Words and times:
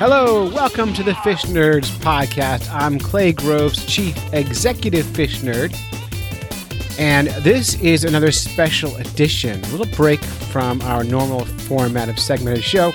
Hello, 0.00 0.48
welcome 0.48 0.94
to 0.94 1.02
the 1.02 1.14
Fish 1.16 1.42
Nerds 1.42 1.90
podcast. 1.98 2.72
I'm 2.72 2.98
Clay 2.98 3.32
Groves, 3.32 3.84
Chief 3.84 4.16
Executive 4.32 5.04
Fish 5.04 5.40
Nerd. 5.40 5.76
And 6.98 7.28
this 7.44 7.78
is 7.82 8.04
another 8.04 8.32
special 8.32 8.96
edition, 8.96 9.62
a 9.62 9.68
little 9.68 9.94
break 9.94 10.20
from 10.24 10.80
our 10.80 11.04
normal 11.04 11.44
format 11.44 12.08
of 12.08 12.18
segmented 12.18 12.64
show, 12.64 12.94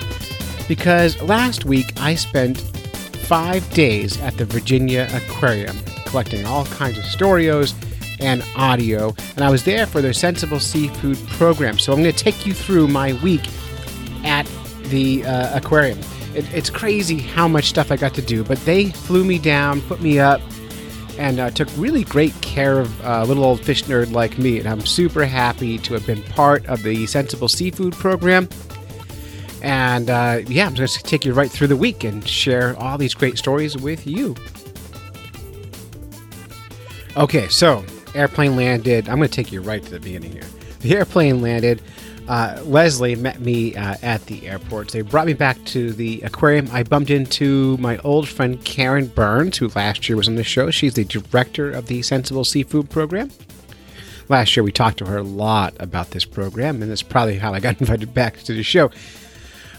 because 0.66 1.22
last 1.22 1.64
week 1.64 1.92
I 2.00 2.16
spent 2.16 2.58
five 2.58 3.72
days 3.72 4.20
at 4.20 4.36
the 4.36 4.44
Virginia 4.44 5.08
Aquarium 5.12 5.78
collecting 6.06 6.44
all 6.44 6.64
kinds 6.64 6.98
of 6.98 7.04
storios 7.04 7.72
and 8.18 8.42
audio, 8.56 9.14
and 9.36 9.44
I 9.44 9.50
was 9.50 9.62
there 9.62 9.86
for 9.86 10.00
their 10.02 10.12
Sensible 10.12 10.58
Seafood 10.58 11.18
program. 11.28 11.78
So 11.78 11.92
I'm 11.92 12.02
going 12.02 12.12
to 12.12 12.18
take 12.18 12.44
you 12.44 12.52
through 12.52 12.88
my 12.88 13.12
week 13.22 13.42
at 14.24 14.50
the 14.86 15.24
uh, 15.24 15.56
aquarium. 15.56 16.00
It, 16.36 16.52
it's 16.52 16.70
crazy 16.70 17.18
how 17.18 17.48
much 17.48 17.64
stuff 17.70 17.90
I 17.90 17.96
got 17.96 18.14
to 18.14 18.22
do, 18.22 18.44
but 18.44 18.58
they 18.66 18.90
flew 18.90 19.24
me 19.24 19.38
down, 19.38 19.80
put 19.82 20.02
me 20.02 20.18
up, 20.18 20.40
and 21.18 21.40
uh, 21.40 21.50
took 21.50 21.68
really 21.78 22.04
great 22.04 22.38
care 22.42 22.78
of 22.78 23.00
a 23.00 23.10
uh, 23.10 23.24
little 23.24 23.44
old 23.44 23.64
fish 23.64 23.84
nerd 23.84 24.12
like 24.12 24.36
me. 24.36 24.58
And 24.58 24.68
I'm 24.68 24.84
super 24.84 25.24
happy 25.24 25.78
to 25.78 25.94
have 25.94 26.06
been 26.06 26.22
part 26.24 26.66
of 26.66 26.82
the 26.82 27.06
Sensible 27.06 27.48
Seafood 27.48 27.94
program. 27.94 28.50
And 29.62 30.10
uh, 30.10 30.42
yeah, 30.46 30.66
I'm 30.66 30.74
just 30.74 30.98
going 30.98 31.04
to 31.04 31.10
take 31.10 31.24
you 31.24 31.32
right 31.32 31.50
through 31.50 31.68
the 31.68 31.76
week 31.76 32.04
and 32.04 32.26
share 32.28 32.76
all 32.76 32.98
these 32.98 33.14
great 33.14 33.38
stories 33.38 33.76
with 33.76 34.06
you. 34.06 34.36
Okay, 37.16 37.48
so 37.48 37.82
airplane 38.14 38.56
landed. 38.56 39.08
I'm 39.08 39.16
going 39.16 39.30
to 39.30 39.34
take 39.34 39.50
you 39.50 39.62
right 39.62 39.82
to 39.82 39.90
the 39.90 40.00
beginning 40.00 40.32
here. 40.32 40.44
The 40.80 40.94
airplane 40.94 41.40
landed 41.40 41.80
uh, 42.28 42.60
Leslie 42.64 43.14
met 43.14 43.40
me 43.40 43.74
uh, 43.76 43.96
at 44.02 44.24
the 44.26 44.48
airport. 44.48 44.88
They 44.90 45.02
brought 45.02 45.26
me 45.26 45.32
back 45.32 45.62
to 45.66 45.92
the 45.92 46.20
aquarium. 46.22 46.68
I 46.72 46.82
bumped 46.82 47.10
into 47.10 47.76
my 47.78 47.98
old 47.98 48.28
friend 48.28 48.62
Karen 48.64 49.06
Burns, 49.06 49.58
who 49.58 49.68
last 49.68 50.08
year 50.08 50.16
was 50.16 50.28
on 50.28 50.34
the 50.34 50.44
show. 50.44 50.70
She's 50.70 50.94
the 50.94 51.04
director 51.04 51.70
of 51.70 51.86
the 51.86 52.02
Sensible 52.02 52.44
Seafood 52.44 52.90
program. 52.90 53.30
Last 54.28 54.56
year, 54.56 54.64
we 54.64 54.72
talked 54.72 54.98
to 54.98 55.06
her 55.06 55.18
a 55.18 55.22
lot 55.22 55.74
about 55.78 56.10
this 56.10 56.24
program, 56.24 56.82
and 56.82 56.90
that's 56.90 57.02
probably 57.02 57.38
how 57.38 57.54
I 57.54 57.60
got 57.60 57.80
invited 57.80 58.12
back 58.12 58.38
to 58.40 58.54
the 58.54 58.64
show. 58.64 58.90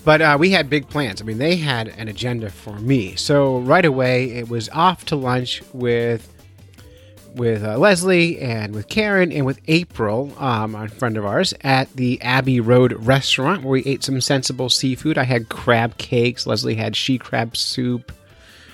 But 0.06 0.22
uh, 0.22 0.38
we 0.40 0.52
had 0.52 0.70
big 0.70 0.88
plans. 0.88 1.22
I 1.22 1.26
mean, 1.26 1.38
they 1.38 1.58
had 1.58 1.90
an 1.90 2.08
agenda 2.08 2.50
for 2.50 2.80
me. 2.80 3.16
So 3.16 3.60
right 3.60 3.84
away, 3.84 4.32
it 4.32 4.48
was 4.48 4.70
off 4.70 5.04
to 5.06 5.18
lunch 5.18 5.62
with 5.74 6.34
with 7.38 7.64
uh, 7.64 7.78
Leslie 7.78 8.40
and 8.40 8.74
with 8.74 8.90
Karen 8.90 9.32
and 9.32 9.46
with 9.46 9.60
April, 9.68 10.34
um, 10.38 10.76
a 10.76 10.88
friend 10.90 11.18
of 11.18 11.26
ours, 11.26 11.54
at 11.62 11.94
the 11.96 12.22
Abbey 12.22 12.60
Road 12.60 12.94
restaurant 12.94 13.64
where 13.64 13.72
we 13.72 13.84
ate 13.86 14.04
some 14.04 14.20
sensible 14.20 14.70
seafood. 14.70 15.18
I 15.18 15.24
had 15.24 15.50
crab 15.50 15.98
cakes. 15.98 16.46
Leslie 16.48 16.76
had 16.76 16.96
she 16.96 17.18
crab 17.18 17.56
soup. 17.56 18.12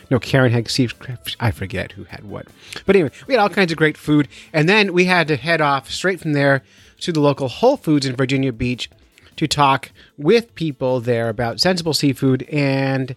No, 0.09 0.19
Karen 0.19 0.51
had 0.51 0.69
sea 0.69 0.87
crab. 0.87 1.19
I 1.39 1.51
forget 1.51 1.91
who 1.91 2.05
had 2.05 2.23
what. 2.23 2.47
But 2.85 2.95
anyway, 2.95 3.11
we 3.27 3.33
had 3.33 3.41
all 3.41 3.49
kinds 3.49 3.71
of 3.71 3.77
great 3.77 3.97
food. 3.97 4.27
And 4.51 4.67
then 4.67 4.93
we 4.93 5.05
had 5.05 5.27
to 5.27 5.35
head 5.35 5.61
off 5.61 5.89
straight 5.89 6.19
from 6.19 6.33
there 6.33 6.63
to 7.01 7.11
the 7.11 7.19
local 7.19 7.49
Whole 7.49 7.77
Foods 7.77 8.05
in 8.05 8.15
Virginia 8.15 8.53
Beach 8.53 8.89
to 9.35 9.47
talk 9.47 9.91
with 10.17 10.55
people 10.55 10.99
there 10.99 11.29
about 11.29 11.59
sensible 11.59 11.93
seafood 11.93 12.43
and 12.43 13.15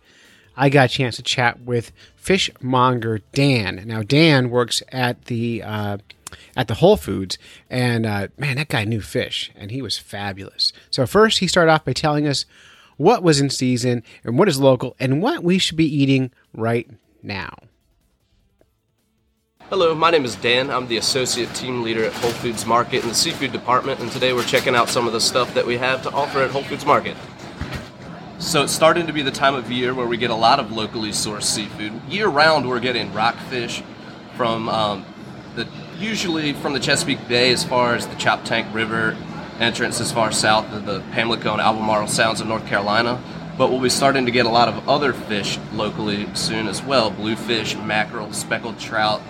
I 0.56 0.70
got 0.70 0.86
a 0.86 0.92
chance 0.92 1.16
to 1.16 1.22
chat 1.22 1.60
with 1.60 1.92
fishmonger 2.26 3.20
Dan. 3.32 3.84
Now 3.86 4.02
Dan 4.02 4.50
works 4.50 4.82
at 4.90 5.26
the 5.26 5.62
uh, 5.62 5.98
at 6.56 6.66
the 6.66 6.74
Whole 6.74 6.96
Foods, 6.96 7.38
and 7.70 8.04
uh, 8.04 8.28
man, 8.36 8.56
that 8.56 8.68
guy 8.68 8.84
knew 8.84 9.00
fish, 9.00 9.52
and 9.54 9.70
he 9.70 9.80
was 9.80 9.96
fabulous. 9.96 10.72
So 10.90 11.06
first, 11.06 11.38
he 11.38 11.46
started 11.46 11.70
off 11.70 11.84
by 11.84 11.92
telling 11.92 12.26
us 12.26 12.44
what 12.96 13.22
was 13.22 13.40
in 13.40 13.48
season 13.48 14.02
and 14.24 14.36
what 14.36 14.48
is 14.48 14.58
local, 14.58 14.96
and 14.98 15.22
what 15.22 15.44
we 15.44 15.58
should 15.58 15.76
be 15.76 15.86
eating 15.86 16.32
right 16.52 16.90
now. 17.22 17.54
Hello, 19.68 19.94
my 19.94 20.10
name 20.10 20.24
is 20.24 20.34
Dan. 20.36 20.70
I'm 20.70 20.88
the 20.88 20.96
associate 20.96 21.54
team 21.54 21.82
leader 21.82 22.04
at 22.04 22.12
Whole 22.12 22.30
Foods 22.32 22.66
Market 22.66 23.02
in 23.02 23.08
the 23.08 23.14
seafood 23.14 23.52
department, 23.52 24.00
and 24.00 24.10
today 24.10 24.32
we're 24.32 24.44
checking 24.44 24.74
out 24.74 24.88
some 24.88 25.06
of 25.06 25.12
the 25.12 25.20
stuff 25.20 25.54
that 25.54 25.66
we 25.66 25.76
have 25.78 26.02
to 26.02 26.10
offer 26.10 26.40
at 26.40 26.50
Whole 26.50 26.64
Foods 26.64 26.86
Market. 26.86 27.16
So 28.38 28.62
it's 28.62 28.72
starting 28.72 29.06
to 29.06 29.14
be 29.14 29.22
the 29.22 29.30
time 29.30 29.54
of 29.54 29.70
year 29.70 29.94
where 29.94 30.06
we 30.06 30.18
get 30.18 30.30
a 30.30 30.34
lot 30.34 30.60
of 30.60 30.70
locally 30.70 31.08
sourced 31.08 31.44
seafood. 31.44 31.94
Year 32.06 32.28
round, 32.28 32.68
we're 32.68 32.80
getting 32.80 33.12
rockfish 33.14 33.82
from 34.36 34.68
um, 34.68 35.06
the 35.54 35.66
usually 35.98 36.52
from 36.52 36.74
the 36.74 36.78
Chesapeake 36.78 37.26
Bay 37.28 37.50
as 37.50 37.64
far 37.64 37.94
as 37.94 38.06
the 38.06 38.14
Choptank 38.16 38.74
River 38.74 39.16
entrance 39.58 40.02
as 40.02 40.12
far 40.12 40.32
south 40.32 40.70
of 40.74 40.84
the 40.84 41.00
Pamlico 41.12 41.52
and 41.52 41.62
Albemarle 41.62 42.08
Sounds 42.08 42.42
of 42.42 42.46
North 42.46 42.66
Carolina. 42.66 43.18
But 43.56 43.70
we'll 43.70 43.80
be 43.80 43.88
starting 43.88 44.26
to 44.26 44.30
get 44.30 44.44
a 44.44 44.50
lot 44.50 44.68
of 44.68 44.86
other 44.86 45.14
fish 45.14 45.58
locally 45.72 46.28
soon 46.34 46.68
as 46.68 46.82
well 46.82 47.10
bluefish, 47.10 47.74
mackerel, 47.74 48.34
speckled 48.34 48.78
trout. 48.78 49.22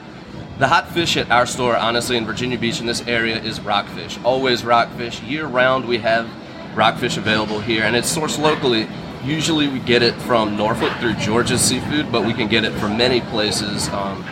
The 0.59 0.67
hot 0.67 0.89
fish 0.89 1.17
at 1.17 1.31
our 1.31 1.47
store, 1.47 1.77
honestly, 1.77 2.17
in 2.17 2.27
Virginia 2.27 2.59
Beach 2.59 2.81
in 2.81 2.87
this 2.87 3.07
area 3.07 3.41
is 3.41 3.61
rockfish. 3.61 4.19
Always 4.25 4.65
rockfish. 4.65 5.23
Year 5.23 5.47
round, 5.47 5.87
we 5.87 5.99
have 5.99 6.29
rockfish 6.77 7.17
available 7.17 7.59
here, 7.59 7.85
and 7.85 7.97
it's 7.97 8.15
sourced 8.15 8.39
locally. 8.39 8.87
Usually 9.25 9.67
we 9.67 9.81
get 9.81 10.03
it 10.03 10.15
from 10.23 10.57
Norfolk 10.57 10.93
through 11.01 11.15
Georgia 11.15 11.59
Seafood, 11.59 12.13
but 12.13 12.25
we 12.25 12.33
can 12.33 12.47
get 12.49 12.65
it 12.65 12.73
from 12.75 12.97
many 12.97 13.21
places, 13.23 13.89
um, 13.89 14.25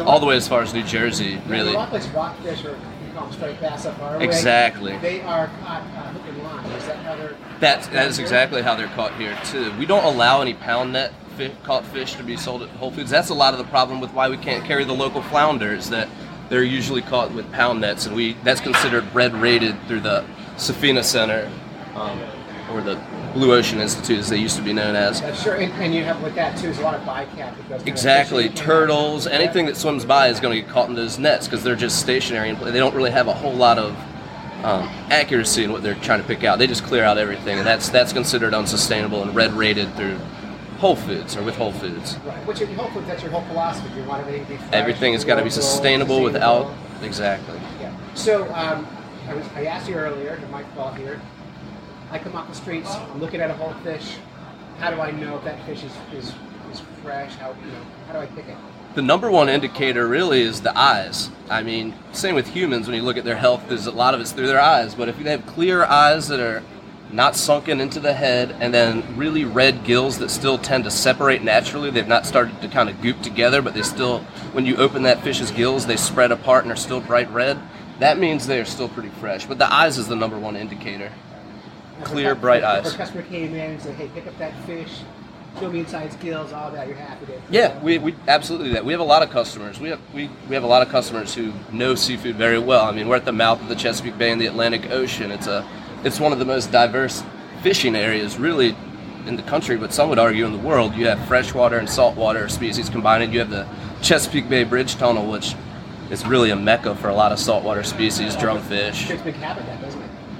all 0.00 0.18
the 0.18 0.26
way 0.26 0.36
as 0.36 0.48
far 0.48 0.62
as 0.62 0.74
New 0.74 0.82
Jersey, 0.82 1.40
really. 1.46 1.74
rockfish 1.74 2.64
or 2.64 2.76
striped 3.32 3.60
bass 3.60 3.86
up 3.86 4.00
our 4.00 4.22
Exactly. 4.22 4.96
They 4.98 5.20
are 5.22 5.48
caught 5.62 5.82
uh, 5.82 6.12
hook 6.12 6.22
and 6.26 6.42
line. 6.42 6.64
Is 6.72 6.86
that 6.86 6.96
how 6.96 7.16
they're? 7.16 7.36
That's 7.58 7.86
that 7.88 8.08
is 8.08 8.18
exactly 8.18 8.62
how 8.62 8.74
they're 8.74 8.88
caught 8.88 9.14
here 9.16 9.38
too. 9.44 9.72
We 9.78 9.86
don't 9.86 10.04
allow 10.04 10.40
any 10.40 10.54
pound 10.54 10.94
net 10.94 11.12
fish, 11.36 11.52
caught 11.62 11.84
fish 11.86 12.14
to 12.14 12.22
be 12.22 12.36
sold 12.36 12.62
at 12.62 12.68
Whole 12.70 12.90
Foods. 12.90 13.10
That's 13.10 13.28
a 13.28 13.34
lot 13.34 13.52
of 13.52 13.58
the 13.58 13.66
problem 13.66 14.00
with 14.00 14.12
why 14.12 14.28
we 14.28 14.36
can't 14.36 14.64
carry 14.64 14.84
the 14.84 14.94
local 14.94 15.22
flounders. 15.22 15.90
That 15.90 16.08
they're 16.48 16.62
usually 16.62 17.02
caught 17.02 17.32
with 17.32 17.50
pound 17.52 17.82
nets, 17.82 18.06
and 18.06 18.16
we 18.16 18.34
that's 18.42 18.60
considered 18.60 19.04
red 19.14 19.34
rated 19.34 19.76
through 19.86 20.00
the 20.00 20.24
Safina 20.56 21.04
Center 21.04 21.50
um, 21.94 22.20
or 22.72 22.80
the 22.80 23.00
Blue 23.34 23.52
Ocean 23.52 23.80
Institute, 23.80 24.18
as 24.18 24.28
they 24.28 24.36
used 24.36 24.56
to 24.56 24.62
be 24.62 24.72
known 24.72 24.94
as. 24.94 25.18
Sure, 25.42 25.56
and, 25.56 25.72
and, 25.74 25.94
you 25.94 26.04
have 26.04 26.22
with 26.22 26.34
that 26.34 26.58
too 26.58 26.68
is 26.68 26.78
a 26.78 26.82
lot 26.82 26.94
of 26.94 27.02
bycatch. 27.02 27.86
Exactly, 27.86 28.48
turtles, 28.48 29.26
anything 29.26 29.66
that 29.66 29.76
swims 29.76 30.04
by 30.04 30.28
is 30.28 30.40
going 30.40 30.54
to 30.54 30.62
get 30.62 30.70
caught 30.70 30.88
in 30.88 30.94
those 30.94 31.18
nets 31.18 31.46
because 31.46 31.62
they're 31.64 31.76
just 31.76 32.00
stationary 32.00 32.50
and 32.50 32.60
they 32.60 32.78
don't 32.78 32.94
really 32.94 33.10
have 33.10 33.28
a 33.28 33.34
whole 33.34 33.54
lot 33.54 33.78
of 33.78 33.96
um, 34.64 34.88
accuracy 35.10 35.64
in 35.64 35.72
what 35.72 35.82
they're 35.82 35.94
trying 35.96 36.20
to 36.20 36.26
pick 36.26 36.44
out. 36.44 36.58
They 36.58 36.66
just 36.66 36.84
clear 36.84 37.04
out 37.04 37.18
everything, 37.18 37.58
and 37.58 37.66
that's 37.66 37.88
that's 37.88 38.12
considered 38.12 38.54
unsustainable 38.54 39.22
and 39.22 39.34
red 39.34 39.52
rated 39.52 39.94
through 39.96 40.18
Whole 40.78 40.96
Foods 40.96 41.36
or 41.36 41.42
with 41.42 41.56
Whole 41.56 41.72
Foods. 41.72 42.16
Right. 42.18 42.60
Your 42.60 42.68
Whole 42.68 42.90
Foods? 42.90 43.06
That's 43.06 43.22
your 43.22 43.30
whole 43.30 43.42
philosophy. 43.42 43.88
You 43.98 44.04
want 44.04 44.20
everything 44.22 44.44
to 44.46 44.50
be 44.50 44.56
fresh, 44.56 44.72
Everything 44.72 45.12
has 45.12 45.24
got 45.24 45.36
to 45.36 45.44
be 45.44 45.50
sustainable, 45.50 46.22
without 46.22 46.72
exactly. 47.02 47.58
Yeah. 47.80 47.94
So 48.14 48.44
um, 48.54 48.86
I 49.28 49.34
was 49.34 49.46
I 49.54 49.64
asked 49.64 49.88
you 49.88 49.94
earlier, 49.94 50.40
my 50.50 50.62
fault 50.74 50.96
here. 50.96 51.20
I 52.10 52.18
come 52.18 52.34
off 52.34 52.48
the 52.48 52.54
streets, 52.54 52.90
I'm 52.90 53.20
looking 53.20 53.40
at 53.40 53.50
a 53.50 53.54
whole 53.54 53.72
fish. 53.84 54.16
How 54.78 54.90
do 54.90 55.00
I 55.00 55.12
know 55.12 55.36
if 55.36 55.44
that 55.44 55.64
fish 55.64 55.84
is, 55.84 55.92
is, 56.12 56.34
is 56.72 56.80
fresh? 57.02 57.34
How 57.36 57.50
you 57.50 57.70
know? 57.70 57.84
How 58.06 58.14
do 58.14 58.18
I 58.18 58.26
pick 58.26 58.48
it? 58.48 58.56
The 58.94 59.02
number 59.02 59.30
one 59.30 59.48
indicator 59.48 60.08
really 60.08 60.42
is 60.42 60.62
the 60.62 60.76
eyes. 60.76 61.30
I 61.48 61.62
mean, 61.62 61.94
same 62.12 62.34
with 62.34 62.48
humans. 62.48 62.88
When 62.88 62.96
you 62.96 63.02
look 63.02 63.16
at 63.16 63.24
their 63.24 63.36
health, 63.36 63.62
there's 63.68 63.86
a 63.86 63.92
lot 63.92 64.14
of 64.14 64.20
it's 64.20 64.32
through 64.32 64.48
their 64.48 64.60
eyes. 64.60 64.96
But 64.96 65.08
if 65.08 65.18
they 65.18 65.30
have 65.30 65.46
clear 65.46 65.84
eyes 65.84 66.26
that 66.28 66.40
are 66.40 66.64
not 67.12 67.36
sunken 67.36 67.80
into 67.80 68.00
the 68.00 68.12
head, 68.12 68.56
and 68.60 68.72
then 68.72 69.04
really 69.16 69.44
red 69.44 69.84
gills 69.84 70.18
that 70.18 70.30
still 70.30 70.58
tend 70.58 70.84
to 70.84 70.90
separate 70.90 71.42
naturally. 71.42 71.90
They've 71.90 72.06
not 72.06 72.24
started 72.24 72.60
to 72.62 72.68
kind 72.68 72.88
of 72.88 73.00
goop 73.02 73.20
together, 73.20 73.62
but 73.62 73.74
they 73.74 73.82
still, 73.82 74.20
when 74.52 74.64
you 74.64 74.76
open 74.76 75.02
that 75.02 75.22
fish's 75.22 75.50
gills, 75.50 75.86
they 75.86 75.96
spread 75.96 76.30
apart 76.30 76.64
and 76.64 76.72
are 76.72 76.76
still 76.76 77.00
bright 77.00 77.30
red. 77.32 77.58
That 77.98 78.18
means 78.18 78.46
they 78.46 78.60
are 78.60 78.64
still 78.64 78.88
pretty 78.88 79.08
fresh. 79.08 79.46
But 79.46 79.58
the 79.58 79.72
eyes 79.72 79.98
is 79.98 80.06
the 80.08 80.16
number 80.16 80.38
one 80.38 80.56
indicator 80.56 81.10
clear, 82.04 82.34
bright 82.34 82.62
eyes. 82.62 82.94
A 82.94 82.96
customer 82.96 83.22
came 83.22 83.54
in 83.54 83.72
and 83.72 83.80
said, 83.82 83.94
"Hey, 83.94 84.08
pick 84.14 84.26
up 84.26 84.38
that 84.38 84.54
fish." 84.64 85.00
Show 85.58 85.70
me 85.70 85.80
inside 85.80 86.12
skills, 86.12 86.52
all 86.52 86.70
that. 86.70 86.86
You're 86.86 86.96
happy 86.96 87.26
to. 87.26 87.32
Yeah, 87.50 87.76
we, 87.80 87.98
we 87.98 88.14
absolutely 88.28 88.70
that. 88.70 88.84
We 88.84 88.92
have 88.92 89.00
a 89.00 89.04
lot 89.04 89.22
of 89.22 89.30
customers. 89.30 89.80
We 89.80 89.88
have 89.88 90.00
we, 90.14 90.30
we 90.48 90.54
have 90.54 90.62
a 90.62 90.68
lot 90.68 90.82
of 90.82 90.88
customers 90.90 91.34
who 91.34 91.52
know 91.72 91.94
seafood 91.96 92.36
very 92.36 92.58
well. 92.58 92.84
I 92.84 92.92
mean, 92.92 93.08
we're 93.08 93.16
at 93.16 93.24
the 93.24 93.32
mouth 93.32 93.60
of 93.60 93.68
the 93.68 93.74
Chesapeake 93.74 94.16
Bay 94.16 94.30
and 94.30 94.40
the 94.40 94.46
Atlantic 94.46 94.90
Ocean. 94.90 95.30
It's 95.30 95.48
a 95.48 95.68
it's 96.04 96.20
one 96.20 96.32
of 96.32 96.38
the 96.38 96.44
most 96.44 96.70
diverse 96.70 97.24
fishing 97.62 97.96
areas, 97.96 98.38
really, 98.38 98.76
in 99.26 99.36
the 99.36 99.42
country. 99.42 99.76
But 99.76 99.92
some 99.92 100.08
would 100.08 100.20
argue 100.20 100.46
in 100.46 100.52
the 100.52 100.58
world. 100.58 100.94
You 100.94 101.08
have 101.08 101.26
freshwater 101.26 101.78
and 101.78 101.90
saltwater 101.90 102.48
species 102.48 102.88
combined. 102.88 103.32
You 103.32 103.40
have 103.40 103.50
the 103.50 103.66
Chesapeake 104.02 104.48
Bay 104.48 104.62
Bridge 104.62 104.94
Tunnel, 104.94 105.30
which 105.30 105.56
is 106.10 106.26
really 106.26 106.50
a 106.50 106.56
mecca 106.56 106.94
for 106.94 107.08
a 107.08 107.14
lot 107.14 107.32
of 107.32 107.38
saltwater 107.38 107.82
species, 107.82 108.36
drumfish. 108.36 109.08
Big 109.24 109.34
habitat? 109.34 109.79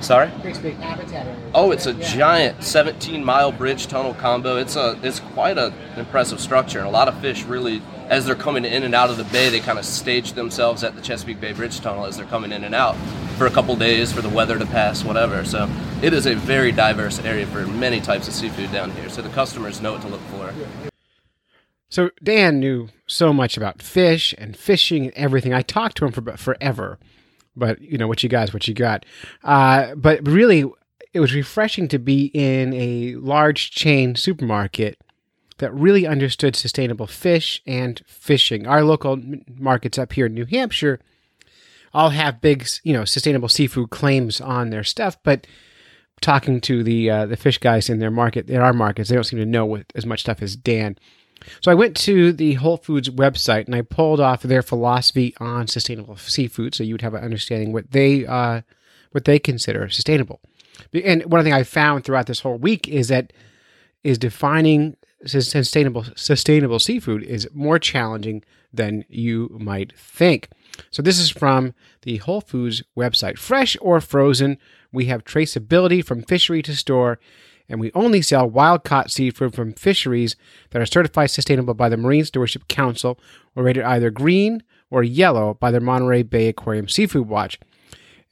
Sorry? 0.01 0.31
big 0.43 0.77
habitat. 0.77 1.27
Oh, 1.55 1.73
it's 1.73 1.87
a 1.87 1.95
giant 1.95 2.63
17 2.63 3.25
mile 3.25 3.53
bridge 3.53 3.87
tunnel 3.87 4.15
combo. 4.15 4.57
It's 4.57 4.77
a 4.77 4.99
it's 5.03 5.21
quite 5.21 5.59
an 5.59 5.73
impressive 5.97 6.41
structure, 6.41 6.79
and 6.79 6.89
a 6.89 6.91
lot 6.91 7.09
of 7.09 7.21
fish 7.21 7.45
really, 7.45 7.83
as 8.09 8.25
they're 8.27 8.35
coming 8.35 8.65
in 8.65 8.83
and 8.83 8.95
out 8.95 9.11
of 9.11 9.17
the 9.17 9.25
bay, 9.25 9.51
they 9.51 9.61
kind 9.61 9.79
of 9.79 9.85
stage 9.85 10.33
themselves 10.33 10.83
at 10.83 10.97
the 10.97 11.03
Chesapeake 11.03 11.41
Bay 11.41 11.53
Bridge 11.53 11.81
Tunnel 11.81 12.07
as 12.07 12.17
they're 12.17 12.27
coming 12.27 12.53
in 12.53 12.65
and 12.65 12.75
out. 12.75 12.97
for 13.41 13.47
a 13.47 13.51
couple 13.51 13.75
days 13.75 14.13
for 14.13 14.21
the 14.21 14.29
weather 14.29 14.59
to 14.59 14.67
pass, 14.67 15.03
whatever. 15.03 15.47
So 15.47 15.67
it 16.03 16.13
is 16.13 16.27
a 16.27 16.35
very 16.35 16.73
diverse 16.73 17.19
area 17.21 17.47
for 17.47 17.67
many 17.67 17.99
types 17.99 18.29
of 18.29 18.35
seafood 18.35 18.71
down 18.71 18.91
here. 18.91 19.09
So 19.09 19.23
the 19.23 19.31
customers 19.31 19.81
know 19.81 19.93
what 19.93 20.03
to 20.03 20.09
look 20.09 20.21
for. 20.21 20.53
So 21.89 22.11
Dan 22.23 22.61
knew 22.61 22.89
so 23.07 23.33
much 23.33 23.57
about 23.57 23.81
fish 23.81 24.35
and 24.37 24.55
fishing 24.55 25.05
and 25.07 25.15
everything. 25.15 25.55
I 25.55 25.63
talked 25.63 25.97
to 25.97 26.05
him 26.05 26.13
for 26.13 26.37
forever, 26.37 26.99
but 27.61 27.81
you 27.81 27.97
know 27.97 28.09
what 28.09 28.25
you 28.25 28.29
is 28.29 28.53
what 28.53 28.67
you 28.67 28.75
got. 28.75 29.07
Uh, 29.45 29.95
but 29.95 30.27
really, 30.27 30.65
it 31.13 31.21
was 31.21 31.35
refreshing 31.35 31.87
to 31.89 31.99
be 31.99 32.33
in 32.35 32.73
a 32.75 33.15
large 33.15 33.71
chain 33.71 34.17
supermarket 34.17 34.99
that 35.59 35.73
really 35.75 36.07
understood 36.07 36.57
sustainable 36.57 37.07
fish 37.07 37.63
and 37.67 38.03
fishing. 38.07 38.67
Our 38.67 38.83
local 38.83 39.23
markets 39.57 39.99
up 39.99 40.13
here 40.15 40.27
in 40.27 40.35
New 40.35 40.47
Hampshire 40.47 40.99
all 41.93 42.11
have 42.11 42.41
big, 42.41 42.67
you 42.83 42.93
know, 42.93 43.05
sustainable 43.05 43.49
seafood 43.49 43.91
claims 43.91 44.41
on 44.41 44.71
their 44.71 44.85
stuff, 44.85 45.17
but 45.23 45.47
talking 46.21 46.61
to 46.63 46.83
the 46.83 47.11
uh, 47.11 47.27
the 47.27 47.37
fish 47.37 47.59
guys 47.59 47.89
in 47.89 47.99
their 47.99 48.11
market, 48.11 48.51
in 48.51 48.61
our 48.61 48.73
markets, 48.73 49.09
they 49.09 49.15
don't 49.15 49.25
seem 49.25 49.39
to 49.39 49.47
know 49.47 49.65
what, 49.65 49.87
as 49.95 50.07
much 50.07 50.21
stuff 50.21 50.43
as 50.43 50.57
Dan. 50.57 50.97
So 51.61 51.71
I 51.71 51.75
went 51.75 51.97
to 51.99 52.33
the 52.33 52.55
Whole 52.55 52.77
Foods 52.77 53.11
website 53.11 53.67
and 53.67 53.75
I 53.75 53.83
pulled 53.83 54.21
off 54.21 54.43
their 54.43 54.63
philosophy 54.63 55.35
on 55.39 55.67
sustainable 55.67 56.17
seafood, 56.17 56.75
so 56.75 56.85
you 56.85 56.95
would 56.95 57.03
have 57.03 57.15
an 57.15 57.25
understanding 57.25 57.73
what 57.73 57.91
they 57.91 58.27
uh, 58.27 58.63
what 59.13 59.25
they 59.25 59.39
consider 59.39 59.89
sustainable. 59.89 60.41
And 61.05 61.25
one 61.25 61.43
thing 61.45 61.53
I 61.53 61.63
found 61.63 62.05
throughout 62.05 62.27
this 62.27 62.41
whole 62.41 62.57
week 62.57 62.89
is 62.89 63.09
that 63.09 63.33
is 64.03 64.19
defining 64.19 64.97
sustainable 65.27 66.07
sustainable 66.17 66.79
seafood 66.79 67.23
is 67.23 67.49
more 67.53 67.79
challenging 67.79 68.43
than 68.73 69.05
you 69.09 69.57
might 69.61 69.97
think. 69.99 70.49
So 70.91 71.03
this 71.03 71.19
is 71.19 71.31
from 71.31 71.75
the 72.03 72.19
Whole 72.19 72.41
Foods 72.41 72.83
website. 72.97 73.39
Fresh 73.39 73.77
or 73.81 74.01
frozen, 74.01 74.59
we 74.93 75.07
have 75.07 75.25
traceability 75.25 76.05
from 76.05 76.23
fishery 76.23 76.63
to 76.63 76.75
store, 76.75 77.19
and 77.71 77.81
we 77.81 77.93
only 77.95 78.21
sell 78.21 78.51
wild 78.51 78.85
caught 78.85 79.11
seafood 79.11 79.55
from 79.55 79.73
fisheries 79.73 80.37
that 80.71 80.83
are 80.83 80.87
certified 80.87 81.31
sustainable 81.31 81.73
by 81.73 81.89
the 81.89 81.97
Marine 81.97 82.25
Stewardship 82.25 82.69
Council 82.69 83.19
or 83.55 83.63
rated 83.63 83.85
either 83.85 84.11
green 84.11 84.63
or 84.91 85.03
yellow 85.03 85.55
by 85.55 85.71
the 85.71 85.81
Monterey 85.81 86.23
Bay 86.23 86.49
Aquarium 86.49 86.89
Seafood 86.89 87.29
Watch. 87.29 87.59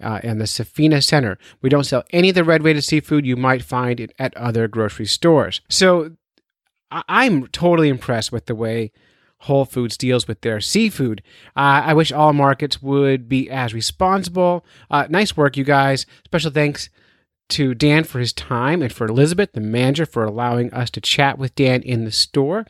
Uh, 0.01 0.21
and 0.23 0.41
the 0.41 0.45
Safina 0.45 1.03
Center. 1.03 1.39
We 1.61 1.69
don't 1.69 1.83
sell 1.83 2.05
any 2.13 2.29
of 2.29 2.37
the 2.37 2.45
red 2.45 2.63
weighted 2.63 2.85
seafood 2.85 3.27
you 3.27 3.35
might 3.35 3.65
find 3.65 4.13
at 4.17 4.37
other 4.37 4.69
grocery 4.69 5.07
stores. 5.07 5.61
So 5.69 6.13
I'm 6.91 7.49
totally 7.49 7.89
impressed 7.89 8.31
with 8.31 8.47
the 8.47 8.55
way 8.55 8.93
Whole 9.39 9.65
Foods 9.65 9.97
deals 9.97 10.29
with 10.29 10.43
their 10.43 10.61
seafood. 10.61 11.21
Uh, 11.57 11.83
I 11.85 11.95
wish 11.95 12.13
all 12.13 12.33
markets 12.33 12.81
would 12.81 13.29
be 13.29 13.51
as 13.51 13.75
responsible. 13.75 14.65
Uh, 14.89 15.07
nice 15.11 15.37
work, 15.37 15.57
you 15.57 15.65
guys. 15.65 16.07
Special 16.25 16.53
thanks 16.53 16.91
to 17.49 17.75
Dan 17.75 18.05
for 18.05 18.19
his 18.19 18.33
time 18.33 18.83
and 18.83 18.93
for 18.93 19.07
Elizabeth, 19.07 19.53
the 19.53 19.61
manager, 19.61 20.07
for 20.07 20.25
allowing 20.25 20.73
us 20.73 20.91
to 20.91 21.01
chat 21.01 21.39
with 21.39 21.55
Dan 21.55 21.83
in 21.83 22.05
the 22.05 22.13
store. 22.13 22.67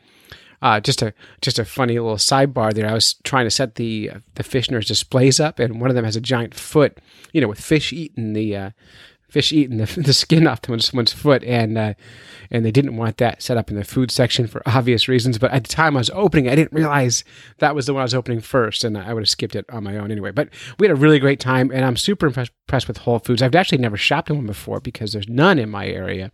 Uh, 0.61 0.79
just 0.79 1.01
a 1.01 1.13
just 1.41 1.57
a 1.57 1.63
funny 1.63 1.97
little 1.97 2.17
sidebar 2.17 2.73
there. 2.73 2.89
I 2.89 2.93
was 2.93 3.13
trying 3.23 3.45
to 3.45 3.51
set 3.51 3.75
the 3.75 4.11
the 4.35 4.43
Fish 4.43 4.67
Nerds 4.67 4.87
displays 4.87 5.39
up, 5.39 5.57
and 5.59 5.79
one 5.79 5.89
of 5.89 5.95
them 5.95 6.05
has 6.05 6.17
a 6.17 6.21
giant 6.21 6.53
foot, 6.53 6.97
you 7.31 7.39
know, 7.39 7.47
with 7.47 7.61
fish 7.61 7.93
eating 7.93 8.33
the 8.33 8.55
uh, 8.55 8.69
fish 9.29 9.51
eating 9.53 9.77
the, 9.77 9.85
the 10.01 10.13
skin 10.13 10.47
off 10.47 10.67
one's, 10.67 10.93
one's 10.93 11.13
foot, 11.13 11.43
and 11.43 11.77
uh, 11.77 11.93
and 12.51 12.65
they 12.65 12.71
didn't 12.71 12.97
want 12.97 13.17
that 13.17 13.41
set 13.41 13.57
up 13.57 13.69
in 13.69 13.75
the 13.75 13.83
food 13.83 14.11
section 14.11 14.47
for 14.47 14.61
obvious 14.65 15.07
reasons. 15.07 15.37
But 15.37 15.51
at 15.51 15.63
the 15.63 15.69
time 15.69 15.95
I 15.95 15.99
was 15.99 16.09
opening, 16.11 16.49
I 16.49 16.55
didn't 16.55 16.73
realize 16.73 17.23
that 17.59 17.75
was 17.75 17.85
the 17.85 17.93
one 17.93 18.01
I 18.01 18.03
was 18.03 18.15
opening 18.15 18.41
first, 18.41 18.83
and 18.83 18.97
I 18.97 19.13
would 19.13 19.21
have 19.21 19.29
skipped 19.29 19.55
it 19.55 19.65
on 19.69 19.83
my 19.83 19.97
own 19.97 20.11
anyway. 20.11 20.31
But 20.31 20.49
we 20.77 20.87
had 20.87 20.95
a 20.95 20.99
really 20.99 21.19
great 21.19 21.39
time, 21.39 21.71
and 21.71 21.85
I'm 21.85 21.97
super 21.97 22.27
impressed 22.27 22.87
with 22.87 22.97
Whole 22.97 23.19
Foods. 23.19 23.41
I've 23.41 23.55
actually 23.55 23.77
never 23.79 23.97
shopped 23.97 24.29
in 24.29 24.37
one 24.37 24.47
before 24.47 24.79
because 24.79 25.13
there's 25.13 25.29
none 25.29 25.59
in 25.59 25.69
my 25.69 25.87
area. 25.87 26.31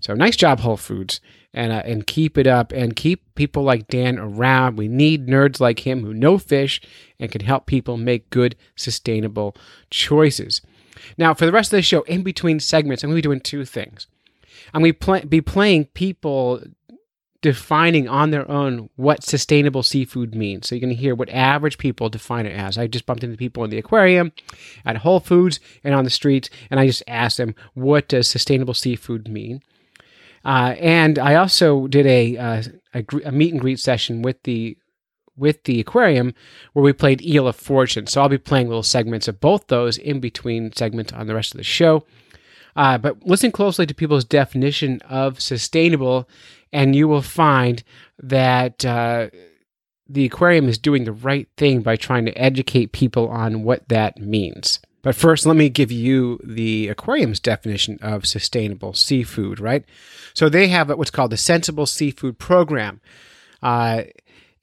So 0.00 0.14
nice 0.14 0.36
job, 0.36 0.60
Whole 0.60 0.76
Foods, 0.76 1.20
and 1.52 1.72
uh, 1.72 1.82
and 1.84 2.06
keep 2.06 2.38
it 2.38 2.46
up, 2.46 2.72
and 2.72 2.94
keep 2.94 3.34
people 3.34 3.62
like 3.62 3.88
Dan 3.88 4.18
around. 4.18 4.76
We 4.76 4.88
need 4.88 5.26
nerds 5.26 5.60
like 5.60 5.86
him 5.86 6.04
who 6.04 6.14
know 6.14 6.38
fish 6.38 6.80
and 7.18 7.30
can 7.30 7.40
help 7.40 7.66
people 7.66 7.96
make 7.96 8.30
good, 8.30 8.56
sustainable 8.76 9.56
choices. 9.90 10.60
Now, 11.18 11.34
for 11.34 11.46
the 11.46 11.52
rest 11.52 11.72
of 11.72 11.76
the 11.76 11.82
show, 11.82 12.02
in 12.02 12.22
between 12.22 12.60
segments, 12.60 13.02
I'm 13.02 13.10
going 13.10 13.16
to 13.16 13.22
be 13.22 13.28
doing 13.28 13.40
two 13.40 13.64
things. 13.64 14.06
I'm 14.72 14.82
going 14.82 14.94
to 14.94 15.26
be 15.26 15.40
playing 15.40 15.86
people 15.86 16.62
defining 17.42 18.08
on 18.08 18.30
their 18.30 18.50
own 18.50 18.90
what 18.96 19.22
sustainable 19.22 19.82
seafood 19.82 20.34
means. 20.34 20.66
So 20.66 20.74
you're 20.74 20.80
going 20.80 20.96
to 20.96 21.00
hear 21.00 21.14
what 21.14 21.28
average 21.28 21.78
people 21.78 22.08
define 22.08 22.46
it 22.46 22.56
as. 22.56 22.76
I 22.76 22.86
just 22.88 23.06
bumped 23.06 23.22
into 23.22 23.36
people 23.36 23.62
in 23.62 23.70
the 23.70 23.78
aquarium, 23.78 24.32
at 24.84 24.96
Whole 24.96 25.20
Foods, 25.20 25.60
and 25.84 25.94
on 25.94 26.04
the 26.04 26.10
streets, 26.10 26.50
and 26.70 26.80
I 26.80 26.86
just 26.86 27.04
asked 27.06 27.36
them, 27.36 27.54
what 27.74 28.08
does 28.08 28.28
sustainable 28.28 28.74
seafood 28.74 29.28
mean? 29.28 29.62
Uh, 30.44 30.74
and 30.78 31.18
I 31.18 31.34
also 31.36 31.86
did 31.86 32.06
a, 32.06 32.36
uh, 32.36 32.62
a, 32.94 33.04
a 33.24 33.32
meet 33.32 33.52
and 33.52 33.60
greet 33.60 33.80
session 33.80 34.22
with 34.22 34.42
the 34.42 34.76
with 35.36 35.64
the 35.64 35.80
aquarium 35.80 36.34
where 36.72 36.82
we 36.82 36.92
played 36.92 37.22
Eel 37.22 37.48
of 37.48 37.56
Fortune. 37.56 38.06
So 38.06 38.20
I'll 38.20 38.28
be 38.28 38.38
playing 38.38 38.68
little 38.68 38.82
segments 38.82 39.28
of 39.28 39.40
both 39.40 39.66
those 39.68 39.98
in 39.98 40.20
between 40.20 40.72
segments 40.72 41.12
on 41.12 41.26
the 41.26 41.34
rest 41.34 41.52
of 41.52 41.58
the 41.58 41.64
show. 41.64 42.04
Uh, 42.74 42.98
but 42.98 43.26
listen 43.26 43.50
closely 43.50 43.86
to 43.86 43.94
people's 43.94 44.24
definition 44.24 45.00
of 45.08 45.40
sustainable, 45.40 46.28
and 46.72 46.94
you 46.94 47.08
will 47.08 47.22
find 47.22 47.82
that 48.18 48.84
uh, 48.84 49.28
the 50.08 50.26
aquarium 50.26 50.68
is 50.68 50.78
doing 50.78 51.04
the 51.04 51.12
right 51.12 51.48
thing 51.56 51.80
by 51.80 51.96
trying 51.96 52.26
to 52.26 52.38
educate 52.38 52.92
people 52.92 53.28
on 53.28 53.62
what 53.62 53.88
that 53.88 54.18
means. 54.18 54.78
But 55.02 55.14
first, 55.14 55.46
let 55.46 55.56
me 55.56 55.68
give 55.68 55.92
you 55.92 56.40
the 56.42 56.88
aquarium's 56.88 57.40
definition 57.40 57.98
of 58.02 58.26
sustainable 58.26 58.92
seafood, 58.92 59.60
right? 59.60 59.84
So 60.34 60.48
they 60.48 60.68
have 60.68 60.90
what's 60.90 61.12
called 61.12 61.30
the 61.30 61.36
Sensible 61.36 61.86
Seafood 61.86 62.38
Program. 62.38 63.00
Uh, 63.62 64.02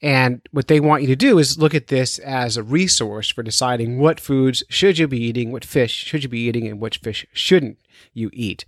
and 0.04 0.42
what 0.50 0.68
they 0.68 0.80
want 0.80 1.00
you 1.00 1.08
to 1.08 1.16
do 1.16 1.38
is 1.38 1.56
look 1.56 1.74
at 1.74 1.86
this 1.86 2.18
as 2.18 2.58
a 2.58 2.62
resource 2.62 3.30
for 3.30 3.42
deciding 3.42 3.98
what 3.98 4.20
foods 4.20 4.62
should 4.68 4.98
you 4.98 5.08
be 5.08 5.18
eating, 5.18 5.50
what 5.50 5.64
fish 5.64 5.94
should 5.94 6.22
you 6.22 6.28
be 6.28 6.40
eating, 6.40 6.68
and 6.68 6.78
which 6.78 6.98
fish 6.98 7.26
shouldn't 7.32 7.78
you 8.12 8.28
eat. 8.34 8.66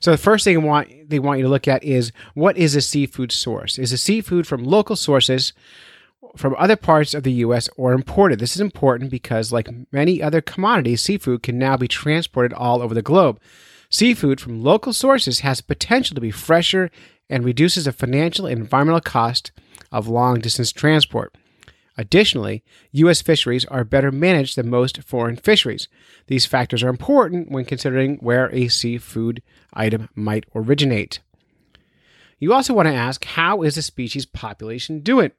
So 0.00 0.10
the 0.10 0.18
first 0.18 0.44
thing 0.44 0.60
they 0.60 0.66
want, 0.66 1.08
they 1.08 1.18
want 1.18 1.38
you 1.38 1.44
to 1.44 1.50
look 1.50 1.66
at 1.66 1.82
is 1.82 2.12
what 2.34 2.58
is 2.58 2.76
a 2.76 2.82
seafood 2.82 3.32
source? 3.32 3.78
Is 3.78 3.90
a 3.90 3.96
seafood 3.96 4.46
from 4.46 4.64
local 4.64 4.96
sources 4.96 5.54
from 6.36 6.54
other 6.58 6.76
parts 6.76 7.14
of 7.14 7.22
the 7.22 7.32
U.S. 7.32 7.70
or 7.78 7.94
imported? 7.94 8.38
This 8.38 8.54
is 8.54 8.60
important 8.60 9.10
because, 9.10 9.50
like 9.50 9.70
many 9.90 10.22
other 10.22 10.42
commodities, 10.42 11.00
seafood 11.00 11.42
can 11.42 11.58
now 11.58 11.78
be 11.78 11.88
transported 11.88 12.52
all 12.52 12.82
over 12.82 12.92
the 12.92 13.00
globe. 13.00 13.40
Seafood 13.88 14.42
from 14.42 14.62
local 14.62 14.92
sources 14.92 15.40
has 15.40 15.62
potential 15.62 16.14
to 16.16 16.20
be 16.20 16.30
fresher 16.30 16.90
and 17.30 17.46
reduces 17.46 17.86
the 17.86 17.92
financial 17.92 18.44
and 18.44 18.60
environmental 18.60 19.00
cost 19.00 19.52
of 19.92 20.08
long 20.08 20.40
distance 20.40 20.72
transport. 20.72 21.34
Additionally, 21.98 22.62
U.S. 22.92 23.22
fisheries 23.22 23.64
are 23.66 23.84
better 23.84 24.12
managed 24.12 24.56
than 24.56 24.68
most 24.68 25.02
foreign 25.02 25.36
fisheries. 25.36 25.88
These 26.26 26.44
factors 26.44 26.82
are 26.82 26.88
important 26.88 27.50
when 27.50 27.64
considering 27.64 28.16
where 28.16 28.50
a 28.54 28.68
seafood 28.68 29.42
item 29.72 30.08
might 30.14 30.44
originate. 30.54 31.20
You 32.38 32.52
also 32.52 32.74
want 32.74 32.88
to 32.88 32.94
ask 32.94 33.24
how 33.24 33.62
is 33.62 33.76
the 33.76 33.82
species 33.82 34.26
population 34.26 35.00
doing? 35.00 35.32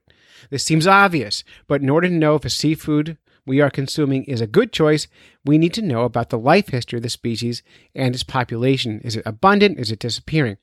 This 0.50 0.64
seems 0.64 0.86
obvious, 0.86 1.44
but 1.68 1.80
in 1.80 1.90
order 1.90 2.08
to 2.08 2.14
know 2.14 2.34
if 2.34 2.44
a 2.44 2.50
seafood 2.50 3.18
we 3.46 3.60
are 3.60 3.70
consuming 3.70 4.24
is 4.24 4.40
a 4.40 4.46
good 4.46 4.72
choice, 4.72 5.06
we 5.44 5.58
need 5.58 5.72
to 5.74 5.82
know 5.82 6.02
about 6.02 6.30
the 6.30 6.38
life 6.38 6.68
history 6.68 6.98
of 6.98 7.02
the 7.02 7.08
species 7.08 7.62
and 7.94 8.14
its 8.14 8.24
population. 8.24 9.00
Is 9.04 9.16
it 9.16 9.22
abundant? 9.24 9.78
Is 9.78 9.90
it 9.90 10.00
disappearing? 10.00 10.58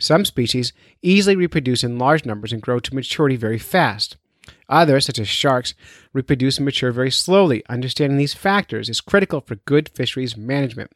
Some 0.00 0.24
species 0.24 0.72
easily 1.02 1.34
reproduce 1.34 1.82
in 1.82 1.98
large 1.98 2.24
numbers 2.24 2.52
and 2.52 2.62
grow 2.62 2.78
to 2.78 2.94
maturity 2.94 3.36
very 3.36 3.58
fast. 3.58 4.16
Others, 4.68 5.06
such 5.06 5.18
as 5.18 5.28
sharks, 5.28 5.74
reproduce 6.12 6.58
and 6.58 6.64
mature 6.64 6.92
very 6.92 7.10
slowly. 7.10 7.64
Understanding 7.68 8.16
these 8.16 8.34
factors 8.34 8.88
is 8.88 9.00
critical 9.00 9.40
for 9.40 9.56
good 9.56 9.88
fisheries 9.88 10.36
management. 10.36 10.92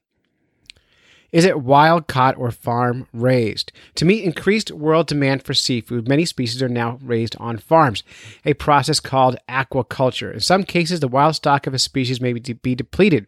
Is 1.33 1.47
it 1.47 1.63
wild 1.63 2.07
caught 2.07 2.37
or 2.37 2.51
farm 2.51 3.09
raised? 3.13 3.73
To 3.95 4.05
meet 4.05 4.23
increased 4.23 4.71
world 4.71 5.07
demand 5.07 5.43
for 5.43 5.55
seafood, 5.55 6.07
many 6.07 6.27
species 6.27 6.63
are 6.63 6.69
now 6.69 6.99
raised 7.03 7.35
on 7.41 7.57
farms, 7.57 8.03
a 8.45 8.53
process 8.53 9.01
called 9.01 9.39
aquaculture. 9.49 10.33
In 10.33 10.41
some 10.41 10.63
cases, 10.63 11.01
the 11.01 11.09
wild 11.09 11.35
stock 11.35 11.67
of 11.67 11.73
a 11.73 11.79
species 11.79 12.21
may 12.21 12.35
be 12.35 12.75
depleted, 12.75 13.27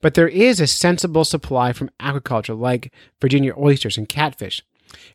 but 0.00 0.14
there 0.14 0.28
is 0.28 0.60
a 0.60 0.66
sensible 0.66 1.26
supply 1.26 1.74
from 1.74 1.90
aquaculture, 2.00 2.58
like 2.58 2.90
Virginia 3.20 3.52
oysters 3.56 3.98
and 3.98 4.08
catfish. 4.08 4.62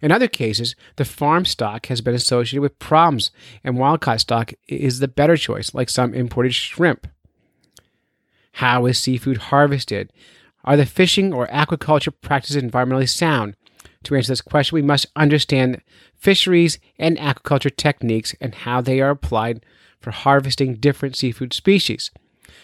In 0.02 0.12
other 0.12 0.28
cases, 0.28 0.76
the 0.96 1.06
farm 1.06 1.46
stock 1.46 1.88
has 1.88 2.02
been 2.02 2.14
associated 2.14 2.62
with 2.62 2.80
problems, 2.80 3.32
and 3.64 3.78
wild 3.78 4.02
caught 4.02 4.22
stock 4.22 4.54
is 4.68 5.00
the 5.00 5.08
better 5.08 5.38
choice, 5.38 5.74
like 5.74 5.90
some 5.90 6.14
imported 6.14 6.54
shrimp. 6.54 7.08
How 8.54 8.86
is 8.86 9.00
seafood 9.00 9.38
harvested? 9.38 10.12
Are 10.64 10.78
the 10.78 10.86
fishing 10.86 11.34
or 11.34 11.48
aquaculture 11.48 12.14
practices 12.22 12.62
environmentally 12.62 13.10
sound? 13.10 13.56
To 14.06 14.16
answer 14.16 14.32
this 14.32 14.42
question, 14.42 14.76
we 14.76 14.82
must 14.82 15.08
understand 15.16 15.82
fisheries 16.16 16.80
and 16.98 17.18
aquaculture 17.18 17.76
techniques 17.76 18.36
and 18.40 18.56
how 18.56 18.82
they 18.82 19.02
are 19.02 19.10
applied 19.10 19.66
for 20.00 20.12
harvesting 20.12 20.76
different 20.76 21.16
seafood 21.16 21.54
species. 21.54 22.12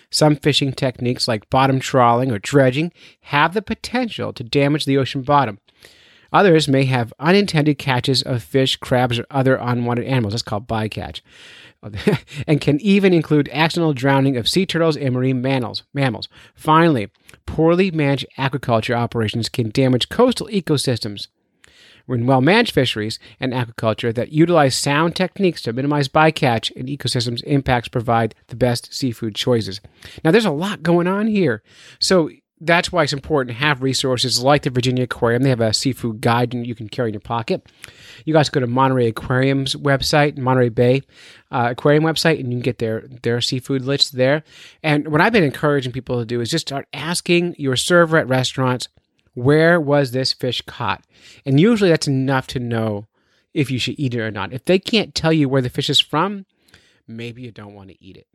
Some 0.09 0.35
fishing 0.35 0.73
techniques, 0.73 1.27
like 1.27 1.49
bottom 1.49 1.79
trawling 1.79 2.31
or 2.31 2.39
dredging, 2.39 2.91
have 3.21 3.53
the 3.53 3.61
potential 3.61 4.33
to 4.33 4.43
damage 4.43 4.85
the 4.85 4.97
ocean 4.97 5.21
bottom. 5.21 5.59
Others 6.31 6.67
may 6.67 6.85
have 6.85 7.13
unintended 7.19 7.77
catches 7.77 8.21
of 8.21 8.43
fish, 8.43 8.77
crabs, 8.77 9.19
or 9.19 9.25
other 9.29 9.55
unwanted 9.55 10.05
animals. 10.05 10.33
That's 10.33 10.43
called 10.43 10.67
bycatch. 10.67 11.21
and 12.47 12.61
can 12.61 12.79
even 12.81 13.13
include 13.13 13.49
accidental 13.51 13.93
drowning 13.93 14.37
of 14.37 14.47
sea 14.47 14.65
turtles 14.65 14.95
and 14.95 15.13
marine 15.13 15.41
mammals. 15.41 15.83
mammals. 15.93 16.29
Finally, 16.53 17.09
poorly 17.45 17.89
managed 17.91 18.27
aquaculture 18.37 18.95
operations 18.95 19.49
can 19.49 19.69
damage 19.69 20.09
coastal 20.09 20.47
ecosystems. 20.47 21.27
When 22.05 22.25
well 22.25 22.41
managed 22.41 22.73
fisheries 22.73 23.19
and 23.39 23.53
aquaculture 23.53 24.13
that 24.13 24.31
utilize 24.31 24.75
sound 24.75 25.15
techniques 25.15 25.61
to 25.63 25.73
minimize 25.73 26.07
bycatch 26.07 26.75
and 26.75 26.87
ecosystems 26.87 27.43
impacts 27.43 27.87
provide 27.87 28.35
the 28.47 28.55
best 28.55 28.93
seafood 28.93 29.35
choices. 29.35 29.81
Now, 30.23 30.31
there's 30.31 30.45
a 30.45 30.51
lot 30.51 30.83
going 30.83 31.07
on 31.07 31.27
here. 31.27 31.63
So, 31.99 32.29
that's 32.61 32.91
why 32.91 33.03
it's 33.03 33.11
important 33.11 33.57
to 33.57 33.63
have 33.63 33.81
resources 33.81 34.41
like 34.41 34.61
the 34.61 34.69
Virginia 34.69 35.03
Aquarium. 35.03 35.41
They 35.41 35.49
have 35.49 35.61
a 35.61 35.73
seafood 35.73 36.21
guide 36.21 36.53
you 36.53 36.75
can 36.75 36.87
carry 36.87 37.09
in 37.09 37.13
your 37.13 37.21
pocket. 37.21 37.69
You 38.23 38.33
guys 38.33 38.49
go 38.49 38.59
to 38.59 38.67
Monterey 38.67 39.07
Aquarium's 39.07 39.75
website, 39.75 40.37
Monterey 40.37 40.69
Bay 40.69 41.01
uh, 41.49 41.69
Aquarium 41.71 42.03
website, 42.03 42.39
and 42.39 42.51
you 42.51 42.57
can 42.57 42.61
get 42.61 42.77
their 42.77 43.07
their 43.23 43.41
seafood 43.41 43.83
list 43.83 44.15
there. 44.15 44.43
And 44.83 45.07
what 45.07 45.21
I've 45.21 45.33
been 45.33 45.43
encouraging 45.43 45.91
people 45.91 46.19
to 46.19 46.25
do 46.25 46.39
is 46.39 46.51
just 46.51 46.67
start 46.67 46.87
asking 46.93 47.55
your 47.57 47.75
server 47.75 48.17
at 48.17 48.27
restaurants, 48.27 48.87
where 49.33 49.81
was 49.81 50.11
this 50.11 50.31
fish 50.31 50.61
caught? 50.61 51.03
And 51.45 51.59
usually 51.59 51.89
that's 51.89 52.07
enough 52.07 52.45
to 52.47 52.59
know 52.59 53.07
if 53.53 53.71
you 53.71 53.79
should 53.79 53.99
eat 53.99 54.13
it 54.13 54.21
or 54.21 54.31
not. 54.31 54.53
If 54.53 54.65
they 54.65 54.77
can't 54.77 55.15
tell 55.15 55.33
you 55.33 55.49
where 55.49 55.61
the 55.61 55.69
fish 55.69 55.89
is 55.89 55.99
from, 55.99 56.45
maybe 57.07 57.41
you 57.41 57.51
don't 57.51 57.73
want 57.73 57.89
to 57.89 58.03
eat 58.03 58.17
it. 58.17 58.27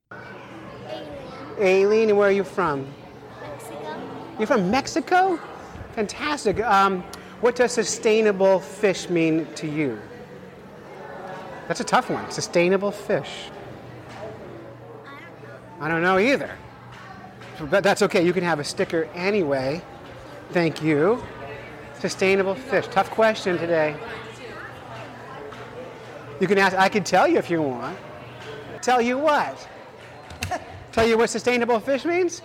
Aileen, 1.61 2.17
where 2.17 2.29
are 2.29 2.33
you 2.33 2.45
from? 2.45 2.87
You're 4.39 4.47
from 4.47 4.71
Mexico? 4.71 5.39
Fantastic. 5.95 6.61
Um, 6.61 7.03
what 7.41 7.57
does 7.57 7.73
sustainable 7.73 8.61
fish 8.61 9.09
mean 9.09 9.47
to 9.55 9.67
you? 9.67 9.99
That's 11.69 11.81
a 11.81 11.85
tough 11.85 12.11
one. 12.11 12.31
Sustainable 12.31 12.91
fish. 12.91 13.51
I 15.81 15.89
don't 15.89 16.03
know 16.03 16.19
either. 16.19 16.57
But 17.71 17.83
that's 17.83 18.03
okay. 18.03 18.25
You 18.25 18.33
can 18.33 18.45
have 18.45 18.61
a 18.61 18.65
sticker 18.65 19.05
anyway. 19.15 19.81
Thank 20.51 20.83
you. 20.83 21.23
Sustainable 21.99 22.55
fish. 22.55 22.87
Tough 22.89 23.11
question 23.11 23.57
today. 23.57 23.97
You 26.41 26.47
can 26.47 26.59
ask, 26.59 26.77
I 26.77 26.91
can 26.91 27.03
tell 27.03 27.27
you 27.27 27.39
if 27.39 27.51
you 27.51 27.63
want. 27.63 27.97
Tell 28.83 29.01
you 29.01 29.17
what? 29.17 29.67
tell 30.93 31.07
you 31.07 31.17
what 31.17 31.31
sustainable 31.31 31.81
fish 31.81 32.05
means? 32.05 32.43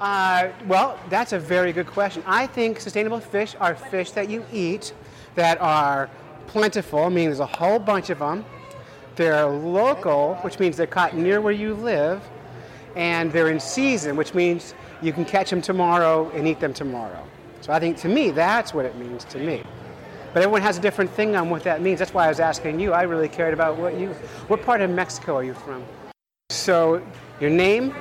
Uh, 0.00 0.48
well, 0.66 0.98
that's 1.08 1.32
a 1.32 1.38
very 1.38 1.72
good 1.72 1.86
question. 1.86 2.22
I 2.26 2.46
think 2.46 2.80
sustainable 2.80 3.20
fish 3.20 3.56
are 3.58 3.74
fish 3.74 4.12
that 4.12 4.30
you 4.30 4.44
eat 4.52 4.94
that 5.34 5.60
are 5.60 6.08
plentiful, 6.46 7.10
meaning 7.10 7.30
there's 7.30 7.40
a 7.40 7.46
whole 7.46 7.78
bunch 7.78 8.10
of 8.10 8.20
them. 8.20 8.44
They're 9.16 9.46
local, 9.46 10.36
which 10.36 10.60
means 10.60 10.76
they're 10.76 10.86
caught 10.86 11.16
near 11.16 11.40
where 11.40 11.52
you 11.52 11.74
live, 11.74 12.22
and 12.94 13.32
they're 13.32 13.50
in 13.50 13.58
season, 13.58 14.16
which 14.16 14.34
means 14.34 14.74
you 15.02 15.12
can 15.12 15.24
catch 15.24 15.50
them 15.50 15.60
tomorrow 15.60 16.30
and 16.30 16.46
eat 16.46 16.60
them 16.60 16.72
tomorrow. 16.72 17.24
So 17.60 17.72
I 17.72 17.80
think 17.80 17.96
to 17.98 18.08
me, 18.08 18.30
that's 18.30 18.72
what 18.72 18.84
it 18.84 18.96
means 18.96 19.24
to 19.24 19.38
me. 19.38 19.64
But 20.32 20.42
everyone 20.42 20.62
has 20.62 20.78
a 20.78 20.80
different 20.80 21.10
thing 21.10 21.34
on 21.34 21.50
what 21.50 21.64
that 21.64 21.82
means. 21.82 21.98
That's 21.98 22.14
why 22.14 22.26
I 22.26 22.28
was 22.28 22.38
asking 22.38 22.78
you. 22.78 22.92
I 22.92 23.02
really 23.02 23.28
cared 23.28 23.54
about 23.54 23.76
what 23.76 23.98
you. 23.98 24.10
What 24.46 24.62
part 24.62 24.80
of 24.80 24.90
Mexico 24.90 25.36
are 25.36 25.44
you 25.44 25.54
from? 25.54 25.84
So 26.50 27.02
your 27.40 27.50
name, 27.50 27.94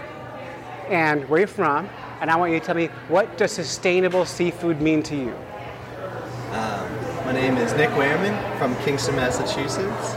and 0.89 1.27
where 1.29 1.39
you're 1.39 1.47
from, 1.47 1.89
and 2.21 2.29
I 2.29 2.35
want 2.35 2.51
you 2.51 2.59
to 2.59 2.65
tell 2.65 2.75
me 2.75 2.87
what 3.07 3.37
does 3.37 3.51
sustainable 3.51 4.25
seafood 4.25 4.81
mean 4.81 5.03
to 5.03 5.15
you? 5.15 5.35
Um, 6.51 7.25
my 7.25 7.33
name 7.33 7.57
is 7.57 7.73
Nick 7.73 7.89
Wehrman 7.91 8.57
from 8.57 8.75
Kingston, 8.77 9.15
Massachusetts. 9.15 10.15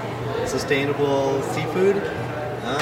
Sustainable 0.51 1.43
seafood, 1.43 1.97
um, 1.97 2.81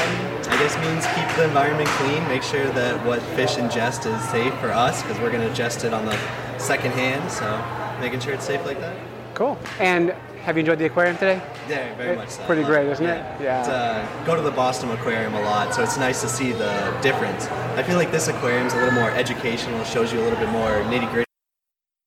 I 0.48 0.56
guess 0.58 0.76
means 0.78 1.06
keep 1.14 1.36
the 1.36 1.44
environment 1.44 1.88
clean, 1.90 2.26
make 2.28 2.42
sure 2.42 2.66
that 2.70 3.04
what 3.04 3.20
fish 3.20 3.56
ingest 3.56 4.06
is 4.06 4.28
safe 4.30 4.54
for 4.60 4.70
us 4.70 5.02
because 5.02 5.18
we're 5.18 5.30
going 5.30 5.46
to 5.46 5.54
ingest 5.54 5.84
it 5.84 5.92
on 5.92 6.06
the 6.06 6.18
second 6.58 6.92
hand, 6.92 7.30
so 7.30 7.62
making 8.00 8.20
sure 8.20 8.32
it's 8.32 8.44
safe 8.44 8.64
like 8.64 8.80
that. 8.80 8.96
Cool. 9.34 9.58
And 9.78 10.14
have 10.44 10.56
you 10.56 10.60
enjoyed 10.60 10.78
the 10.78 10.86
aquarium 10.86 11.16
today? 11.16 11.42
Yeah, 11.68 11.94
very 11.96 12.16
much 12.16 12.30
so. 12.30 12.42
Pretty 12.44 12.64
great, 12.64 12.88
isn't 12.88 13.04
yeah. 13.04 13.36
it? 13.36 13.42
Yeah. 13.42 13.60
It's, 13.60 13.68
uh, 13.68 14.24
go 14.24 14.34
to 14.36 14.42
the 14.42 14.50
Boston 14.50 14.90
Aquarium 14.90 15.34
a 15.34 15.40
lot, 15.42 15.74
so 15.74 15.82
it's 15.82 15.96
nice 15.96 16.20
to 16.22 16.28
see 16.28 16.52
the 16.52 16.98
difference. 17.02 17.46
I 17.46 17.82
feel 17.82 17.96
like 17.96 18.10
this 18.10 18.28
aquarium's 18.28 18.72
a 18.72 18.76
little 18.76 18.92
more 18.92 19.10
educational, 19.10 19.84
shows 19.84 20.12
you 20.12 20.20
a 20.20 20.24
little 20.24 20.38
bit 20.38 20.48
more 20.50 20.70
nitty 20.90 21.10
gritty. 21.10 21.24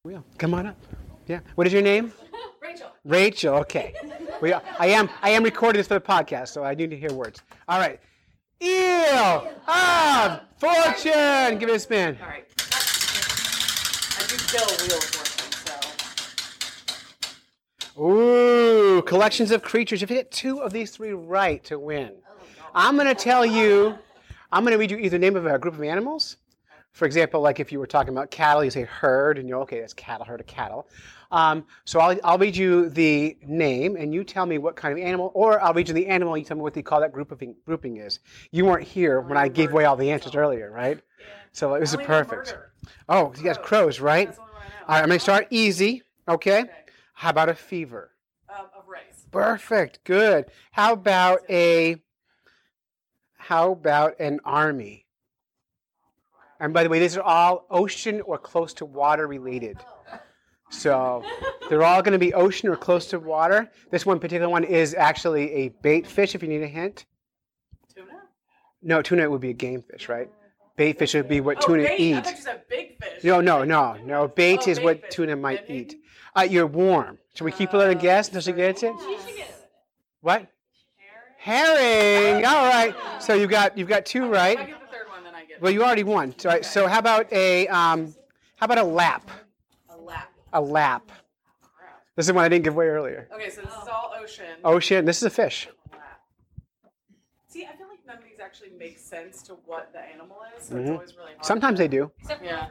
Well, 0.03 0.25
come 0.37 0.53
on 0.53 0.67
up. 0.67 0.77
Yeah. 1.27 1.39
What 1.55 1.67
is 1.67 1.73
your 1.73 1.81
name? 1.81 2.11
Rachel. 2.61 2.91
Rachel. 3.05 3.55
Okay. 3.55 3.93
We, 4.41 4.53
I 4.53 4.87
am 4.87 5.09
I 5.21 5.29
am 5.29 5.43
recording 5.43 5.79
this 5.79 5.87
for 5.87 5.93
the 5.95 6.01
podcast, 6.01 6.49
so 6.49 6.63
I 6.63 6.73
need 6.73 6.89
to 6.89 6.97
hear 6.97 7.13
words. 7.13 7.41
All 7.67 7.79
right. 7.79 7.99
Eel 8.61 9.47
of 9.67 10.41
fortune. 10.57 11.57
Give 11.59 11.69
it 11.69 11.75
a 11.75 11.79
spin. 11.79 12.17
All 12.21 12.27
right. 12.27 12.45
I 14.17 14.25
do 14.27 14.35
kill 14.37 14.65
wheel 14.65 14.97
of 14.97 15.03
fortune, 15.03 15.11
so. 15.13 15.20
Ooh, 17.99 19.01
collections 19.05 19.51
of 19.51 19.63
creatures. 19.63 20.01
If 20.01 20.09
you 20.09 20.15
get 20.15 20.31
two 20.31 20.61
of 20.61 20.71
these 20.71 20.91
three 20.91 21.13
right 21.13 21.63
to 21.65 21.77
win, 21.77 22.13
I'm 22.73 22.95
going 22.95 23.07
to 23.07 23.15
tell 23.15 23.45
you, 23.45 23.97
I'm 24.51 24.63
going 24.63 24.71
to 24.71 24.77
read 24.77 24.91
you 24.91 24.97
either 24.97 25.17
name 25.17 25.35
of 25.35 25.45
a 25.45 25.59
group 25.59 25.73
of 25.73 25.83
animals. 25.83 26.37
For 26.93 27.05
example, 27.05 27.39
like 27.41 27.59
if 27.59 27.71
you 27.71 27.79
were 27.79 27.87
talking 27.87 28.13
about 28.13 28.31
cattle, 28.31 28.63
you 28.63 28.71
say 28.71 28.83
herd, 28.83 29.37
and 29.37 29.47
you're 29.47 29.59
okay, 29.61 29.79
that's 29.79 29.93
cattle, 29.93 30.25
herd 30.25 30.41
of 30.41 30.47
cattle. 30.47 30.87
Um, 31.31 31.65
so 31.85 32.01
I'll, 32.01 32.19
I'll 32.23 32.37
read 32.37 32.55
you 32.55 32.89
the 32.89 33.37
name, 33.47 33.95
and 33.95 34.13
you 34.13 34.25
tell 34.25 34.45
me 34.45 34.57
what 34.57 34.75
kind 34.75 34.97
of 34.97 35.03
animal, 35.03 35.31
or 35.33 35.61
I'll 35.61 35.73
read 35.73 35.87
you 35.87 35.93
the 35.93 36.07
animal, 36.07 36.33
and 36.33 36.41
you 36.41 36.45
tell 36.45 36.57
me 36.57 36.63
what 36.63 36.73
they 36.73 36.81
call 36.81 36.99
that 36.99 37.13
group 37.13 37.31
of 37.31 37.41
grouping 37.65 37.97
is. 37.97 38.19
You 38.51 38.65
weren't 38.65 38.85
here 38.85 39.21
when 39.21 39.37
I 39.37 39.47
gave 39.47 39.71
away 39.71 39.85
all 39.85 39.95
the 39.95 40.11
answers 40.11 40.35
earlier, 40.35 40.69
right? 40.69 40.99
So 41.53 41.75
is 41.75 41.93
Only 41.93 42.05
perfect. 42.05 42.55
Oh, 43.07 43.33
you 43.37 43.43
got 43.43 43.61
crows, 43.61 44.01
right? 44.01 44.27
That's 44.27 44.37
the 44.37 44.43
only 44.43 44.53
one 44.53 44.61
I 44.61 44.67
know. 44.67 44.85
All 44.87 44.95
right, 44.95 45.03
I'm 45.03 45.07
going 45.07 45.19
to 45.19 45.23
start 45.23 45.47
easy, 45.49 46.03
okay? 46.27 46.61
Okay. 46.61 46.71
How 47.21 47.29
about 47.29 47.49
a 47.49 47.53
fever? 47.53 48.09
Um, 48.49 48.65
of 48.75 48.87
race. 48.87 49.27
Perfect. 49.29 50.03
Good. 50.05 50.45
How 50.71 50.93
about 50.93 51.41
a 51.51 51.97
how 53.37 53.73
about 53.73 54.19
an 54.19 54.39
army? 54.43 55.05
And 56.59 56.73
by 56.73 56.81
the 56.81 56.89
way, 56.89 56.97
these 56.97 57.15
are 57.17 57.21
all 57.21 57.67
ocean 57.69 58.21
or 58.21 58.39
close 58.39 58.73
to 58.75 58.85
water 58.85 59.27
related. 59.27 59.77
So 60.71 61.23
they're 61.69 61.83
all 61.83 62.01
going 62.01 62.13
to 62.13 62.17
be 62.17 62.33
ocean 62.33 62.69
or 62.69 62.75
close 62.75 63.05
to 63.11 63.19
water. 63.19 63.69
This 63.91 64.03
one 64.03 64.19
particular 64.19 64.49
one 64.49 64.63
is 64.63 64.95
actually 64.95 65.53
a 65.53 65.69
bait 65.83 66.07
fish, 66.07 66.33
if 66.33 66.41
you 66.41 66.49
need 66.49 66.63
a 66.63 66.67
hint. 66.67 67.05
Tuna? 67.93 68.07
No, 68.81 69.03
tuna 69.03 69.29
would 69.29 69.41
be 69.41 69.51
a 69.51 69.53
game 69.53 69.83
fish, 69.83 70.09
right? 70.09 70.27
Bait 70.75 70.97
fish 70.97 71.13
would 71.13 71.27
be 71.29 71.39
what 71.39 71.57
oh, 71.61 71.67
tuna 71.67 71.83
bait. 71.83 71.91
I 71.91 71.95
eat. 71.97 72.23
thought 72.23 72.35
you 72.35 72.41
said 72.41 72.61
big 72.67 72.97
fish. 73.03 73.23
No, 73.23 73.41
no, 73.41 73.63
no, 73.63 73.95
no. 74.03 74.27
Bait 74.27 74.61
Oh, 74.65 74.71
is 74.71 74.79
bait 74.79 74.83
what 74.85 75.01
fish. 75.01 75.11
tuna 75.11 75.35
might 75.35 75.69
eat. 75.69 76.00
Maybe- 76.35 76.47
Uh, 76.47 76.51
you're 76.51 76.67
warm. 76.67 77.17
Should 77.33 77.45
we 77.45 77.51
keep 77.51 77.73
it 77.73 77.89
a 77.89 77.95
guess 77.95 78.27
until 78.27 78.41
she 78.41 78.51
gets 78.51 78.83
it? 78.83 78.93
She 78.99 79.17
should 79.17 79.37
get 79.37 79.49
it. 79.49 79.69
What? 80.21 80.47
Herring. 81.37 82.45
All 82.45 82.65
right. 82.69 82.93
So 83.19 83.33
you've 83.33 83.49
got 83.49 83.77
you've 83.77 83.87
got 83.87 84.05
two 84.05 84.25
If 84.25 84.29
I 84.29 84.33
right. 84.33 84.57
get 84.57 84.67
the 84.79 84.85
third 84.87 85.07
one, 85.09 85.23
then 85.23 85.33
I 85.33 85.45
get 85.45 85.61
Well, 85.61 85.71
you 85.71 85.83
already 85.83 86.03
won. 86.03 86.37
So, 86.37 86.61
so 86.61 86.87
how 86.87 86.99
about 86.99 87.31
a 87.33 87.67
um, 87.69 88.13
how 88.57 88.65
about 88.65 88.77
a 88.77 88.83
lap? 88.83 89.29
a 89.89 89.97
lap. 89.97 90.31
A 90.53 90.61
lap. 90.61 91.11
Crap. 91.61 92.01
This 92.15 92.27
is 92.27 92.33
one 92.33 92.45
I 92.45 92.49
didn't 92.49 92.63
give 92.65 92.73
away 92.75 92.87
earlier. 92.87 93.27
Okay, 93.33 93.49
so 93.49 93.61
this 93.61 93.71
is 93.71 93.87
all 93.91 94.13
ocean. 94.21 94.45
Ocean. 94.63 95.05
This 95.05 95.17
is 95.17 95.23
a 95.23 95.29
fish. 95.31 95.67
See, 97.47 97.65
I 97.65 97.75
feel 97.75 97.87
like 97.87 98.05
none 98.05 98.17
of 98.17 98.23
these 98.23 98.39
actually 98.39 98.69
make 98.77 98.97
sense 98.99 99.41
to 99.43 99.53
what 99.65 99.91
the 99.93 99.99
animal 99.99 100.37
is, 100.57 100.65
so 100.67 100.77
it's 100.77 100.89
Mhm. 100.89 100.93
always 100.93 101.17
really 101.17 101.33
hard. 101.33 101.45
Sometimes 101.45 101.79
they 101.79 101.87
do. 101.87 102.11
Yeah. 102.43 102.67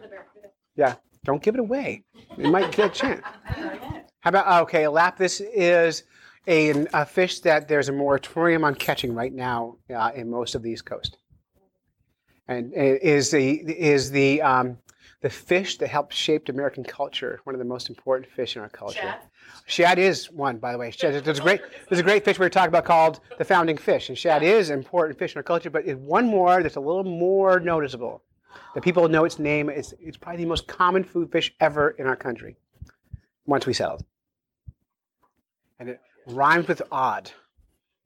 Yeah. 0.76 0.94
Don't 1.24 1.42
give 1.42 1.54
it 1.54 1.60
away. 1.60 2.04
It 2.38 2.46
might 2.46 2.72
get 2.72 2.86
a 2.86 2.94
chance. 2.94 3.22
How 4.20 4.28
about 4.28 4.62
okay? 4.62 4.84
A 4.84 4.90
lap. 4.90 5.18
This 5.18 5.40
is 5.40 6.04
a, 6.46 6.86
a 6.94 7.04
fish 7.04 7.40
that 7.40 7.68
there's 7.68 7.88
a 7.88 7.92
moratorium 7.92 8.64
on 8.64 8.74
catching 8.74 9.14
right 9.14 9.32
now 9.32 9.76
uh, 9.94 10.10
in 10.14 10.30
most 10.30 10.54
of 10.54 10.62
the 10.62 10.70
East 10.70 10.86
Coast, 10.86 11.18
and 12.48 12.72
it 12.72 13.02
is 13.02 13.30
the 13.30 13.50
is 13.50 14.10
the 14.10 14.40
um, 14.40 14.78
the 15.20 15.30
fish 15.30 15.76
that 15.78 15.88
helped 15.88 16.14
shape 16.14 16.48
American 16.48 16.84
culture. 16.84 17.40
One 17.44 17.54
of 17.54 17.58
the 17.58 17.66
most 17.66 17.90
important 17.90 18.30
fish 18.30 18.56
in 18.56 18.62
our 18.62 18.70
culture. 18.70 19.00
Shad? 19.00 19.20
Shad 19.66 19.98
is 19.98 20.30
one, 20.30 20.58
by 20.58 20.72
the 20.72 20.78
way. 20.78 20.90
Shad, 20.90 21.22
there's 21.22 21.38
a 21.38 21.42
great 21.42 21.60
there's 21.88 22.00
a 22.00 22.04
great 22.04 22.24
fish 22.24 22.38
we 22.38 22.46
were 22.46 22.50
talking 22.50 22.68
about 22.68 22.86
called 22.86 23.20
the 23.36 23.44
founding 23.44 23.76
fish, 23.76 24.08
and 24.08 24.16
shad 24.16 24.42
is 24.42 24.70
an 24.70 24.78
important 24.78 25.18
fish 25.18 25.34
in 25.34 25.38
our 25.38 25.42
culture. 25.42 25.68
But 25.68 25.86
it's 25.86 26.00
one 26.00 26.26
more 26.26 26.62
that's 26.62 26.76
a 26.76 26.80
little 26.80 27.04
more 27.04 27.60
noticeable. 27.60 28.22
That 28.74 28.82
people 28.82 29.08
know 29.08 29.24
its 29.24 29.38
name. 29.38 29.68
It's 29.68 29.94
it's 30.00 30.16
probably 30.16 30.44
the 30.44 30.48
most 30.48 30.66
common 30.68 31.04
food 31.04 31.30
fish 31.32 31.54
ever 31.60 31.90
in 31.90 32.06
our 32.06 32.16
country. 32.16 32.56
Once 33.46 33.66
we 33.66 33.72
settled, 33.72 34.04
and 35.78 35.88
it 35.88 36.00
rhymes 36.26 36.68
with 36.68 36.82
odd. 36.92 37.32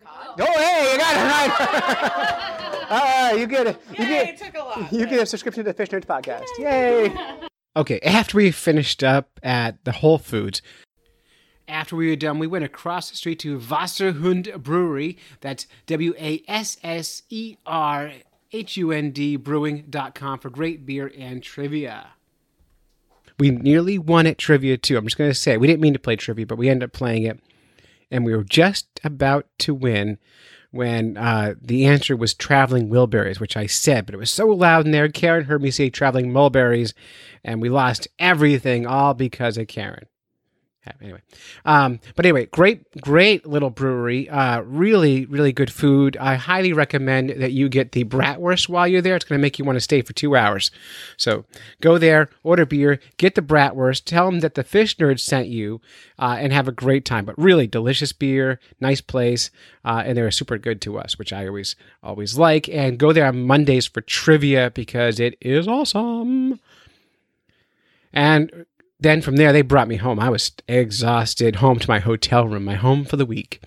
Cod? 0.02 0.40
Oh, 0.40 0.44
hey, 0.58 0.92
you 0.92 0.98
got 0.98 1.16
it 1.16 1.18
right. 1.18 2.88
Ah, 2.90 3.32
you 3.38 3.46
get 3.46 3.66
it. 3.66 3.82
You 3.98 4.04
Yay, 4.04 4.10
get 4.10 4.28
it 4.28 4.38
took 4.38 4.54
a 4.54 4.64
lot. 4.64 4.92
you 4.92 5.06
get 5.06 5.20
a 5.20 5.26
subscription 5.26 5.64
to 5.64 5.70
the 5.70 5.74
Fish 5.74 5.88
Nerds 5.88 6.04
podcast. 6.06 6.46
Yay! 6.58 7.14
okay, 7.76 8.00
after 8.00 8.36
we 8.36 8.50
finished 8.50 9.02
up 9.02 9.38
at 9.42 9.84
the 9.84 9.92
Whole 9.92 10.18
Foods, 10.18 10.62
after 11.66 11.96
we 11.96 12.08
were 12.08 12.16
done, 12.16 12.38
we 12.38 12.46
went 12.46 12.64
across 12.64 13.10
the 13.10 13.16
street 13.16 13.38
to 13.40 13.58
Wasserhund 13.58 14.62
Brewery. 14.62 15.16
That's 15.40 15.66
W 15.86 16.14
A 16.18 16.42
S 16.46 16.76
S 16.82 17.22
E 17.30 17.56
R 17.66 18.12
H 18.54 18.76
U 18.76 18.92
N 18.92 19.10
D 19.10 19.36
brewing.com 19.36 20.38
for 20.38 20.48
great 20.48 20.86
beer 20.86 21.12
and 21.18 21.42
trivia. 21.42 22.10
We 23.38 23.50
nearly 23.50 23.98
won 23.98 24.28
at 24.28 24.38
trivia 24.38 24.76
too. 24.76 24.96
I'm 24.96 25.04
just 25.04 25.18
going 25.18 25.30
to 25.30 25.34
say, 25.34 25.56
we 25.56 25.66
didn't 25.66 25.82
mean 25.82 25.92
to 25.94 25.98
play 25.98 26.14
trivia, 26.14 26.46
but 26.46 26.56
we 26.56 26.68
ended 26.68 26.88
up 26.88 26.92
playing 26.92 27.24
it. 27.24 27.40
And 28.10 28.24
we 28.24 28.34
were 28.34 28.44
just 28.44 29.00
about 29.02 29.46
to 29.58 29.74
win 29.74 30.18
when 30.70 31.16
uh, 31.16 31.54
the 31.60 31.84
answer 31.84 32.16
was 32.16 32.32
traveling 32.32 32.88
Wilburys, 32.88 33.40
which 33.40 33.56
I 33.56 33.66
said, 33.66 34.06
but 34.06 34.14
it 34.14 34.18
was 34.18 34.30
so 34.30 34.46
loud 34.46 34.86
in 34.86 34.92
there. 34.92 35.08
Karen 35.08 35.46
heard 35.46 35.62
me 35.62 35.72
say 35.72 35.90
traveling 35.90 36.32
mulberries, 36.32 36.94
and 37.42 37.60
we 37.60 37.68
lost 37.68 38.06
everything 38.20 38.86
all 38.86 39.14
because 39.14 39.58
of 39.58 39.66
Karen. 39.66 40.06
Anyway, 41.00 41.20
um, 41.64 41.98
but 42.14 42.26
anyway, 42.26 42.46
great, 42.46 42.90
great 43.00 43.46
little 43.46 43.70
brewery. 43.70 44.28
Uh, 44.28 44.60
really, 44.60 45.24
really 45.26 45.52
good 45.52 45.72
food. 45.72 46.16
I 46.18 46.34
highly 46.34 46.72
recommend 46.72 47.30
that 47.30 47.52
you 47.52 47.68
get 47.68 47.92
the 47.92 48.04
bratwurst 48.04 48.68
while 48.68 48.86
you're 48.86 49.00
there. 49.00 49.16
It's 49.16 49.24
going 49.24 49.38
to 49.38 49.42
make 49.42 49.58
you 49.58 49.64
want 49.64 49.76
to 49.76 49.80
stay 49.80 50.02
for 50.02 50.12
two 50.12 50.36
hours. 50.36 50.70
So 51.16 51.46
go 51.80 51.96
there, 51.96 52.28
order 52.42 52.66
beer, 52.66 53.00
get 53.16 53.34
the 53.34 53.42
bratwurst, 53.42 54.04
tell 54.04 54.30
them 54.30 54.40
that 54.40 54.54
the 54.54 54.64
fish 54.64 54.96
nerds 54.96 55.20
sent 55.20 55.48
you, 55.48 55.80
uh, 56.18 56.36
and 56.38 56.52
have 56.52 56.68
a 56.68 56.72
great 56.72 57.04
time. 57.04 57.24
But 57.24 57.38
really 57.38 57.66
delicious 57.66 58.12
beer, 58.12 58.60
nice 58.80 59.00
place, 59.00 59.50
uh, 59.84 60.02
and 60.04 60.16
they're 60.16 60.30
super 60.30 60.58
good 60.58 60.80
to 60.82 60.98
us, 60.98 61.18
which 61.18 61.32
I 61.32 61.46
always, 61.46 61.76
always 62.02 62.36
like. 62.36 62.68
And 62.68 62.98
go 62.98 63.12
there 63.12 63.26
on 63.26 63.46
Mondays 63.46 63.86
for 63.86 64.00
trivia 64.02 64.70
because 64.70 65.18
it 65.18 65.36
is 65.40 65.66
awesome. 65.66 66.60
And 68.12 68.66
then 69.04 69.20
from 69.20 69.36
there, 69.36 69.52
they 69.52 69.62
brought 69.62 69.88
me 69.88 69.96
home. 69.96 70.18
I 70.18 70.30
was 70.30 70.50
exhausted, 70.66 71.56
home 71.56 71.78
to 71.78 71.90
my 71.90 71.98
hotel 72.00 72.48
room, 72.48 72.64
my 72.64 72.74
home 72.74 73.04
for 73.04 73.16
the 73.16 73.26
week. 73.26 73.62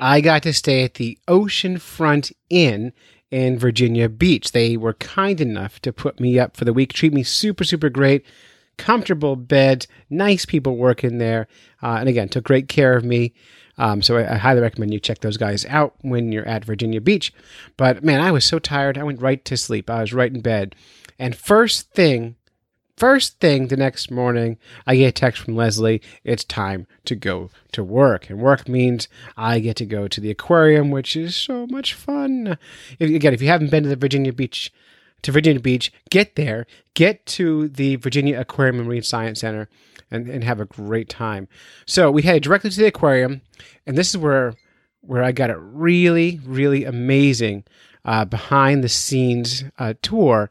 I 0.00 0.20
got 0.20 0.42
to 0.42 0.52
stay 0.52 0.82
at 0.82 0.94
the 0.94 1.16
Oceanfront 1.28 2.32
Inn 2.50 2.92
in 3.30 3.58
Virginia 3.58 4.08
Beach. 4.08 4.52
They 4.52 4.76
were 4.76 4.94
kind 4.94 5.40
enough 5.40 5.80
to 5.82 5.92
put 5.92 6.20
me 6.20 6.38
up 6.38 6.56
for 6.56 6.64
the 6.64 6.72
week, 6.72 6.92
treat 6.92 7.12
me 7.12 7.22
super, 7.22 7.64
super 7.64 7.88
great. 7.88 8.26
Comfortable 8.76 9.36
beds, 9.36 9.86
nice 10.10 10.44
people 10.44 10.76
working 10.76 11.18
there, 11.18 11.46
uh, 11.80 11.96
and 12.00 12.08
again, 12.08 12.28
took 12.28 12.42
great 12.42 12.68
care 12.68 12.96
of 12.96 13.04
me. 13.04 13.32
Um, 13.78 14.02
so 14.02 14.16
I, 14.16 14.34
I 14.34 14.36
highly 14.36 14.60
recommend 14.60 14.92
you 14.92 14.98
check 14.98 15.20
those 15.20 15.36
guys 15.36 15.64
out 15.66 15.94
when 16.00 16.32
you're 16.32 16.48
at 16.48 16.64
Virginia 16.64 17.00
Beach. 17.00 17.32
But 17.76 18.02
man, 18.02 18.20
I 18.20 18.32
was 18.32 18.44
so 18.44 18.58
tired, 18.58 18.98
I 18.98 19.04
went 19.04 19.22
right 19.22 19.44
to 19.44 19.56
sleep. 19.56 19.88
I 19.88 20.00
was 20.00 20.12
right 20.12 20.32
in 20.32 20.40
bed. 20.40 20.74
And 21.18 21.36
first 21.36 21.92
thing 21.92 22.34
First 22.96 23.40
thing 23.40 23.68
the 23.68 23.76
next 23.76 24.10
morning, 24.10 24.56
I 24.86 24.94
get 24.94 25.08
a 25.08 25.12
text 25.12 25.42
from 25.42 25.56
Leslie. 25.56 26.00
It's 26.22 26.44
time 26.44 26.86
to 27.06 27.16
go 27.16 27.50
to 27.72 27.82
work. 27.82 28.30
And 28.30 28.38
work 28.38 28.68
means 28.68 29.08
I 29.36 29.58
get 29.58 29.76
to 29.78 29.86
go 29.86 30.06
to 30.06 30.20
the 30.20 30.30
aquarium, 30.30 30.92
which 30.92 31.16
is 31.16 31.34
so 31.34 31.66
much 31.66 31.94
fun. 31.94 32.56
If, 33.00 33.10
again, 33.10 33.34
if 33.34 33.42
you 33.42 33.48
haven't 33.48 33.72
been 33.72 33.82
to 33.82 33.88
the 33.88 33.96
Virginia 33.96 34.32
Beach, 34.32 34.72
to 35.22 35.32
Virginia 35.32 35.60
Beach, 35.60 35.92
get 36.08 36.36
there, 36.36 36.66
get 36.94 37.26
to 37.26 37.68
the 37.68 37.96
Virginia 37.96 38.38
Aquarium 38.38 38.78
and 38.78 38.86
Marine 38.86 39.02
Science 39.02 39.40
Center, 39.40 39.68
and, 40.10 40.28
and 40.28 40.44
have 40.44 40.60
a 40.60 40.64
great 40.64 41.08
time. 41.08 41.48
So 41.86 42.12
we 42.12 42.22
headed 42.22 42.44
directly 42.44 42.70
to 42.70 42.76
the 42.76 42.86
aquarium, 42.86 43.40
and 43.86 43.98
this 43.98 44.10
is 44.10 44.18
where 44.18 44.54
where 45.00 45.22
I 45.22 45.32
got 45.32 45.50
a 45.50 45.58
really, 45.58 46.40
really 46.46 46.84
amazing 46.84 47.64
uh, 48.04 48.24
behind 48.24 48.82
the 48.82 48.88
scenes 48.88 49.64
uh, 49.78 49.94
tour. 50.00 50.48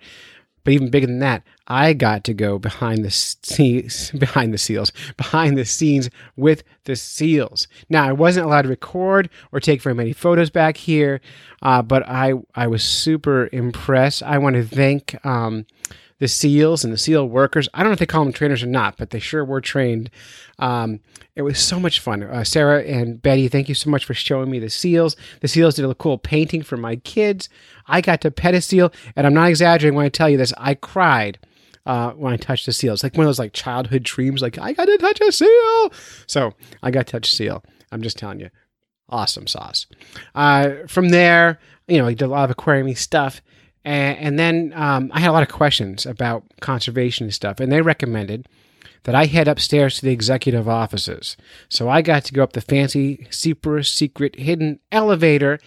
But 0.64 0.74
even 0.74 0.90
bigger 0.90 1.08
than 1.08 1.20
that, 1.20 1.44
I 1.68 1.94
got 1.94 2.24
to 2.26 2.34
go 2.34 2.58
behind 2.58 3.04
the 3.04 3.12
scenes, 3.12 4.12
behind 4.18 4.54
the 4.54 4.58
seals, 4.58 4.92
behind 5.18 5.58
the 5.58 5.66
scenes 5.66 6.10
with 6.36 6.64
the 6.86 6.96
seals. 6.96 7.68
Now, 7.90 8.08
I 8.08 8.12
wasn't 8.14 8.46
allowed 8.46 8.64
to 8.64 8.70
record 8.70 9.30
or 9.52 9.60
take 9.60 9.82
very 9.82 9.96
many 9.96 10.14
photos 10.14 10.50
back 10.50 10.78
here, 10.78 11.22
uh, 11.62 11.82
but 11.82 12.08
I 12.08 12.34
I 12.56 12.68
was 12.68 12.84
super 12.84 13.50
impressed. 13.52 14.24
I 14.24 14.38
want 14.38 14.56
to 14.56 14.64
thank 14.64 15.24
um, 15.26 15.66
the 16.24 16.30
seals 16.30 16.86
and 16.86 16.94
the 16.94 16.98
seal 16.98 17.28
workers. 17.28 17.68
I 17.74 17.80
don't 17.80 17.90
know 17.90 17.94
if 17.96 18.00
they 18.00 18.06
call 18.06 18.24
them 18.24 18.32
trainers 18.32 18.64
or 18.64 18.68
not, 18.68 18.96
but 18.96 19.10
they 19.10 19.20
sure 19.20 19.44
were 19.44 19.60
trained. 19.60 20.10
Um, 20.58 21.02
it 21.36 21.42
was 21.42 21.60
so 21.60 21.82
much 21.82 22.00
fun. 22.00 22.24
Uh, 22.24 22.46
Sarah 22.46 22.82
and 22.82 23.22
Betty, 23.22 23.50
thank 23.50 23.68
you 23.68 23.76
so 23.76 23.90
much 23.90 24.06
for 24.06 24.14
showing 24.14 24.50
me 24.50 24.58
the 24.58 24.70
seals. 24.70 25.18
The 25.42 25.50
seals 25.50 25.76
did 25.76 25.84
a 25.84 25.94
cool 25.94 26.18
painting 26.18 26.64
for 26.64 26.78
my 26.78 26.96
kids. 26.96 27.50
I 27.88 28.00
got 28.00 28.22
to 28.22 28.32
pet 28.32 28.54
a 28.54 28.62
seal, 28.62 28.94
and 29.18 29.28
I'm 29.28 29.34
not 29.34 29.50
exaggerating 29.50 29.98
when 29.98 30.06
I 30.06 30.10
tell 30.10 30.30
you 30.30 30.38
this. 30.38 30.54
I 30.58 30.76
cried 30.76 31.40
uh, 31.86 32.12
when 32.12 32.32
I 32.32 32.38
touched 32.38 32.68
the 32.68 32.72
seal. 32.72 32.94
It's 32.94 33.04
like 33.04 33.18
one 33.18 33.26
of 33.26 33.28
those 33.28 33.38
like 33.40 33.52
childhood 33.52 34.04
dreams, 34.04 34.42
like 34.42 34.58
I 34.58 34.72
got 34.72 34.86
to 34.86 34.98
touch 34.98 35.20
a 35.20 35.30
seal. 35.30 35.92
So 36.26 36.54
I 36.82 36.90
got 36.90 37.06
to 37.06 37.12
touch 37.12 37.32
seal. 37.36 37.66
I'm 37.92 38.02
just 38.02 38.18
telling 38.18 38.40
you, 38.40 38.50
awesome 39.10 39.46
sauce. 39.46 39.88
Uh, 40.34 40.88
from 40.88 41.10
there, 41.10 41.60
you 41.90 41.98
know, 41.98 42.08
I 42.08 42.14
did 42.14 42.22
a 42.22 42.28
lot 42.28 42.46
of 42.46 42.52
aquarium 42.52 42.96
stuff. 42.96 43.42
And, 43.86 44.18
and 44.18 44.40
then 44.40 44.74
um, 44.76 45.12
I 45.14 45.20
had 45.20 45.30
a 45.30 45.34
lot 45.34 45.44
of 45.44 45.50
questions 45.50 46.06
about 46.06 46.44
conservation 46.62 47.26
and 47.26 47.34
stuff, 47.34 47.60
and 47.60 47.72
they 47.72 47.82
recommended 47.82 48.48
that 49.04 49.16
I 49.16 49.26
head 49.26 49.48
upstairs 49.48 49.96
to 49.96 50.06
the 50.06 50.12
executive 50.12 50.70
offices. 50.70 51.36
So 51.70 51.90
I 51.90 52.02
got 52.02 52.24
to 52.26 52.34
go 52.34 52.44
up 52.44 52.54
the 52.54 52.62
fancy, 52.62 53.28
super 53.30 53.84
secret 53.84 54.40
hidden 54.40 54.80
elevator 54.92 55.60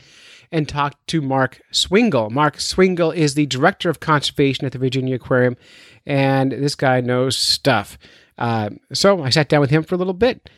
and 0.50 0.68
talk 0.68 0.94
to 1.08 1.20
Mark 1.20 1.60
Swingle. 1.70 2.30
Mark 2.30 2.60
Swingle 2.60 3.10
is 3.10 3.34
the 3.34 3.46
director 3.46 3.90
of 3.90 4.00
conservation 4.00 4.64
at 4.64 4.72
the 4.72 4.78
Virginia 4.78 5.16
Aquarium, 5.16 5.56
and 6.06 6.52
this 6.52 6.74
guy 6.74 7.00
knows 7.00 7.36
stuff. 7.36 7.98
Uh, 8.38 8.70
so 8.92 9.22
I 9.22 9.30
sat 9.30 9.48
down 9.48 9.60
with 9.60 9.70
him 9.70 9.82
for 9.82 9.94
a 9.94 9.98
little 9.98 10.14
bit 10.14 10.48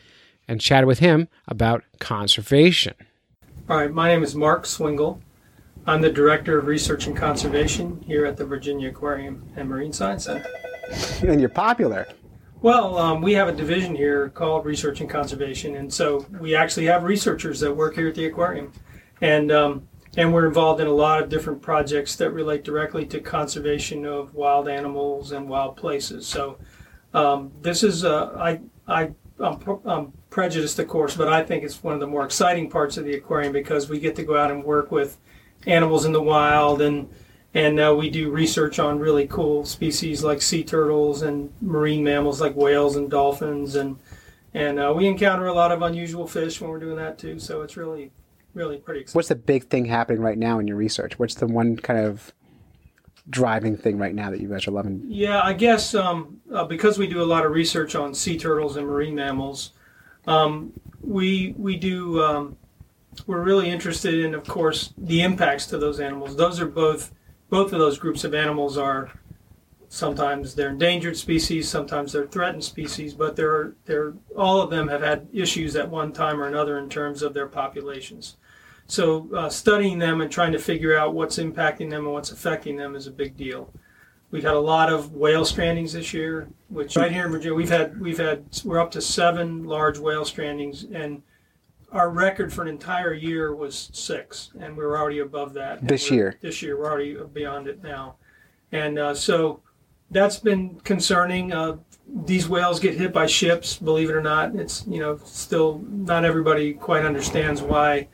and 0.47 0.61
chatted 0.61 0.87
with 0.87 0.99
him 0.99 1.29
about 1.47 1.85
conservation. 1.99 2.95
All 3.69 3.77
right, 3.77 3.93
my 3.93 4.09
name 4.09 4.23
is 4.23 4.35
Mark 4.35 4.67
Swingle. 4.67 5.21
I'm 5.89 6.03
the 6.03 6.13
Director 6.13 6.59
of 6.59 6.67
Research 6.67 7.07
and 7.07 7.17
Conservation 7.17 8.05
here 8.07 8.27
at 8.27 8.37
the 8.37 8.45
Virginia 8.45 8.91
Aquarium 8.91 9.43
and 9.57 9.67
Marine 9.67 9.91
Science 9.91 10.27
Center. 10.27 10.47
And 11.23 11.41
you're 11.41 11.49
popular. 11.49 12.07
Well, 12.61 12.99
um, 12.99 13.23
we 13.23 13.33
have 13.33 13.49
a 13.49 13.55
division 13.55 13.97
here 13.97 14.29
called 14.29 14.67
Research 14.67 15.01
and 15.01 15.09
Conservation, 15.09 15.77
and 15.77 15.91
so 15.91 16.27
we 16.41 16.55
actually 16.55 16.85
have 16.87 17.05
researchers 17.05 17.59
that 17.61 17.75
work 17.75 17.95
here 17.95 18.09
at 18.09 18.15
the 18.15 18.27
aquarium, 18.27 18.71
and 19.23 19.51
um, 19.51 19.89
and 20.19 20.31
we're 20.31 20.47
involved 20.47 20.83
in 20.83 20.89
a 20.89 20.93
lot 20.93 21.23
of 21.23 21.31
different 21.31 21.63
projects 21.63 22.17
that 22.17 22.33
relate 22.33 22.65
directly 22.65 23.07
to 23.07 23.21
conservation 23.21 24.05
of 24.05 24.35
wild 24.35 24.69
animals 24.69 25.33
and 25.33 25.49
wild 25.49 25.79
places. 25.79 26.27
So 26.27 26.59
um, 27.15 27.51
this 27.63 27.83
is 27.83 28.05
uh, 28.05 28.37
I 28.39 28.61
I 28.87 29.13
I'm, 29.41 29.59
pre- 29.59 29.77
I'm 29.87 30.13
prejudiced, 30.29 30.79
of 30.81 30.87
course, 30.87 31.17
but 31.17 31.29
I 31.29 31.43
think 31.43 31.65
it's 31.65 31.83
one 31.83 31.95
of 31.95 32.01
the 32.01 32.07
more 32.07 32.27
exciting 32.27 32.69
parts 32.69 32.99
of 32.99 33.07
the 33.07 33.15
aquarium 33.15 33.55
because 33.55 33.89
we 33.89 33.99
get 33.99 34.17
to 34.17 34.23
go 34.23 34.37
out 34.37 34.51
and 34.51 34.63
work 34.63 34.91
with 34.91 35.17
animals 35.69 36.05
in 36.05 36.13
the 36.13 36.23
wild 36.23 36.81
and 36.81 37.09
and 37.55 37.81
uh, 37.81 37.95
we 37.97 38.11
do 38.11 38.31
research 38.31 38.79
on 38.79 38.99
really 38.99 39.27
cool 39.27 39.65
species 39.65 40.23
like 40.23 40.43
sea 40.43 40.65
turtles 40.65 41.23
and 41.23 41.53
marine 41.61 42.03
mammals 42.03 42.41
like 42.41 42.55
whales 42.55 42.97
and 42.97 43.11
dolphins 43.11 43.77
and 43.77 43.99
and 44.55 44.81
uh, 44.81 44.93
we 44.97 45.07
encounter 45.07 45.47
a 45.47 45.53
lot 45.53 45.71
of 45.71 45.83
unusual 45.83 46.27
fish 46.27 46.61
when 46.61 46.71
we're 46.71 46.79
doing 46.79 46.97
that 46.97 47.19
too 47.19 47.39
so 47.39 47.63
it's 47.63 47.77
really 47.77 48.11
really 48.55 48.79
pretty 48.79 49.01
exciting 49.01 49.19
What's 49.19 49.29
the 49.29 49.37
big 49.37 49.69
thing 49.69 49.85
happening 49.85 50.21
right 50.21 50.39
now 50.39 50.59
in 50.59 50.67
your 50.67 50.77
research? 50.77 51.19
What's 51.19 51.35
the 51.37 51.47
one 51.47 51.77
kind 51.77 52.01
of 52.01 52.33
driving 53.31 53.77
thing 53.77 53.99
right 53.99 54.15
now 54.15 54.31
that 54.31 54.41
you 54.41 54.49
guys 54.49 54.67
are 54.67 54.71
loving? 54.71 55.03
Yeah, 55.07 55.41
I 55.43 55.53
guess 55.53 55.95
um, 55.95 56.41
uh, 56.53 56.65
because 56.65 56.99
we 56.99 57.07
do 57.07 57.23
a 57.23 57.25
lot 57.25 57.45
of 57.45 57.53
research 57.53 57.95
on 57.95 58.15
sea 58.15 58.39
turtles 58.39 58.77
and 58.77 58.87
marine 58.87 59.15
mammals, 59.15 59.73
um, 60.27 60.73
we 61.01 61.55
we 61.57 61.77
do 61.77 62.23
um, 62.23 62.57
we're 63.27 63.43
really 63.43 63.71
interested 63.71 64.15
in, 64.15 64.35
of 64.35 64.45
course, 64.47 64.93
the 64.99 65.23
impacts 65.23 65.67
to 65.67 65.79
those 65.79 66.01
animals. 66.01 66.37
Those 66.37 66.61
are 66.61 66.67
both 66.67 67.13
both 67.51 67.73
of 67.73 67.79
those 67.79 67.99
groups 67.99 68.25
of 68.25 68.35
animals 68.35 68.77
are 68.77 69.11
sometimes 69.89 70.55
they're 70.55 70.71
endangered 70.71 71.17
species, 71.17 71.69
sometimes 71.69 72.13
they're 72.13 72.27
threatened 72.27 72.63
species, 72.63 73.15
but 73.15 73.37
they're 73.37 73.75
they're 73.87 74.15
all 74.37 74.61
of 74.61 74.71
them 74.71 74.89
have 74.89 75.03
had 75.03 75.29
issues 75.33 75.77
at 75.77 75.89
one 75.89 76.13
time 76.13 76.41
or 76.41 76.47
another 76.47 76.79
in 76.79 76.89
terms 76.89 77.23
of 77.23 77.35
their 77.35 77.47
populations. 77.47 78.37
So 78.87 79.29
uh, 79.35 79.51
studying 79.51 79.99
them 79.99 80.21
and 80.21 80.31
trying 80.31 80.53
to 80.53 80.59
figure 80.59 80.97
out 80.97 81.15
what's 81.15 81.39
impacting 81.39 81.91
them 81.91 82.05
and 82.05 82.13
what's 82.13 82.33
affecting 82.33 82.77
them 82.77 82.97
is 82.97 83.07
a 83.07 83.11
big 83.11 83.37
deal. 83.37 83.73
We've 84.31 84.43
had 84.43 84.55
a 84.55 84.61
lot 84.61 84.93
of 84.93 85.13
whale 85.13 85.45
strandings 85.45 85.93
this 85.93 86.13
year, 86.13 86.49
which 86.69 86.97
right 86.97 87.13
here 87.13 87.25
in 87.25 87.33
Virginia 87.33 87.55
we've 87.55 87.71
had 87.71 87.99
we've 87.99 88.19
had 88.19 88.45
we're 88.65 88.81
up 88.81 88.91
to 88.93 89.01
seven 89.01 89.65
large 89.65 89.99
whale 89.99 90.25
strandings, 90.25 90.85
and 90.95 91.23
our 91.93 92.11
record 92.11 92.53
for 92.53 92.63
an 92.63 92.69
entire 92.69 93.15
year 93.15 93.55
was 93.55 93.91
six, 93.93 94.51
and 94.61 94.77
we 94.77 94.85
were 94.85 94.99
already 94.99 95.21
above 95.21 95.55
that. 95.55 95.87
This 95.87 96.11
year. 96.11 96.37
This 96.41 96.63
year 96.63 96.79
we're 96.79 96.91
already 96.91 97.17
beyond 97.33 97.67
it 97.67 97.83
now, 97.83 98.17
and 98.73 98.99
uh, 98.99 99.15
so 99.15 99.61
that's 100.11 100.39
been 100.39 100.81
concerning. 100.81 101.53
Uh, 101.53 101.77
these 102.25 102.49
whales 102.49 102.81
get 102.81 102.95
hit 102.95 103.13
by 103.13 103.27
ships. 103.27 103.77
Believe 103.77 104.11
it 104.11 104.17
or 104.17 104.23
not, 104.23 104.55
it's 104.55 104.87
you 104.87 105.01
know 105.01 105.19
still 105.25 105.83
not 105.89 106.25
everybody 106.25 106.75
quite 106.75 107.05
understands 107.05 107.63
why 107.63 108.09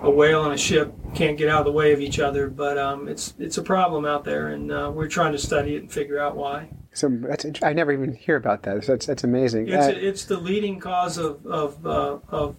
a 0.00 0.10
whale 0.10 0.44
and 0.44 0.52
a 0.52 0.58
ship 0.58 0.92
can't 1.14 1.38
get 1.38 1.48
out 1.48 1.60
of 1.60 1.64
the 1.64 1.72
way 1.72 1.92
of 1.92 2.00
each 2.00 2.20
other. 2.20 2.48
But 2.48 2.78
um, 2.78 3.08
it's 3.08 3.34
it's 3.38 3.58
a 3.58 3.62
problem 3.62 4.04
out 4.04 4.24
there, 4.24 4.48
and 4.48 4.70
uh, 4.70 4.90
we're 4.94 5.08
trying 5.08 5.32
to 5.32 5.38
study 5.38 5.74
it 5.74 5.82
and 5.82 5.92
figure 5.92 6.20
out 6.20 6.36
why. 6.36 6.68
So 6.92 7.08
that's 7.10 7.44
I 7.62 7.72
never 7.72 7.92
even 7.92 8.14
hear 8.14 8.36
about 8.36 8.62
that. 8.62 8.84
So 8.84 8.92
that's 8.92 9.06
that's 9.06 9.24
amazing. 9.24 9.68
It's, 9.68 9.86
Uh, 9.86 9.94
it's 9.94 10.24
the 10.24 10.38
leading 10.38 10.80
cause 10.80 11.18
of 11.18 11.44
of, 11.46 11.86
uh, 11.86 12.18
of 12.28 12.56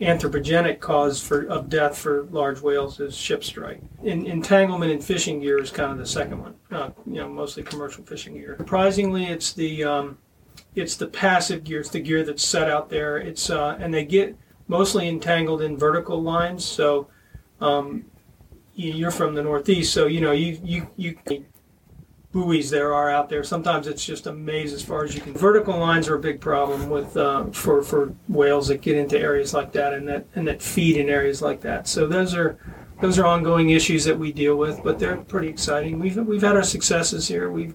anthropogenic 0.00 0.78
cause 0.80 1.22
for 1.22 1.46
of 1.46 1.68
death 1.68 1.96
for 1.96 2.24
large 2.30 2.60
whales 2.60 3.00
is 3.00 3.14
ship 3.16 3.42
strike. 3.42 3.80
In, 4.02 4.26
entanglement 4.26 4.92
in 4.92 5.00
fishing 5.00 5.40
gear 5.40 5.60
is 5.60 5.70
kind 5.70 5.90
of 5.92 5.98
the 5.98 6.06
second 6.06 6.40
one. 6.40 6.54
Uh, 6.70 6.90
you 7.06 7.14
know, 7.14 7.28
mostly 7.28 7.62
commercial 7.62 8.04
fishing 8.04 8.34
gear. 8.34 8.56
Surprisingly, 8.58 9.24
it's 9.26 9.52
the 9.52 9.84
um, 9.84 10.18
it's 10.74 10.96
the 10.96 11.06
passive 11.06 11.64
gear. 11.64 11.80
It's 11.80 11.88
the 11.90 12.00
gear 12.00 12.24
that's 12.24 12.46
set 12.46 12.70
out 12.70 12.90
there. 12.90 13.16
It's 13.18 13.48
uh, 13.50 13.78
and 13.80 13.92
they 13.92 14.04
get 14.04 14.36
mostly 14.68 15.08
entangled 15.08 15.62
in 15.62 15.78
vertical 15.78 16.22
lines. 16.22 16.64
So 16.64 17.08
um, 17.60 18.04
you- 18.74 18.92
you're 18.92 19.10
from 19.10 19.34
the 19.34 19.42
Northeast, 19.42 19.94
so 19.94 20.06
you 20.06 20.20
know 20.20 20.32
you 20.32 20.60
you 20.62 20.88
you 20.96 21.16
buoys 22.36 22.68
there 22.68 22.92
are 22.92 23.10
out 23.10 23.30
there. 23.30 23.42
Sometimes 23.42 23.86
it's 23.86 24.04
just 24.04 24.26
a 24.26 24.32
maze 24.32 24.74
as 24.74 24.82
far 24.82 25.04
as 25.04 25.14
you 25.14 25.22
can. 25.22 25.32
Vertical 25.32 25.78
lines 25.78 26.06
are 26.06 26.16
a 26.16 26.18
big 26.18 26.38
problem 26.38 26.90
with 26.90 27.16
uh, 27.16 27.46
for 27.46 27.82
for 27.82 28.14
whales 28.28 28.68
that 28.68 28.82
get 28.82 28.94
into 28.94 29.18
areas 29.18 29.54
like 29.54 29.72
that 29.72 29.94
and 29.94 30.06
that 30.06 30.26
and 30.34 30.46
that 30.46 30.60
feed 30.60 30.98
in 30.98 31.08
areas 31.08 31.40
like 31.40 31.62
that. 31.62 31.88
So 31.88 32.06
those 32.06 32.34
are 32.34 32.58
those 33.00 33.18
are 33.18 33.24
ongoing 33.24 33.70
issues 33.70 34.04
that 34.04 34.18
we 34.18 34.32
deal 34.32 34.56
with, 34.56 34.82
but 34.84 34.98
they're 34.98 35.16
pretty 35.16 35.48
exciting. 35.48 35.98
We've 35.98 36.18
we've 36.18 36.42
had 36.42 36.56
our 36.56 36.62
successes 36.62 37.26
here. 37.26 37.50
We've 37.50 37.74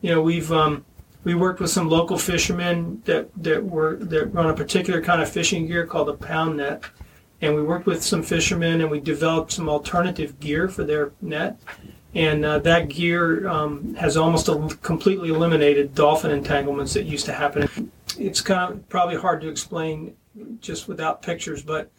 you 0.00 0.10
know 0.10 0.20
we've 0.20 0.50
um, 0.50 0.84
we 1.22 1.36
worked 1.36 1.60
with 1.60 1.70
some 1.70 1.88
local 1.88 2.18
fishermen 2.18 3.02
that 3.04 3.30
that 3.40 3.64
were 3.64 3.98
that 3.98 4.34
run 4.34 4.50
a 4.50 4.54
particular 4.54 5.00
kind 5.00 5.22
of 5.22 5.30
fishing 5.30 5.68
gear 5.68 5.86
called 5.86 6.08
a 6.08 6.14
pound 6.14 6.56
net. 6.56 6.82
And 7.40 7.54
we 7.54 7.62
worked 7.62 7.86
with 7.86 8.04
some 8.04 8.22
fishermen, 8.22 8.80
and 8.80 8.90
we 8.90 9.00
developed 9.00 9.52
some 9.52 9.68
alternative 9.68 10.38
gear 10.38 10.68
for 10.68 10.82
their 10.84 11.12
net 11.20 11.60
and 12.14 12.44
uh, 12.44 12.58
that 12.58 12.88
gear 12.88 13.48
um, 13.48 13.94
has 13.94 14.16
almost 14.16 14.48
el- 14.48 14.68
completely 14.82 15.30
eliminated 15.30 15.94
dolphin 15.94 16.30
entanglements 16.30 16.94
that 16.94 17.04
used 17.04 17.26
to 17.26 17.32
happen. 17.32 17.90
It's 18.18 18.40
kind 18.40 18.72
of 18.72 18.88
probably 18.88 19.16
hard 19.16 19.40
to 19.42 19.48
explain 19.48 20.14
just 20.60 20.88
without 20.88 21.22
pictures, 21.22 21.62
but 21.62 21.90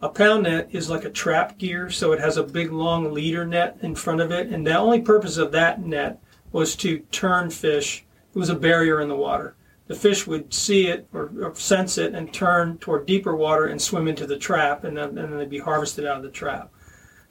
a 0.00 0.08
pound 0.08 0.44
net 0.44 0.68
is 0.72 0.88
like 0.88 1.04
a 1.04 1.10
trap 1.10 1.58
gear, 1.58 1.90
so 1.90 2.12
it 2.12 2.20
has 2.20 2.36
a 2.36 2.42
big 2.42 2.72
long 2.72 3.12
leader 3.12 3.44
net 3.44 3.78
in 3.82 3.94
front 3.94 4.20
of 4.20 4.30
it, 4.30 4.48
and 4.48 4.66
the 4.66 4.76
only 4.76 5.00
purpose 5.00 5.36
of 5.36 5.52
that 5.52 5.82
net 5.84 6.20
was 6.52 6.76
to 6.76 7.00
turn 7.10 7.50
fish. 7.50 8.04
It 8.34 8.38
was 8.38 8.48
a 8.48 8.54
barrier 8.54 9.00
in 9.00 9.08
the 9.08 9.16
water. 9.16 9.54
The 9.88 9.94
fish 9.94 10.26
would 10.26 10.52
see 10.52 10.86
it 10.86 11.08
or, 11.12 11.30
or 11.40 11.54
sense 11.54 11.98
it 11.98 12.14
and 12.14 12.32
turn 12.32 12.78
toward 12.78 13.06
deeper 13.06 13.34
water 13.34 13.66
and 13.66 13.80
swim 13.80 14.06
into 14.06 14.26
the 14.26 14.36
trap, 14.36 14.84
and 14.84 14.96
then, 14.96 15.18
and 15.18 15.32
then 15.32 15.38
they'd 15.38 15.50
be 15.50 15.58
harvested 15.58 16.06
out 16.06 16.18
of 16.18 16.22
the 16.22 16.30
trap. 16.30 16.70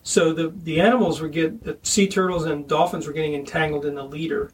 So 0.07 0.31
the 0.31 0.53
the 0.63 0.79
animals 0.79 1.19
were 1.19 1.27
get 1.27 1.65
the 1.65 1.77
sea 1.83 2.07
turtles 2.07 2.45
and 2.45 2.65
dolphins 2.65 3.07
were 3.07 3.11
getting 3.11 3.33
entangled 3.33 3.85
in 3.85 3.93
the 3.93 4.05
leader, 4.05 4.49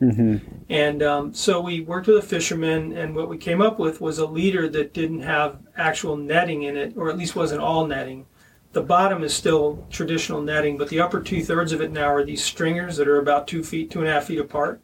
and 0.67 1.03
um, 1.03 1.31
so 1.31 1.61
we 1.61 1.81
worked 1.81 2.07
with 2.07 2.17
a 2.17 2.23
fisherman, 2.23 2.97
and 2.97 3.15
what 3.15 3.29
we 3.29 3.37
came 3.37 3.61
up 3.61 3.77
with 3.77 4.01
was 4.01 4.17
a 4.17 4.25
leader 4.25 4.67
that 4.69 4.95
didn't 4.95 5.21
have 5.21 5.59
actual 5.77 6.17
netting 6.17 6.63
in 6.63 6.75
it, 6.75 6.97
or 6.97 7.07
at 7.07 7.19
least 7.19 7.35
wasn't 7.35 7.61
all 7.61 7.85
netting. 7.85 8.25
The 8.71 8.81
bottom 8.81 9.23
is 9.23 9.31
still 9.35 9.85
traditional 9.91 10.41
netting, 10.41 10.75
but 10.75 10.89
the 10.89 10.99
upper 10.99 11.21
two 11.21 11.43
thirds 11.43 11.71
of 11.71 11.81
it 11.81 11.91
now 11.91 12.11
are 12.11 12.25
these 12.25 12.43
stringers 12.43 12.97
that 12.97 13.07
are 13.07 13.19
about 13.19 13.47
two 13.47 13.63
feet, 13.63 13.91
two 13.91 13.99
and 13.99 14.07
a 14.07 14.11
half 14.11 14.25
feet 14.25 14.39
apart. 14.39 14.81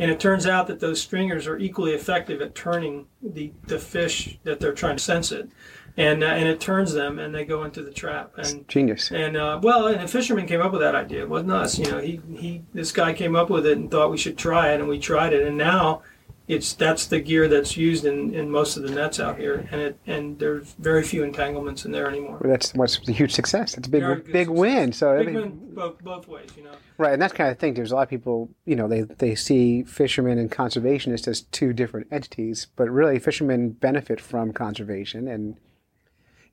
And 0.00 0.10
it 0.10 0.18
turns 0.18 0.48
out 0.48 0.66
that 0.66 0.80
those 0.80 1.00
stringers 1.00 1.46
are 1.46 1.58
equally 1.58 1.92
effective 1.92 2.42
at 2.42 2.56
turning 2.56 3.06
the, 3.22 3.52
the 3.68 3.78
fish 3.78 4.38
that 4.42 4.58
they're 4.58 4.74
trying 4.74 4.96
to 4.96 5.02
sense 5.02 5.30
it. 5.30 5.48
And, 5.96 6.22
uh, 6.22 6.26
and 6.26 6.46
it 6.46 6.60
turns 6.60 6.92
them 6.92 7.18
and 7.18 7.34
they 7.34 7.44
go 7.44 7.64
into 7.64 7.82
the 7.82 7.90
trap. 7.90 8.36
And 8.36 8.68
genius. 8.68 9.10
and 9.10 9.36
uh, 9.36 9.58
well, 9.62 9.86
and 9.86 10.02
a 10.02 10.08
fisherman 10.08 10.46
came 10.46 10.60
up 10.60 10.72
with 10.72 10.82
that 10.82 10.94
idea. 10.94 11.22
It 11.22 11.28
wasn't 11.28 11.52
us. 11.52 11.78
You 11.78 11.90
know, 11.90 11.98
he, 11.98 12.20
he 12.34 12.62
this 12.74 12.92
guy 12.92 13.14
came 13.14 13.34
up 13.34 13.48
with 13.48 13.66
it 13.66 13.78
and 13.78 13.90
thought 13.90 14.10
we 14.10 14.18
should 14.18 14.36
try 14.36 14.72
it, 14.72 14.80
and 14.80 14.88
we 14.88 14.98
tried 14.98 15.32
it, 15.32 15.46
and 15.46 15.56
now 15.56 16.02
it's 16.48 16.74
that's 16.74 17.06
the 17.06 17.18
gear 17.18 17.48
that's 17.48 17.76
used 17.76 18.04
in, 18.04 18.32
in 18.32 18.50
most 18.50 18.76
of 18.76 18.84
the 18.84 18.90
nets 18.90 19.18
out 19.18 19.38
here, 19.38 19.66
and 19.72 19.80
it 19.80 19.98
and 20.06 20.38
there's 20.38 20.74
very 20.78 21.02
few 21.02 21.24
entanglements 21.24 21.84
in 21.84 21.92
there 21.92 22.08
anymore. 22.08 22.38
Well, 22.40 22.50
that's 22.50 22.72
what's 22.74 23.00
a 23.08 23.12
huge 23.12 23.32
success. 23.32 23.76
It's 23.76 23.88
a 23.88 23.90
big 23.90 24.02
big 24.26 24.46
success. 24.46 24.48
win. 24.48 24.92
So 24.92 25.16
I 25.16 25.22
mean, 25.24 25.34
win 25.34 25.74
both, 25.74 26.02
both 26.04 26.28
ways, 26.28 26.50
you 26.56 26.64
know. 26.64 26.72
Right, 26.98 27.12
and 27.12 27.20
that's 27.20 27.32
kind 27.32 27.50
of 27.50 27.58
thing. 27.58 27.74
There's 27.74 27.92
a 27.92 27.96
lot 27.96 28.02
of 28.04 28.08
people, 28.08 28.48
you 28.64 28.74
know, 28.74 28.88
they, 28.88 29.02
they 29.02 29.34
see 29.34 29.82
fishermen 29.82 30.38
and 30.38 30.50
conservationists 30.50 31.28
as 31.28 31.42
two 31.42 31.74
different 31.74 32.06
entities, 32.10 32.68
but 32.74 32.88
really 32.88 33.18
fishermen 33.18 33.70
benefit 33.70 34.18
from 34.18 34.52
conservation 34.52 35.28
and 35.28 35.56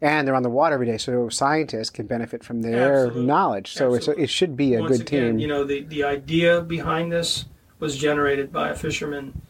and 0.01 0.27
they're 0.27 0.35
on 0.35 0.43
the 0.43 0.49
water 0.49 0.75
every 0.75 0.85
day, 0.85 0.97
so 0.97 1.29
scientists 1.29 1.89
can 1.89 2.07
benefit 2.07 2.43
from 2.43 2.61
their 2.61 3.05
Absolutely. 3.05 3.25
knowledge. 3.25 3.73
So 3.73 3.93
it 3.93 4.29
should 4.29 4.57
be 4.57 4.75
a 4.75 4.81
Once 4.81 4.97
good 4.97 5.07
again, 5.07 5.31
team. 5.31 5.39
You 5.39 5.47
know, 5.47 5.63
the, 5.63 5.83
the 5.83 6.03
idea 6.03 6.61
behind 6.61 7.11
this 7.11 7.45
was 7.79 7.97
generated 7.97 8.51
by 8.51 8.69
a 8.69 8.75
fisherman. 8.75 9.41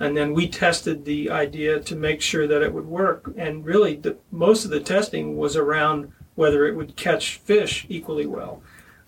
And 0.00 0.16
then 0.16 0.34
we 0.34 0.48
tested 0.48 1.04
the 1.04 1.30
idea 1.30 1.78
to 1.78 1.94
make 1.94 2.20
sure 2.20 2.46
that 2.46 2.62
it 2.62 2.72
would 2.72 2.86
work. 2.86 3.32
And 3.36 3.64
really, 3.64 3.96
the, 3.96 4.16
most 4.30 4.64
of 4.64 4.70
the 4.70 4.80
testing 4.80 5.36
was 5.36 5.56
around 5.56 6.12
whether 6.34 6.66
it 6.66 6.74
would 6.74 6.96
catch 6.96 7.36
fish 7.36 7.86
equally 7.88 8.26
well. 8.26 8.62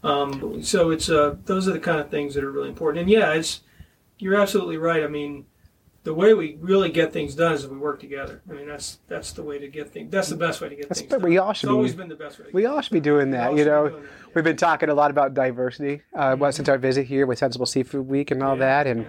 Um, 0.04 0.62
so 0.62 0.90
it's 0.90 1.08
uh, 1.08 1.36
those 1.46 1.66
are 1.66 1.72
the 1.72 1.80
kind 1.80 1.98
of 1.98 2.10
things 2.10 2.34
that 2.34 2.44
are 2.44 2.50
really 2.50 2.68
important. 2.68 3.02
And 3.02 3.10
yeah, 3.10 3.32
it's 3.32 3.62
you're 4.18 4.36
absolutely 4.36 4.76
right. 4.76 5.02
I 5.02 5.08
mean, 5.08 5.46
the 6.04 6.14
way 6.14 6.34
we 6.34 6.56
really 6.60 6.90
get 6.90 7.12
things 7.12 7.34
done 7.34 7.52
is 7.54 7.64
if 7.64 7.70
we 7.70 7.78
work 7.78 7.98
together. 7.98 8.42
I 8.48 8.52
mean, 8.52 8.66
that's 8.68 8.98
that's 9.08 9.32
the 9.32 9.42
way 9.42 9.58
to 9.58 9.68
get 9.68 9.90
things. 9.90 10.10
That's 10.12 10.28
the 10.28 10.36
best 10.36 10.60
way 10.60 10.68
to 10.68 10.74
get 10.76 10.82
That's- 10.84 11.00
things 11.00 11.10
but 11.10 11.20
done. 11.22 11.30
we 11.30 11.38
all 11.38 11.50
it's 11.50 11.60
should 11.60 11.70
always 11.70 11.94
been 11.94 12.08
the 12.08 12.14
best 12.14 12.38
way. 12.38 12.46
To 12.46 12.50
we 12.52 12.62
get 12.62 12.70
all 12.70 12.80
should 12.82 12.92
be 12.92 13.00
doing 13.00 13.30
We 13.30 13.36
that, 13.36 13.46
all 13.48 13.52
you 13.52 13.58
should 13.58 13.64
be 13.64 13.70
know. 13.70 13.88
doing 13.88 14.02
that, 14.02 14.08
yeah. 14.08 14.30
We've 14.34 14.44
been 14.44 14.56
talking 14.56 14.88
a 14.90 14.94
lot 14.94 15.10
about 15.10 15.34
diversity 15.34 16.02
uh, 16.14 16.36
well, 16.38 16.52
since 16.52 16.68
our 16.68 16.78
visit 16.78 17.06
here 17.06 17.26
with 17.26 17.38
Sensible 17.38 17.66
Seafood 17.66 18.06
Week 18.06 18.30
and 18.30 18.42
all 18.42 18.54
Yeah, 18.56 18.60
that, 18.82 18.86
and 18.86 19.02
yeah. 19.02 19.08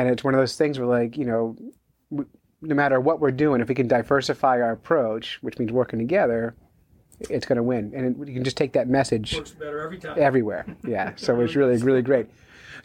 and 0.00 0.08
it's 0.08 0.22
one 0.24 0.32
of 0.34 0.38
those 0.40 0.56
things 0.56 0.78
where 0.78 0.88
like 0.88 1.16
you 1.16 1.24
know, 1.26 1.56
w- 2.10 2.28
no 2.62 2.74
matter 2.74 3.00
what 3.00 3.20
we're 3.20 3.30
doing, 3.32 3.60
if 3.60 3.68
we 3.68 3.74
can 3.74 3.88
diversify 3.88 4.60
our 4.60 4.72
approach, 4.72 5.38
which 5.42 5.58
means 5.58 5.72
working 5.72 5.98
together, 5.98 6.54
it's 7.30 7.46
going 7.46 7.56
to 7.56 7.62
win, 7.62 7.92
and 7.94 8.06
it, 8.22 8.28
you 8.28 8.34
can 8.34 8.44
just 8.44 8.56
take 8.56 8.72
that 8.74 8.88
message 8.88 9.34
works 9.36 9.50
better 9.50 9.80
every 9.80 9.98
time. 9.98 10.16
everywhere. 10.18 10.64
Yeah, 10.86 11.12
so 11.16 11.40
it's 11.40 11.56
really 11.56 11.76
really 11.78 12.02
great. 12.02 12.26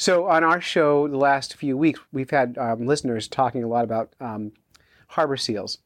So 0.02 0.26
on 0.28 0.44
our 0.44 0.60
show 0.60 1.08
the 1.08 1.18
last 1.18 1.54
few 1.58 1.78
weeks, 1.78 2.00
we've 2.12 2.32
had 2.32 2.58
um, 2.58 2.88
listeners 2.88 3.28
talking 3.28 3.64
a 3.64 3.68
lot 3.68 3.84
about 3.84 4.12
um, 4.20 4.52
harbor 5.10 5.38
seals 5.38 5.78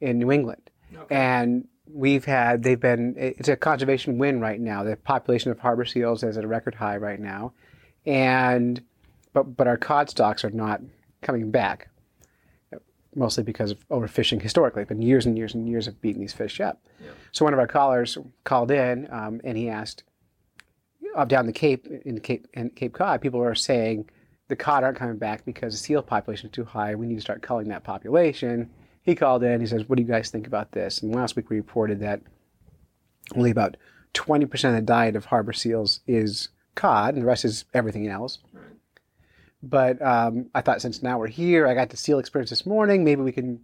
in 0.00 0.18
New 0.18 0.32
England, 0.32 0.70
Okay. 0.96 1.14
and 1.14 1.68
we've 1.86 2.24
had 2.24 2.62
they've 2.62 2.80
been 2.80 3.14
it's 3.18 3.50
a 3.50 3.56
conservation 3.56 4.16
win 4.16 4.40
right 4.40 4.58
now. 4.58 4.82
The 4.82 4.96
population 4.96 5.50
of 5.50 5.58
harbor 5.58 5.84
seals 5.84 6.22
is 6.22 6.38
at 6.38 6.44
a 6.44 6.48
record 6.48 6.74
high 6.74 6.96
right 6.96 7.20
now, 7.20 7.52
and 8.06 8.80
but 9.34 9.54
but 9.58 9.66
our 9.66 9.76
cod 9.76 10.08
stocks 10.08 10.42
are 10.42 10.50
not 10.50 10.80
coming 11.20 11.50
back. 11.50 11.90
Mostly 13.14 13.44
because 13.44 13.72
of 13.72 13.86
overfishing 13.90 14.40
historically. 14.40 14.80
It's 14.80 14.88
been 14.88 15.02
years 15.02 15.26
and 15.26 15.36
years 15.36 15.52
and 15.52 15.68
years 15.68 15.86
of 15.86 16.00
beating 16.00 16.22
these 16.22 16.32
fish 16.32 16.60
up. 16.62 16.82
So 17.30 17.44
one 17.44 17.52
of 17.52 17.60
our 17.60 17.66
callers 17.66 18.16
called 18.44 18.70
in 18.70 19.06
um, 19.12 19.42
and 19.44 19.58
he 19.58 19.68
asked, 19.68 20.02
up 21.14 21.28
down 21.28 21.46
the 21.46 21.52
Cape 21.52 21.86
in 22.04 22.20
Cape 22.20 22.46
in 22.54 22.70
Cape 22.70 22.92
Cod, 22.92 23.20
people 23.20 23.42
are 23.42 23.54
saying 23.54 24.08
the 24.48 24.56
cod 24.56 24.84
aren't 24.84 24.98
coming 24.98 25.16
back 25.16 25.44
because 25.44 25.72
the 25.72 25.78
seal 25.78 26.02
population 26.02 26.48
is 26.48 26.52
too 26.52 26.64
high. 26.64 26.94
We 26.94 27.06
need 27.06 27.16
to 27.16 27.20
start 27.20 27.42
culling 27.42 27.68
that 27.68 27.84
population. 27.84 28.70
He 29.02 29.14
called 29.14 29.42
in. 29.42 29.60
He 29.60 29.66
says, 29.66 29.88
"What 29.88 29.96
do 29.96 30.02
you 30.02 30.08
guys 30.08 30.30
think 30.30 30.46
about 30.46 30.72
this?" 30.72 31.02
And 31.02 31.14
last 31.14 31.36
week 31.36 31.50
we 31.50 31.56
reported 31.56 32.00
that 32.00 32.20
only 33.34 33.50
about 33.50 33.76
20% 34.12 34.68
of 34.68 34.74
the 34.74 34.82
diet 34.82 35.16
of 35.16 35.26
harbor 35.26 35.52
seals 35.52 36.00
is 36.06 36.48
cod, 36.74 37.14
and 37.14 37.22
the 37.22 37.26
rest 37.26 37.44
is 37.44 37.64
everything 37.74 38.08
else. 38.08 38.38
But 39.62 40.00
um, 40.02 40.50
I 40.54 40.60
thought 40.60 40.82
since 40.82 41.02
now 41.02 41.18
we're 41.18 41.26
here, 41.28 41.66
I 41.66 41.74
got 41.74 41.88
the 41.88 41.96
seal 41.96 42.18
experience 42.18 42.50
this 42.50 42.66
morning. 42.66 43.02
Maybe 43.02 43.22
we 43.22 43.32
can 43.32 43.60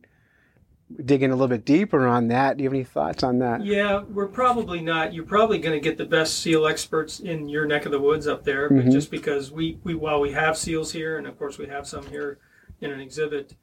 dig 1.05 1.22
in 1.22 1.31
a 1.31 1.35
little 1.35 1.48
bit 1.48 1.64
deeper 1.64 2.07
on 2.07 2.29
that. 2.29 2.57
Do 2.57 2.62
you 2.64 2.68
have 2.68 2.74
any 2.74 2.85
thoughts 2.85 3.22
on 3.22 3.38
that? 3.38 3.64
Yeah, 3.64 4.03
we're 4.03 4.26
probably 4.26 4.81
not. 4.81 5.14
You're 5.14 5.24
probably 5.24 5.59
going 5.59 5.79
to 5.79 5.81
get 5.81 5.96
the 5.98 6.05
best 6.05 6.40
seal 6.40 6.66
experts 6.66 7.20
in 7.20 7.48
your 7.48 7.66
neck 7.66 7.87
of 7.87 7.92
the 7.92 8.00
woods 8.00 8.26
up 8.26 8.44
there, 8.44 8.68
but 8.68 8.79
Mm-hmm. 8.79 8.90
just 8.90 9.11
because 9.11 9.50
we, 9.53 9.79
we 9.85 9.94
while 9.94 10.20
we 10.20 10.33
have 10.33 10.57
seals 10.57 10.92
here, 10.92 11.18
and 11.18 11.26
of 11.26 11.38
course 11.38 11.59
we 11.59 11.66
have 11.66 11.87
some 11.87 12.07
here 12.09 12.38
in 12.81 12.90
an 12.90 13.00
exhibit, 13.00 13.55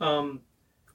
um, 0.00 0.40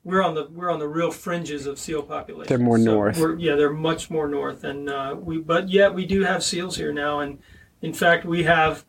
we're 0.04 0.24
on 0.24 0.36
the 0.36 0.48
we're 0.54 0.70
on 0.72 0.80
the 0.80 0.88
real 0.88 1.12
fringes 1.12 1.66
of 1.66 1.78
seal 1.80 2.02
population. 2.02 2.48
They're 2.48 2.66
more 2.66 2.78
north. 2.78 3.20
We're, 3.20 3.36
yeah, 3.38 3.56
they're 3.56 3.74
much 3.74 4.10
more 4.10 4.28
north, 4.28 4.64
and 4.64 4.90
uh, 4.90 5.16
we 5.20 5.38
but 5.38 5.70
yet 5.70 5.94
we 5.94 6.06
do 6.06 6.24
have 6.24 6.44
seals 6.44 6.78
here 6.78 6.94
now, 6.94 7.20
and 7.20 7.40
in 7.82 7.94
fact 7.94 8.26
we 8.26 8.44
have. 8.44 8.86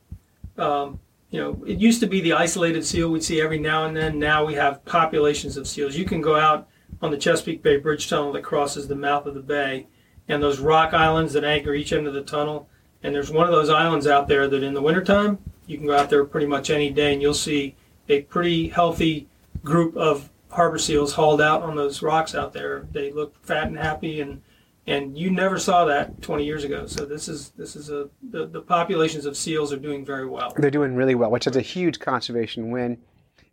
Um, 0.56 1.00
you 1.30 1.38
know, 1.40 1.62
it 1.66 1.78
used 1.78 2.00
to 2.00 2.06
be 2.06 2.22
the 2.22 2.32
isolated 2.32 2.87
seal 2.87 3.11
we'd 3.11 3.22
see 3.22 3.40
every 3.40 3.58
now 3.58 3.84
and 3.84 3.94
then. 3.94 4.18
Now 4.18 4.46
we 4.46 4.54
have 4.54 4.82
populations 4.87 5.58
of 5.58 5.68
seals. 5.68 5.94
You 5.94 6.06
can 6.06 6.22
go 6.22 6.37
out 6.37 6.67
on 7.00 7.11
the 7.11 7.18
Chesapeake 7.18 7.62
Bay 7.62 7.76
Bridge 7.76 8.08
Tunnel 8.08 8.32
that 8.32 8.42
crosses 8.42 8.88
the 8.88 8.96
mouth 8.96 9.26
of 9.26 9.34
the 9.34 9.40
bay, 9.40 9.87
and 10.28 10.42
those 10.42 10.61
rock 10.61 10.92
islands 10.92 11.32
that 11.32 11.44
anchor 11.44 11.74
each 11.74 11.92
end 11.92 12.06
of 12.06 12.14
the 12.14 12.22
tunnel. 12.22 12.68
And 13.02 13.14
there's 13.14 13.30
one 13.30 13.46
of 13.46 13.52
those 13.52 13.70
islands 13.70 14.06
out 14.06 14.28
there 14.28 14.48
that 14.48 14.62
in 14.62 14.74
the 14.74 14.82
wintertime, 14.82 15.38
you 15.66 15.78
can 15.78 15.87
go 15.87 15.96
out 15.96 16.11
there 16.11 16.24
pretty 16.24 16.46
much 16.46 16.70
any 16.70 16.90
day 16.90 17.12
and 17.12 17.22
you'll 17.22 17.34
see 17.34 17.76
a 18.08 18.22
pretty 18.22 18.68
healthy 18.68 19.28
group 19.62 19.96
of 19.96 20.30
harbor 20.50 20.78
seals 20.78 21.12
hauled 21.12 21.40
out 21.40 21.62
on 21.62 21.76
those 21.76 22.02
rocks 22.02 22.34
out 22.34 22.52
there. 22.52 22.87
They 22.90 23.12
look 23.12 23.34
fat 23.44 23.68
and 23.68 23.78
happy 23.78 24.20
and 24.20 24.42
and 24.87 25.18
you 25.18 25.30
never 25.30 25.58
saw 25.58 25.84
that 25.84 26.22
20 26.22 26.46
years 26.46 26.64
ago. 26.64 26.87
So 26.87 27.04
this 27.04 27.28
is 27.28 27.50
this 27.50 27.76
is 27.76 27.90
a 27.90 28.08
the, 28.30 28.46
the 28.46 28.62
populations 28.62 29.26
of 29.26 29.37
seals 29.37 29.70
are 29.72 29.76
doing 29.76 30.04
very 30.04 30.26
well. 30.26 30.54
They're 30.56 30.70
doing 30.70 30.94
really 30.94 31.14
well, 31.14 31.30
which 31.30 31.46
is 31.46 31.56
a 31.56 31.61
huge 31.61 31.98
conservation 32.00 32.70
win. 32.70 32.98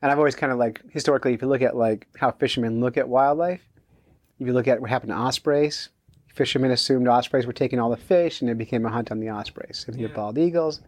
And 0.06 0.12
I've 0.12 0.20
always 0.20 0.36
kind 0.36 0.52
of 0.52 0.60
like 0.60 0.82
historically, 0.92 1.34
if 1.34 1.42
you 1.42 1.48
look 1.48 1.64
at 1.64 1.76
like 1.76 2.06
how 2.16 2.30
fishermen 2.30 2.80
look 2.80 2.96
at 2.96 3.10
wildlife, 3.10 3.68
if 4.40 4.46
you 4.46 4.54
look 4.54 4.68
at 4.68 4.80
what 4.80 4.92
happened 4.92 5.10
to 5.10 5.16
ospreys, 5.16 5.90
fishermen 6.28 6.70
assumed 6.70 7.08
ospreys 7.08 7.48
were 7.48 7.54
taking 7.54 7.80
all 7.80 7.90
the 7.90 7.98
fish, 7.98 8.40
and 8.42 8.48
it 8.52 8.56
became 8.56 8.86
a 8.86 8.90
hunt 8.92 9.10
on 9.12 9.20
the 9.20 9.30
ospreys. 9.30 9.84
And 9.88 9.96
you 9.96 10.04
Yeah. 10.04 10.10
have 10.10 10.16
bald 10.16 10.38
eagles. 10.38 10.84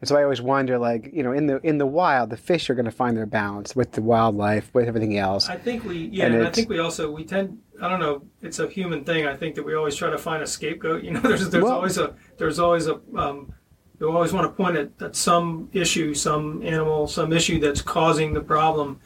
And 0.00 0.08
so 0.08 0.16
I 0.16 0.22
always 0.22 0.40
wonder, 0.40 0.78
like 0.78 1.10
you 1.12 1.22
know, 1.22 1.32
in 1.32 1.48
the 1.48 1.58
in 1.66 1.76
the 1.76 1.84
wild, 1.84 2.30
the 2.30 2.38
fish 2.38 2.70
are 2.70 2.74
going 2.74 2.86
to 2.86 2.90
find 2.90 3.14
their 3.14 3.26
balance 3.26 3.76
with 3.76 3.92
the 3.92 4.00
wildlife, 4.00 4.70
with 4.72 4.88
everything 4.88 5.18
else. 5.18 5.50
I 5.50 5.58
think 5.58 5.84
we 5.84 6.06
yeah, 6.10 6.24
And 6.24 6.36
and, 6.36 6.46
I 6.46 6.50
think 6.50 6.70
we 6.70 6.78
also 6.78 7.10
we 7.10 7.24
tend 7.24 7.58
I 7.82 7.90
don't 7.90 8.00
know 8.00 8.22
it's 8.40 8.58
a 8.58 8.68
human 8.68 9.04
thing. 9.04 9.26
I 9.26 9.36
think 9.36 9.54
that 9.56 9.64
we 9.64 9.74
always 9.74 9.96
try 9.96 10.08
to 10.08 10.16
find 10.16 10.42
a 10.42 10.46
scapegoat. 10.46 11.02
You 11.04 11.10
know, 11.10 11.20
there's 11.20 11.46
there's 11.50 11.62
Well- 11.62 11.74
always 11.74 11.98
a 11.98 12.14
there's 12.38 12.58
always 12.58 12.86
a 12.86 12.98
um, 13.14 13.52
you 14.00 14.10
always 14.10 14.32
want 14.32 14.46
to 14.46 14.50
point 14.50 14.76
at, 14.76 14.90
at 15.00 15.14
some 15.14 15.68
issue, 15.72 16.14
some 16.14 16.62
animal, 16.62 17.06
some 17.06 17.32
issue 17.32 17.60
that's 17.60 17.82
causing 17.82 18.32
the 18.32 18.40
problem. 18.40 18.98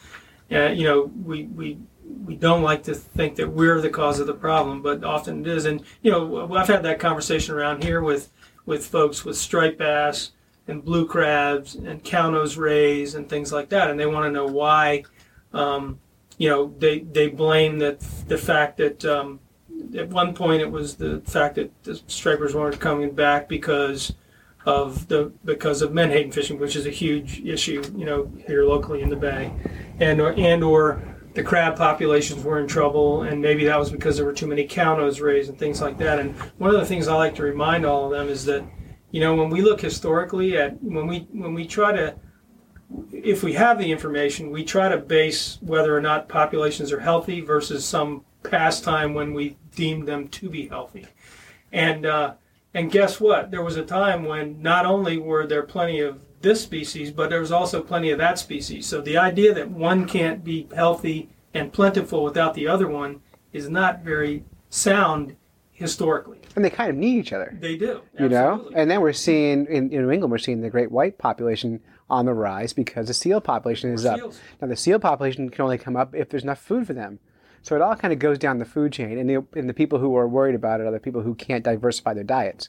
And 0.51 0.79
you 0.79 0.87
know, 0.87 1.11
we 1.25 1.45
we 1.47 1.79
we 2.25 2.37
don't 2.37 2.63
like 2.63 2.85
to 2.85 2.95
think 2.95 3.37
that 3.37 3.49
we're 3.49 3.81
the 3.81 3.91
cause 3.91 4.21
of 4.21 4.27
the 4.27 4.35
problem, 4.35 4.83
but 4.83 5.03
often 5.03 5.41
it 5.41 5.49
is. 5.49 5.65
And 5.65 5.83
you 6.03 6.11
know, 6.13 6.55
I've 6.55 6.69
had 6.69 6.85
that 6.85 7.01
conversation 7.01 7.55
around 7.55 7.83
here 7.83 8.03
with 8.03 8.33
with 8.67 8.87
folks 8.87 9.25
with 9.25 9.37
striped 9.37 9.79
bass 9.79 10.31
and 10.69 10.85
blue 10.85 11.07
crabs 11.07 11.75
and 11.75 12.03
cownose 12.03 12.57
rays 12.57 13.17
and 13.17 13.29
things 13.29 13.53
like 13.53 13.69
that, 13.71 13.91
and 13.91 13.99
they 13.99 14.07
want 14.07 14.27
to 14.27 14.31
know 14.31 14.47
why. 14.47 15.05
Um, 15.53 15.99
you 16.39 16.49
know, 16.49 16.73
they 16.79 17.01
they 17.01 17.29
blame 17.29 17.79
that 17.81 18.01
the 18.29 18.39
fact 18.39 18.77
that 18.77 19.05
um, 19.05 19.41
at 19.97 20.09
one 20.09 20.35
point 20.35 20.63
it 20.63 20.71
was 20.71 20.95
the 20.95 21.21
fact 21.25 21.57
that 21.57 21.83
the 21.83 22.01
stripers 22.07 22.55
weren't 22.55 22.79
coming 22.81 23.13
back 23.13 23.49
because 23.49 24.15
of 24.67 25.09
the 25.09 25.33
because 25.45 25.83
of 25.83 25.93
menhaden 25.93 26.33
fishing, 26.33 26.59
which 26.59 26.77
is 26.77 26.87
a 26.87 26.91
huge 26.91 27.41
issue, 27.41 27.83
you 27.97 28.05
know, 28.05 28.31
here 28.47 28.65
locally 28.65 29.03
in 29.03 29.09
the 29.09 29.17
bay, 29.17 29.53
and 30.01 30.21
or 30.21 30.33
and 30.39 30.65
or 30.65 31.03
the 31.35 31.43
crab 31.43 31.77
populations 31.77 32.45
were 32.45 32.61
in 32.61 32.67
trouble, 32.67 33.23
and 33.23 33.43
maybe 33.43 33.65
that 33.65 33.79
was 33.79 33.91
because 33.91 34.17
there 34.17 34.25
were 34.25 34.33
too 34.33 34.47
many 34.47 34.65
cownose 34.65 35.21
rays 35.21 35.49
and 35.49 35.59
things 35.59 35.81
like 35.81 35.99
that. 35.99 36.21
And 36.21 36.35
one 36.59 36.73
of 36.73 36.81
the 36.81 36.87
things 36.87 37.09
I 37.09 37.17
like 37.17 37.35
to 37.37 37.43
remind 37.43 37.85
all 37.85 38.07
of 38.07 38.13
them 38.13 38.29
is 38.29 38.45
that, 38.45 38.65
you 39.11 39.21
know, 39.21 39.35
when 39.35 39.51
we 39.51 39.61
look 39.61 39.81
historically 39.81 40.57
at 40.57 40.81
when 40.83 41.07
we 41.07 41.27
when 41.33 41.53
we 41.53 41.67
try 41.67 41.93
to 41.93 42.15
if 43.13 43.43
we 43.43 43.55
have 43.55 43.79
the 43.79 43.91
information, 43.91 44.51
we 44.51 44.65
try 44.65 44.89
to 44.89 44.99
base 44.99 45.59
whether 45.61 45.97
or 45.97 46.01
not 46.01 46.29
populations 46.29 46.93
are 46.93 47.01
healthy 47.01 47.41
versus 47.41 47.85
some 47.85 48.25
past 48.43 48.85
time 48.85 49.15
when 49.15 49.35
we 49.35 49.57
deemed 49.75 50.07
them 50.07 50.29
to 50.29 50.49
be 50.49 50.69
healthy. 50.69 51.07
And 51.73 52.07
uh, 52.07 52.35
and 52.75 52.91
guess 52.91 53.21
what? 53.21 53.51
There 53.51 53.63
was 53.63 53.77
a 53.77 53.85
time 53.85 54.25
when 54.25 54.61
not 54.61 54.85
only 54.85 55.17
were 55.17 55.47
there 55.47 55.63
plenty 55.63 56.01
of 56.01 56.21
this 56.41 56.61
species, 56.63 57.11
but 57.11 57.31
there 57.31 57.41
was 57.41 57.53
also 57.53 57.83
plenty 57.83 58.11
of 58.11 58.19
that 58.19 58.39
species. 58.39 58.87
So 58.87 59.01
the 59.01 59.17
idea 59.17 59.55
that 59.55 59.71
one 59.71 60.07
can't 60.07 60.45
be 60.45 60.69
healthy 60.75 61.31
and 61.55 61.73
plentiful 61.73 62.23
without 62.25 62.55
the 62.55 62.67
other 62.69 62.89
one 62.89 63.21
is 63.53 63.69
not 63.71 64.03
very 64.03 64.45
sound 64.69 65.37
historically. 65.73 66.41
and 66.55 66.65
they 66.65 66.71
kind 66.71 66.91
of 66.91 66.97
need 66.97 67.19
each 67.19 67.33
other. 67.33 67.57
They 67.61 67.77
do. 67.77 68.01
you 68.19 68.29
know 68.29 68.71
and 68.77 68.89
then 68.91 69.01
we're 69.01 69.13
seeing 69.13 69.67
in, 69.67 69.91
in 69.91 70.03
new 70.03 70.11
england 70.11 70.31
we're 70.31 70.39
seeing 70.39 70.61
the 70.61 70.71
great 70.71 70.91
white 70.93 71.19
population 71.19 71.81
on 72.09 72.27
the 72.27 72.33
rise 72.33 72.73
because 72.73 73.09
the 73.09 73.15
seal 73.15 73.41
population 73.41 73.93
is 73.93 74.05
up 74.07 74.19
seals. 74.19 74.41
now 74.63 74.69
the 74.69 74.77
seal 74.77 75.01
population 75.01 75.49
can 75.51 75.63
only 75.63 75.79
come 75.79 75.97
up 75.97 76.15
if 76.15 76.29
there's 76.29 76.45
enough 76.45 76.61
food 76.61 76.87
for 76.87 76.93
them 76.93 77.19
so 77.65 77.75
it 77.75 77.83
all 77.83 77.97
kind 77.97 78.13
of 78.13 78.19
goes 78.21 78.39
down 78.39 78.59
the 78.59 78.65
food 78.65 78.93
chain 78.93 79.19
and 79.19 79.29
the, 79.29 79.45
and 79.59 79.69
the 79.69 79.75
people 79.75 79.99
who 79.99 80.15
are 80.17 80.29
worried 80.29 80.55
about 80.55 80.81
it 80.81 80.87
are 80.87 80.93
the 80.93 81.01
people 81.01 81.23
who 81.23 81.35
can't 81.35 81.65
diversify 81.65 82.15
their 82.15 82.23
diets 82.25 82.69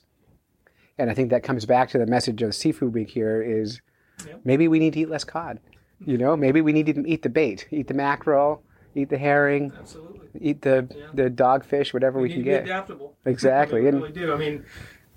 and 0.98 1.10
i 1.12 1.14
think 1.14 1.30
that 1.30 1.44
comes 1.44 1.66
back 1.66 1.90
to 1.90 1.98
the 2.00 2.06
message 2.08 2.42
of 2.42 2.56
seafood 2.56 2.94
week 2.94 3.10
here 3.12 3.42
is 3.42 3.82
Yep. 4.26 4.42
maybe 4.46 4.68
we 4.70 4.80
need 4.80 4.94
to 4.94 5.00
eat 5.02 5.10
less 5.10 5.26
cod 5.26 5.60
you 6.00 6.18
know 6.18 6.36
maybe 6.38 6.62
we 6.62 6.72
need 6.72 6.86
to 6.88 7.06
eat 7.08 7.22
the 7.22 7.30
bait 7.30 7.68
eat 7.72 7.88
the 7.88 7.94
mackerel 7.94 8.64
eat 8.96 9.10
the 9.10 9.18
herring 9.18 9.74
Absolutely. 9.78 10.28
eat 10.40 10.62
the 10.62 10.88
Yeah. 10.98 11.08
the 11.14 11.30
dogfish 11.30 11.94
whatever 11.94 12.18
we, 12.20 12.30
we 12.30 12.34
can 12.36 12.44
get 12.44 12.64
be 12.64 12.70
adaptable. 12.72 13.16
Exactly, 13.26 13.82
We 13.82 13.90
and- 13.90 13.98
really 14.02 14.14
do. 14.14 14.32
I 14.34 14.38
mean, 14.38 14.64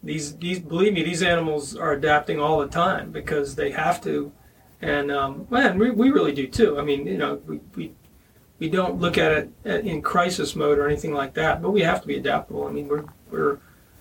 these 0.02 0.36
these 0.38 0.58
believe 0.58 0.94
me, 0.94 1.02
these 1.04 1.22
animals 1.22 1.76
are 1.76 1.92
adapting 1.92 2.40
all 2.40 2.58
the 2.58 2.66
time 2.66 3.12
because 3.12 3.54
they 3.54 3.70
have 3.70 4.00
to, 4.02 4.32
and 4.80 5.10
um, 5.12 5.46
man, 5.50 5.78
we, 5.78 5.90
we 5.90 6.10
really 6.10 6.32
do 6.32 6.46
too. 6.48 6.78
I 6.78 6.82
mean, 6.82 7.06
you 7.06 7.18
know, 7.18 7.40
we, 7.46 7.60
we 7.76 7.94
we 8.58 8.68
don't 8.68 8.98
look 8.98 9.18
at 9.18 9.32
it 9.32 9.50
in 9.64 10.02
crisis 10.02 10.56
mode 10.56 10.78
or 10.78 10.86
anything 10.86 11.12
like 11.12 11.34
that, 11.34 11.62
but 11.62 11.70
we 11.70 11.82
have 11.82 12.00
to 12.00 12.06
be 12.06 12.16
adaptable. 12.16 12.66
I 12.66 12.72
mean, 12.72 12.88
we're 12.88 13.04
we're 13.30 13.58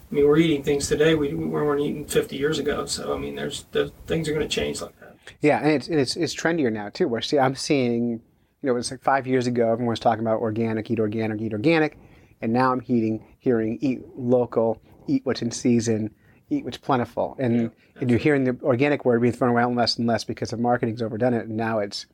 I 0.09 0.15
mean, 0.15 0.25
we're 0.25 0.37
eating 0.37 0.63
things 0.63 0.87
today 0.87 1.15
we, 1.15 1.33
we 1.33 1.45
weren't 1.45 1.81
eating 1.81 2.05
50 2.05 2.37
years 2.37 2.59
ago. 2.59 2.85
So 2.85 3.13
I 3.13 3.17
mean, 3.17 3.35
there's 3.35 3.65
the 3.71 3.91
things 4.05 4.27
are 4.27 4.33
going 4.33 4.47
to 4.47 4.53
change 4.53 4.81
like 4.81 4.99
that. 4.99 5.15
Yeah, 5.41 5.59
and 5.59 5.71
it's 5.71 5.87
it's, 5.87 6.15
it's 6.15 6.35
trendier 6.35 6.71
now 6.71 6.89
too. 6.89 7.07
Where 7.07 7.21
see, 7.21 7.37
I'm 7.37 7.55
seeing, 7.55 8.09
you 8.09 8.19
know, 8.63 8.75
it's 8.75 8.91
like 8.91 9.03
five 9.03 9.27
years 9.27 9.47
ago, 9.47 9.71
everyone 9.71 9.91
was 9.91 9.99
talking 9.99 10.21
about 10.21 10.39
organic, 10.39 10.89
eat 10.89 10.99
organic, 10.99 11.41
eat 11.41 11.53
organic, 11.53 11.99
and 12.41 12.53
now 12.53 12.71
I'm 12.71 12.79
hearing, 12.79 13.25
hearing, 13.39 13.77
eat 13.81 14.01
local, 14.15 14.81
eat 15.07 15.25
what's 15.25 15.41
in 15.41 15.51
season, 15.51 16.13
eat 16.49 16.63
what's 16.63 16.77
plentiful, 16.77 17.35
and 17.39 17.71
and 17.99 18.09
you're 18.09 18.19
hearing 18.19 18.45
the 18.45 18.57
organic 18.63 19.05
word 19.05 19.21
being 19.21 19.33
thrown 19.33 19.51
around 19.51 19.75
less 19.75 19.97
and 19.97 20.07
less 20.07 20.23
because 20.23 20.53
of 20.53 20.59
marketing's 20.59 21.01
overdone 21.01 21.33
it, 21.33 21.47
and 21.47 21.57
now 21.57 21.79
it's 21.79 22.05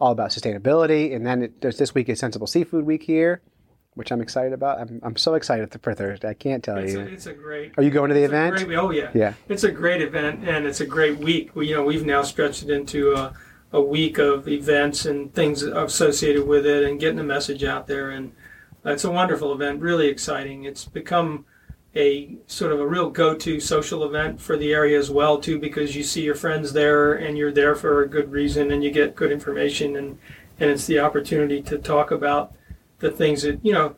all 0.00 0.12
about 0.12 0.30
sustainability. 0.30 1.14
And 1.14 1.26
then 1.26 1.42
it, 1.44 1.60
there's 1.60 1.78
this 1.78 1.94
week 1.94 2.08
is 2.08 2.18
Sensible 2.18 2.46
Seafood 2.46 2.84
Week 2.84 3.02
here, 3.02 3.40
which 3.94 4.10
I'm 4.10 4.20
excited 4.20 4.52
about. 4.52 4.80
I'm, 4.80 5.00
I'm 5.02 5.16
so 5.16 5.34
excited 5.34 5.74
for 5.80 5.94
Thursday. 5.94 6.28
I 6.28 6.34
can't 6.34 6.62
tell 6.64 6.78
It's 6.78 6.92
you. 6.92 7.00
a, 7.00 7.04
it's 7.04 7.26
a 7.26 7.32
great. 7.32 7.72
Are 7.76 7.82
you 7.82 7.90
going 7.90 8.08
to 8.08 8.14
the 8.14 8.24
event? 8.24 8.56
great- 8.64 8.76
oh 8.78 8.90
yeah, 8.90 9.10
Yeah. 9.14 9.34
It's 9.48 9.64
a 9.64 9.70
great 9.70 10.02
event 10.02 10.48
and 10.48 10.66
it's 10.66 10.80
a 10.80 10.86
great 10.86 11.18
week. 11.18 11.54
We, 11.54 11.68
you 11.68 11.74
know, 11.76 11.84
we've 11.84 12.04
now 12.06 12.22
stretched 12.22 12.64
it 12.64 12.70
into 12.70 13.12
a, 13.14 13.32
a 13.72 13.80
week 13.80 14.18
of 14.18 14.48
events 14.48 15.04
and 15.06 15.32
things 15.34 15.62
associated 15.62 16.46
with 16.46 16.64
it, 16.66 16.84
and 16.84 17.00
getting 17.00 17.16
the 17.16 17.24
message 17.24 17.64
out 17.64 17.86
there. 17.86 18.10
And 18.10 18.32
it's 18.84 19.04
a 19.04 19.10
wonderful 19.10 19.52
event, 19.52 19.80
really 19.80 20.06
exciting. 20.08 20.64
It's 20.64 20.84
become 20.84 21.44
a 21.96 22.36
sort 22.46 22.72
of 22.72 22.80
a 22.80 22.86
real 22.86 23.10
go-to 23.10 23.60
social 23.60 24.04
event 24.04 24.40
for 24.40 24.56
the 24.56 24.72
area 24.72 24.98
as 24.98 25.10
well, 25.10 25.38
too, 25.38 25.58
because 25.58 25.94
you 25.94 26.02
see 26.02 26.22
your 26.22 26.34
friends 26.34 26.72
there 26.72 27.14
and 27.14 27.38
you're 27.38 27.52
there 27.52 27.74
for 27.74 28.02
a 28.02 28.08
good 28.08 28.32
reason, 28.32 28.72
and 28.72 28.82
you 28.82 28.90
get 28.90 29.14
good 29.14 29.32
information, 29.32 29.96
and 29.96 30.18
and 30.60 30.70
it's 30.70 30.86
the 30.86 31.00
opportunity 31.00 31.60
to 31.62 31.78
talk 31.78 32.10
about 32.10 32.52
the 32.98 33.10
things 33.10 33.42
that 33.42 33.64
you 33.64 33.72
know. 33.72 33.96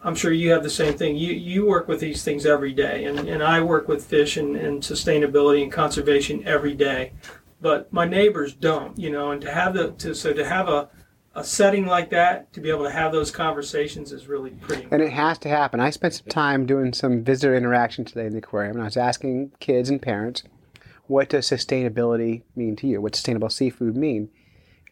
I'm 0.00 0.14
sure 0.14 0.30
you 0.30 0.52
have 0.52 0.62
the 0.62 0.70
same 0.70 0.94
thing. 0.96 1.16
You 1.16 1.32
you 1.32 1.66
work 1.66 1.88
with 1.88 1.98
these 1.98 2.22
things 2.22 2.46
every 2.46 2.72
day, 2.72 3.06
and, 3.06 3.18
and 3.28 3.42
I 3.42 3.60
work 3.60 3.88
with 3.88 4.04
fish 4.04 4.36
and, 4.36 4.54
and 4.54 4.80
sustainability 4.80 5.62
and 5.62 5.72
conservation 5.72 6.46
every 6.46 6.74
day. 6.74 7.12
But 7.60 7.92
my 7.92 8.06
neighbors 8.06 8.54
don't, 8.54 8.96
you 8.96 9.10
know, 9.10 9.32
and 9.32 9.42
to 9.42 9.52
have 9.52 9.74
the 9.74 9.90
to 9.92 10.14
so 10.14 10.32
to 10.32 10.44
have 10.44 10.68
a, 10.68 10.88
a 11.38 11.44
setting 11.44 11.86
like 11.86 12.10
that, 12.10 12.52
to 12.52 12.60
be 12.60 12.70
able 12.70 12.84
to 12.84 12.90
have 12.90 13.12
those 13.12 13.30
conversations 13.30 14.12
is 14.12 14.26
really 14.26 14.50
pretty. 14.50 14.88
And 14.90 15.02
it 15.02 15.12
has 15.12 15.38
to 15.38 15.48
happen. 15.48 15.80
I 15.80 15.90
spent 15.90 16.14
some 16.14 16.26
time 16.26 16.66
doing 16.66 16.92
some 16.92 17.22
visitor 17.22 17.56
interaction 17.56 18.04
today 18.04 18.26
in 18.26 18.32
the 18.32 18.38
aquarium, 18.38 18.74
and 18.74 18.82
I 18.82 18.86
was 18.86 18.96
asking 18.96 19.52
kids 19.60 19.88
and 19.90 20.00
parents, 20.02 20.42
what 21.06 21.28
does 21.30 21.48
sustainability 21.48 22.42
mean 22.54 22.76
to 22.76 22.86
you? 22.86 23.00
What 23.00 23.12
does 23.12 23.20
sustainable 23.20 23.48
seafood 23.48 23.96
mean? 23.96 24.30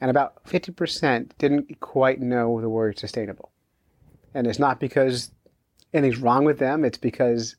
And 0.01 0.11
about 0.11 0.45
50% 0.45 1.31
didn't 1.39 1.81
quite 1.81 2.21
know 2.21 2.61
the 2.61 2.69
word 2.69 2.99
sustainable. 2.99 3.51
And 4.35 4.47
it's 4.47 4.59
not 4.59 4.81
because 4.81 5.31
anything's 5.93 6.21
wrong 6.21 6.45
with 6.45 6.59
them, 6.59 6.85
it's 6.85 6.99
because 6.99 7.57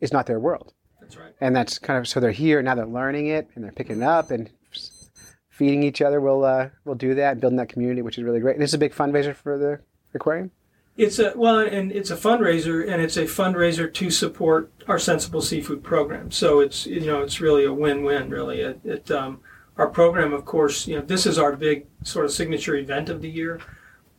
it's 0.00 0.12
not 0.12 0.26
their 0.26 0.40
world. 0.40 0.72
That's 1.00 1.16
right. 1.16 1.32
And 1.40 1.54
that's 1.54 1.78
kind 1.78 1.98
of 1.98 2.08
so 2.08 2.20
they're 2.20 2.30
here 2.32 2.60
now 2.62 2.74
they're 2.74 2.86
learning 2.86 3.28
it 3.28 3.48
and 3.54 3.62
they're 3.62 3.72
picking 3.72 3.98
it 3.98 4.02
up 4.02 4.30
and 4.30 4.50
feeding 5.56 5.82
each 5.82 6.02
other 6.02 6.20
will 6.20 6.44
uh, 6.44 6.68
will 6.84 6.94
do 6.94 7.14
that 7.14 7.40
building 7.40 7.56
that 7.56 7.70
community, 7.70 8.02
which 8.02 8.18
is 8.18 8.24
really 8.24 8.40
great. 8.40 8.56
And 8.56 8.62
is 8.62 8.74
a 8.74 8.78
big 8.78 8.94
fundraiser 8.94 9.34
for 9.34 9.56
the 9.56 9.80
aquarium. 10.12 10.50
It's 10.98 11.18
a 11.18 11.32
well, 11.34 11.58
and 11.58 11.90
it's 11.92 12.10
a 12.10 12.16
fundraiser, 12.16 12.86
and 12.86 13.00
it's 13.00 13.16
a 13.16 13.24
fundraiser 13.24 13.92
to 13.92 14.10
support 14.10 14.70
our 14.86 14.98
sensible 14.98 15.40
seafood 15.40 15.82
program. 15.82 16.30
So 16.30 16.60
it's 16.60 16.86
you 16.86 17.06
know 17.06 17.22
it's 17.22 17.40
really 17.40 17.64
a 17.64 17.72
win-win. 17.72 18.28
Really, 18.28 18.60
it, 18.60 18.80
it 18.84 19.10
um, 19.10 19.40
our 19.78 19.88
program, 19.88 20.34
of 20.34 20.44
course, 20.44 20.86
you 20.86 20.96
know 20.96 21.02
this 21.02 21.24
is 21.24 21.38
our 21.38 21.56
big 21.56 21.86
sort 22.02 22.26
of 22.26 22.32
signature 22.32 22.76
event 22.76 23.08
of 23.08 23.22
the 23.22 23.30
year. 23.30 23.60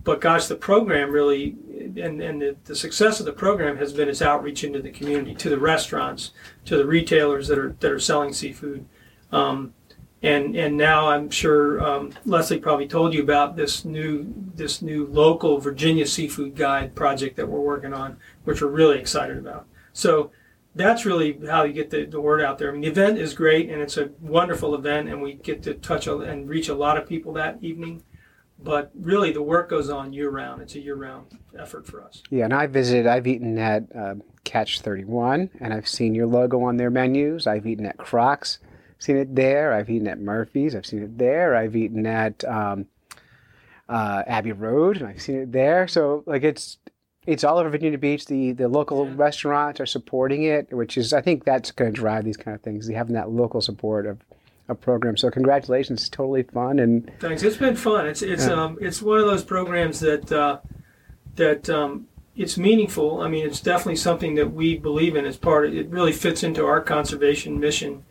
But 0.04 0.22
gosh, 0.22 0.48
the 0.48 0.56
program 0.56 1.12
really, 1.12 1.56
and 1.98 2.20
and 2.22 2.42
the, 2.42 2.56
the 2.66 2.76
success 2.76 3.20
of 3.20 3.28
the 3.28 3.34
program 3.34 3.78
has 3.78 3.94
been 3.94 4.10
its 4.10 4.22
outreach 4.24 4.64
into 4.64 4.82
the 4.82 4.92
community, 4.92 5.36
to 5.36 5.50
the 5.50 5.60
restaurants, 5.60 6.32
to 6.66 6.78
the 6.78 6.86
retailers 6.86 7.48
that 7.48 7.60
are 7.60 7.76
that 7.80 7.92
are 7.92 8.00
selling 8.00 8.34
seafood. 8.34 8.86
Um, 9.32 9.74
and 10.22 10.56
and 10.56 10.76
now 10.78 11.10
I'm 11.10 11.30
sure 11.30 11.82
um, 11.84 12.12
Leslie 12.26 12.60
probably 12.60 12.88
told 12.88 13.14
you 13.14 13.22
about 13.22 13.56
this 13.56 13.86
new 13.86 14.34
this 14.56 14.82
new 14.82 15.06
local 15.08 15.60
Virginia 15.60 16.06
seafood 16.08 16.56
guide 16.56 16.96
project 16.96 17.36
that 17.38 17.48
we're 17.48 17.60
working 17.62 17.94
on, 17.94 18.18
which 18.44 18.62
we're 18.62 18.68
really 18.70 19.00
excited 19.00 19.38
about. 19.38 19.68
So 19.94 20.32
that's 20.76 21.06
really 21.06 21.40
how 21.48 21.64
you 21.64 21.74
get 21.74 21.90
the, 21.90 22.06
the 22.06 22.22
word 22.22 22.42
out 22.42 22.58
there. 22.60 22.70
I 22.70 22.72
mean, 22.72 22.82
the 22.82 22.88
event 22.88 23.18
is 23.18 23.34
great 23.34 23.70
and 23.70 23.82
it's 23.82 23.98
a 23.98 24.10
wonderful 24.22 24.76
event, 24.76 25.10
and 25.10 25.22
we 25.22 25.34
get 25.34 25.64
to 25.64 25.74
touch 25.74 26.06
a, 26.08 26.18
and 26.20 26.48
reach 26.48 26.70
a 26.70 26.76
lot 26.76 26.98
of 26.98 27.08
people 27.08 27.34
that 27.34 27.58
evening. 27.62 28.04
but 28.60 28.92
really 29.00 29.32
the 29.32 29.42
work 29.42 29.70
goes 29.70 29.90
on 29.90 30.14
year 30.14 30.30
round. 30.30 30.62
It's 30.62 30.76
a 30.76 30.80
year 30.80 30.96
round 30.96 31.28
effort 31.58 31.86
for 31.86 32.04
us. 32.04 32.24
Yeah, 32.30 32.46
and 32.46 32.54
I 32.54 32.68
visited. 32.68 33.08
I've 33.08 33.28
eaten 33.28 33.58
at 33.58 33.84
um, 33.96 34.24
Catch 34.44 34.82
Thirty 34.82 35.04
One, 35.06 35.50
and 35.60 35.74
I've 35.74 35.88
seen 35.88 36.16
your 36.16 36.28
logo 36.28 36.62
on 36.64 36.78
their 36.78 36.90
menus. 36.90 37.46
I've 37.48 37.68
eaten 37.68 37.86
at 37.86 37.98
Crocs, 37.98 38.60
seen 39.00 39.18
it 39.18 39.36
there. 39.36 39.74
I've 39.74 39.90
eaten 39.90 40.08
at 40.08 40.20
Murphy's. 40.20 40.76
I've 40.76 40.86
seen 40.86 41.04
it 41.04 41.18
there. 41.18 41.56
I've 41.56 41.76
eaten 41.76 42.06
at 42.06 42.44
um, 42.46 42.86
uh, 43.90 44.24
Abbey 44.28 44.52
Road, 44.52 44.98
and 44.98 45.08
I've 45.08 45.22
seen 45.22 45.40
it 45.40 45.52
there. 45.52 45.88
So 45.88 46.24
like 46.26 46.44
it's 46.44 46.78
it's 47.26 47.44
all 47.44 47.58
over 47.58 47.70
Virginia 47.70 47.98
Beach. 47.98 48.26
The 48.26 48.52
the 48.54 48.68
local 48.68 49.06
Yeah. 49.08 49.14
restaurants 49.16 49.80
are 49.80 49.86
supporting 49.86 50.44
it, 50.44 50.72
which 50.74 50.98
is 50.98 51.14
I 51.14 51.22
think 51.22 51.44
that's 51.44 51.72
going 51.72 51.94
to 51.94 51.96
drive 52.00 52.26
these 52.26 52.38
kind 52.38 52.56
of 52.56 52.62
things. 52.62 52.88
Having 52.90 53.16
that 53.16 53.30
local 53.30 53.62
support 53.62 54.06
of 54.06 54.20
a 54.70 54.76
program. 54.76 55.16
So 55.16 55.30
congratulations, 55.32 56.02
it's 56.02 56.10
totally 56.10 56.44
fun 56.44 56.80
and 56.80 57.10
Thanks. 57.20 57.42
It's 57.44 57.56
been 57.58 57.76
fun. 57.76 58.06
It's 58.08 58.22
it's 58.22 58.48
Yeah. 58.48 58.54
um 58.64 58.78
it's 58.82 59.02
one 59.02 59.20
of 59.20 59.26
those 59.26 59.44
programs 59.44 60.00
that 60.02 60.30
uh, 60.32 60.60
that 61.36 61.70
um, 61.70 62.08
it's 62.36 62.58
meaningful. 62.58 63.22
I 63.22 63.30
mean, 63.30 63.46
it's 63.46 63.62
definitely 63.62 63.96
something 63.96 64.36
that 64.36 64.52
we 64.54 64.78
believe 64.78 65.16
in 65.16 65.26
as 65.26 65.38
part 65.38 65.68
of. 65.68 65.74
It 65.76 65.88
really 65.90 66.12
fits 66.12 66.44
into 66.44 66.66
our 66.66 66.82
conservation 66.82 67.60
mission 67.60 68.04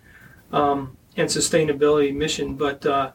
um, 0.52 0.96
and 1.16 1.28
sustainability 1.28 2.14
mission. 2.14 2.54
But 2.56 2.84
uh, 2.86 3.12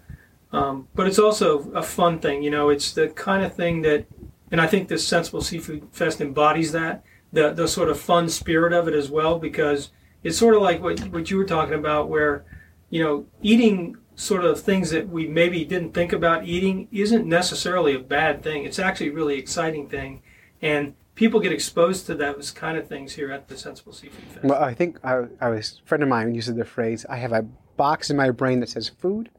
um, 0.51 0.87
but 0.95 1.07
it's 1.07 1.19
also 1.19 1.71
a 1.71 1.83
fun 1.83 2.19
thing. 2.19 2.43
You 2.43 2.51
know, 2.51 2.69
it's 2.69 2.93
the 2.93 3.09
kind 3.09 3.43
of 3.43 3.53
thing 3.53 3.81
that, 3.83 4.05
and 4.51 4.59
I 4.59 4.67
think 4.67 4.87
this 4.87 5.07
Sensible 5.07 5.41
Seafood 5.41 5.87
Fest 5.91 6.21
embodies 6.21 6.71
that 6.71 7.03
the 7.31 7.51
the 7.51 7.67
sort 7.67 7.89
of 7.89 7.99
fun 7.99 8.29
spirit 8.29 8.73
of 8.73 8.87
it 8.87 8.93
as 8.93 9.09
well 9.09 9.39
because 9.39 9.89
it's 10.23 10.37
sort 10.37 10.55
of 10.55 10.61
like 10.61 10.81
what 10.81 10.99
what 11.09 11.31
you 11.31 11.37
were 11.37 11.45
talking 11.45 11.75
about 11.75 12.09
where 12.09 12.43
you 12.91 13.01
know, 13.03 13.25
eating 13.41 13.97
sort 14.15 14.45
of 14.45 14.61
things 14.61 14.91
that 14.91 15.09
we 15.09 15.25
maybe 15.25 15.65
didn't 15.65 15.93
think 15.93 16.13
about 16.13 16.45
eating 16.45 16.87
isn't 16.91 17.25
necessarily 17.25 17.95
a 17.95 17.99
bad 17.99 18.43
thing. 18.43 18.65
It's 18.65 18.77
actually 18.77 19.07
a 19.07 19.13
really 19.13 19.39
exciting 19.39 19.87
thing, 19.87 20.21
and 20.61 20.93
people 21.21 21.39
get 21.39 21.51
exposed 21.51 22.07
to 22.07 22.15
those 22.15 22.49
kind 22.49 22.79
of 22.79 22.87
things 22.87 23.13
here 23.13 23.31
at 23.31 23.47
the 23.47 23.55
Sensible 23.55 23.93
Seafood 23.93 24.23
Fest. 24.23 24.43
Well, 24.43 24.59
I 24.59 24.73
think 24.73 24.97
I, 25.05 25.25
I 25.39 25.49
was 25.49 25.79
a 25.85 25.87
friend 25.87 26.01
of 26.01 26.09
mine 26.09 26.33
used 26.33 26.55
the 26.55 26.65
phrase, 26.65 27.05
I 27.07 27.17
have 27.17 27.31
a 27.31 27.43
box 27.77 28.09
in 28.09 28.17
my 28.17 28.31
brain 28.31 28.59
that 28.61 28.69
says 28.69 28.89
food 28.89 29.29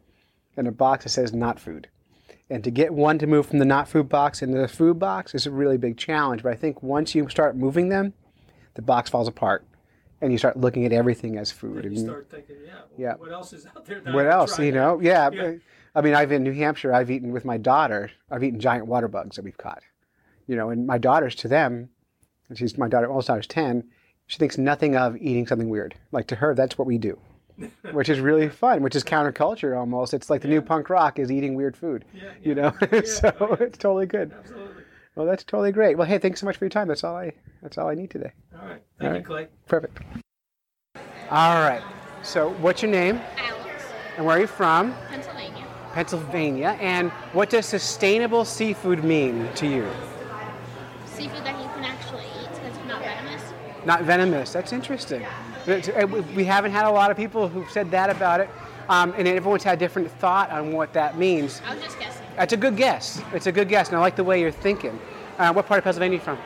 and 0.57 0.69
a 0.69 0.71
box 0.71 1.03
that 1.03 1.11
says 1.11 1.33
not 1.33 1.59
food. 1.59 1.89
And 2.49 2.63
to 2.63 2.71
get 2.71 2.95
one 2.95 3.19
to 3.19 3.27
move 3.27 3.47
from 3.47 3.59
the 3.59 3.65
not 3.65 3.89
food 3.89 4.09
box 4.09 4.43
into 4.43 4.59
the 4.59 4.69
food 4.69 5.01
box 5.01 5.35
is 5.35 5.45
a 5.45 5.51
really 5.51 5.77
big 5.77 5.97
challenge. 5.97 6.45
But 6.45 6.53
I 6.53 6.55
think 6.55 6.85
once 6.85 7.17
you 7.17 7.29
start 7.29 7.57
moving 7.57 7.89
them, 7.89 8.13
the 8.75 8.83
box 8.83 9.11
falls 9.11 9.27
apart 9.27 9.65
and 10.21 10.31
you 10.31 10.39
start 10.39 10.57
looking 10.57 10.87
at 10.87 10.93
everything 10.93 11.37
as 11.37 11.51
food. 11.51 11.85
And 11.85 11.97
you 11.99 12.05
start 12.05 12.31
thinking, 12.31 12.59
yeah, 12.65 12.75
well, 12.75 12.85
Yeah. 12.97 13.15
what 13.15 13.33
else 13.33 13.53
is 13.53 13.67
out 13.67 13.85
there? 13.87 13.99
That 14.01 14.15
what 14.15 14.27
else, 14.27 14.57
you 14.61 14.71
know? 14.71 15.01
Yeah. 15.01 15.31
Yeah. 15.35 15.55
I 15.97 16.01
mean, 16.01 16.15
I've 16.15 16.31
in 16.31 16.45
New 16.45 16.53
Hampshire, 16.55 16.95
I've 16.95 17.11
eaten 17.11 17.33
with 17.33 17.45
my 17.45 17.59
daughter, 17.59 18.13
I've 18.31 18.45
eaten 18.45 18.61
giant 18.61 18.87
water 18.87 19.09
bugs 19.09 19.37
that 19.37 19.45
we've 19.45 19.59
caught. 19.59 19.83
You 20.53 20.59
know, 20.59 20.69
and 20.69 20.87
my 20.87 20.99
daughter's 20.99 21.35
to 21.37 21.49
them, 21.49 21.89
and 22.51 22.59
she's 22.59 22.77
my 22.77 22.87
daughter, 22.87 23.09
oldest 23.11 23.29
daughter's 23.29 23.47
10, 23.47 23.85
she 24.27 24.37
thinks 24.37 24.59
nothing 24.59 24.97
of 24.97 25.17
eating 25.17 25.47
something 25.47 25.71
weird. 25.71 25.95
Like 26.11 26.27
to 26.27 26.35
her, 26.37 26.55
that's 26.55 26.77
what 26.77 26.87
we 26.87 26.99
do, 26.99 27.19
which 27.93 28.11
is 28.11 28.21
really 28.21 28.51
fun, 28.51 28.83
which 28.83 28.95
is 28.95 29.03
counterculture 29.03 29.75
almost. 29.75 30.13
It's 30.13 30.29
like 30.29 30.43
the 30.43 30.49
new 30.49 30.61
punk 30.61 30.91
rock 30.91 31.19
is 31.19 31.33
eating 31.33 31.55
weird 31.55 31.75
food, 31.75 32.05
Yeah, 32.13 32.33
you 32.43 32.55
know? 32.55 32.75
so 33.07 33.35
oh, 33.41 33.57
yeah. 33.59 33.65
it's 33.67 33.79
totally 33.79 34.05
good. 34.05 34.31
Absolutely. 34.39 34.83
Well, 35.15 35.25
that's 35.25 35.43
totally 35.43 35.73
great. 35.73 35.97
Well, 35.97 36.07
hey, 36.07 36.19
thanks 36.19 36.39
so 36.39 36.45
much 36.45 36.59
for 36.59 36.67
your 36.67 36.71
time. 36.71 36.87
That's 36.87 37.03
all 37.03 37.17
I, 37.17 37.33
that's 37.63 37.79
all 37.79 37.89
I 37.89 37.95
need 37.95 38.11
today. 38.11 38.33
All 38.55 38.69
right. 38.69 38.83
Thank 38.99 39.11
All 39.11 39.17
you. 39.17 39.25
Clay. 39.25 39.49
Perfect. 39.69 40.01
All 41.31 41.63
right. 41.63 41.83
So, 42.23 42.51
what's 42.61 42.83
your 42.83 42.91
name 42.91 43.23
Alex, 43.39 43.85
and 44.19 44.27
where 44.27 44.37
are 44.37 44.41
you 44.41 44.47
from? 44.47 44.95
Pennsylvania. 45.09 45.65
Pennsylvania. 45.95 46.77
And 46.79 47.11
what 47.33 47.49
does 47.49 47.65
sustainable 47.65 48.45
seafood 48.45 49.03
mean 49.03 49.49
to 49.55 49.67
you? 49.67 49.89
Seafood 51.15 51.45
that 51.45 51.59
you 51.61 51.69
can 51.75 51.85
actually 51.85 52.25
eat 52.43 52.49
that's 52.63 52.79
not 52.89 53.01
venomous. 53.03 53.43
Not 53.85 54.03
venomous. 54.03 54.53
That's 54.53 54.73
interesting. 54.73 55.25
It's- 55.67 55.89
we- 56.09 56.21
We 56.37 56.45
haven't 56.45 56.73
had 56.73 56.85
a 56.87 56.91
lot 56.91 57.11
of 57.11 57.17
people 57.17 57.49
who've 57.49 57.71
said 57.71 57.91
that 57.91 58.11
about 58.11 58.41
it, 58.41 58.49
um, 58.89 59.15
and 59.17 59.29
everyone's 59.29 59.63
had 59.65 59.79
different 59.79 60.11
thought 60.19 60.51
on 60.51 60.73
what 60.73 60.93
that 60.95 61.17
means. 61.19 61.61
I 61.69 61.75
was 61.75 61.83
just 61.85 61.99
guessing. 61.99 62.23
That's 62.37 62.53
a 62.53 62.57
good 62.57 62.77
guess. 62.77 63.21
It's 63.33 63.47
a 63.47 63.53
good 63.53 63.69
guess, 63.69 63.89
and 63.89 63.97
I 63.97 64.01
like 64.01 64.17
the 64.17 64.25
way 64.25 64.41
you're 64.41 64.51
thinking. 64.51 64.99
Uh, 65.39 65.53
what 65.53 65.67
part 65.67 65.79
of 65.79 65.85
Pennsylvania 65.85 66.19
are 66.19 66.21
you 66.21 66.25
from? 66.25 66.39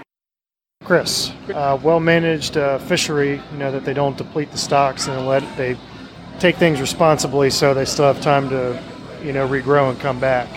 Chris, 0.84 1.32
uh, 1.54 1.78
well-managed 1.82 2.56
uh, 2.56 2.78
fishery. 2.78 3.40
You 3.52 3.58
know 3.58 3.70
that 3.72 3.84
they 3.84 3.94
don't 3.94 4.16
deplete 4.16 4.50
the 4.52 4.58
stocks 4.58 5.06
and 5.08 5.26
let 5.26 5.42
they 5.56 5.76
take 6.38 6.56
things 6.56 6.80
responsibly, 6.80 7.50
so 7.50 7.72
they 7.74 7.84
still 7.84 8.04
have 8.06 8.20
time 8.20 8.48
to, 8.50 8.78
you 9.22 9.32
know, 9.32 9.48
regrow 9.48 9.90
and 9.90 9.98
come 10.00 10.18
back. 10.20 10.48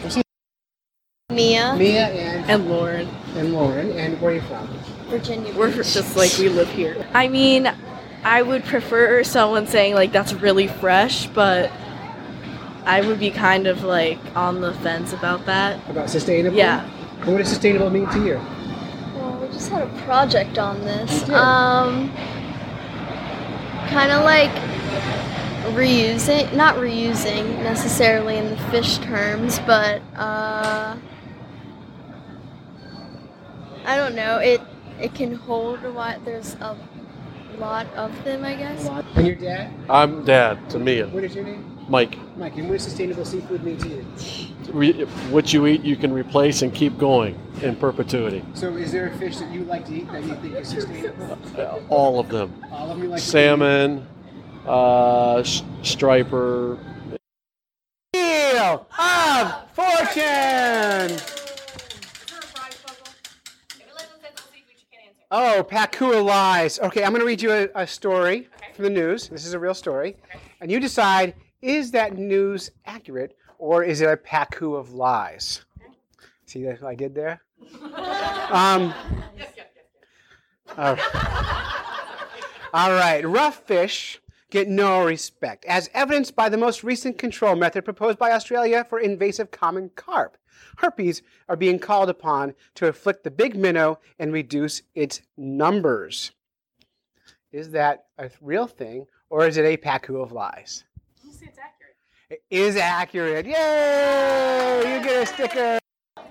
Mia, 1.30 1.76
Mia 1.78 2.08
and, 2.08 2.50
And 2.50 2.70
Lauren, 2.70 3.08
and 3.36 3.54
Lauren. 3.54 3.92
And 3.92 4.20
where 4.20 4.32
are 4.32 4.36
you 4.36 4.42
from? 4.42 4.68
Virginia. 5.10 5.54
we're 5.56 5.68
Beach. 5.68 5.94
just 5.94 6.15
like 6.18 6.36
we 6.39 6.50
live 6.50 6.70
here. 6.70 7.06
I 7.13 7.28
mean, 7.28 7.72
I 8.24 8.42
would 8.42 8.63
prefer 8.65 9.24
someone 9.24 9.68
saying 9.68 9.94
like 9.94 10.12
that's 10.12 10.34
really 10.34 10.68
fresh, 10.68 11.28
but 11.28 11.72
I 12.84 13.02
would 13.02 13.20
be 13.20 13.30
kind 13.30 13.68
of 13.68 13.84
like 13.84 14.18
on 14.36 14.62
the 14.62 14.74
fence 14.74 15.13
about 15.13 15.46
that. 15.46 15.88
About 15.88 16.10
sustainable? 16.10 16.58
Yeah. 16.58 16.88
What 17.26 17.38
does 17.38 17.50
sustainable 17.50 17.92
mean 17.92 18.10
to 18.10 18.26
you? 18.26 18.36
Well, 19.15 19.38
we 19.39 19.48
just 19.50 19.70
had 19.70 19.84
a 19.84 20.02
project 20.02 20.58
on 20.58 20.82
this. 20.82 21.30
Um, 21.30 22.10
kind 23.89 24.12
of 24.12 24.24
like 24.24 24.50
reusing, 25.76 26.52
not 26.56 26.78
reusing 26.78 27.62
necessarily 27.62 28.38
in 28.38 28.50
the 28.50 28.58
fish 28.72 28.98
terms, 28.98 29.60
but 29.60 30.02
uh, 30.15 30.98
I 33.89 33.97
don't 33.97 34.13
know. 34.15 34.38
It 34.38 34.62
it 34.99 35.15
can 35.15 35.34
hold 35.34 35.84
a 35.84 35.89
lot. 35.89 36.23
There's 36.23 36.54
a 36.62 36.78
lot 37.58 37.88
of 37.95 38.12
them, 38.23 38.45
I 38.45 38.54
guess. 38.56 38.86
And 39.15 39.25
your 39.25 39.36
dad? 39.36 39.73
I'm 39.89 40.23
dad 40.23 40.69
to 40.69 40.78
Mia. 40.80 41.08
What 41.08 41.23
is 41.23 41.34
your 41.34 41.43
name? 41.45 41.65
Mike, 41.89 42.17
Mike. 42.38 42.56
And 42.58 42.67
what 42.69 42.73
does 42.75 42.84
sustainable 42.84 43.25
seafood 43.25 43.63
mean 43.63 43.78
to 43.80 43.88
you? 43.89 44.06
re- 44.71 45.06
what 45.32 45.52
you 45.54 45.65
eat, 45.65 45.82
you 45.82 45.95
can 45.95 46.13
replace 46.13 46.62
and 46.62 46.71
keep 46.71 46.99
going 46.99 47.34
in 47.63 47.75
perpetuity. 47.75 48.43
So, 48.54 48.75
is 48.75 48.91
there 48.91 49.08
a 49.08 49.17
fish 49.17 49.38
that 49.38 49.52
you 49.52 49.63
like 49.63 49.88
to 49.88 49.95
eat 49.95 50.12
that 50.12 50.23
you 50.23 50.36
think 50.36 50.54
is 50.56 50.67
sustainable? 50.67 51.39
Uh, 51.58 51.80
All 51.89 52.19
of 52.19 52.30
them. 52.30 52.54
All 52.71 52.84
of 52.91 52.97
them 52.97 53.04
you 53.04 53.10
like 53.10 53.19
to 53.21 53.25
eat? 53.25 53.32
Salmon, 53.32 54.06
uh, 54.67 55.38
s- 55.38 55.63
striper. 55.82 56.78
Wheel 58.13 58.86
of 58.99 59.56
Fortune! 59.73 61.38
Oh, 65.32 65.65
Pakua 65.70 66.24
lies. 66.24 66.80
Okay, 66.80 67.04
I'm 67.04 67.12
going 67.12 67.22
to 67.22 67.26
read 67.28 67.42
you 67.42 67.52
a, 67.52 67.68
a 67.76 67.86
story 67.86 68.48
from 68.74 68.86
the 68.86 68.89
news. 68.89 69.30
This 69.30 69.46
is 69.46 69.54
a 69.54 69.60
real 69.60 69.76
story. 69.76 70.18
And 70.60 70.72
you 70.72 70.80
decide 70.80 71.36
is 71.62 71.92
that 71.92 72.18
news 72.18 72.72
accurate 72.86 73.36
or 73.58 73.84
is 73.84 74.02
it 74.02 74.10
a 74.10 74.18
Paku 74.18 74.78
of 74.78 74.94
lies? 74.94 75.65
See 76.46 76.63
what 76.63 76.82
I 76.84 76.96
did 76.96 77.13
there? 77.15 77.42
Um, 78.50 78.96
all 80.76 80.96
right. 80.96 81.50
All 82.74 82.89
right, 82.89 83.24
rough 83.24 83.63
fish 83.68 84.20
get 84.50 84.68
no 84.68 85.06
respect, 85.06 85.65
as 85.65 85.89
evidenced 85.94 86.36
by 86.36 86.50
the 86.50 86.58
most 86.58 86.84
recent 86.84 87.20
control 87.20 87.56
method 87.56 87.86
proposed 87.86 88.18
by 88.18 88.32
Australia 88.32 88.86
for 88.89 89.00
invasive 89.00 89.52
common 89.52 89.92
carp. 89.96 90.36
Harpies 90.80 91.22
are 91.50 91.58
being 91.58 91.78
called 91.78 92.10
upon 92.10 92.56
to 92.76 92.88
afflict 92.88 93.26
the 93.26 93.32
big 93.32 93.54
minnow 93.54 94.00
and 94.18 94.32
reduce 94.32 94.82
its 94.96 95.22
numbers. 95.36 96.32
Is 97.52 97.72
that 97.72 98.06
a 98.18 98.30
real 98.39 98.65
thing, 98.65 99.06
or 99.30 99.46
is 99.46 99.58
it 99.58 99.65
a 99.65 99.76
paku 99.76 100.24
of 100.24 100.32
lies? 100.32 100.86
Say 101.32 101.48
it's 101.48 101.58
accurate. 101.58 101.98
It 102.30 102.42
is 102.50 102.78
accurate. 102.78 103.46
Yay! 103.46 104.78
You 104.86 105.04
get 105.04 105.24
a 105.24 105.26
sticker. 105.26 105.80
All 106.15 106.26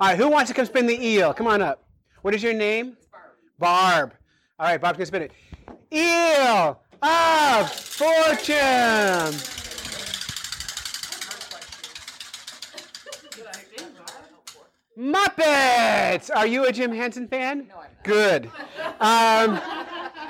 right, 0.00 0.16
who 0.16 0.28
wants 0.28 0.50
to 0.50 0.54
come 0.54 0.66
spin 0.66 0.86
the 0.86 1.00
eel? 1.00 1.32
Come 1.32 1.46
on 1.46 1.62
up. 1.62 1.84
What 2.22 2.34
is 2.34 2.42
your 2.42 2.52
name? 2.52 2.96
Barb. 3.12 3.30
Barb. 3.60 4.12
All 4.58 4.66
right, 4.66 4.80
Barb's 4.80 4.96
gonna 4.96 5.06
spin 5.06 5.22
it. 5.22 5.32
Eel 5.92 6.80
of 7.00 7.70
fortune. 7.70 8.54
Muppets. 14.98 16.30
Are 16.34 16.46
you 16.46 16.66
a 16.66 16.72
Jim 16.72 16.92
Henson 16.92 17.26
fan? 17.26 17.66
No, 17.68 17.76
I'm 17.76 17.82
not. 17.82 18.04
Good. 18.04 18.50
Um, 19.00 19.60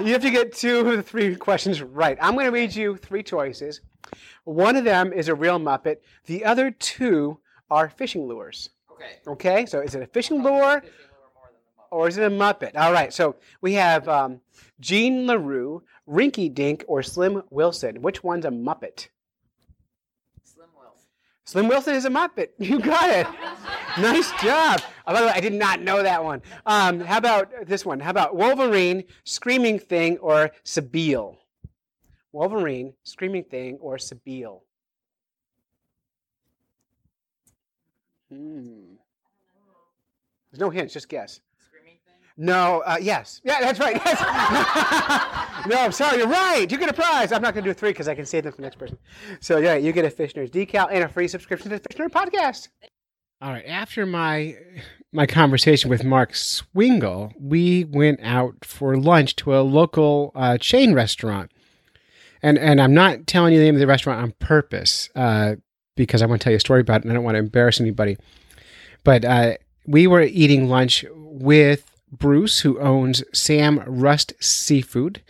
you 0.06 0.12
have 0.12 0.22
to 0.22 0.30
get 0.30 0.54
two 0.54 0.80
of 0.80 0.96
the 0.96 1.02
three 1.02 1.36
questions 1.36 1.82
right. 1.82 2.16
I'm 2.20 2.34
going 2.34 2.46
to 2.46 2.52
read 2.52 2.74
you 2.74 2.96
three 2.96 3.22
choices. 3.22 3.80
One 4.44 4.76
of 4.76 4.84
them 4.84 5.12
is 5.12 5.28
a 5.28 5.34
real 5.34 5.58
Muppet. 5.58 5.96
The 6.26 6.44
other 6.44 6.70
two 6.70 7.38
are 7.70 7.88
fishing 7.88 8.26
lures. 8.26 8.70
Okay. 8.90 9.18
Okay. 9.26 9.66
So 9.66 9.80
is 9.80 9.94
it 9.94 10.02
a 10.02 10.06
fishing 10.06 10.42
lure? 10.42 10.82
Or 11.90 12.08
is 12.08 12.16
it 12.16 12.24
a 12.24 12.30
Muppet? 12.30 12.76
All 12.76 12.92
right. 12.92 13.12
So 13.12 13.36
we 13.60 13.74
have 13.74 14.08
um, 14.08 14.40
Jean 14.80 15.26
LaRue, 15.26 15.82
Rinky 16.08 16.52
Dink, 16.52 16.84
or 16.88 17.02
Slim 17.02 17.42
Wilson. 17.50 18.02
Which 18.02 18.24
one's 18.24 18.44
a 18.44 18.50
Muppet? 18.50 19.08
Slim 21.44 21.68
Wilson. 21.68 21.94
Is 21.94 22.04
a 22.04 22.10
Muppet. 22.10 22.48
You 22.58 22.80
got 22.80 23.10
it. 23.10 23.26
nice 24.00 24.30
job. 24.42 24.80
Oh, 25.06 25.12
by 25.12 25.20
the 25.20 25.26
way, 25.26 25.32
I 25.34 25.40
did 25.40 25.52
not 25.52 25.80
know 25.82 26.02
that 26.02 26.24
one. 26.24 26.42
Um, 26.66 27.00
how 27.00 27.18
about 27.18 27.66
this 27.66 27.84
one? 27.84 28.00
How 28.00 28.10
about 28.10 28.34
Wolverine, 28.34 29.04
Screaming 29.24 29.78
Thing, 29.78 30.18
or 30.18 30.50
Sabile? 30.64 31.36
Wolverine, 32.32 32.94
Screaming 33.04 33.44
Thing, 33.44 33.76
or 33.80 33.96
Sabile? 33.96 34.62
Hmm. 38.30 38.94
There's 40.50 40.60
no 40.60 40.70
hints, 40.70 40.94
just 40.94 41.08
guess. 41.08 41.40
No, 42.36 42.80
uh, 42.80 42.96
yes. 43.00 43.40
Yeah, 43.44 43.60
that's 43.60 43.78
right. 43.78 44.00
Yes. 44.04 44.20
no, 45.68 45.78
I'm 45.78 45.92
sorry, 45.92 46.18
you're 46.18 46.28
right. 46.28 46.70
You 46.70 46.78
get 46.78 46.88
a 46.88 46.92
prize. 46.92 47.30
I'm 47.30 47.42
not 47.42 47.54
going 47.54 47.64
to 47.64 47.70
do 47.70 47.74
three 47.74 47.90
because 47.90 48.08
I 48.08 48.14
can 48.14 48.26
save 48.26 48.42
them 48.42 48.52
for 48.52 48.56
the 48.56 48.62
next 48.62 48.76
person. 48.76 48.98
So, 49.40 49.58
yeah, 49.58 49.76
you 49.76 49.92
get 49.92 50.04
a 50.04 50.10
Fish 50.10 50.34
Nerds 50.34 50.50
decal 50.50 50.88
and 50.90 51.04
a 51.04 51.08
free 51.08 51.28
subscription 51.28 51.70
to 51.70 51.78
the 51.78 51.88
Fish 51.88 51.98
Nerd 51.98 52.10
podcast. 52.10 52.68
All 53.40 53.52
right. 53.52 53.64
After 53.66 54.04
my 54.06 54.56
my 55.12 55.26
conversation 55.26 55.88
with 55.88 56.02
Mark 56.02 56.34
Swingle, 56.34 57.32
we 57.38 57.84
went 57.84 58.18
out 58.20 58.64
for 58.64 58.96
lunch 58.96 59.36
to 59.36 59.56
a 59.56 59.62
local 59.62 60.32
uh, 60.34 60.58
chain 60.58 60.92
restaurant. 60.92 61.52
And, 62.42 62.58
and 62.58 62.80
I'm 62.80 62.92
not 62.92 63.28
telling 63.28 63.54
you 63.54 63.60
the 63.60 63.64
name 63.64 63.76
of 63.76 63.80
the 63.80 63.86
restaurant 63.86 64.20
on 64.20 64.32
purpose 64.40 65.08
uh, 65.14 65.54
because 65.94 66.20
I 66.20 66.26
want 66.26 66.40
to 66.40 66.44
tell 66.44 66.50
you 66.50 66.56
a 66.56 66.60
story 66.60 66.80
about 66.80 66.96
it 66.96 67.04
and 67.04 67.12
I 67.12 67.14
don't 67.14 67.22
want 67.22 67.36
to 67.36 67.38
embarrass 67.38 67.80
anybody. 67.80 68.16
But 69.04 69.24
uh, 69.24 69.54
we 69.86 70.08
were 70.08 70.22
eating 70.22 70.68
lunch 70.68 71.04
with 71.14 71.93
Bruce, 72.18 72.60
who 72.60 72.78
owns 72.80 73.22
Sam 73.32 73.82
Rust 73.86 74.32
Seafood. 74.40 75.22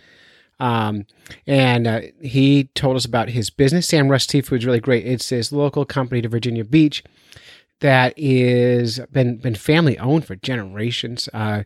Um, 0.60 1.06
and 1.46 1.86
uh, 1.86 2.00
he 2.22 2.64
told 2.74 2.96
us 2.96 3.04
about 3.04 3.30
his 3.30 3.50
business. 3.50 3.88
Sam 3.88 4.08
Rust 4.08 4.30
Seafood 4.30 4.60
is 4.60 4.66
really 4.66 4.80
great. 4.80 5.06
It's 5.06 5.28
this 5.28 5.52
local 5.52 5.84
company 5.84 6.22
to 6.22 6.28
Virginia 6.28 6.64
Beach 6.64 7.02
that 7.80 8.14
is 8.16 9.00
been 9.12 9.36
been 9.38 9.54
family 9.54 9.98
owned 9.98 10.24
for 10.24 10.36
generations. 10.36 11.28
Uh, 11.34 11.64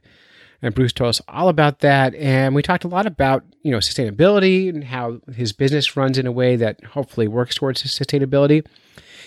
and 0.61 0.75
Bruce 0.75 0.93
told 0.93 1.11
us 1.11 1.21
all 1.29 1.49
about 1.49 1.81
that, 1.81 2.15
and 2.17 2.55
we 2.55 2.63
talked 2.63 2.85
a 2.85 2.89
lot 2.89 3.07
about 3.07 3.45
you 3.63 3.71
know 3.71 3.79
sustainability 3.79 4.69
and 4.69 4.85
how 4.85 5.21
his 5.35 5.53
business 5.53 5.97
runs 5.97 6.19
in 6.19 6.27
a 6.27 6.33
way 6.33 6.57
that 6.57 6.83
hopefully 6.85 7.29
works 7.29 7.55
towards 7.55 7.83
sustainability. 7.83 8.67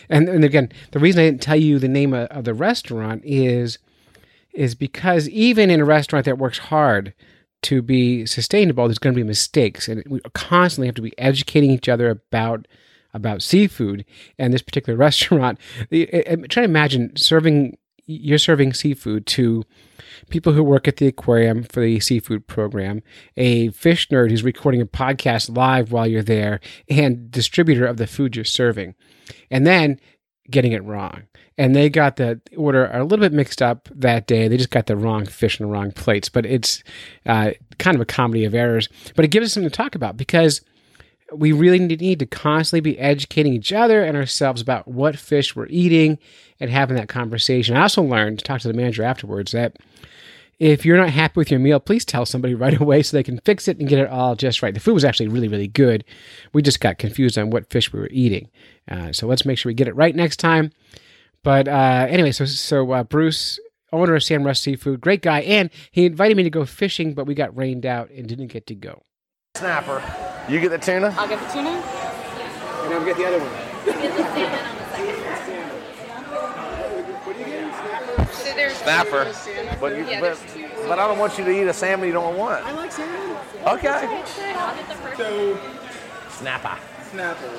And, 0.09 0.27
and 0.27 0.43
again, 0.43 0.71
the 0.91 0.99
reason 0.99 1.21
I 1.21 1.25
didn't 1.25 1.41
tell 1.41 1.55
you 1.55 1.79
the 1.79 1.87
name 1.87 2.13
of, 2.13 2.27
of 2.27 2.43
the 2.43 2.53
restaurant 2.53 3.21
is 3.23 3.77
is 4.53 4.75
because 4.75 5.29
even 5.29 5.69
in 5.69 5.81
a 5.81 5.85
restaurant 5.85 6.25
that 6.25 6.37
works 6.37 6.57
hard 6.57 7.13
to 7.63 7.81
be 7.81 8.25
sustainable, 8.25 8.87
there's 8.87 8.99
going 8.99 9.13
to 9.13 9.21
be 9.21 9.27
mistakes, 9.27 9.87
and 9.87 10.03
we 10.07 10.19
constantly 10.33 10.87
have 10.87 10.95
to 10.95 11.01
be 11.01 11.17
educating 11.19 11.71
each 11.71 11.89
other 11.89 12.09
about 12.09 12.67
about 13.13 13.41
seafood. 13.41 14.05
And 14.39 14.53
this 14.53 14.61
particular 14.61 14.97
restaurant, 15.07 15.59
try 15.89 16.47
to 16.47 16.63
imagine 16.63 17.15
serving 17.15 17.77
you're 18.07 18.37
serving 18.37 18.73
seafood 18.73 19.25
to 19.25 19.63
people 20.29 20.53
who 20.53 20.63
work 20.63 20.87
at 20.87 20.97
the 20.97 21.07
aquarium 21.07 21.63
for 21.63 21.81
the 21.81 21.99
seafood 21.99 22.47
program, 22.47 23.01
a 23.37 23.69
fish 23.69 24.07
nerd 24.09 24.29
who's 24.29 24.43
recording 24.43 24.81
a 24.81 24.85
podcast 24.85 25.55
live 25.55 25.91
while 25.91 26.07
you're 26.07 26.23
there, 26.23 26.59
and 26.89 27.31
distributor 27.31 27.85
of 27.85 27.97
the 27.97 28.07
food 28.07 28.35
you're 28.35 28.45
serving, 28.45 28.95
and 29.49 29.65
then 29.65 29.99
getting 30.49 30.71
it 30.71 30.83
wrong 30.83 31.23
and 31.57 31.75
they 31.75 31.89
got 31.89 32.15
the 32.15 32.39
order 32.55 32.89
a 32.91 33.03
little 33.03 33.23
bit 33.23 33.33
mixed 33.33 33.61
up 33.61 33.89
that 33.93 34.27
day. 34.27 34.47
They 34.47 34.57
just 34.57 34.71
got 34.71 34.87
the 34.87 34.95
wrong 34.95 35.25
fish 35.25 35.59
and 35.59 35.67
the 35.67 35.71
wrong 35.71 35.91
plates, 35.91 36.29
but 36.29 36.45
it's 36.45 36.83
uh, 37.25 37.51
kind 37.77 37.95
of 37.95 38.01
a 38.01 38.05
comedy 38.05 38.45
of 38.45 38.53
errors. 38.53 38.89
But 39.15 39.25
it 39.25 39.29
gives 39.29 39.47
us 39.47 39.53
something 39.53 39.69
to 39.69 39.75
talk 39.75 39.95
about 39.95 40.17
because 40.17 40.61
we 41.33 41.51
really 41.51 41.79
need 41.79 42.19
to 42.19 42.25
constantly 42.25 42.81
be 42.81 42.99
educating 42.99 43.53
each 43.53 43.71
other 43.71 44.03
and 44.03 44.17
ourselves 44.17 44.61
about 44.61 44.87
what 44.87 45.17
fish 45.17 45.55
we're 45.55 45.67
eating 45.67 46.19
and 46.59 46.69
having 46.69 46.97
that 46.97 47.09
conversation. 47.09 47.75
I 47.75 47.83
also 47.83 48.01
learned 48.01 48.39
to 48.39 48.45
talk 48.45 48.61
to 48.61 48.67
the 48.67 48.73
manager 48.73 49.03
afterwards 49.03 49.51
that 49.53 49.77
if 50.59 50.85
you're 50.85 50.97
not 50.97 51.09
happy 51.09 51.33
with 51.37 51.49
your 51.49 51.59
meal, 51.59 51.79
please 51.79 52.05
tell 52.05 52.25
somebody 52.25 52.53
right 52.55 52.79
away 52.79 53.01
so 53.01 53.17
they 53.17 53.23
can 53.23 53.39
fix 53.39 53.67
it 53.67 53.79
and 53.79 53.89
get 53.89 53.99
it 53.99 54.09
all 54.09 54.35
just 54.35 54.61
right. 54.61 54.73
The 54.73 54.79
food 54.79 54.93
was 54.93 55.05
actually 55.05 55.29
really, 55.29 55.47
really 55.47 55.67
good. 55.67 56.03
We 56.53 56.61
just 56.61 56.79
got 56.79 56.97
confused 56.99 57.37
on 57.37 57.49
what 57.49 57.69
fish 57.69 57.91
we 57.91 57.99
were 57.99 58.09
eating. 58.11 58.49
Uh, 58.89 59.11
so 59.11 59.25
let's 59.25 59.45
make 59.45 59.57
sure 59.57 59.69
we 59.69 59.73
get 59.73 59.87
it 59.87 59.95
right 59.95 60.15
next 60.15 60.37
time. 60.37 60.71
But 61.43 61.67
uh, 61.67 62.05
anyway, 62.09 62.31
so 62.31 62.45
so 62.45 62.91
uh, 62.91 63.03
Bruce, 63.03 63.59
owner 63.91 64.15
of 64.15 64.23
Sam 64.23 64.43
Rust 64.43 64.63
Seafood, 64.63 65.01
great 65.01 65.21
guy, 65.21 65.41
and 65.41 65.69
he 65.91 66.05
invited 66.05 66.37
me 66.37 66.43
to 66.43 66.49
go 66.49 66.65
fishing, 66.65 67.13
but 67.13 67.25
we 67.25 67.33
got 67.33 67.55
rained 67.57 67.85
out 67.85 68.09
and 68.11 68.27
didn't 68.27 68.47
get 68.47 68.67
to 68.67 68.75
go. 68.75 69.01
Snapper. 69.55 70.01
You 70.47 70.59
get 70.59 70.69
the 70.69 70.77
tuna? 70.77 71.13
I'll 71.17 71.27
get 71.27 71.39
the 71.45 71.53
tuna. 71.53 71.69
And 71.69 72.93
I'll 72.93 73.05
get 73.05 73.17
the 73.17 73.25
other 73.25 73.39
one. 73.39 74.61
So 78.31 78.53
there's 78.55 78.73
Snapper. 78.73 79.31
But, 79.79 79.97
you, 79.97 80.05
Yeah, 80.05 80.19
but, 80.19 80.37
there's 80.39 80.53
two. 80.53 80.67
but 80.87 80.99
I 80.99 81.07
don't 81.07 81.19
want 81.19 81.37
you 81.37 81.45
to 81.45 81.51
eat 81.51 81.67
a 81.67 81.73
salmon 81.73 82.07
you 82.07 82.13
don't 82.13 82.37
want. 82.37 82.65
I 82.65 82.71
like 82.71 82.91
salmon. 82.91 83.37
Okay. 83.67 83.87
I'll 83.89 84.75
get 84.75 84.87
the 84.87 84.95
first 84.95 85.17
So, 85.17 85.59
Snapper. 86.29 86.77
snapper. 87.11 87.49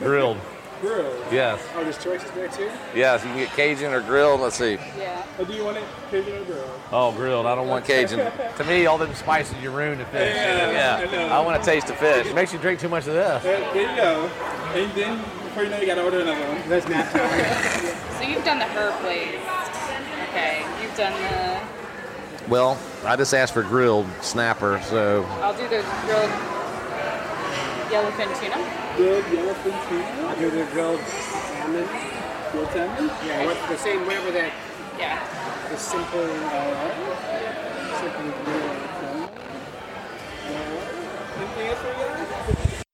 Grilled. 0.00 0.38
Grilled. 0.80 1.16
Yes. 1.32 1.60
Oh, 1.74 1.82
there's 1.82 2.02
choices 2.02 2.30
there 2.32 2.48
too? 2.48 2.70
Yes, 2.94 3.22
you 3.24 3.30
can 3.30 3.38
get 3.38 3.50
Cajun 3.50 3.92
or 3.92 4.00
grilled. 4.00 4.40
Let's 4.40 4.56
see. 4.56 4.74
Yeah. 4.96 5.24
Oh, 5.38 5.44
do 5.44 5.52
you 5.52 5.64
want 5.64 5.76
it 5.78 5.84
Cajun 6.10 6.34
or 6.40 6.44
grilled? 6.44 6.70
Oh, 6.92 7.12
grilled. 7.12 7.46
I 7.46 7.54
don't 7.54 7.66
want 7.68 7.84
Cajun. 7.86 8.18
to 8.56 8.64
me, 8.64 8.86
all 8.86 8.96
them 8.98 9.14
spices 9.14 9.56
you 9.62 9.70
ruin 9.70 9.98
the 9.98 10.04
fish. 10.06 10.36
Yeah, 10.36 11.04
I 11.08 11.10
know. 11.10 11.26
I 11.28 11.40
want 11.40 11.62
to 11.62 11.68
taste 11.68 11.88
the 11.88 11.94
fish. 11.94 12.26
It 12.26 12.34
makes 12.34 12.52
you 12.52 12.58
drink 12.58 12.78
too 12.80 12.88
much 12.88 13.06
of 13.06 13.14
this. 13.14 13.42
There, 13.42 13.60
there 13.74 13.90
you 13.90 13.96
go. 13.96 14.30
And 14.74 14.92
then, 14.92 15.18
before 15.44 15.64
you 15.64 15.70
know, 15.70 15.80
you 15.80 15.86
gotta 15.86 16.04
order 16.04 16.20
another 16.20 16.40
one. 16.46 16.68
That's 16.68 16.86
nap 16.88 17.10
time. 17.12 18.20
So 18.22 18.28
you've 18.28 18.44
done 18.44 18.58
the 18.58 18.66
herb 18.66 19.00
glaze. 19.00 19.34
Okay. 20.30 20.64
You've 20.82 20.96
done 20.96 21.12
the. 21.22 22.48
Well, 22.48 22.78
I 23.04 23.16
just 23.16 23.34
asked 23.34 23.52
for 23.52 23.62
grilled 23.62 24.06
snapper, 24.22 24.80
so 24.84 25.24
I'll 25.42 25.52
do 25.56 25.64
the 25.64 25.84
grilled 26.06 26.30
yellowfin 27.90 28.28
tuna. 28.40 28.58
Grilled 28.96 29.24
yellowfin 29.26 29.88
tuna. 29.88 30.28
I'll 30.28 30.38
do 30.38 30.50
the 30.50 30.64
grilled 30.72 31.00
salmon. 31.00 31.88
Grilled 32.52 32.70
salmon. 32.72 33.10
Yeah, 33.26 33.46
what, 33.46 33.68
the 33.68 33.76
same, 33.78 34.04
whatever 34.06 34.30
that, 34.32 34.52
Yeah. 34.98 35.18
the 35.70 35.76
simple, 35.76 36.20
Alright. 36.20 36.94
Simply 38.00 38.32
grilled 38.44 38.78
salmon. 39.00 39.28
Alright. 40.48 40.84
Anything 41.38 41.66
else 41.68 41.78
for 41.78 41.88
you 41.88 41.94
guys? 41.94 42.84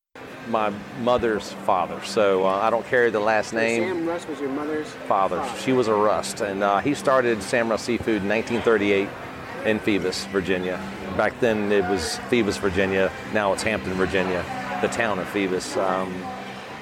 my 0.48 0.70
mother's 1.00 1.52
father. 1.64 2.00
So 2.04 2.44
uh, 2.46 2.60
I 2.62 2.70
don't 2.70 2.86
carry 2.86 3.10
the 3.10 3.18
last 3.18 3.52
name. 3.52 3.82
Sam 3.82 4.06
Rust 4.06 4.28
was 4.28 4.38
your 4.40 4.50
mother's 4.50 4.88
father. 5.08 5.44
She 5.58 5.72
was 5.72 5.88
a 5.88 5.94
Rust, 5.94 6.42
and 6.42 6.62
uh, 6.62 6.78
he 6.78 6.94
started 6.94 7.42
Sam 7.42 7.68
Rust 7.68 7.86
Seafood 7.86 8.22
in 8.22 8.28
1938 8.28 9.08
in 9.64 9.78
Phoebus, 9.80 10.26
Virginia. 10.26 10.78
Back 11.16 11.40
then 11.40 11.72
it 11.72 11.88
was 11.88 12.18
Phoebus, 12.28 12.58
Virginia. 12.58 13.10
Now 13.32 13.52
it's 13.52 13.62
Hampton, 13.62 13.94
Virginia, 13.94 14.42
the 14.80 14.88
town 14.88 15.18
of 15.18 15.28
Phoebus. 15.28 15.76
Um, 15.76 16.24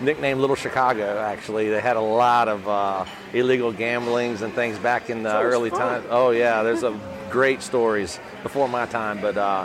nicknamed 0.01 0.41
Little 0.41 0.57
Chicago, 0.57 1.19
actually. 1.21 1.69
They 1.69 1.81
had 1.81 1.97
a 1.97 2.01
lot 2.01 2.49
of 2.49 2.67
uh, 2.69 3.05
illegal 3.33 3.73
gamblings 3.73 4.43
and 4.43 4.53
things 4.53 4.79
back 4.79 5.11
in 5.11 5.23
the 5.23 5.31
So 5.31 5.43
early 5.43 5.71
times. 5.71 6.07
Oh 6.11 6.31
yeah, 6.31 6.63
there's 6.63 6.83
a 6.83 6.99
great 7.31 7.63
stories 7.63 8.19
before 8.43 8.69
my 8.69 8.87
time, 8.87 9.21
but 9.21 9.37
uh, 9.37 9.65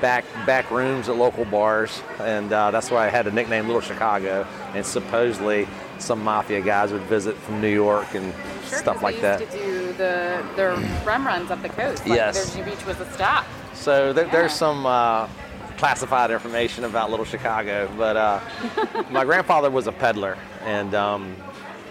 back 0.00 0.24
back 0.44 0.70
rooms 0.70 1.08
at 1.08 1.16
local 1.16 1.44
bars, 1.44 2.02
and 2.18 2.52
uh, 2.52 2.70
that's 2.72 2.90
why 2.90 3.06
I 3.06 3.10
had 3.10 3.26
the 3.26 3.30
nickname 3.32 3.66
Little 3.66 3.80
Chicago. 3.80 4.46
And 4.74 4.84
supposedly 4.84 5.68
some 5.98 6.22
mafia 6.22 6.60
guys 6.60 6.92
would 6.92 7.02
visit 7.02 7.36
from 7.36 7.60
New 7.60 7.72
York 7.72 8.14
and 8.14 8.34
Sure, 8.68 8.78
stuff 8.80 9.00
like 9.02 9.14
they 9.16 9.20
that. 9.22 9.38
to 9.50 9.58
do 9.58 9.92
the 9.92 10.44
the 10.56 10.88
rum 11.06 11.24
runs 11.24 11.52
up 11.52 11.62
the 11.62 11.68
coast. 11.68 12.04
Like 12.06 12.16
Yes. 12.16 12.50
Virginia 12.50 12.74
Beach 12.74 12.84
was 12.84 12.98
a 13.00 13.08
stop. 13.12 13.46
So 13.74 14.12
there, 14.12 14.24
there's 14.26 14.52
some 14.52 14.84
uh, 14.84 15.28
classified 15.76 16.30
information 16.30 16.84
about 16.84 17.10
Little 17.10 17.24
Chicago, 17.24 17.90
but 17.96 18.16
uh, 18.16 18.40
my 19.10 19.24
grandfather 19.24 19.70
was 19.70 19.86
a 19.86 19.92
peddler, 19.92 20.36
and 20.62 20.94
um, 20.94 21.36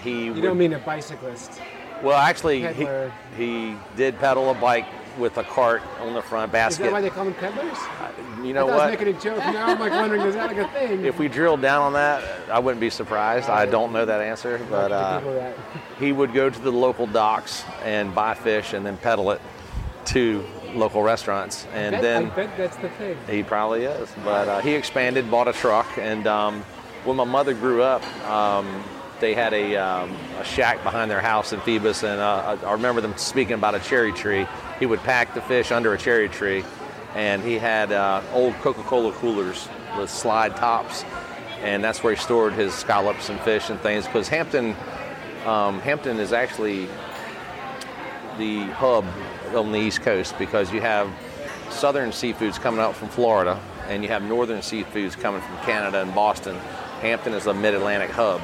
he. 0.04 0.26
You 0.26 0.42
don't 0.42 0.58
mean 0.58 0.74
a 0.74 0.80
bicyclist. 0.80 1.62
Well, 2.04 2.18
actually, 2.18 2.74
he, 2.74 2.88
he 3.38 3.76
did 3.96 4.20
pedal 4.20 4.50
a 4.52 4.54
bike 4.54 4.86
with 5.18 5.38
a 5.38 5.44
cart 5.44 5.82
on 6.02 6.14
the 6.14 6.22
front 6.22 6.50
Is 6.50 6.54
basket. 6.54 6.84
that 6.84 6.92
why 6.92 7.02
they 7.02 7.10
call 7.10 7.26
them 7.26 7.34
peddlers? 7.36 7.78
you 8.44 8.54
know 8.54 8.68
I 8.68 8.72
what? 8.72 8.80
I 8.82 8.90
was 8.90 9.00
making 9.00 9.16
a 9.16 9.20
joke. 9.20 9.38
Now 9.38 9.68
I'm 9.68 9.80
like 9.80 9.92
wondering, 9.92 10.22
is 10.22 10.36
that 10.36 10.48
like 10.48 10.58
a 10.58 10.68
thing? 10.74 11.06
If 11.06 11.18
we 11.20 11.30
drilled 11.30 11.62
down 11.62 11.82
on 11.84 11.94
that, 11.94 12.50
I 12.50 12.60
wouldn't 12.60 12.82
be 12.82 12.90
surprised. 12.90 13.50
I 13.50 13.66
don't 13.66 13.94
know 13.94 14.06
that 14.06 14.22
answer, 14.22 14.60
but 14.70 14.92
uh, 14.92 15.20
that- 15.22 15.56
he 16.00 16.12
would 16.12 16.34
go 16.34 16.50
to 16.50 16.60
the 16.60 16.72
local 16.72 17.08
docks 17.08 17.64
and 17.84 18.14
buy 18.14 18.34
fish 18.34 18.74
and 18.74 18.86
then 18.86 18.98
peddle 18.98 19.32
it 19.32 19.42
to 20.08 20.44
local 20.76 21.02
restaurants, 21.04 21.66
and 21.74 21.94
bet- 21.94 22.02
then 22.02 22.26
I 22.26 22.36
bet 22.36 22.58
that's 22.58 22.78
the 22.78 22.90
thing. 22.90 23.18
he 23.30 23.44
probably 23.44 23.84
is. 23.86 24.10
But 24.24 24.48
uh, 24.48 24.62
he 24.62 24.74
expanded, 24.76 25.30
bought 25.32 25.48
a 25.48 25.54
truck, 25.54 25.88
and 25.98 26.28
um, 26.28 26.62
when 27.04 27.18
my 27.18 27.24
mother 27.24 27.54
grew 27.54 27.82
up, 27.84 28.04
um, 28.28 28.84
they 29.20 29.34
had 29.34 29.54
a, 29.54 29.76
um, 29.78 30.16
a 30.40 30.44
shack 30.44 30.84
behind 30.84 31.10
their 31.10 31.22
house 31.22 31.54
in 31.54 31.60
Phoebus, 31.62 32.04
and 32.04 32.20
uh, 32.20 32.58
I 32.64 32.68
I 32.68 32.72
remember 32.74 33.02
them 33.02 33.16
speaking 33.18 33.54
about 33.54 33.74
a 33.76 33.80
cherry 33.80 34.12
tree. 34.12 34.46
He 34.80 34.86
would 34.86 35.00
pack 35.02 35.34
the 35.34 35.42
fish 35.42 35.72
under 35.72 35.94
a 35.94 35.98
cherry 35.98 36.28
tree, 36.30 36.64
and 37.16 37.42
he 37.42 37.58
had 37.58 37.92
uh, 37.92 38.22
old 38.34 38.54
Coca-Cola 38.56 39.14
coolers 39.14 39.70
with 39.98 40.10
slide 40.10 40.56
tops, 40.58 41.06
and 41.62 41.82
that's 41.84 42.04
where 42.04 42.14
he 42.14 42.20
stored 42.22 42.54
his 42.54 42.74
scallops 42.74 43.30
and 43.30 43.40
fish 43.42 43.70
and 43.70 43.80
things. 43.80 44.06
Because 44.06 44.28
Hampton 44.28 44.76
Um, 45.46 45.80
Hampton 45.82 46.18
is 46.20 46.34
actually 46.34 46.88
the 48.40 48.64
hub 48.74 49.06
on 49.54 49.72
the 49.72 49.80
East 49.80 50.02
Coast 50.02 50.38
because 50.38 50.72
you 50.72 50.82
have 50.82 51.10
southern 51.70 52.12
seafoods 52.12 52.60
coming 52.60 52.80
out 52.80 52.96
from 52.96 53.10
Florida 53.10 53.60
and 53.88 54.04
you 54.04 54.10
have 54.10 54.24
northern 54.24 54.60
seafoods 54.60 55.20
coming 55.20 55.42
from 55.42 55.58
Canada 55.60 56.02
and 56.02 56.14
Boston. 56.16 56.56
Hampton 57.02 57.34
is 57.34 57.46
a 57.46 57.54
mid-Atlantic 57.54 58.10
hub. 58.10 58.42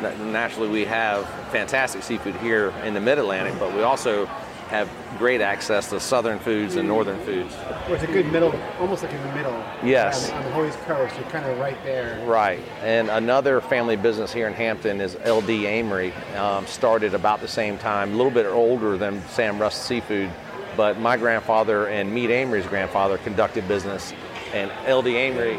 Naturally, 0.00 0.68
we 0.68 0.84
have 0.84 1.26
fantastic 1.50 2.02
seafood 2.02 2.36
here 2.36 2.70
in 2.84 2.94
the 2.94 3.00
mid-Atlantic, 3.00 3.58
but 3.58 3.74
we 3.74 3.82
also 3.82 4.26
have 4.68 4.88
great 5.18 5.40
access 5.40 5.90
to 5.90 6.00
southern 6.00 6.38
foods 6.38 6.76
and 6.76 6.88
northern 6.88 7.20
foods. 7.20 7.54
Well, 7.54 7.94
it's 7.94 8.02
a 8.02 8.08
good 8.08 8.30
middle, 8.32 8.52
almost 8.80 9.02
like 9.02 9.12
in 9.12 9.22
the 9.22 9.32
middle. 9.34 9.52
Yes. 9.84 10.30
On 10.30 10.42
the, 10.42 10.52
on 10.52 10.62
the 10.62 10.68
East 10.68 10.78
Coast, 10.80 11.14
you're 11.16 11.30
kind 11.30 11.44
of 11.46 11.58
right 11.58 11.76
there. 11.84 12.24
Right. 12.26 12.60
And 12.80 13.08
another 13.08 13.60
family 13.60 13.96
business 13.96 14.32
here 14.32 14.48
in 14.48 14.54
Hampton 14.54 15.00
is 15.00 15.16
LD 15.24 15.50
Amory. 15.50 16.12
Um, 16.36 16.66
started 16.66 17.14
about 17.14 17.40
the 17.40 17.48
same 17.48 17.78
time, 17.78 18.14
a 18.14 18.16
little 18.16 18.32
bit 18.32 18.46
older 18.46 18.96
than 18.96 19.22
Sam 19.28 19.58
Rust 19.58 19.84
Seafood, 19.84 20.30
but 20.76 20.98
my 20.98 21.16
grandfather 21.16 21.86
and 21.86 22.12
Meat 22.12 22.30
Amory's 22.30 22.66
grandfather 22.66 23.18
conducted 23.18 23.66
business. 23.68 24.12
And 24.52 24.70
LD 24.88 25.08
Amory 25.08 25.56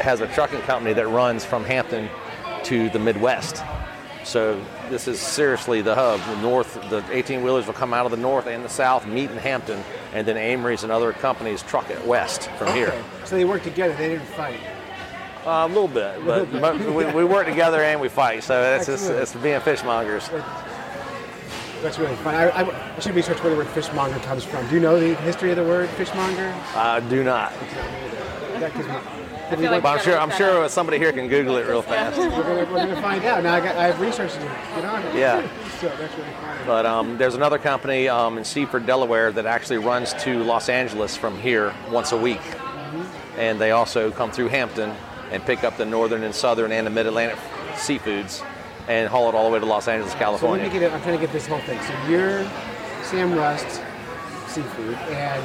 has 0.00 0.20
a 0.20 0.28
trucking 0.28 0.60
company 0.62 0.92
that 0.94 1.08
runs 1.08 1.44
from 1.44 1.64
Hampton 1.64 2.08
to 2.64 2.88
the 2.90 2.98
Midwest. 2.98 3.62
So 4.24 4.60
this 4.90 5.06
is 5.06 5.20
seriously 5.20 5.82
the 5.82 5.94
hub. 5.94 6.20
The 6.20 6.42
north, 6.42 6.74
the 6.90 7.04
18 7.12 7.42
wheelers 7.42 7.66
will 7.66 7.74
come 7.74 7.94
out 7.94 8.06
of 8.06 8.10
the 8.10 8.16
north 8.16 8.46
and 8.46 8.64
the 8.64 8.68
south, 8.68 9.06
meet 9.06 9.30
in 9.30 9.36
Hampton, 9.36 9.82
and 10.12 10.26
then 10.26 10.36
Amory's 10.36 10.82
and 10.82 10.90
other 10.90 11.12
companies 11.12 11.62
truck 11.62 11.90
it 11.90 12.04
west 12.04 12.50
from 12.58 12.74
here. 12.74 12.92
So 13.24 13.36
they 13.36 13.44
work 13.44 13.62
together. 13.62 13.94
They 13.94 14.08
didn't 14.10 14.26
fight. 14.26 14.58
Uh, 15.46 15.64
a 15.64 15.68
little 15.68 15.86
bit, 15.86 16.26
but, 16.26 16.50
but 16.60 16.76
we, 16.92 17.06
we 17.12 17.24
work 17.24 17.46
together 17.46 17.80
and 17.80 18.00
we 18.00 18.08
fight, 18.08 18.42
so 18.42 18.60
that's 18.60 18.86
just, 18.86 19.08
it's 19.08 19.32
being 19.36 19.60
fishmongers. 19.60 20.28
That's 21.82 21.98
really 21.98 22.16
fun. 22.16 22.34
I, 22.34 22.48
I, 22.50 22.96
I 22.96 23.00
should 23.00 23.14
research 23.14 23.42
where 23.42 23.50
the 23.50 23.56
word 23.56 23.68
fishmonger 23.68 24.18
comes 24.20 24.44
from. 24.44 24.66
Do 24.68 24.74
you 24.74 24.80
know 24.80 24.98
the 24.98 25.14
history 25.16 25.50
of 25.50 25.56
the 25.56 25.64
word 25.64 25.88
fishmonger? 25.90 26.54
I 26.74 27.00
do 27.00 27.22
not. 27.22 27.52
That 28.60 28.74
gives 28.74 28.88
me. 28.88 28.94
feel 29.56 29.70
like 29.70 29.82
But 29.82 29.98
I'm 29.98 30.04
sure 30.04 30.18
I'm 30.18 30.30
sure 30.30 30.68
somebody 30.68 30.98
here 30.98 31.12
can 31.12 31.28
Google 31.28 31.56
it 31.56 31.66
real 31.66 31.82
fast. 31.82 32.16
We're 32.18 32.30
gonna, 32.30 32.72
we're 32.72 32.86
gonna 32.86 33.02
find 33.02 33.24
out. 33.24 33.42
Now 33.42 33.54
I, 33.54 33.60
got, 33.60 33.76
I 33.76 33.84
have 33.84 34.00
research 34.00 34.32
to. 34.34 34.40
Get 34.40 34.84
on 34.84 35.02
it. 35.02 35.14
Yeah. 35.14 35.46
So 35.76 35.88
that's 35.88 36.16
really 36.16 36.30
fun. 36.40 36.58
But 36.66 36.86
um, 36.86 37.18
there's 37.18 37.34
another 37.34 37.58
company 37.58 38.08
um, 38.08 38.38
in 38.38 38.44
Seaford, 38.44 38.86
Delaware, 38.86 39.30
that 39.32 39.44
actually 39.44 39.76
runs 39.76 40.14
to 40.24 40.42
Los 40.42 40.70
Angeles 40.70 41.14
from 41.14 41.38
here 41.38 41.74
once 41.90 42.12
a 42.12 42.16
week, 42.16 42.40
and 43.36 43.60
they 43.60 43.72
also 43.72 44.10
come 44.10 44.30
through 44.30 44.48
Hampton 44.48 44.94
and 45.30 45.44
pick 45.44 45.64
up 45.64 45.76
the 45.76 45.84
northern 45.84 46.22
and 46.22 46.34
southern 46.34 46.72
and 46.72 46.86
the 46.86 46.90
mid-Atlantic 46.90 47.36
seafoods 47.74 48.42
and 48.88 49.08
haul 49.08 49.28
it 49.28 49.34
all 49.34 49.44
the 49.44 49.50
way 49.50 49.58
to 49.58 49.66
Los 49.66 49.88
Angeles, 49.88 50.14
California. 50.14 50.64
So 50.64 50.64
let 50.64 50.72
me 50.72 50.80
get 50.80 50.82
it. 50.90 50.94
I'm 50.94 51.02
trying 51.02 51.18
to 51.18 51.24
get 51.24 51.32
this 51.32 51.46
whole 51.46 51.60
thing. 51.60 51.80
So 51.82 51.92
you're 52.08 52.44
Sam 53.02 53.34
Rust 53.34 53.82
Seafood, 54.48 54.94
and 54.94 55.44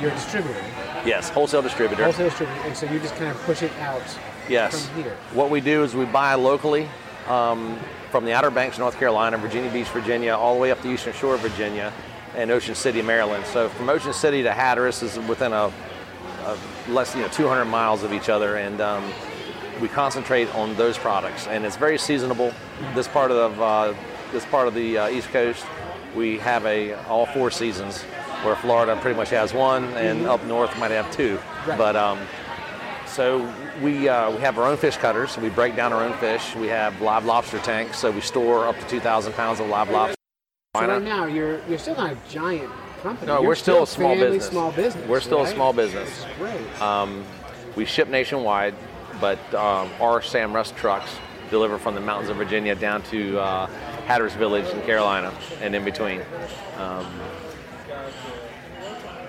you're 0.00 0.10
a 0.10 0.14
distributor, 0.14 0.60
yes, 1.04 1.28
wholesale 1.28 1.62
distributor. 1.62 2.04
wholesale 2.04 2.28
distributor, 2.28 2.60
and 2.62 2.76
so 2.76 2.86
you 2.86 2.98
just 2.98 3.14
kind 3.16 3.30
of 3.30 3.36
push 3.42 3.62
it 3.62 3.72
out 3.78 4.02
Yes. 4.48 4.86
from 4.88 5.02
here. 5.04 5.16
What 5.34 5.50
we 5.50 5.60
do 5.60 5.84
is 5.84 5.94
we 5.94 6.04
buy 6.04 6.34
locally 6.34 6.88
um, 7.28 7.78
from 8.10 8.24
the 8.24 8.32
Outer 8.32 8.50
Banks, 8.50 8.78
North 8.78 8.98
Carolina, 8.98 9.38
Virginia 9.38 9.70
Beach, 9.70 9.88
Virginia, 9.88 10.34
all 10.34 10.54
the 10.54 10.60
way 10.60 10.70
up 10.72 10.80
the 10.82 10.88
Eastern 10.90 11.12
Shore 11.12 11.34
of 11.36 11.40
Virginia, 11.40 11.92
and 12.36 12.50
Ocean 12.50 12.74
City, 12.74 13.02
Maryland. 13.02 13.44
So 13.46 13.68
from 13.68 13.88
Ocean 13.88 14.12
City 14.12 14.42
to 14.42 14.52
Hatteras 14.52 15.02
is 15.02 15.16
within 15.28 15.52
a, 15.52 15.70
a 16.44 16.58
less, 16.88 17.14
you 17.14 17.22
know, 17.22 17.28
200 17.28 17.64
miles 17.66 18.02
of 18.02 18.12
each 18.12 18.28
other, 18.28 18.56
and 18.56 18.80
um, 18.80 19.04
we 19.80 19.88
concentrate 19.88 20.52
on 20.54 20.74
those 20.76 20.98
products. 20.98 21.46
And 21.46 21.64
it's 21.64 21.76
very 21.76 21.98
seasonable. 21.98 22.52
This 22.94 23.08
part 23.08 23.30
of 23.30 23.60
uh, 23.60 23.94
this 24.32 24.44
part 24.46 24.68
of 24.68 24.74
the 24.74 24.98
uh, 24.98 25.08
East 25.08 25.28
Coast, 25.28 25.64
we 26.14 26.38
have 26.38 26.64
a 26.66 26.94
all 27.06 27.26
four 27.26 27.50
seasons, 27.50 28.02
where 28.42 28.56
Florida 28.56 28.96
pretty 29.00 29.16
much 29.16 29.30
has 29.30 29.52
one, 29.52 29.84
and 29.94 30.26
up 30.26 30.44
north 30.44 30.76
might 30.78 30.90
have 30.90 31.10
two. 31.10 31.38
Right. 31.66 31.78
But 31.78 31.96
um, 31.96 32.18
so 33.06 33.52
we 33.82 34.08
uh, 34.08 34.30
we 34.30 34.38
have 34.38 34.58
our 34.58 34.64
own 34.64 34.76
fish 34.76 34.96
cutters. 34.96 35.36
We 35.36 35.50
break 35.50 35.76
down 35.76 35.92
our 35.92 36.02
own 36.02 36.16
fish. 36.18 36.54
We 36.56 36.68
have 36.68 37.00
live 37.00 37.24
lobster 37.24 37.58
tanks, 37.58 37.98
so 37.98 38.10
we 38.10 38.20
store 38.20 38.66
up 38.66 38.78
to 38.78 38.88
2,000 38.88 39.32
pounds 39.34 39.60
of 39.60 39.68
live 39.68 39.90
lobster. 39.90 40.16
So 40.74 40.86
right 40.86 41.02
now 41.02 41.26
you're 41.26 41.60
you're 41.68 41.78
still 41.78 41.96
not 41.96 42.12
a 42.12 42.18
giant 42.30 42.70
company. 43.02 43.26
No, 43.26 43.40
You're 43.40 43.48
we're 43.48 43.54
still 43.54 43.82
a 43.82 43.86
small 43.86 44.14
business. 44.14 44.48
Small 44.48 44.72
business. 44.72 45.06
We're 45.08 45.20
still 45.20 45.42
a 45.42 45.48
small 45.48 45.72
business. 45.72 46.24
Great. 46.38 46.80
Um, 46.80 47.24
we 47.76 47.84
ship 47.84 48.08
nationwide, 48.08 48.74
but 49.22 49.38
um, 49.54 49.88
our 50.00 50.20
Sam 50.20 50.52
Rust 50.52 50.74
trucks 50.74 51.14
deliver 51.48 51.78
from 51.78 51.94
the 51.94 52.00
mountains 52.00 52.28
of 52.28 52.36
Virginia 52.36 52.74
down 52.74 53.02
to 53.04 53.38
uh, 53.38 53.66
Hatteras 54.06 54.34
Village 54.34 54.68
in 54.74 54.82
Carolina 54.82 55.32
and 55.60 55.74
in 55.74 55.84
between. 55.84 56.20
Um, 56.76 57.06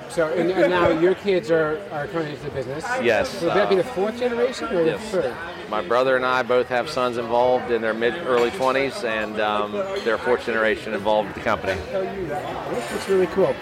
So 0.10 0.28
and, 0.32 0.52
and 0.52 0.70
now 0.70 0.90
your 0.90 1.16
kids 1.16 1.50
are 1.50 1.82
are 1.92 2.08
coming 2.08 2.34
into 2.34 2.44
the 2.44 2.52
business. 2.52 2.84
Yes, 3.02 3.30
So 3.30 3.48
would 3.48 3.56
that 3.56 3.68
be 3.68 3.76
the 3.76 3.84
fourth 3.84 4.20
generation 4.20 4.68
or 4.68 4.84
the 4.84 4.92
yes. 4.92 5.10
third? 5.10 5.36
my 5.70 5.82
brother 5.82 6.16
and 6.16 6.24
I 6.24 6.44
both 6.44 6.68
have 6.68 6.88
sons 6.88 7.18
involved 7.18 7.72
in 7.72 7.82
their 7.82 7.96
mid 7.96 8.14
early 8.28 8.52
20s, 8.52 9.04
and 9.04 9.42
um, 9.42 9.72
they're 10.04 10.20
fourth 10.20 10.46
generation 10.46 10.94
involved 10.94 11.30
with 11.30 11.38
the 11.38 11.44
company. 11.44 11.74
That's 11.92 13.10
really 13.10 13.26
cool. 13.28 13.56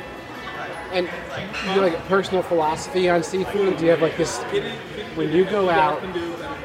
And 0.92 1.06
you 1.06 1.12
have 1.12 1.82
like 1.84 1.94
a 1.94 2.02
personal 2.08 2.44
philosophy 2.44 3.10
on 3.10 3.24
seafood? 3.24 3.78
Do 3.78 3.86
you 3.86 3.92
have 3.92 4.02
like 4.02 4.18
this? 4.18 4.39
When 5.16 5.32
you 5.32 5.46
go 5.46 5.70
out, 5.70 6.02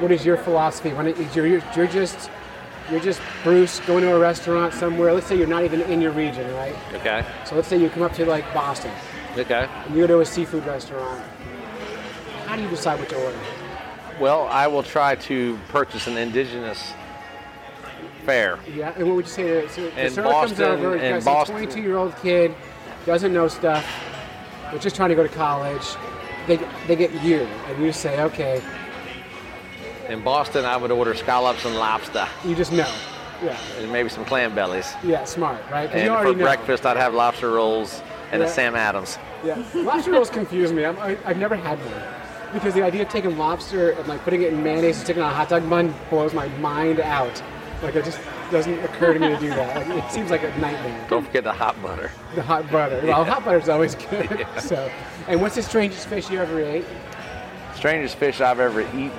what 0.00 0.10
is 0.12 0.24
your 0.24 0.36
philosophy? 0.36 0.92
When 0.92 1.06
it, 1.08 1.34
you're, 1.36 1.46
you're 1.46 1.86
just 1.86 2.30
you're 2.90 3.00
just 3.00 3.20
Bruce 3.42 3.80
going 3.80 4.02
to 4.02 4.14
a 4.14 4.18
restaurant 4.18 4.72
somewhere. 4.72 5.12
Let's 5.12 5.26
say 5.26 5.36
you're 5.36 5.46
not 5.48 5.64
even 5.64 5.80
in 5.82 6.00
your 6.00 6.12
region, 6.12 6.52
right? 6.54 6.74
Okay. 6.94 7.24
So 7.44 7.56
let's 7.56 7.66
say 7.68 7.76
you 7.80 7.88
come 7.90 8.02
up 8.02 8.12
to 8.14 8.24
like 8.26 8.44
Boston 8.54 8.92
Okay. 9.36 9.68
and 9.86 9.94
you 9.94 10.02
go 10.02 10.06
to 10.06 10.20
a 10.20 10.24
seafood 10.26 10.64
restaurant. 10.66 11.20
How 12.46 12.54
do 12.56 12.62
you 12.62 12.68
decide 12.68 12.98
what 13.00 13.08
to 13.08 13.16
order? 13.24 13.38
Well, 14.20 14.46
I 14.48 14.66
will 14.68 14.84
try 14.84 15.16
to 15.16 15.58
purchase 15.68 16.06
an 16.06 16.16
indigenous 16.16 16.92
fare. 18.24 18.58
Yeah, 18.72 18.92
and 18.96 19.06
what 19.08 19.16
would 19.16 19.24
you 19.26 19.30
say 19.32 19.42
to 19.62 19.68
so 19.68 19.82
the 19.82 20.06
In 20.06 20.12
server 20.12 20.30
comes 20.30 20.50
Boston- 20.52 20.84
over, 20.84 21.20
some 21.20 21.34
Boston- 21.34 21.56
22 21.56 21.80
year 21.82 21.96
old 21.96 22.16
kid, 22.22 22.54
doesn't 23.04 23.32
know 23.32 23.46
stuff, 23.48 23.84
but 24.72 24.80
just 24.80 24.96
trying 24.96 25.08
to 25.10 25.14
go 25.14 25.22
to 25.22 25.28
college. 25.34 25.84
They, 26.46 26.58
they 26.86 26.94
get 26.96 27.12
you, 27.24 27.40
and 27.66 27.82
you 27.82 27.92
say, 27.92 28.20
okay, 28.20 28.62
In 30.08 30.22
Boston, 30.22 30.64
I 30.64 30.76
would 30.76 30.92
order 30.92 31.14
scallops 31.14 31.64
and 31.64 31.74
lobster, 31.74 32.28
you 32.44 32.54
just 32.54 32.70
know. 32.72 32.88
Yeah, 33.44 33.58
and 33.78 33.92
maybe 33.92 34.08
some 34.08 34.24
clam 34.24 34.54
bellies. 34.54 34.94
yeah, 35.02 35.24
smart, 35.24 35.60
right? 35.70 35.90
And 35.92 36.02
you 36.02 36.08
already 36.10 36.32
for 36.32 36.38
know. 36.38 36.44
breakfast, 36.44 36.86
I'd 36.86 36.96
have 36.96 37.12
lobster 37.14 37.50
rolls 37.50 38.00
and 38.32 38.40
Yeah. 38.40 38.48
a 38.48 38.50
Sam 38.50 38.74
Adams. 38.76 39.18
Yeah, 39.44 39.62
lobster 39.74 40.12
rolls 40.12 40.30
confuse 40.30 40.72
me. 40.72 40.84
I'm, 40.86 40.96
I, 41.00 41.18
I've 41.26 41.36
never 41.36 41.56
had 41.56 41.78
one 41.80 42.02
because 42.54 42.72
the 42.74 42.82
idea 42.82 43.02
of 43.02 43.08
taking 43.08 43.36
lobster 43.36 43.90
and 43.90 44.06
like 44.08 44.22
putting 44.22 44.42
it 44.42 44.52
in 44.52 44.62
mayonnaise 44.62 44.96
and 44.96 45.04
sticking 45.04 45.22
it 45.22 45.26
on 45.26 45.32
a 45.32 45.34
hot 45.34 45.48
dog 45.48 45.68
bun 45.68 45.92
blows 46.10 46.32
my 46.32 46.48
mind 46.60 47.00
out. 47.00 47.42
Like 47.82 47.94
it 47.96 48.04
just 48.04 48.18
doesn't 48.50 48.78
occur 48.84 49.14
to 49.14 49.18
me 49.20 49.28
to 49.28 49.36
do 49.38 49.48
that. 49.50 49.88
Like, 49.88 50.04
it 50.04 50.10
seems 50.10 50.30
like 50.30 50.42
a 50.42 50.48
nightmare. 50.58 51.06
Don't 51.08 51.24
forget 51.24 51.44
the 51.44 51.52
hot 51.52 51.80
butter. 51.82 52.10
The 52.34 52.42
hot 52.42 52.70
butter. 52.70 52.96
Well, 53.04 53.06
Yeah. 53.06 53.24
hot 53.24 53.44
butter's 53.44 53.68
always 53.68 53.94
good. 54.10 54.28
Yeah. 54.40 54.58
So, 54.58 54.90
and 55.28 55.40
what's 55.40 55.54
the 55.56 55.62
strangest 55.62 56.06
fish 56.08 56.30
you 56.30 56.38
ever 56.38 56.60
ate? 56.60 56.84
Strangest 57.74 58.16
fish 58.16 58.40
I've 58.40 58.60
ever 58.60 58.80
eaten. 58.82 59.12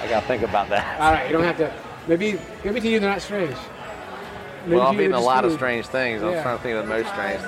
I 0.00 0.08
gotta 0.08 0.26
think 0.26 0.42
about 0.42 0.68
that. 0.70 1.00
All 1.00 1.12
right, 1.12 1.26
you 1.26 1.32
don't 1.32 1.44
have 1.44 1.56
to. 1.58 1.72
Maybe, 2.08 2.38
maybe 2.64 2.80
to 2.80 2.88
you 2.88 2.98
they're 3.00 3.10
not 3.10 3.22
strange. 3.22 3.54
Maybe 4.64 4.76
well, 4.76 4.86
to 4.86 4.88
I've 4.88 5.00
eaten 5.00 5.12
a 5.12 5.16
just 5.16 5.26
lot 5.26 5.44
of 5.44 5.52
strange 5.52 5.86
things. 5.86 6.22
I'm 6.22 6.42
trying 6.42 6.56
to 6.56 6.62
think 6.62 6.76
of 6.76 6.86
the 6.88 6.94
most 6.94 7.08
strange. 7.08 7.40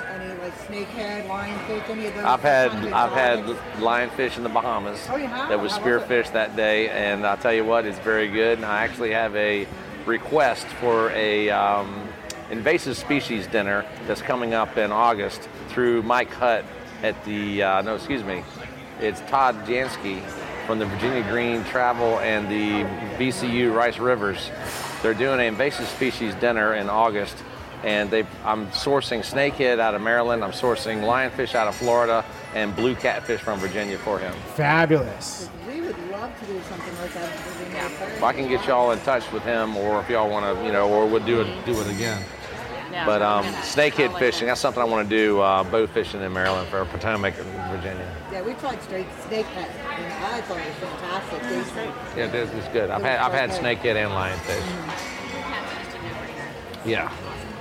Snakehead, 0.67 1.27
lionfish, 1.27 1.89
any 1.89 2.07
of 2.07 2.15
those? 2.15 2.23
I've 2.23 2.41
had 2.41 2.71
I've 2.71 3.11
had 3.11 3.39
lionfish 3.79 4.37
in 4.37 4.43
the 4.43 4.49
Bahamas 4.49 4.99
Oh, 5.09 5.17
that 5.17 5.59
was 5.59 5.71
spearfish 5.73 6.31
that 6.33 6.55
day, 6.55 6.89
and 6.89 7.25
I'll 7.25 7.37
tell 7.37 7.53
you 7.53 7.63
what, 7.63 7.85
it's 7.85 7.99
very 7.99 8.27
good. 8.27 8.57
And 8.57 8.65
I 8.65 8.83
actually 8.83 9.11
have 9.11 9.35
a 9.35 9.67
request 10.05 10.65
for 10.79 11.11
a 11.11 11.49
um, 11.49 12.07
invasive 12.49 12.97
species 12.97 13.47
dinner 13.47 13.85
that's 14.07 14.21
coming 14.21 14.53
up 14.53 14.77
in 14.77 14.91
August 14.91 15.47
through 15.69 16.03
Mike 16.03 16.31
Hutt 16.31 16.63
at 17.03 17.23
the 17.25 17.63
uh, 17.63 17.81
no, 17.81 17.95
excuse 17.95 18.23
me, 18.23 18.43
it's 18.99 19.21
Todd 19.21 19.55
Jansky 19.65 20.21
from 20.65 20.79
the 20.79 20.85
Virginia 20.85 21.23
Green 21.29 21.63
Travel 21.65 22.19
and 22.19 22.47
the 22.49 22.83
VCU 23.17 23.73
Rice 23.73 23.99
Rivers. 23.99 24.49
They're 25.03 25.13
doing 25.13 25.39
an 25.39 25.45
invasive 25.45 25.87
species 25.87 26.33
dinner 26.35 26.73
in 26.73 26.89
August, 26.89 27.35
and 27.85 28.09
they 28.09 28.25
I'm 28.43 28.67
sourcing 28.67 29.19
snakehead 29.19 29.79
out 29.79 29.93
of 29.93 30.01
Maryland. 30.01 30.43
I'm 30.43 30.51
sourcing 30.51 31.01
lionfish 31.01 31.55
out 31.55 31.67
of 31.67 31.75
Florida 31.75 32.25
and 32.55 32.75
blue 32.75 32.95
catfish 32.95 33.39
from 33.39 33.59
Virginia 33.59 33.97
for 33.99 34.17
him. 34.19 34.33
Fabulous. 34.55 35.49
We 35.67 35.81
would 35.81 35.95
love 36.09 36.37
to 36.39 36.45
do 36.47 36.59
something 36.63 36.97
like 36.97 37.13
that. 37.13 37.31
If 38.17 38.23
I 38.23 38.33
can 38.33 38.49
get 38.49 38.65
y'all 38.65 38.91
in 38.91 38.99
touch 38.99 39.31
with 39.31 39.43
him, 39.43 39.77
or 39.77 40.01
if 40.01 40.09
y'all 40.09 40.29
want 40.29 40.57
to, 40.57 40.65
you 40.65 40.71
know, 40.73 40.89
or 40.89 41.05
we'll 41.05 41.23
do 41.25 41.41
it 41.41 41.65
do 41.65 41.79
it 41.79 41.87
again. 41.87 42.21
Yeah. 42.91 43.05
But 43.05 43.21
um, 43.21 43.45
snakehead 43.55 44.17
fishing, 44.17 44.47
that's 44.47 44.61
something 44.61 44.81
I 44.81 44.85
want 44.85 45.07
to 45.07 45.15
do. 45.15 45.41
Uh, 45.41 45.63
bow 45.65 45.85
fishing 45.85 46.21
in 46.21 46.33
Maryland 46.33 46.67
for 46.69 46.85
Potomac 46.85 47.37
and 47.37 47.47
Virginia. 47.69 48.15
Yeah, 48.31 48.41
we 48.41 48.53
tried 48.53 48.81
straight 48.81 49.07
snake 49.27 49.45
head, 49.47 49.69
and 49.99 50.13
I 50.23 50.41
thought 50.41 50.57
it 50.57 50.65
was 50.65 50.75
fantastic. 50.75 51.41
Tasty. 51.41 52.19
Yeah, 52.19 52.27
this 52.27 52.49
is 52.53 52.67
good. 52.73 52.89
I've 52.89 53.01
had 53.03 53.19
I've 53.19 53.33
had 53.33 53.51
snakehead 53.51 53.95
and 53.95 54.11
lionfish. 54.11 54.63
Yeah, 56.85 57.11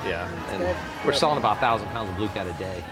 yeah. 0.07 0.29
And 0.53 0.77
we're 1.07 1.13
selling 1.13 1.39
about 1.39 1.59
thousand 1.59 1.89
pounds 1.89 2.11
of 2.11 2.17
blue 2.17 2.29
cat 2.29 2.47
a 2.47 2.53
day. 2.55 2.83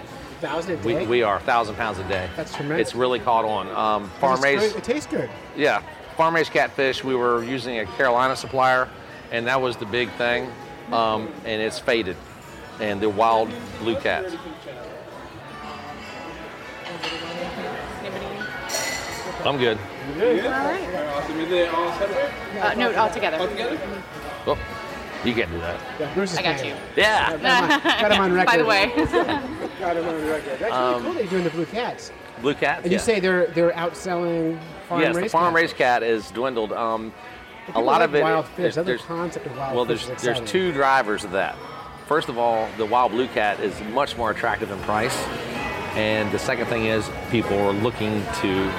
Thousand 0.40 0.80
a 0.80 0.86
We, 0.86 0.92
day? 0.94 1.06
we 1.06 1.22
are 1.22 1.38
thousand 1.40 1.76
pounds 1.76 1.98
a 1.98 2.08
day. 2.08 2.28
That's 2.36 2.54
tremendous. 2.54 2.88
It's 2.88 2.94
really 2.96 3.20
caught 3.20 3.44
on. 3.44 3.68
Um, 3.68 4.08
farm 4.20 4.40
raised. 4.40 4.76
It 4.76 4.84
tastes 4.84 5.06
good. 5.10 5.30
Yeah, 5.56 5.82
farm 6.16 6.34
raised 6.34 6.52
catfish. 6.52 7.04
We 7.04 7.14
were 7.14 7.44
using 7.44 7.78
a 7.78 7.86
Carolina 7.86 8.34
supplier, 8.34 8.88
and 9.30 9.46
that 9.46 9.60
was 9.60 9.76
the 9.76 9.86
big 9.86 10.10
thing. 10.12 10.50
Um, 10.90 11.32
and 11.44 11.62
it's 11.62 11.78
faded, 11.78 12.16
and 12.80 13.00
the 13.00 13.08
wild 13.08 13.50
blue 13.78 13.96
cats. 13.96 14.34
I'm 19.44 19.58
good. 19.58 19.78
Awesome. 19.78 21.40
Is 21.40 21.50
it 21.52 21.68
all? 21.74 21.88
Uh, 22.62 22.74
no, 22.74 22.94
all 22.94 23.10
together. 23.10 23.38
All 23.38 23.48
together? 23.48 23.78
Oh, 24.46 24.58
you 25.24 25.34
can't 25.34 25.50
do 25.50 25.58
that. 25.58 25.80
Yeah, 26.00 26.14
Bruce 26.14 26.32
is 26.32 26.38
I 26.38 26.42
got 26.42 26.56
paying. 26.60 26.74
you. 26.76 26.80
Yeah. 26.96 27.36
Got 27.38 27.40
him 27.40 27.72
on, 27.72 27.80
got 27.82 28.12
him 28.12 28.20
on 28.20 28.32
record. 28.34 28.46
By 28.46 28.56
the 28.58 28.64
way. 28.64 28.86
got 29.78 29.96
him 29.96 30.08
on 30.08 30.26
record. 30.28 30.58
That's 30.58 30.72
Um, 30.74 30.92
really 30.94 31.02
cool 31.04 31.12
that 31.14 31.20
you're 31.22 31.30
doing 31.30 31.44
the 31.44 31.50
blue 31.50 31.66
cats. 31.66 32.12
Blue 32.40 32.54
cats. 32.54 32.82
And 32.84 32.92
you 32.92 32.98
say 32.98 33.20
they're 33.20 33.46
they're 33.48 33.70
outselling 33.72 34.58
farm 34.88 35.00
yes, 35.02 35.14
the 35.16 35.28
farm 35.28 35.52
cats. 35.54 35.62
raised 35.62 35.76
cat 35.76 36.02
is 36.02 36.30
dwindled. 36.32 36.72
Um, 36.72 37.12
a 37.74 37.80
lot 37.80 38.00
like 38.00 38.08
of 38.08 38.14
it. 38.16 38.22
wild 38.22 38.46
fish. 38.46 38.56
there's- 38.56 38.74
That's 38.74 39.02
the 39.02 39.06
concept 39.06 39.46
of 39.46 39.56
wild 39.56 39.76
well, 39.76 39.84
fish 39.84 40.06
there's 40.06 40.22
there's 40.22 40.40
two 40.50 40.72
drivers 40.72 41.22
of 41.24 41.30
that. 41.32 41.56
First 42.08 42.28
of 42.28 42.36
all, 42.36 42.68
the 42.76 42.84
wild 42.84 43.12
blue 43.12 43.28
cat 43.28 43.60
is 43.60 43.80
much 43.92 44.16
more 44.16 44.32
attractive 44.32 44.70
in 44.72 44.78
price, 44.80 45.16
and 45.94 46.30
the 46.32 46.38
second 46.38 46.66
thing 46.66 46.86
is 46.86 47.08
people 47.30 47.56
are 47.60 47.72
looking 47.72 48.22
to 48.40 48.70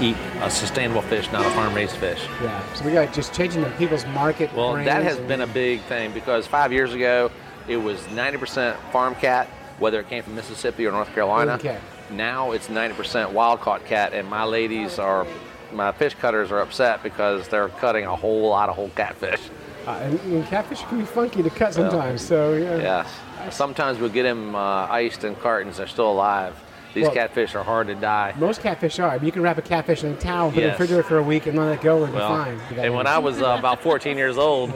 eat 0.00 0.16
a 0.40 0.50
sustainable 0.50 1.02
fish, 1.02 1.30
not 1.32 1.46
a 1.46 1.50
farm 1.50 1.74
raised 1.74 1.96
fish. 1.96 2.22
Yeah, 2.42 2.74
so 2.74 2.84
we 2.84 2.92
got 2.92 3.12
just 3.12 3.34
changing 3.34 3.62
the 3.62 3.70
people's 3.70 4.06
market. 4.06 4.52
Well, 4.54 4.74
that 4.74 5.02
has 5.02 5.18
been 5.20 5.40
a 5.40 5.46
big 5.46 5.80
thing 5.82 6.12
because 6.12 6.46
five 6.46 6.72
years 6.72 6.94
ago 6.94 7.30
it 7.68 7.76
was 7.76 8.00
90% 8.08 8.76
farm 8.92 9.14
cat, 9.14 9.48
whether 9.78 10.00
it 10.00 10.08
came 10.08 10.22
from 10.22 10.34
Mississippi 10.34 10.86
or 10.86 10.92
North 10.92 11.12
Carolina. 11.12 11.54
Okay. 11.54 11.78
Now 12.10 12.52
it's 12.52 12.68
90% 12.68 13.32
wild 13.32 13.60
caught 13.60 13.84
cat, 13.84 14.12
and 14.12 14.28
my 14.28 14.44
ladies 14.44 14.98
are, 14.98 15.26
my 15.72 15.92
fish 15.92 16.14
cutters 16.14 16.52
are 16.52 16.60
upset 16.60 17.02
because 17.02 17.48
they're 17.48 17.68
cutting 17.68 18.04
a 18.04 18.14
whole 18.14 18.48
lot 18.48 18.68
of 18.68 18.76
whole 18.76 18.90
catfish. 18.90 19.40
Uh, 19.86 19.90
and, 20.02 20.20
and 20.20 20.46
catfish 20.46 20.82
can 20.82 20.98
be 20.98 21.04
funky 21.04 21.42
to 21.42 21.50
cut 21.50 21.74
sometimes. 21.74 22.20
So 22.20 22.54
yeah. 22.54 22.76
Yes. 22.76 23.54
Sometimes 23.54 23.98
we'll 23.98 24.10
get 24.10 24.24
them 24.24 24.54
uh, 24.54 24.86
iced 24.86 25.24
in 25.24 25.36
cartons. 25.36 25.76
They're 25.76 25.86
still 25.86 26.10
alive. 26.10 26.56
These 26.96 27.04
Well- 27.04 27.12
catfish 27.12 27.54
are 27.54 27.62
hard 27.62 27.88
to 27.88 27.94
die. 27.94 28.32
Most 28.38 28.62
catfish 28.62 28.98
are. 29.00 29.10
I 29.10 29.16
mean, 29.16 29.26
you 29.26 29.32
can 29.32 29.42
wrap 29.42 29.58
a 29.58 29.62
catfish 29.62 30.02
in 30.02 30.12
a 30.12 30.16
towel, 30.16 30.48
put 30.50 30.60
it 30.60 30.62
in 30.62 30.66
the 30.68 30.70
refrigerator 30.72 31.02
for 31.02 31.18
a 31.18 31.22
week, 31.22 31.46
and 31.46 31.58
let 31.58 31.70
it 31.74 31.82
go 31.82 32.04
and 32.04 32.14
Well, 32.14 32.44
be 32.46 32.58
fine. 32.74 32.78
and 32.86 32.94
when 32.94 33.06
I 33.06 33.18
was 33.18 33.42
uh, 33.42 33.54
about 33.58 33.82
14 33.82 34.16
years 34.16 34.38
old, 34.38 34.72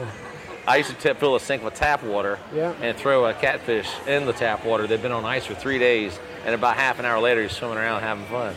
I 0.67 0.75
used 0.77 0.91
to 0.91 0.95
tip, 0.95 1.19
fill 1.19 1.35
a 1.35 1.39
sink 1.39 1.63
with 1.63 1.73
tap 1.73 2.03
water 2.03 2.37
Yeah. 2.53 2.73
and 2.79 2.95
throw 2.95 3.25
a 3.25 3.33
catfish 3.33 3.89
in 4.05 4.27
the 4.27 4.33
tap 4.33 4.63
water. 4.63 4.85
They'd 4.85 5.01
been 5.01 5.11
on 5.11 5.25
ice 5.25 5.47
for 5.47 5.55
three 5.55 5.79
days, 5.79 6.19
and 6.45 6.53
about 6.53 6.75
half 6.77 6.99
an 6.99 7.05
hour 7.05 7.19
later, 7.19 7.41
he's 7.41 7.53
swimming 7.53 7.79
around 7.79 8.01
having 8.03 8.25
fun. 8.25 8.53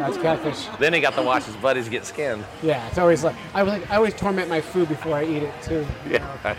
That's 0.00 0.16
catfish. 0.16 0.66
Then 0.80 0.92
he 0.92 1.00
got 1.00 1.14
to 1.14 1.22
watch 1.22 1.44
his 1.44 1.54
buddies 1.54 1.88
get 1.88 2.04
skinned. 2.04 2.44
Yeah, 2.64 2.84
it's 2.88 2.98
always 2.98 3.22
like 3.22 3.36
I 3.54 3.62
was 3.62 3.74
like 3.74 3.88
I 3.92 3.94
always 3.94 4.14
torment 4.14 4.48
my 4.48 4.60
food 4.60 4.88
before 4.88 5.14
I 5.18 5.22
eat 5.24 5.44
it 5.44 5.54
too. 5.62 5.86
Yeah. 6.10 6.26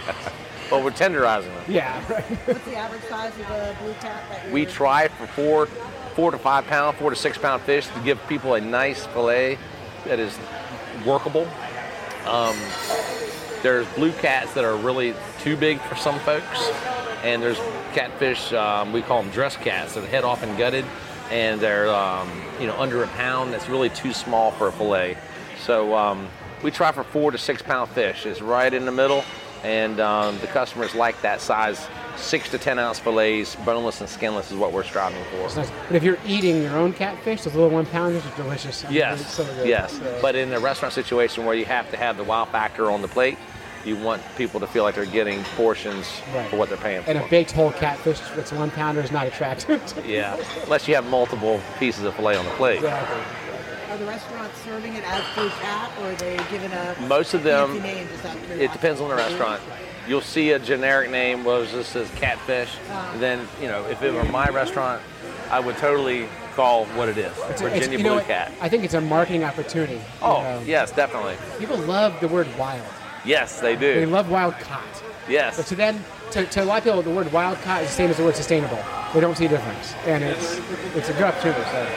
well, 0.71 0.81
we're 0.81 0.91
tenderizing 0.91 1.53
them. 1.53 1.63
Yeah. 1.67 2.01
Right. 2.09 2.23
What's 2.45 2.63
the 2.63 2.77
average 2.77 3.03
size 3.09 3.33
of 3.37 3.49
a 3.49 3.75
blue 3.83 3.93
cat 3.95 4.23
that 4.29 4.49
We 4.53 4.65
try 4.65 5.09
for 5.09 5.27
four, 5.27 5.67
four 6.15 6.31
to 6.31 6.37
five 6.37 6.65
pound, 6.67 6.97
four 6.97 7.09
to 7.09 7.15
six 7.15 7.37
pound 7.37 7.61
fish 7.63 7.87
to 7.87 7.99
give 8.01 8.19
people 8.27 8.53
a 8.53 8.61
nice 8.61 9.05
fillet 9.07 9.57
that 10.05 10.19
is 10.19 10.37
workable. 11.05 11.47
Um, 12.25 12.55
there's 13.61 13.87
blue 13.89 14.11
cats 14.13 14.53
that 14.53 14.63
are 14.63 14.75
really 14.75 15.13
too 15.39 15.55
big 15.55 15.79
for 15.81 15.95
some 15.95 16.19
folks, 16.19 16.69
and 17.23 17.41
there's 17.41 17.59
catfish 17.93 18.51
um, 18.53 18.91
we 18.91 19.01
call 19.01 19.21
them 19.21 19.31
dress 19.31 19.55
cats 19.55 19.93
that 19.95 20.03
are 20.03 20.07
head 20.07 20.23
off 20.23 20.43
and 20.43 20.57
gutted, 20.57 20.85
and 21.31 21.61
they're 21.61 21.93
um, 21.93 22.29
you 22.59 22.67
know 22.67 22.77
under 22.77 23.03
a 23.03 23.07
pound. 23.09 23.53
That's 23.53 23.69
really 23.69 23.89
too 23.89 24.13
small 24.13 24.51
for 24.51 24.67
a 24.67 24.71
fillet. 24.71 25.17
So 25.63 25.95
um, 25.95 26.27
we 26.61 26.71
try 26.71 26.91
for 26.91 27.03
four 27.03 27.31
to 27.31 27.37
six 27.37 27.61
pound 27.61 27.89
fish. 27.91 28.25
It's 28.25 28.41
right 28.41 28.73
in 28.73 28.85
the 28.85 28.91
middle, 28.91 29.23
and 29.63 29.99
um, 29.99 30.37
the 30.39 30.47
customers 30.47 30.93
like 30.93 31.21
that 31.21 31.41
size. 31.41 31.87
Six 32.15 32.49
to 32.49 32.57
ten 32.57 32.79
ounce 32.79 32.99
fillets, 32.99 33.55
boneless 33.57 33.99
and 34.01 34.09
skinless, 34.09 34.51
is 34.51 34.57
what 34.57 34.71
we're 34.71 34.83
striving 34.83 35.23
for. 35.31 35.55
Nice. 35.55 35.71
But 35.87 35.95
if 35.95 36.03
you're 36.03 36.17
eating 36.25 36.61
your 36.61 36.77
own 36.77 36.93
catfish, 36.93 37.43
those 37.43 37.53
little 37.55 37.69
one 37.69 37.85
pounders 37.85 38.25
are 38.25 38.35
delicious. 38.35 38.85
I 38.85 38.89
Yes, 38.91 39.21
it's 39.21 39.33
so 39.33 39.43
good. 39.45 39.67
yes. 39.67 39.97
So- 39.97 40.19
But 40.21 40.35
in 40.35 40.53
a 40.53 40.59
restaurant 40.59 40.93
situation 40.93 41.45
where 41.45 41.55
you 41.55 41.65
have 41.65 41.89
to 41.91 41.97
have 41.97 42.17
the 42.17 42.23
wow 42.23 42.45
factor 42.45 42.89
on 42.91 43.01
the 43.01 43.07
plate, 43.07 43.37
you 43.83 43.97
want 43.97 44.21
people 44.37 44.59
to 44.61 44.67
feel 44.67 44.83
like 44.83 44.95
they're 44.95 45.05
getting 45.05 45.43
portions 45.57 46.07
Right. 46.33 46.49
for 46.49 46.55
what 46.55 46.69
they're 46.69 46.77
paying 46.77 46.97
and 46.97 47.05
for. 47.05 47.11
And 47.11 47.19
a 47.19 47.27
baked 47.27 47.51
whole 47.51 47.71
catfish 47.71 48.19
that's 48.35 48.51
one 48.53 48.71
pounder 48.71 49.01
is 49.01 49.11
not 49.11 49.27
attractive. 49.27 49.81
yeah, 50.07 50.37
unless 50.63 50.87
you 50.87 50.95
have 50.95 51.05
multiple 51.05 51.59
pieces 51.79 52.03
of 52.05 52.15
fillet 52.15 52.37
on 52.37 52.45
the 52.45 52.51
plate. 52.51 52.75
Exactly. 52.77 53.21
Are 53.91 53.97
the 53.97 54.05
restaurants 54.05 54.57
serving 54.63 54.93
it 54.95 55.03
as 55.05 55.21
blue 55.35 55.49
cat, 55.49 55.91
or 56.01 56.11
are 56.11 56.15
they 56.15 56.37
giving 56.49 56.71
a 56.71 56.95
Most 57.07 57.33
of 57.33 57.43
them, 57.43 57.81
name 57.81 58.07
just 58.07 58.25
out 58.25 58.35
it 58.57 58.71
depends 58.71 59.01
on 59.01 59.09
the 59.09 59.15
restaurant. 59.15 59.61
You'll 60.07 60.21
see 60.21 60.51
a 60.51 60.59
generic 60.59 61.09
name, 61.11 61.43
well, 61.45 61.61
this 61.63 61.87
says 61.87 62.09
catfish. 62.15 62.69
Oh. 62.91 63.15
Then, 63.19 63.47
you 63.61 63.67
know, 63.67 63.85
if 63.85 64.01
it 64.03 64.13
were 64.13 64.23
my 64.25 64.47
restaurant, 64.49 65.01
I 65.49 65.59
would 65.59 65.77
totally 65.77 66.27
call 66.55 66.85
what 66.87 67.09
it 67.09 67.17
is 67.17 67.31
It's- 67.37 67.61
it's- 67.61 67.73
Virginia 67.73 67.97
you 67.97 68.03
Blue 68.03 68.15
what? 68.15 68.27
Cat. 68.27 68.51
I 68.61 68.69
think 68.69 68.83
it's 68.83 68.93
a 68.93 69.01
marketing 69.01 69.43
opportunity. 69.43 69.95
you 69.95 70.01
Oh, 70.21 70.41
know. 70.41 70.61
yes, 70.65 70.91
definitely. 70.91 71.35
People 71.57 71.77
love 71.77 72.19
the 72.19 72.27
word 72.27 72.47
wild. 72.57 72.85
Yes, 73.25 73.59
they 73.59 73.75
do. 73.75 73.93
They 74.01 74.05
love 74.05 74.29
wild 74.29 74.59
caught. 74.59 74.83
Yes. 75.29 75.55
But 75.57 75.65
to 75.67 75.75
them, 75.75 76.03
to, 76.31 76.45
to 76.45 76.63
a 76.63 76.65
lot 76.65 76.79
of 76.79 76.83
people, 76.83 77.01
the 77.01 77.09
word 77.09 77.31
wild 77.31 77.59
caught 77.61 77.83
is 77.83 77.89
the 77.89 77.95
same 77.95 78.09
as 78.09 78.17
the 78.17 78.23
word 78.25 78.35
sustainable. 78.35 78.79
They 79.13 79.21
don't 79.21 79.37
see 79.37 79.45
a 79.45 79.49
difference, 79.49 79.93
and 80.05 80.23
it's 80.23 80.59
it's 80.95 81.09
a 81.09 81.13
good 81.13 81.23
opportunity. 81.23 81.61
So 81.71 81.87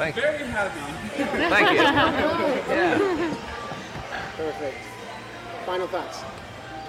it's 0.00 0.14
good. 0.14 0.14
Thank 0.14 0.16
you. 0.16 0.22
Very 0.22 0.46
happy. 0.48 0.80
Thank 1.48 1.70
you. 1.70 1.76
Yeah. 2.74 3.34
Perfect. 4.36 4.76
Final 5.64 5.86
thoughts. 5.88 6.22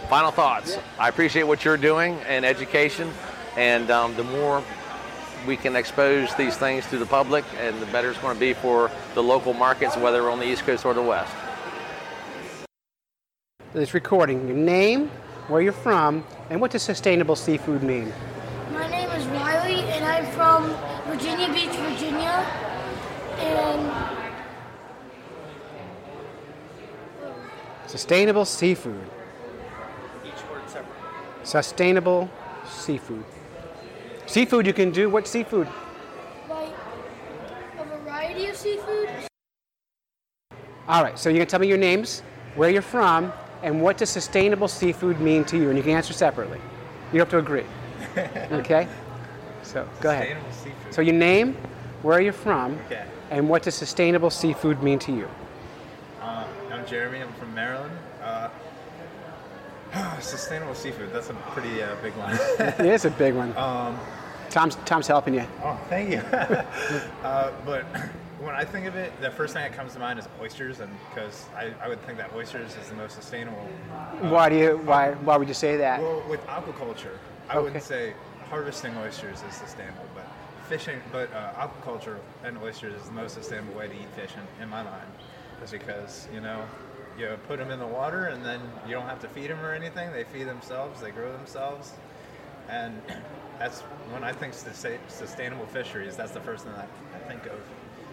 Final 0.09 0.31
thoughts. 0.31 0.77
I 0.99 1.09
appreciate 1.09 1.43
what 1.43 1.65
you're 1.65 1.77
doing 1.77 2.19
and 2.27 2.45
education, 2.45 3.11
and 3.55 3.89
um, 3.89 4.15
the 4.15 4.23
more 4.23 4.63
we 5.45 5.57
can 5.57 5.75
expose 5.75 6.33
these 6.35 6.57
things 6.57 6.85
to 6.87 6.97
the 6.97 7.05
public, 7.05 7.45
and 7.59 7.79
the 7.81 7.85
better 7.87 8.09
it's 8.09 8.19
going 8.19 8.33
to 8.33 8.39
be 8.39 8.53
for 8.53 8.91
the 9.15 9.23
local 9.23 9.53
markets, 9.53 9.95
whether 9.97 10.23
we're 10.23 10.31
on 10.31 10.39
the 10.39 10.45
East 10.45 10.63
Coast 10.63 10.85
or 10.85 10.93
the 10.93 11.01
West. 11.01 11.33
It's 13.73 13.93
recording 13.93 14.47
your 14.47 14.57
name, 14.57 15.09
where 15.47 15.61
you're 15.61 15.71
from, 15.71 16.25
and 16.49 16.59
what 16.59 16.71
does 16.71 16.83
sustainable 16.83 17.35
seafood 17.35 17.83
mean? 17.83 18.11
My 18.71 18.89
name 18.89 19.09
is 19.11 19.25
Riley, 19.27 19.81
and 19.91 20.03
I'm 20.03 20.25
from 20.33 20.75
Virginia 21.11 21.47
Beach, 21.53 21.75
Virginia. 21.75 22.66
And 23.39 23.91
Sustainable 27.87 28.43
seafood. 28.43 29.01
Each 30.25 30.33
word 30.51 30.61
separate. 30.67 30.87
Sustainable 31.43 32.29
seafood. 32.67 33.23
Seafood 34.25 34.67
you 34.67 34.73
can 34.73 34.91
do. 34.91 35.09
What 35.09 35.25
seafood? 35.27 35.67
like 36.49 36.69
a 37.79 37.85
variety 38.03 38.47
of 38.47 38.57
seafood. 38.57 39.09
All 40.89 41.01
right, 41.03 41.17
so 41.17 41.29
you 41.29 41.37
can 41.39 41.47
tell 41.47 41.59
me 41.59 41.67
your 41.67 41.77
names, 41.77 42.21
where 42.55 42.69
you're 42.69 42.81
from, 42.81 43.31
and 43.63 43.81
what 43.81 43.97
does 43.97 44.09
sustainable 44.09 44.67
seafood 44.67 45.19
mean 45.19 45.43
to 45.45 45.57
you, 45.57 45.69
and 45.69 45.77
you 45.77 45.83
can 45.83 45.93
answer 45.93 46.13
separately. 46.13 46.59
You 47.11 47.19
don't 47.19 47.29
have 47.29 47.29
to 47.29 47.37
agree. 47.39 47.65
Okay? 48.51 48.87
So 49.63 49.87
go 50.01 50.09
ahead. 50.09 50.27
Sustainable 50.27 50.51
seafood. 50.51 50.93
So 50.93 51.01
your 51.01 51.15
name, 51.15 51.55
where 52.01 52.17
are 52.17 52.21
you're 52.21 52.33
from, 52.33 52.77
Okay. 52.85 53.05
And 53.29 53.47
what 53.49 53.63
does 53.63 53.75
sustainable 53.75 54.29
seafood 54.29 54.81
mean 54.83 54.99
to 54.99 55.11
you? 55.11 55.29
Uh, 56.21 56.45
I'm 56.71 56.85
Jeremy. 56.85 57.21
I'm 57.21 57.33
from 57.33 57.53
Maryland. 57.53 57.93
Uh, 58.21 58.49
sustainable 60.19 60.75
seafood. 60.75 61.11
That's 61.13 61.29
a 61.29 61.33
pretty 61.51 61.81
uh, 61.81 61.95
big 62.01 62.13
one. 62.13 62.31
it 62.59 62.79
is 62.85 63.05
a 63.05 63.11
big 63.11 63.33
one. 63.35 63.55
Um, 63.57 63.97
Tom's 64.49 64.75
Tom's 64.85 65.07
helping 65.07 65.33
you. 65.33 65.45
oh, 65.63 65.79
thank 65.89 66.09
you. 66.09 66.17
uh, 67.23 67.51
but 67.65 67.83
when 68.39 68.55
I 68.55 68.63
think 68.63 68.85
of 68.87 68.95
it, 68.95 69.11
the 69.21 69.29
first 69.31 69.53
thing 69.53 69.63
that 69.63 69.73
comes 69.73 69.93
to 69.93 69.99
mind 69.99 70.19
is 70.19 70.27
oysters, 70.41 70.79
and 70.79 70.91
because 71.09 71.45
I, 71.55 71.71
I 71.81 71.87
would 71.89 72.01
think 72.05 72.17
that 72.17 72.33
oysters 72.33 72.75
is 72.81 72.87
the 72.89 72.95
most 72.95 73.15
sustainable. 73.15 73.67
uh, 73.93 74.29
Why 74.29 74.47
do 74.49 74.55
you 74.57 74.77
why 74.85 75.11
why 75.11 75.35
would 75.37 75.47
you 75.47 75.53
say 75.53 75.75
that? 75.77 76.01
Well, 76.01 76.23
with 76.29 76.45
aquaculture, 76.47 77.17
I 77.49 77.55
Okay. 77.55 77.63
wouldn't 77.63 77.83
say 77.83 78.13
harvesting 78.49 78.95
oysters 78.97 79.43
is 79.47 79.53
sustainable, 79.55 80.05
fishing, 80.67 80.99
but 81.11 81.31
uh, 81.33 81.53
aquaculture 81.67 82.17
and 82.43 82.57
oysters 82.59 82.93
is 82.99 83.03
the 83.07 83.13
most 83.13 83.33
sustainable 83.33 83.73
way 83.73 83.87
to 83.87 83.93
eat 83.93 84.09
fish 84.15 84.31
in, 84.35 84.63
in 84.63 84.69
my 84.69 84.83
mind. 84.83 85.07
Is 85.63 85.71
because 85.71 86.27
you 86.33 86.39
know 86.39 86.63
you 87.17 87.35
put 87.47 87.57
them 87.57 87.71
in 87.71 87.79
the 87.79 87.87
water, 87.87 88.25
and 88.25 88.45
then 88.45 88.61
you 88.85 88.93
don't 88.93 89.07
have 89.07 89.19
to 89.21 89.27
feed 89.29 89.49
them 89.49 89.59
or 89.61 89.73
anything. 89.73 90.11
They 90.11 90.23
feed 90.23 90.43
themselves. 90.47 91.01
They 91.01 91.09
grow 91.11 91.31
themselves, 91.31 91.93
and 92.69 93.01
that's 93.57 93.81
when 94.11 94.23
I 94.23 94.31
think 94.33 94.53
sustainable 94.53 95.65
fisheries. 95.67 96.15
That's 96.15 96.31
the 96.31 96.41
first 96.41 96.65
thing 96.65 96.73
that 96.73 96.87
I 97.15 97.27
think 97.27 97.45
of. 97.47 97.59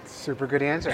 Super 0.07 0.47
good 0.47 0.63
answer. 0.63 0.91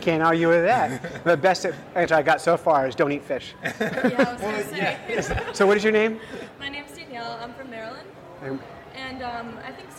Can't 0.00 0.22
argue 0.22 0.48
with 0.48 0.64
that. 0.64 1.24
The 1.24 1.36
best 1.36 1.66
answer 1.94 2.14
I 2.14 2.22
got 2.22 2.40
so 2.40 2.56
far 2.56 2.86
is 2.88 2.94
don't 2.94 3.12
eat 3.12 3.22
fish. 3.24 3.54
Yeah, 3.80 4.14
I 4.18 4.32
was 4.32 4.40
gonna 4.40 5.22
say. 5.22 5.52
So, 5.52 5.66
what 5.66 5.76
is 5.76 5.84
your 5.84 5.92
name? 5.92 6.18
My 6.58 6.68
name's 6.68 6.92
Danielle. 6.92 7.38
I'm 7.40 7.52
from 7.54 7.70
Maryland, 7.70 8.08
Um, 8.44 8.60
and 8.96 9.22
um, 9.22 9.58
I 9.66 9.70
think 9.72 9.90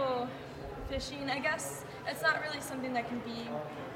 sustainable 0.00 0.28
fishing. 0.88 1.30
I 1.30 1.38
guess 1.38 1.84
it's 2.06 2.22
not 2.22 2.40
really 2.42 2.60
something 2.60 2.92
that 2.94 3.08
can 3.08 3.18
be 3.20 3.48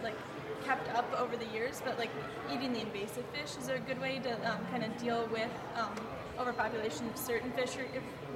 like 0.03 0.17
kept 0.65 0.89
up 0.95 1.11
over 1.19 1.37
the 1.37 1.47
years, 1.47 1.83
but 1.85 1.99
like 1.99 2.11
eating 2.53 2.73
the 2.73 2.81
invasive 2.81 3.25
fish 3.35 3.57
is 3.61 3.69
a 3.69 3.79
good 3.81 4.01
way 4.01 4.21
to 4.21 4.33
um, 4.51 4.65
kind 4.71 4.85
of 4.85 4.97
deal 4.99 5.29
with 5.33 5.51
um, 5.77 5.93
overpopulation 6.39 7.09
of 7.09 7.17
certain 7.17 7.51
fishery, 7.53 7.87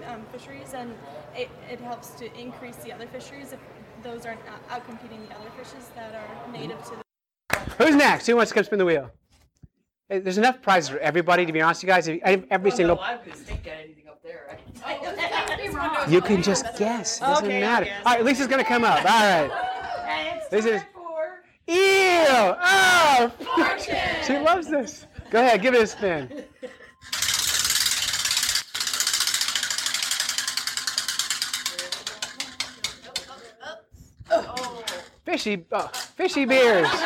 um, 0.07 0.23
fisheries, 0.33 0.75
and 0.75 0.95
it, 1.35 1.49
it 1.71 1.81
helps 1.81 2.11
to 2.11 2.33
increase 2.39 2.77
the 2.77 2.93
other 2.93 3.07
fisheries 3.07 3.53
if 3.53 3.61
those 4.03 4.27
aren't 4.27 4.41
out- 4.49 4.69
outcompeting 4.69 5.27
the 5.29 5.35
other 5.35 5.51
fishes 5.57 5.89
that 5.95 6.15
are 6.15 6.53
native 6.53 6.83
to 6.85 6.91
the. 6.91 7.59
Who's 7.79 7.95
next? 7.95 8.27
Who 8.27 8.37
wants 8.37 8.51
to 8.51 8.55
come 8.55 8.65
spin 8.65 8.79
the 8.79 8.85
wheel? 8.85 9.11
There's 10.09 10.39
enough 10.39 10.63
prizes 10.63 10.89
for 10.91 10.99
everybody, 10.99 11.45
to 11.45 11.53
be 11.53 11.61
honest 11.61 11.83
with 11.83 11.89
you 11.89 11.95
guys. 11.95 12.09
Every, 12.09 12.47
every 12.51 12.71
single. 12.71 12.99
You 16.09 16.21
can 16.21 16.43
just 16.43 16.65
guess. 16.79 17.19
It 17.19 17.21
doesn't 17.21 17.45
Okay, 17.45 17.61
matter. 17.61 17.89
All 18.07 18.15
right, 18.15 18.25
Lisa's 18.25 18.47
going 18.47 18.63
to 18.63 18.69
come 18.69 18.85
up. 18.85 18.99
All 18.99 19.05
right. 19.05 19.51
This 20.51 20.65
is. 20.65 20.81
Ew! 21.67 21.75
Oh! 21.77 23.31
she 24.27 24.39
loves 24.39 24.69
this. 24.69 25.05
Go 25.31 25.41
ahead, 25.41 25.61
give 25.61 25.75
it 25.75 25.83
a 25.83 25.87
spin. 25.87 26.45
Fishy, 35.27 35.65
oh, 35.73 35.91
fishy 36.17 36.45
beers. 36.47 36.89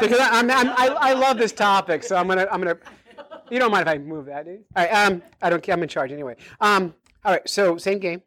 Because 0.00 0.18
I, 0.18 0.38
I'm, 0.38 0.50
I'm, 0.50 0.68
I, 0.70 0.96
I 1.00 1.12
love 1.14 1.38
this 1.38 1.52
topic, 1.52 2.02
so 2.02 2.16
I'm 2.16 2.26
gonna, 2.26 2.46
I'm 2.50 2.60
gonna. 2.60 2.76
You 3.50 3.58
don't 3.58 3.72
mind 3.72 3.88
if 3.88 3.94
I 3.94 3.98
move 3.98 4.26
that, 4.26 4.44
do 4.44 4.52
you? 4.52 4.64
All 4.76 4.84
right. 4.84 4.92
Um, 4.92 5.22
I 5.42 5.50
don't 5.50 5.62
care. 5.62 5.74
I'm 5.74 5.82
in 5.82 5.88
charge 5.88 6.12
anyway. 6.12 6.36
Um, 6.60 6.94
all 7.24 7.32
right. 7.32 7.48
So 7.48 7.76
same 7.76 7.98
game. 7.98 8.22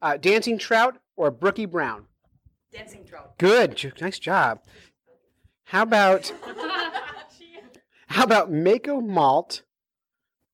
Uh, 0.00 0.16
dancing 0.16 0.58
trout 0.58 0.98
or 1.16 1.30
brookie 1.30 1.66
brown? 1.66 2.04
Dancing 2.72 3.04
trout. 3.04 3.36
Good. 3.38 3.92
Nice 4.00 4.18
job. 4.18 4.60
How 5.64 5.82
about 5.82 6.32
how 8.08 8.24
about 8.24 8.52
Mako 8.52 9.00
malt 9.00 9.62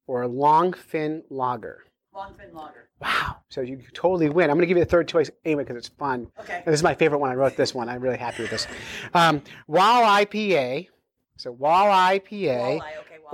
or 0.07 0.25
longfin 0.25 1.23
lager? 1.31 1.85
Longfin 2.15 2.53
lager. 2.55 2.89
Wow. 3.01 3.37
So 3.49 3.61
you 3.61 3.83
totally 3.93 4.29
win. 4.31 4.51
I'm 4.51 4.57
going 4.57 4.63
to 4.63 4.67
give 4.67 4.77
you 4.77 4.83
a 4.83 4.87
third 4.87 5.09
choice 5.09 5.31
anyway 5.45 5.65
because 5.65 5.77
it's 5.77 5.89
fun. 5.89 6.29
Okay. 6.41 6.63
And 6.65 6.73
this 6.73 6.81
is 6.81 6.83
my 6.83 6.95
favorite 6.95 7.19
one. 7.19 7.31
I 7.31 7.35
wrote 7.35 7.57
this 7.57 7.75
one. 7.75 7.89
I'm 7.89 8.01
really 8.01 8.17
happy 8.17 8.43
with 8.43 8.51
this. 8.51 8.67
Um, 9.13 9.43
Wall 9.67 10.03
IPA. 10.03 10.89
So 11.37 11.51
Wall 11.53 11.87
IPA 11.87 12.81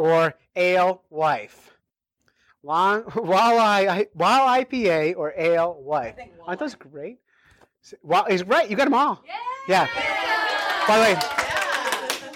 or 0.01 0.34
Ale 0.57 1.03
Wife. 1.11 1.76
Long 2.62 3.03
Walleye 3.05 4.07
Wall 4.14 4.48
IPA 4.48 5.14
or 5.16 5.34
Ale 5.36 5.74
Wife. 5.82 6.14
Aren't 6.46 6.61
those 6.61 6.74
great? 6.74 7.18
S- 7.84 7.94
Well, 8.03 8.24
is 8.26 8.42
right. 8.44 8.68
You 8.70 8.76
got 8.76 8.84
them 8.84 8.94
all. 8.94 9.22
Yeah. 9.68 9.86
By 10.88 10.96
the 10.96 11.03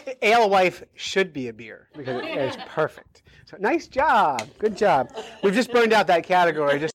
way, 0.04 0.16
Ale 0.22 0.48
Wife 0.50 0.82
should 0.94 1.32
be 1.32 1.48
a 1.48 1.52
beer 1.54 1.88
because 1.96 2.22
it 2.22 2.36
is 2.38 2.56
perfect. 2.68 3.22
So 3.46 3.56
nice 3.58 3.86
job. 3.88 4.46
Good 4.58 4.76
job. 4.76 5.10
We've 5.42 5.54
just 5.54 5.72
burned 5.72 5.92
out 5.94 6.06
that 6.08 6.24
category. 6.24 6.78
Just 6.78 6.94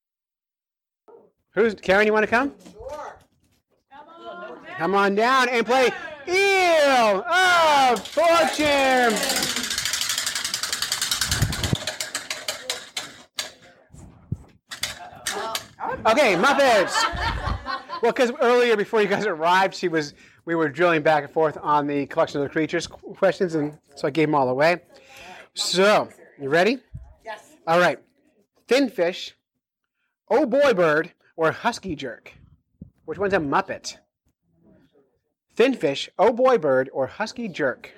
who's 1.56 1.74
Karen? 1.76 2.06
You 2.06 2.14
want 2.14 2.24
to 2.24 2.30
come? 2.30 2.54
Sure. 2.74 3.18
Come 4.78 4.94
on 4.96 5.16
down 5.16 5.50
and 5.50 5.66
play 5.66 5.90
Eel 6.28 7.24
of 7.24 8.08
Fortune. 8.08 9.69
Okay, 16.06 16.36
Muppets. 16.36 16.94
Well, 18.02 18.14
because 18.14 18.32
earlier 18.42 18.78
before 18.78 19.02
you 19.02 19.08
guys 19.08 19.26
arrived, 19.26 19.76
she 19.76 19.90
was 19.90 20.14
we 20.46 20.56
were 20.56 20.70
drilling 20.70 21.02
back 21.02 21.26
and 21.26 21.34
forth 21.34 21.58
on 21.62 21.88
the 21.88 22.06
collection 22.06 22.40
of 22.42 22.48
the 22.48 22.50
creatures 22.50 22.88
questions, 22.88 23.56
and 23.56 23.78
so 23.96 24.08
I 24.08 24.12
gave 24.12 24.30
them 24.30 24.36
all 24.36 24.48
away. 24.50 24.82
So, 25.56 26.08
you 26.40 26.50
ready? 26.50 26.78
Yes. 27.26 27.52
All 27.68 27.80
right. 27.80 28.00
Thin 28.68 28.90
fish, 28.90 29.36
oh 30.30 30.46
boy 30.46 30.74
bird, 30.74 31.12
or 31.36 31.52
husky 31.52 31.96
jerk. 31.96 32.34
Which 33.06 33.20
one's 33.20 33.34
a 33.34 33.38
Muppet? 33.38 33.98
Thin 35.56 35.74
fish, 35.74 36.10
oh 36.18 36.32
boy 36.32 36.58
bird, 36.58 36.90
or 36.94 37.08
husky 37.08 37.50
jerk. 37.50 37.92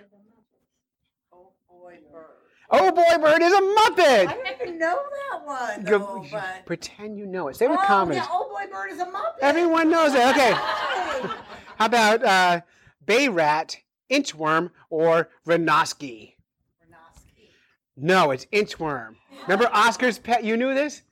Oh 1.32 1.52
boy 1.70 1.97
bird. 2.12 2.26
Oh 2.72 2.91
boy 2.91 3.24
bird 3.24 3.41
is 3.43 3.54
a 3.54 3.62
Muppet. 3.62 4.51
I 4.82 4.93
didn't 4.93 4.99
even 4.99 4.99
know 4.99 4.99
that 5.29 5.45
one. 5.45 5.84
Go- 5.84 5.99
though, 5.99 6.25
but... 6.32 6.65
Pretend 6.65 7.17
you 7.17 7.25
know 7.25 7.47
it. 7.47 7.55
Say 7.55 7.67
with 7.67 7.79
oh, 7.82 7.86
confidence. 7.86 8.25
yeah, 8.25 8.32
oh 8.34 8.49
boy, 8.49 8.71
bird 8.71 8.91
is 8.91 8.99
a 8.99 9.05
muppet. 9.05 9.39
Everyone 9.41 9.89
knows 9.89 10.13
it. 10.13 10.25
Okay. 10.27 10.53
How 10.53 11.86
about 11.86 12.23
uh, 12.23 12.61
bay 13.05 13.27
rat, 13.27 13.77
inchworm, 14.09 14.71
or 14.89 15.29
Renoski? 15.47 16.36
Renoski. 16.84 17.49
No, 17.97 18.32
it's 18.32 18.45
inchworm. 18.47 19.15
Remember 19.43 19.67
Oscar's 19.73 20.19
pet? 20.19 20.43
You 20.43 20.57
knew 20.57 20.73
this? 20.73 21.03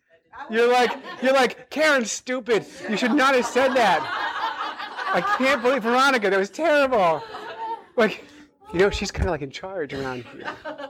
You're 0.50 0.72
like, 0.72 0.92
you're 1.22 1.34
like, 1.34 1.70
Karen's 1.70 2.12
stupid. 2.12 2.66
You 2.90 2.98
should 2.98 3.14
not 3.14 3.36
have 3.36 3.46
said 3.46 3.74
that. 3.74 4.00
I 5.12 5.22
can't 5.38 5.62
believe 5.62 5.84
Veronica. 5.84 6.30
That 6.30 6.40
was 6.40 6.50
terrible. 6.50 7.24
Like, 7.96 8.24
you 8.74 8.80
know, 8.80 8.90
she's 8.90 9.12
kind 9.12 9.28
of 9.28 9.32
like 9.32 9.42
in 9.42 9.52
charge 9.52 9.94
around 9.94 10.24
here. 10.26 10.44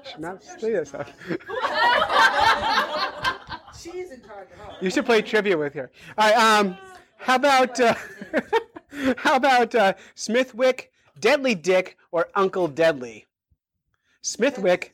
She 0.04 0.12
should 0.12 0.22
not 0.22 0.44
say 0.44 0.74
that 0.74 0.88
stuff. 0.88 1.12
She's 3.82 4.12
in 4.12 4.22
charge 4.22 4.48
of 4.52 4.58
her. 4.58 4.76
You 4.82 4.90
should 4.90 5.06
play 5.06 5.22
trivia 5.22 5.58
with 5.58 5.74
her. 5.74 5.90
All 6.18 6.30
right. 6.30 6.38
Um, 6.38 6.78
how 7.18 7.36
about 7.36 7.80
uh, 7.80 7.96
how 9.18 9.36
about 9.36 9.76
uh, 9.76 9.94
Smithwick, 10.16 10.92
Deadly 11.20 11.56
Dick, 11.56 11.98
or 12.12 12.28
Uncle 12.36 12.68
Deadly? 12.68 13.26
Smithwick, 14.22 14.94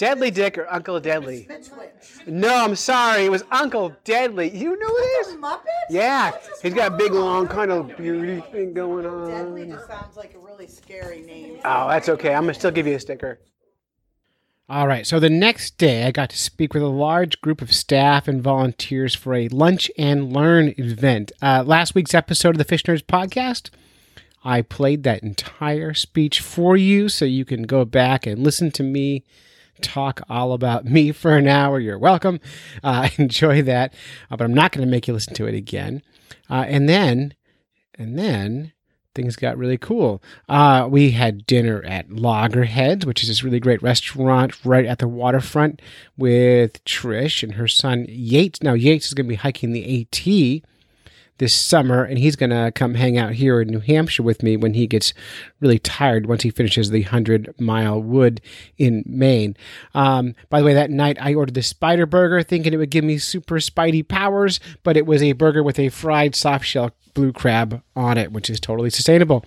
Deadly 0.00 0.30
Dick, 0.30 0.56
or 0.56 0.66
Uncle 0.72 0.98
Deadly? 0.98 1.46
No, 2.26 2.64
I'm 2.64 2.74
sorry. 2.74 3.26
It 3.26 3.30
was 3.30 3.44
Uncle 3.50 3.94
Deadly. 4.04 4.48
You 4.48 4.70
knew 4.70 4.96
this? 4.98 5.34
Muppet? 5.34 5.60
Yeah. 5.90 6.32
He's 6.62 6.72
got 6.72 6.94
a 6.94 6.96
big, 6.96 7.12
long 7.12 7.46
kind 7.46 7.70
of 7.70 7.94
beauty 7.98 8.40
thing 8.50 8.72
going 8.72 9.04
on. 9.04 9.28
Deadly 9.28 9.66
just 9.66 9.86
sounds 9.86 10.16
like 10.16 10.32
a 10.34 10.38
really 10.38 10.66
scary 10.68 11.20
name. 11.20 11.58
Oh, 11.66 11.86
that's 11.86 12.08
okay. 12.08 12.32
I'm 12.32 12.44
gonna 12.44 12.54
still 12.54 12.70
give 12.70 12.86
you 12.86 12.94
a 12.94 12.98
sticker. 12.98 13.40
All 14.70 14.86
right. 14.86 15.06
So 15.06 15.20
the 15.20 15.28
next 15.28 15.76
day, 15.76 16.06
I 16.06 16.12
got 16.12 16.30
to 16.30 16.38
speak 16.38 16.72
with 16.72 16.82
a 16.82 16.88
large 16.88 17.38
group 17.42 17.60
of 17.60 17.70
staff 17.70 18.26
and 18.26 18.42
volunteers 18.42 19.14
for 19.14 19.34
a 19.34 19.48
lunch 19.48 19.90
and 19.98 20.32
learn 20.32 20.72
event. 20.78 21.30
Uh, 21.42 21.62
last 21.66 21.94
week's 21.94 22.14
episode 22.14 22.54
of 22.54 22.58
the 22.58 22.64
Fish 22.64 22.84
Nerds 22.84 23.02
podcast, 23.02 23.68
I 24.44 24.62
played 24.62 25.02
that 25.02 25.22
entire 25.22 25.92
speech 25.92 26.40
for 26.40 26.74
you, 26.74 27.10
so 27.10 27.26
you 27.26 27.44
can 27.44 27.64
go 27.64 27.84
back 27.84 28.26
and 28.26 28.42
listen 28.42 28.70
to 28.70 28.82
me 28.82 29.26
talk 29.82 30.22
all 30.28 30.52
about 30.52 30.84
me 30.84 31.12
for 31.12 31.36
an 31.36 31.48
hour. 31.48 31.80
You're 31.80 31.98
welcome. 31.98 32.40
Uh, 32.82 33.08
enjoy 33.18 33.62
that. 33.62 33.94
Uh, 34.30 34.36
but 34.36 34.44
I'm 34.44 34.54
not 34.54 34.72
going 34.72 34.86
to 34.86 34.90
make 34.90 35.08
you 35.08 35.14
listen 35.14 35.34
to 35.34 35.46
it 35.46 35.54
again. 35.54 36.02
Uh, 36.48 36.64
and 36.66 36.88
then, 36.88 37.34
and 37.98 38.18
then 38.18 38.72
things 39.14 39.36
got 39.36 39.58
really 39.58 39.78
cool. 39.78 40.22
Uh, 40.48 40.86
we 40.90 41.10
had 41.10 41.46
dinner 41.46 41.82
at 41.84 42.10
Loggerheads, 42.10 43.04
which 43.04 43.22
is 43.22 43.28
this 43.28 43.42
really 43.42 43.60
great 43.60 43.82
restaurant 43.82 44.64
right 44.64 44.86
at 44.86 44.98
the 44.98 45.08
waterfront 45.08 45.82
with 46.16 46.82
Trish 46.84 47.42
and 47.42 47.54
her 47.54 47.68
son 47.68 48.06
Yates. 48.08 48.62
Now, 48.62 48.74
Yates 48.74 49.08
is 49.08 49.14
going 49.14 49.26
to 49.26 49.30
be 49.30 49.36
hiking 49.36 49.72
the 49.72 50.02
AT 50.02 50.62
this 51.40 51.54
summer, 51.54 52.04
and 52.04 52.18
he's 52.18 52.36
going 52.36 52.50
to 52.50 52.70
come 52.74 52.94
hang 52.94 53.16
out 53.16 53.32
here 53.32 53.62
in 53.62 53.68
New 53.68 53.80
Hampshire 53.80 54.22
with 54.22 54.42
me 54.42 54.58
when 54.58 54.74
he 54.74 54.86
gets 54.86 55.14
really 55.58 55.78
tired 55.78 56.26
once 56.26 56.42
he 56.42 56.50
finishes 56.50 56.90
the 56.90 57.02
100 57.02 57.58
mile 57.58 58.00
wood 58.00 58.42
in 58.76 59.02
Maine. 59.06 59.56
Um, 59.94 60.34
by 60.50 60.60
the 60.60 60.66
way, 60.66 60.74
that 60.74 60.90
night 60.90 61.16
I 61.18 61.34
ordered 61.34 61.54
the 61.54 61.62
spider 61.62 62.04
burger 62.04 62.42
thinking 62.42 62.74
it 62.74 62.76
would 62.76 62.90
give 62.90 63.04
me 63.04 63.16
super 63.16 63.56
spidey 63.56 64.06
powers, 64.06 64.60
but 64.82 64.98
it 64.98 65.06
was 65.06 65.22
a 65.22 65.32
burger 65.32 65.62
with 65.62 65.78
a 65.78 65.88
fried 65.88 66.36
soft 66.36 66.66
shell 66.66 66.90
blue 67.14 67.32
crab 67.32 67.82
on 67.96 68.18
it, 68.18 68.32
which 68.32 68.50
is 68.50 68.60
totally 68.60 68.90
sustainable. 68.90 69.44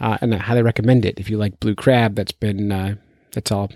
Uh, 0.00 0.16
and 0.22 0.34
I 0.34 0.38
highly 0.38 0.62
recommend 0.62 1.04
it 1.04 1.20
if 1.20 1.28
you 1.28 1.36
like 1.36 1.60
blue 1.60 1.74
crab 1.74 2.14
that's 2.14 2.32
been, 2.32 2.72
uh, 2.72 2.94
that's 3.32 3.52
all 3.52 3.70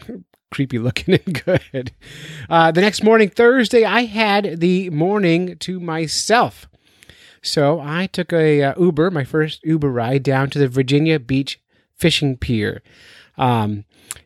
creepy 0.50 0.80
looking 0.80 1.14
and 1.14 1.44
good. 1.44 1.92
Uh, 2.50 2.72
the 2.72 2.80
next 2.80 3.04
morning, 3.04 3.28
Thursday, 3.28 3.84
I 3.84 4.06
had 4.06 4.58
the 4.58 4.90
morning 4.90 5.56
to 5.58 5.78
myself. 5.78 6.68
So 7.42 7.80
I 7.80 8.06
took 8.06 8.32
a 8.32 8.62
uh, 8.62 8.74
Uber, 8.78 9.10
my 9.10 9.24
first 9.24 9.62
Uber 9.64 9.90
ride 9.90 10.22
down 10.22 10.50
to 10.50 10.58
the 10.58 10.68
Virginia 10.68 11.18
Beach 11.18 11.60
fishing 11.96 12.36
pier. 12.36 12.82
Um, 13.36 13.84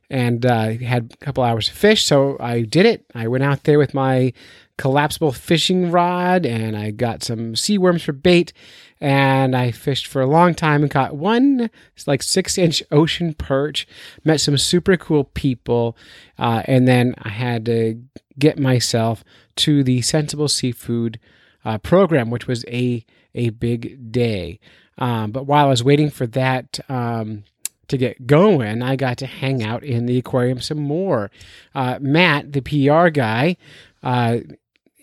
and 0.09 0.45
uh, 0.45 0.73
had 0.73 1.11
a 1.13 1.25
couple 1.25 1.43
hours 1.43 1.69
of 1.69 1.75
fish, 1.75 2.05
so 2.05 2.37
I 2.39 2.63
did 2.63 2.85
it. 2.85 3.07
I 3.15 3.29
went 3.29 3.45
out 3.45 3.65
there 3.65 3.79
with 3.79 3.95
my 3.95 4.35
collapsible 4.77 5.33
fishing 5.33 5.91
rod 5.91 6.45
and 6.45 6.77
I 6.77 6.91
got 6.91 7.23
some 7.23 7.55
sea 7.57 7.79
worms 7.79 8.03
for 8.03 8.13
bait 8.13 8.53
and 9.01 9.57
I 9.57 9.71
fished 9.71 10.07
for 10.07 10.21
a 10.23 10.27
long 10.27 10.55
time 10.55 10.83
and 10.83 10.91
caught 10.91 11.17
one 11.17 11.71
like 12.07 12.23
six 12.23 12.59
inch 12.59 12.83
ocean 12.91 13.35
perch, 13.35 13.87
met 14.25 14.41
some 14.41 14.57
super 14.59 14.97
cool 14.97 15.25
people, 15.25 15.97
uh, 16.39 16.63
and 16.67 16.87
then 16.87 17.15
I 17.23 17.31
had 17.31 17.65
to 17.67 18.01
get 18.39 18.59
myself 18.59 19.25
to 19.57 19.83
the 19.83 20.03
Sensible 20.03 20.49
Seafood 20.49 21.19
uh, 21.65 21.79
program, 21.79 22.31
which 22.31 22.47
was 22.47 22.65
a 22.69 23.05
a 23.35 23.51
big 23.51 24.13
day. 24.13 24.61
Um, 24.99 25.31
but 25.33 25.47
while 25.47 25.67
I 25.67 25.71
was 25.71 25.83
waiting 25.83 26.11
for 26.11 26.27
that 26.29 26.81
um, 26.89 27.45
to 27.89 27.97
get 27.97 28.27
going, 28.27 28.83
I 28.83 28.97
got 28.97 29.19
to 29.19 29.27
hang 29.27 29.63
out 29.63 29.83
in 29.83 30.07
the 30.07 30.19
aquarium 30.19 30.61
some 30.61 30.79
more. 30.79 31.31
Uh, 31.75 31.99
Matt, 32.01 32.53
the 32.53 32.61
PR 32.61 33.09
guy, 33.09 33.57
uh, 34.03 34.39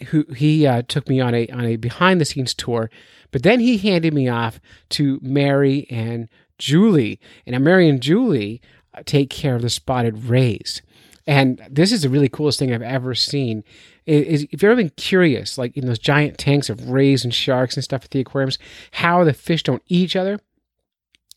who 0.08 0.26
he 0.36 0.66
uh, 0.66 0.84
took 0.88 1.10
me 1.10 1.20
on 1.20 1.34
a 1.34 1.48
on 1.48 1.66
a 1.66 1.76
behind 1.76 2.22
the 2.22 2.26
scenes 2.26 2.54
tour, 2.54 2.90
but 3.32 3.44
then 3.44 3.60
he 3.60 3.78
handed 3.78 4.14
me 4.14 4.30
off 4.30 4.60
to 4.90 5.20
Mary 5.22 5.88
and 5.90 6.30
Julie, 6.58 7.20
and 7.46 7.54
now 7.54 7.60
Mary 7.60 7.90
and 7.90 8.02
Julie 8.02 8.62
uh, 8.94 9.02
take 9.06 9.30
care 9.30 9.56
of 9.56 9.62
the 9.62 9.70
spotted 9.70 10.26
rays. 10.26 10.82
And 11.30 11.62
this 11.70 11.92
is 11.92 12.02
the 12.02 12.10
really 12.10 12.28
coolest 12.28 12.58
thing 12.58 12.74
I've 12.74 12.82
ever 12.82 13.14
seen. 13.14 13.64
Is 14.08 14.46
if 14.46 14.52
you've 14.52 14.64
ever 14.64 14.76
been 14.76 14.90
curious, 14.98 15.60
like 15.60 15.78
in 15.78 15.86
those 15.86 16.00
giant 16.00 16.40
tanks 16.40 16.72
of 16.72 16.90
rays 16.90 17.24
and 17.24 17.32
sharks 17.32 17.76
and 17.76 17.84
stuff 17.84 18.04
at 18.04 18.10
the 18.10 18.22
aquariums, 18.22 18.58
how 18.94 19.24
the 19.24 19.34
fish 19.34 19.62
don't 19.62 19.84
eat 19.88 20.06
each 20.06 20.16
other. 20.16 20.40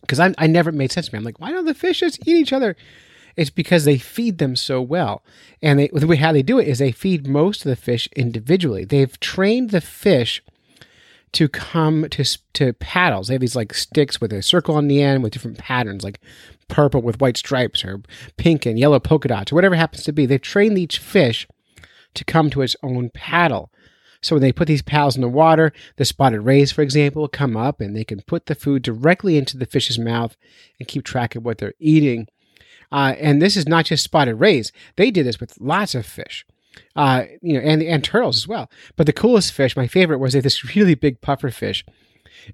Because 0.00 0.18
I 0.18 0.46
never 0.46 0.72
made 0.72 0.90
sense 0.90 1.08
to 1.08 1.14
me. 1.14 1.18
I'm 1.18 1.24
like, 1.24 1.40
why 1.40 1.52
don't 1.52 1.66
the 1.66 1.74
fish 1.74 2.00
just 2.00 2.26
eat 2.26 2.38
each 2.38 2.54
other? 2.54 2.74
It's 3.36 3.50
because 3.50 3.84
they 3.84 3.98
feed 3.98 4.38
them 4.38 4.56
so 4.56 4.80
well, 4.80 5.22
and 5.60 5.78
they, 5.78 5.90
the 5.92 6.06
way 6.06 6.16
how 6.16 6.32
they 6.32 6.42
do 6.42 6.58
it 6.58 6.68
is 6.68 6.78
they 6.78 6.92
feed 6.92 7.26
most 7.26 7.64
of 7.64 7.68
the 7.70 7.76
fish 7.76 8.08
individually. 8.16 8.84
They've 8.84 9.20
trained 9.20 9.70
the 9.70 9.80
fish 9.82 10.42
to 11.32 11.48
come 11.48 12.08
to 12.10 12.38
to 12.54 12.72
paddles. 12.74 13.28
They 13.28 13.34
have 13.34 13.40
these 13.40 13.56
like 13.56 13.74
sticks 13.74 14.20
with 14.20 14.32
a 14.32 14.42
circle 14.42 14.76
on 14.76 14.88
the 14.88 15.02
end 15.02 15.22
with 15.22 15.32
different 15.32 15.58
patterns, 15.58 16.04
like 16.04 16.20
purple 16.68 17.02
with 17.02 17.20
white 17.20 17.36
stripes 17.36 17.84
or 17.84 18.02
pink 18.36 18.66
and 18.66 18.78
yellow 18.78 19.00
polka 19.00 19.28
dots 19.28 19.52
or 19.52 19.54
whatever 19.54 19.74
happens 19.74 20.04
to 20.04 20.12
be. 20.12 20.26
They've 20.26 20.40
trained 20.40 20.78
each 20.78 20.98
fish 20.98 21.46
to 22.14 22.24
come 22.24 22.50
to 22.50 22.62
its 22.62 22.76
own 22.82 23.10
paddle. 23.10 23.70
So 24.20 24.36
when 24.36 24.42
they 24.42 24.52
put 24.52 24.68
these 24.68 24.82
paddles 24.82 25.16
in 25.16 25.22
the 25.22 25.28
water, 25.28 25.72
the 25.96 26.04
spotted 26.04 26.42
rays, 26.42 26.70
for 26.70 26.82
example, 26.82 27.26
come 27.26 27.56
up 27.56 27.80
and 27.80 27.96
they 27.96 28.04
can 28.04 28.20
put 28.22 28.46
the 28.46 28.54
food 28.54 28.82
directly 28.82 29.36
into 29.36 29.56
the 29.56 29.66
fish's 29.66 29.98
mouth 29.98 30.36
and 30.78 30.86
keep 30.86 31.04
track 31.04 31.34
of 31.34 31.44
what 31.44 31.58
they're 31.58 31.74
eating. 31.80 32.28
Uh, 32.92 33.14
and 33.18 33.42
this 33.42 33.56
is 33.56 33.66
not 33.66 33.86
just 33.86 34.04
spotted 34.04 34.36
rays; 34.36 34.70
they 34.96 35.10
did 35.10 35.26
this 35.26 35.40
with 35.40 35.58
lots 35.58 35.94
of 35.94 36.06
fish, 36.06 36.46
uh, 36.96 37.24
you 37.40 37.54
know, 37.54 37.60
and 37.60 37.82
and 37.82 38.04
turtles 38.04 38.36
as 38.36 38.48
well. 38.48 38.70
But 38.96 39.06
the 39.06 39.12
coolest 39.12 39.52
fish, 39.52 39.76
my 39.76 39.86
favorite, 39.86 40.18
was 40.18 40.34
this 40.34 40.74
really 40.74 40.94
big 40.94 41.20
puffer 41.20 41.50
fish, 41.50 41.84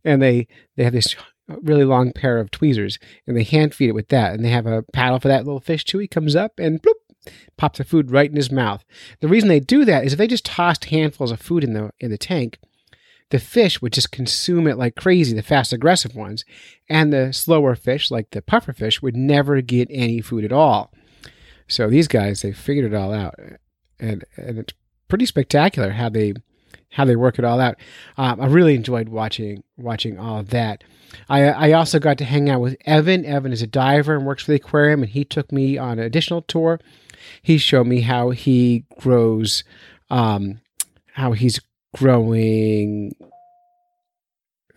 and 0.05 0.23
they 0.23 0.47
they 0.77 0.85
have 0.85 0.93
this 0.93 1.17
really 1.63 1.85
long 1.85 2.13
pair 2.13 2.39
of 2.39 2.51
tweezers, 2.51 2.99
and 3.27 3.37
they 3.37 3.45
hand 3.45 3.75
feed 3.75 3.89
it 3.89 3.95
with 3.95 4.09
that, 4.09 4.35
and 4.35 4.45
they 4.45 4.51
have 4.51 4.67
a 4.67 4.83
paddle 4.93 5.19
for 5.19 5.29
that 5.29 5.45
little 5.45 5.61
fish 5.61 5.85
too. 5.85 5.99
He 5.99 6.07
comes 6.07 6.37
up 6.37 6.59
and 6.59 6.83
bloop, 6.83 7.33
pops 7.57 7.79
the 7.79 7.85
food 7.85 8.11
right 8.11 8.31
in 8.31 8.37
his 8.37 8.51
mouth. 8.51 8.85
The 9.21 9.29
reason 9.29 9.49
they 9.49 9.61
do 9.61 9.85
that 9.85 10.05
is 10.05 10.13
if 10.13 10.19
they 10.19 10.27
just 10.27 10.45
tossed 10.45 10.87
handfuls 10.87 11.31
of 11.31 11.41
food 11.41 11.65
in 11.65 11.73
the 11.73 11.91
in 12.01 12.11
the 12.11 12.19
tank, 12.19 12.59
the 13.31 13.39
fish 13.39 13.83
would 13.83 13.93
just 13.93 14.13
consume 14.13 14.67
it 14.67 14.79
like 14.79 14.95
crazy, 14.95 15.35
the 15.35 15.43
fast 15.43 15.73
aggressive 15.73 16.15
ones, 16.15 16.45
and 16.89 17.13
the 17.13 17.33
slower 17.33 17.75
fish, 17.75 18.11
like 18.11 18.31
the 18.31 18.43
puffer 18.43 18.73
fish, 18.73 19.03
would 19.03 19.17
never 19.17 19.61
get 19.61 19.89
any 19.91 20.21
food 20.21 20.45
at 20.45 20.53
all. 20.53 20.93
So 21.67 21.89
these 21.89 22.09
guys, 22.09 22.41
they 22.41 22.53
figured 22.53 22.91
it 22.91 22.97
all 22.97 23.13
out, 23.13 23.35
and 24.01 24.25
and 24.37 24.59
it's 24.59 24.75
pretty 25.09 25.27
spectacular 25.27 25.91
how 25.91 26.09
they 26.09 26.35
how 26.93 27.05
they 27.05 27.17
work 27.17 27.39
it 27.39 27.45
all 27.45 27.61
out. 27.61 27.77
Um, 28.17 28.41
I 28.41 28.47
really 28.47 28.75
enjoyed 28.75 29.09
watching 29.09 29.63
watching 29.77 30.19
all 30.19 30.41
of 30.41 30.51
that. 30.51 30.85
I 31.29 31.49
I 31.49 31.73
also 31.73 31.99
got 31.99 32.19
to 32.19 32.25
hang 32.25 32.49
out 32.49 32.61
with 32.61 32.77
Evan. 32.85 33.25
Evan 33.25 33.53
is 33.53 33.63
a 33.63 33.67
diver 33.67 34.15
and 34.15 34.27
works 34.27 34.45
for 34.45 34.53
the 34.53 34.57
aquarium, 34.57 35.03
and 35.03 35.11
he 35.11 35.25
took 35.25 35.53
me 35.53 35.79
on 35.79 35.99
an 35.99 36.05
additional 36.05 36.43
tour. 36.43 36.81
He 37.43 37.59
showed 37.59 37.87
me 37.87 38.03
how 38.03 38.31
he 38.31 38.85
grows, 38.99 39.65
um, 40.11 40.61
how 41.15 41.33
he's 41.33 41.61
growing 41.95 43.15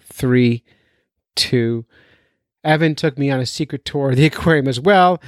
three, 0.02 0.64
two. 1.36 1.86
Evan 2.64 2.94
took 2.94 3.18
me 3.18 3.32
on 3.32 3.40
a 3.40 3.46
secret 3.46 3.86
tour 3.86 4.12
of 4.12 4.18
the 4.18 4.26
aquarium 4.28 4.68
as 4.68 4.80
well. 4.80 5.22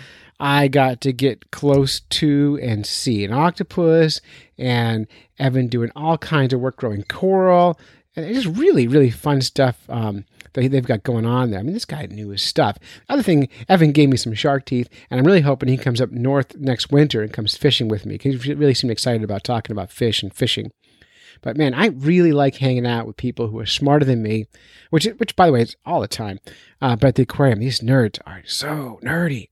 I 0.44 0.68
got 0.68 1.00
to 1.00 1.14
get 1.14 1.52
close 1.52 2.02
to 2.02 2.60
and 2.62 2.86
see 2.86 3.24
an 3.24 3.32
octopus, 3.32 4.20
and 4.58 5.08
Evan 5.40 5.68
doing 5.68 5.90
all 5.96 6.18
kinds 6.18 6.52
of 6.52 6.60
work 6.60 6.76
growing 6.76 7.04
coral. 7.04 7.80
And 8.14 8.26
it's 8.26 8.44
just 8.44 8.58
really, 8.58 8.86
really 8.86 9.10
fun 9.10 9.40
stuff 9.40 9.90
um, 9.90 10.26
that 10.52 10.70
they've 10.70 10.86
got 10.86 11.04
going 11.04 11.26
on 11.26 11.52
there. 11.52 11.62
I 11.62 11.64
mean, 11.64 11.74
this 11.74 11.86
guy 11.86 12.08
knew 12.08 12.28
his 12.28 12.42
stuff. 12.42 12.78
Other 13.08 13.24
thing, 13.24 13.48
Evan 13.70 13.94
gave 13.94 14.10
me 14.10 14.18
some 14.18 14.34
shark 14.34 14.66
teeth, 14.66 14.90
and 15.10 15.18
I'm 15.18 15.26
really 15.26 15.40
hoping 15.40 15.70
he 15.70 15.78
comes 15.78 16.02
up 16.02 16.12
north 16.12 16.58
next 16.58 16.92
winter 16.92 17.22
and 17.22 17.32
comes 17.32 17.56
fishing 17.56 17.88
with 17.88 18.06
me. 18.06 18.16
Because 18.16 18.44
he 18.44 18.54
really 18.54 18.74
seemed 18.74 18.92
excited 18.92 19.24
about 19.24 19.46
talking 19.46 19.72
about 19.72 19.92
fish 19.92 20.22
and 20.22 20.34
fishing. 20.34 20.74
But 21.42 21.56
man, 21.56 21.74
I 21.74 21.88
really 21.88 22.34
like 22.34 22.58
hanging 22.58 22.86
out 22.86 23.08
with 23.08 23.16
people 23.16 23.48
who 23.48 23.60
are 23.60 23.66
smarter 23.66 24.04
than 24.04 24.22
me, 24.22 24.48
which, 24.90 25.06
which 25.06 25.38
by 25.38 25.46
the 25.46 25.54
way, 25.54 25.62
is 25.62 25.78
all 25.86 26.02
the 26.02 26.08
time. 26.10 26.42
Uh, 26.82 26.98
but 26.98 27.08
at 27.08 27.16
the 27.16 27.24
aquarium, 27.24 27.62
these 27.62 27.80
nerds 27.80 28.20
are 28.26 28.44
so 28.46 29.00
nerdy. 29.02 29.48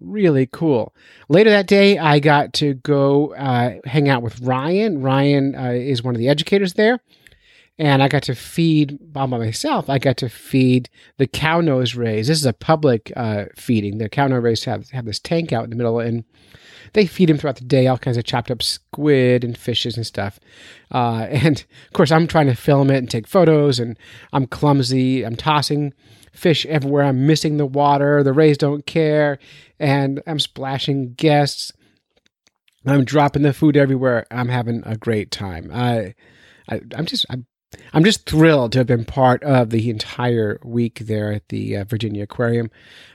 Really 0.00 0.46
cool. 0.46 0.94
Later 1.28 1.50
that 1.50 1.66
day, 1.66 1.98
I 1.98 2.20
got 2.20 2.54
to 2.54 2.74
go 2.74 3.34
uh, 3.34 3.74
hang 3.84 4.08
out 4.08 4.22
with 4.22 4.40
Ryan. 4.40 5.02
Ryan 5.02 5.54
uh, 5.54 5.72
is 5.72 6.02
one 6.02 6.14
of 6.14 6.18
the 6.18 6.28
educators 6.28 6.74
there. 6.74 7.00
And 7.78 8.02
I 8.02 8.08
got 8.08 8.24
to 8.24 8.34
feed 8.34 8.98
by 9.12 9.24
myself. 9.24 9.88
I 9.88 9.98
got 9.98 10.18
to 10.18 10.28
feed 10.28 10.90
the 11.16 11.26
cownose 11.26 11.94
rays. 11.94 12.28
This 12.28 12.38
is 12.38 12.44
a 12.44 12.52
public 12.52 13.10
uh, 13.16 13.46
feeding. 13.56 13.96
The 13.96 14.10
cownose 14.10 14.42
rays 14.42 14.64
have 14.64 14.90
have 14.90 15.06
this 15.06 15.18
tank 15.18 15.50
out 15.50 15.64
in 15.64 15.70
the 15.70 15.76
middle, 15.76 15.98
and 15.98 16.24
they 16.92 17.06
feed 17.06 17.30
them 17.30 17.38
throughout 17.38 17.56
the 17.56 17.64
day 17.64 17.86
all 17.86 17.96
kinds 17.96 18.18
of 18.18 18.24
chopped 18.24 18.50
up 18.50 18.62
squid 18.62 19.44
and 19.44 19.56
fishes 19.56 19.96
and 19.96 20.06
stuff. 20.06 20.38
Uh, 20.90 21.26
and 21.30 21.60
of 21.86 21.92
course, 21.94 22.12
I'm 22.12 22.26
trying 22.26 22.48
to 22.48 22.54
film 22.54 22.90
it 22.90 22.98
and 22.98 23.10
take 23.10 23.26
photos, 23.26 23.78
and 23.78 23.98
I'm 24.34 24.46
clumsy. 24.46 25.24
I'm 25.24 25.36
tossing 25.36 25.94
fish 26.32 26.66
everywhere. 26.66 27.04
I'm 27.04 27.26
missing 27.26 27.56
the 27.56 27.66
water. 27.66 28.22
The 28.22 28.34
rays 28.34 28.58
don't 28.58 28.84
care, 28.84 29.38
and 29.80 30.22
I'm 30.26 30.38
splashing 30.38 31.14
guests. 31.14 31.72
I'm 32.86 33.04
dropping 33.04 33.42
the 33.42 33.52
food 33.52 33.76
everywhere. 33.76 34.26
I'm 34.30 34.48
having 34.48 34.82
a 34.86 34.96
great 34.96 35.30
time. 35.30 35.70
I, 35.72 36.14
I 36.68 36.80
I'm 36.94 37.06
just 37.06 37.26
I'm 37.28 37.46
I'm 37.92 38.04
just 38.04 38.28
thrilled 38.28 38.72
to 38.72 38.78
have 38.78 38.86
been 38.86 39.04
part 39.04 39.42
of 39.42 39.70
the 39.70 39.90
entire 39.90 40.60
week 40.64 41.00
there 41.00 41.32
at 41.32 41.48
the 41.48 41.76
uh, 41.76 41.84
Virginia 41.84 42.24
Aquarium. 42.24 42.70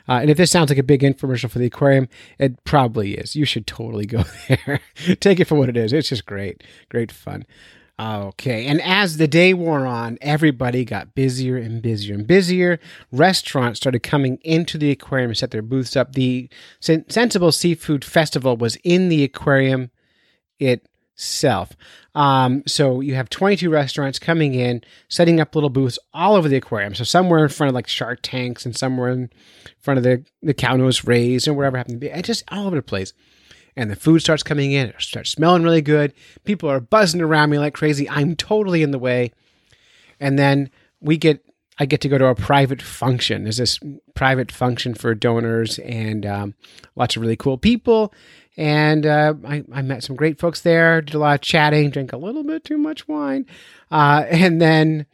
Uh, 0.07 0.19
and 0.21 0.29
if 0.29 0.37
this 0.37 0.51
sounds 0.51 0.69
like 0.69 0.77
a 0.77 0.83
big 0.83 1.01
infomercial 1.01 1.49
for 1.49 1.59
the 1.59 1.65
aquarium, 1.65 2.07
it 2.39 2.63
probably 2.63 3.15
is. 3.15 3.35
You 3.35 3.45
should 3.45 3.67
totally 3.67 4.05
go 4.05 4.23
there. 4.47 4.79
Take 5.19 5.39
it 5.39 5.45
for 5.45 5.55
what 5.55 5.69
it 5.69 5.77
is. 5.77 5.93
It's 5.93 6.09
just 6.09 6.25
great, 6.25 6.63
great 6.89 7.11
fun. 7.11 7.45
Okay. 7.97 8.65
And 8.65 8.81
as 8.81 9.17
the 9.17 9.27
day 9.27 9.53
wore 9.53 9.85
on, 9.85 10.17
everybody 10.21 10.83
got 10.83 11.15
busier 11.15 11.55
and 11.55 11.81
busier 11.81 12.15
and 12.15 12.27
busier. 12.27 12.79
Restaurants 13.11 13.79
started 13.79 14.03
coming 14.03 14.37
into 14.43 14.77
the 14.77 14.91
aquarium 14.91 15.29
and 15.29 15.37
set 15.37 15.51
their 15.51 15.61
booths 15.61 15.95
up. 15.95 16.13
The 16.13 16.49
Sen- 16.81 17.09
Sensible 17.09 17.53
Seafood 17.53 18.03
Festival 18.03 18.57
was 18.57 18.75
in 18.83 19.07
the 19.07 19.23
aquarium 19.23 19.91
itself. 20.59 21.71
Um, 22.15 22.63
so 22.67 22.99
you 22.99 23.15
have 23.15 23.29
22 23.29 23.69
restaurants 23.69 24.19
coming 24.19 24.55
in, 24.55 24.81
setting 25.07 25.39
up 25.39 25.55
little 25.55 25.69
booths 25.69 25.99
all 26.13 26.35
over 26.35 26.49
the 26.49 26.57
aquarium. 26.57 26.95
So 26.95 27.05
somewhere 27.05 27.43
in 27.43 27.49
front 27.49 27.69
of 27.69 27.75
like 27.75 27.87
shark 27.87 28.19
tanks 28.21 28.65
and 28.65 28.75
somewhere 28.75 29.09
in 29.11 29.29
front 29.79 29.99
of 29.99 30.03
the, 30.03 30.25
the 30.41 30.53
cownose 30.53 31.05
rays 31.05 31.47
and 31.47 31.55
wherever 31.55 31.77
happened 31.77 31.95
to 31.95 31.99
be. 31.99 32.11
And 32.11 32.25
just 32.25 32.43
all 32.49 32.67
over 32.67 32.75
the 32.75 32.81
place 32.81 33.13
and 33.75 33.91
the 33.91 33.95
food 33.95 34.19
starts 34.19 34.43
coming 34.43 34.71
in. 34.71 34.89
It 34.89 34.95
starts 34.99 35.31
smelling 35.31 35.63
really 35.63 35.81
good. 35.81 36.13
People 36.43 36.69
are 36.69 36.79
buzzing 36.79 37.21
around 37.21 37.49
me 37.49 37.59
like 37.59 37.73
crazy. 37.73 38.09
I'm 38.09 38.35
totally 38.35 38.83
in 38.83 38.91
the 38.91 38.99
way. 38.99 39.31
And 40.19 40.39
then 40.39 40.69
we 41.01 41.17
get, 41.17 41.45
I 41.77 41.85
get 41.85 42.01
to 42.01 42.09
go 42.09 42.17
to 42.17 42.27
a 42.27 42.35
private 42.35 42.81
function. 42.81 43.43
There's 43.43 43.57
this 43.57 43.79
private 44.13 44.51
function 44.51 44.93
for 44.93 45.13
donors 45.13 45.77
and 45.79 46.25
um, 46.25 46.55
lots 46.95 47.15
of 47.15 47.21
really 47.21 47.35
cool 47.35 47.57
people. 47.57 48.13
And 48.57 49.05
uh, 49.05 49.33
I, 49.45 49.65
I, 49.73 49.81
met 49.81 50.01
some 50.01 50.15
great 50.15 50.39
folks 50.39 50.61
there, 50.61 51.01
did 51.01 51.13
a 51.13 51.19
lot 51.19 51.35
of 51.35 51.41
chatting, 51.41 51.89
drank 51.89 52.13
a 52.13 52.17
little 52.17 52.43
bit 52.43 52.63
too 52.63 52.77
much 52.77 53.05
wine. 53.05 53.45
Uh, 53.91 54.23
and 54.29 54.61
then 54.61 55.05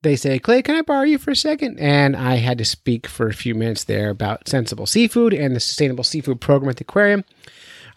they 0.00 0.16
say, 0.16 0.38
Clay, 0.38 0.62
can 0.62 0.76
I 0.76 0.80
borrow 0.80 1.02
you 1.02 1.18
for 1.18 1.32
a 1.32 1.36
second? 1.36 1.78
And 1.78 2.16
I 2.16 2.36
had 2.36 2.56
to 2.58 2.64
speak 2.64 3.06
for 3.06 3.28
a 3.28 3.34
few 3.34 3.54
minutes 3.54 3.84
there 3.84 4.08
about 4.08 4.48
sensible 4.48 4.86
seafood 4.86 5.34
and 5.34 5.54
the 5.54 5.60
sustainable 5.60 6.04
seafood 6.04 6.40
program 6.40 6.70
at 6.70 6.76
the 6.76 6.84
aquarium 6.84 7.24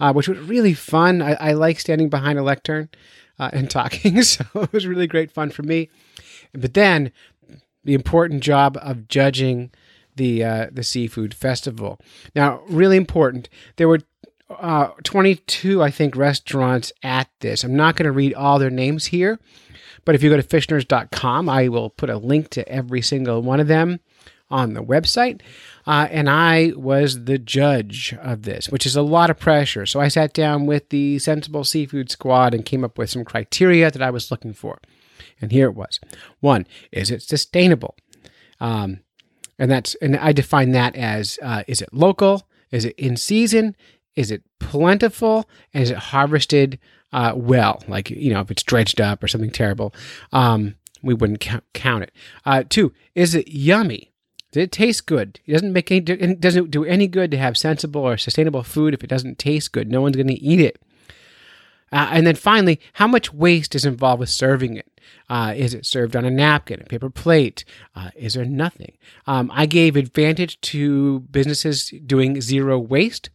uh, 0.01 0.11
which 0.11 0.27
was 0.27 0.39
really 0.39 0.73
fun. 0.73 1.21
I, 1.21 1.33
I, 1.33 1.53
like 1.53 1.79
standing 1.79 2.09
behind 2.09 2.39
a 2.39 2.43
lectern 2.43 2.89
uh, 3.37 3.51
and 3.53 3.69
talking, 3.69 4.21
so 4.23 4.43
it 4.55 4.73
was 4.73 4.87
really 4.87 5.07
great 5.07 5.31
fun 5.31 5.51
for 5.51 5.61
me. 5.61 5.89
But 6.53 6.73
then 6.73 7.11
the 7.83 7.93
important 7.93 8.41
job 8.41 8.77
of 8.81 9.07
judging 9.07 9.71
the 10.15 10.43
uh, 10.43 10.67
the 10.71 10.83
seafood 10.83 11.33
festival. 11.33 11.99
Now, 12.35 12.61
really 12.67 12.97
important, 12.97 13.47
there 13.77 13.87
were 13.87 13.99
uh, 14.49 14.89
22, 15.03 15.81
I 15.81 15.91
think, 15.91 16.15
restaurants 16.17 16.91
at 17.03 17.29
this. 17.39 17.63
I'm 17.63 17.75
not 17.75 17.95
going 17.95 18.05
to 18.05 18.11
read 18.11 18.33
all 18.33 18.59
their 18.59 18.69
names 18.69 19.05
here, 19.05 19.39
but 20.03 20.15
if 20.15 20.23
you 20.23 20.29
go 20.29 20.35
to 20.35 20.43
fishnerds.com, 20.43 21.47
I 21.47 21.69
will 21.69 21.91
put 21.91 22.09
a 22.09 22.17
link 22.17 22.49
to 22.49 22.67
every 22.67 23.01
single 23.01 23.41
one 23.41 23.61
of 23.61 23.67
them 23.67 23.99
on 24.51 24.73
the 24.73 24.83
website. 24.83 25.41
Uh, 25.87 26.07
and 26.11 26.29
I 26.29 26.73
was 26.75 27.25
the 27.25 27.39
judge 27.39 28.13
of 28.21 28.43
this, 28.43 28.69
which 28.69 28.85
is 28.85 28.95
a 28.95 29.01
lot 29.01 29.29
of 29.29 29.39
pressure. 29.39 29.85
So 29.85 29.99
I 29.99 30.09
sat 30.09 30.33
down 30.33 30.65
with 30.65 30.89
the 30.89 31.17
Sensible 31.17 31.63
Seafood 31.63 32.11
Squad 32.11 32.53
and 32.53 32.65
came 32.65 32.83
up 32.83 32.97
with 32.97 33.09
some 33.09 33.25
criteria 33.25 33.89
that 33.89 34.01
I 34.01 34.11
was 34.11 34.29
looking 34.29 34.53
for. 34.53 34.79
And 35.39 35.51
here 35.51 35.67
it 35.67 35.75
was. 35.75 35.99
One, 36.39 36.67
is 36.91 37.09
it 37.09 37.23
sustainable? 37.23 37.95
Um, 38.59 38.99
and 39.57 39.71
that's 39.71 39.95
and 39.95 40.17
I 40.17 40.33
define 40.33 40.71
that 40.71 40.95
as 40.95 41.39
uh, 41.41 41.63
is 41.67 41.81
it 41.81 41.93
local? 41.93 42.47
Is 42.71 42.85
it 42.85 42.95
in 42.97 43.17
season? 43.17 43.75
Is 44.15 44.31
it 44.31 44.43
plentiful? 44.59 45.49
And 45.73 45.83
is 45.83 45.91
it 45.91 45.97
harvested 45.97 46.79
uh, 47.11 47.33
well? 47.35 47.83
Like 47.87 48.09
you 48.09 48.33
know, 48.33 48.41
if 48.41 48.51
it's 48.51 48.63
dredged 48.63 49.01
up 49.01 49.23
or 49.23 49.27
something 49.27 49.51
terrible, 49.51 49.93
um, 50.31 50.75
we 51.01 51.13
wouldn't 51.13 51.41
count, 51.41 51.63
count 51.73 52.03
it. 52.03 52.11
Uh, 52.45 52.63
two, 52.67 52.93
is 53.15 53.35
it 53.35 53.47
yummy? 53.49 54.10
Does 54.51 54.63
it 54.63 54.71
taste 54.71 55.05
good? 55.05 55.39
It 55.45 55.53
doesn't 55.53 55.73
make 55.73 55.91
any 55.91 56.01
it 56.01 56.41
doesn't 56.41 56.71
do 56.71 56.83
any 56.83 57.07
good 57.07 57.31
to 57.31 57.37
have 57.37 57.57
sensible 57.57 58.01
or 58.01 58.17
sustainable 58.17 58.63
food 58.63 58.93
if 58.93 59.03
it 59.03 59.09
doesn't 59.09 59.39
taste 59.39 59.71
good. 59.71 59.89
No 59.89 60.01
one's 60.01 60.15
going 60.15 60.27
to 60.27 60.33
eat 60.33 60.59
it. 60.59 60.81
Uh, 61.93 62.09
and 62.11 62.25
then 62.25 62.35
finally, 62.35 62.79
how 62.93 63.07
much 63.07 63.33
waste 63.33 63.75
is 63.75 63.85
involved 63.85 64.19
with 64.19 64.29
serving 64.29 64.77
it? 64.77 64.87
Uh, 65.29 65.53
is 65.55 65.73
it 65.73 65.85
served 65.85 66.15
on 66.15 66.25
a 66.25 66.31
napkin, 66.31 66.81
a 66.81 66.85
paper 66.85 67.09
plate? 67.09 67.65
Uh, 67.95 68.11
is 68.15 68.33
there 68.33 68.45
nothing? 68.45 68.93
Um, 69.27 69.51
I 69.53 69.65
gave 69.65 69.95
advantage 69.95 70.59
to 70.61 71.19
businesses 71.19 71.93
doing 72.05 72.39
zero 72.41 72.79
waste. 72.79 73.29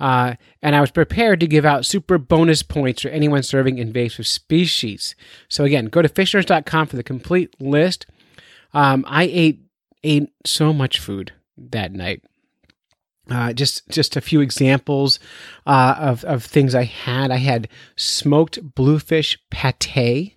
Uh, 0.00 0.34
and 0.60 0.74
I 0.74 0.80
was 0.80 0.90
prepared 0.90 1.40
to 1.40 1.46
give 1.46 1.64
out 1.64 1.86
super 1.86 2.18
bonus 2.18 2.62
points 2.62 3.02
for 3.02 3.08
anyone 3.08 3.42
serving 3.42 3.78
invasive 3.78 4.26
species. 4.26 5.14
So 5.48 5.64
again, 5.64 5.86
go 5.86 6.02
to 6.02 6.08
fishnerds.com 6.08 6.86
for 6.88 6.96
the 6.96 7.02
complete 7.02 7.54
list. 7.60 8.06
Um, 8.72 9.04
I 9.06 9.24
ate 9.24 9.63
ate 10.04 10.30
so 10.44 10.72
much 10.72 11.00
food 11.00 11.32
that 11.56 11.92
night. 11.92 12.22
Uh, 13.30 13.54
just 13.54 13.88
just 13.88 14.16
a 14.16 14.20
few 14.20 14.40
examples 14.40 15.18
uh, 15.66 15.94
of 15.98 16.24
of 16.24 16.44
things 16.44 16.74
I 16.74 16.84
had. 16.84 17.30
I 17.30 17.38
had 17.38 17.68
smoked 17.96 18.74
bluefish 18.74 19.38
pate, 19.50 20.36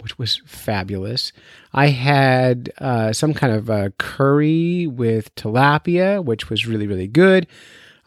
which 0.00 0.18
was 0.18 0.42
fabulous. 0.44 1.32
I 1.72 1.88
had 1.88 2.72
uh, 2.78 3.12
some 3.12 3.34
kind 3.34 3.52
of 3.52 3.96
curry 3.98 4.88
with 4.88 5.32
tilapia, 5.36 6.24
which 6.24 6.50
was 6.50 6.66
really 6.66 6.88
really 6.88 7.06
good. 7.06 7.46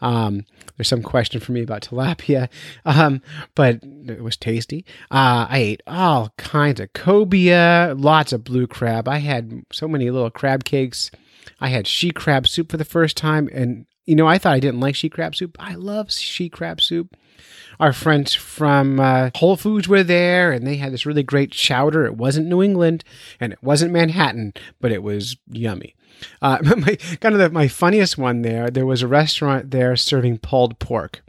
Um, 0.00 0.44
there's 0.76 0.88
some 0.88 1.02
question 1.02 1.40
for 1.40 1.52
me 1.52 1.62
about 1.62 1.82
tilapia, 1.82 2.48
um, 2.84 3.22
but 3.54 3.82
it 3.82 4.22
was 4.22 4.36
tasty. 4.36 4.84
Uh, 5.10 5.46
I 5.48 5.58
ate 5.58 5.82
all 5.86 6.32
kinds 6.36 6.80
of 6.80 6.92
cobia, 6.92 7.94
lots 7.98 8.32
of 8.32 8.44
blue 8.44 8.66
crab. 8.66 9.08
I 9.08 9.18
had 9.18 9.64
so 9.72 9.88
many 9.88 10.10
little 10.10 10.30
crab 10.30 10.64
cakes. 10.64 11.10
I 11.60 11.68
had 11.68 11.86
she 11.86 12.10
crab 12.10 12.46
soup 12.46 12.70
for 12.70 12.76
the 12.76 12.84
first 12.84 13.16
time, 13.16 13.48
and 13.52 13.86
you 14.08 14.16
know 14.16 14.26
I 14.26 14.38
thought 14.38 14.54
I 14.54 14.60
didn't 14.60 14.80
like 14.80 14.94
she 14.94 15.10
crab 15.10 15.36
soup. 15.36 15.56
I 15.60 15.74
love 15.74 16.10
she 16.10 16.48
crab 16.48 16.80
soup. 16.80 17.14
Our 17.78 17.92
friends 17.92 18.34
from 18.34 18.98
uh, 18.98 19.30
Whole 19.36 19.56
Foods 19.56 19.86
were 19.86 20.02
there, 20.02 20.50
and 20.50 20.66
they 20.66 20.76
had 20.76 20.92
this 20.92 21.06
really 21.06 21.22
great 21.22 21.52
chowder. 21.52 22.06
It 22.06 22.16
wasn't 22.16 22.48
New 22.48 22.62
England, 22.62 23.04
and 23.38 23.52
it 23.52 23.62
wasn't 23.62 23.92
Manhattan, 23.92 24.54
but 24.80 24.90
it 24.90 25.02
was 25.02 25.36
yummy. 25.50 25.94
Uh, 26.40 26.58
my, 26.62 26.96
kind 27.20 27.34
of 27.34 27.38
the, 27.38 27.50
my 27.50 27.68
funniest 27.68 28.16
one 28.16 28.42
there, 28.42 28.70
there 28.70 28.86
was 28.86 29.02
a 29.02 29.08
restaurant 29.08 29.70
there 29.70 29.94
serving 29.94 30.38
pulled 30.38 30.78
pork. 30.78 31.22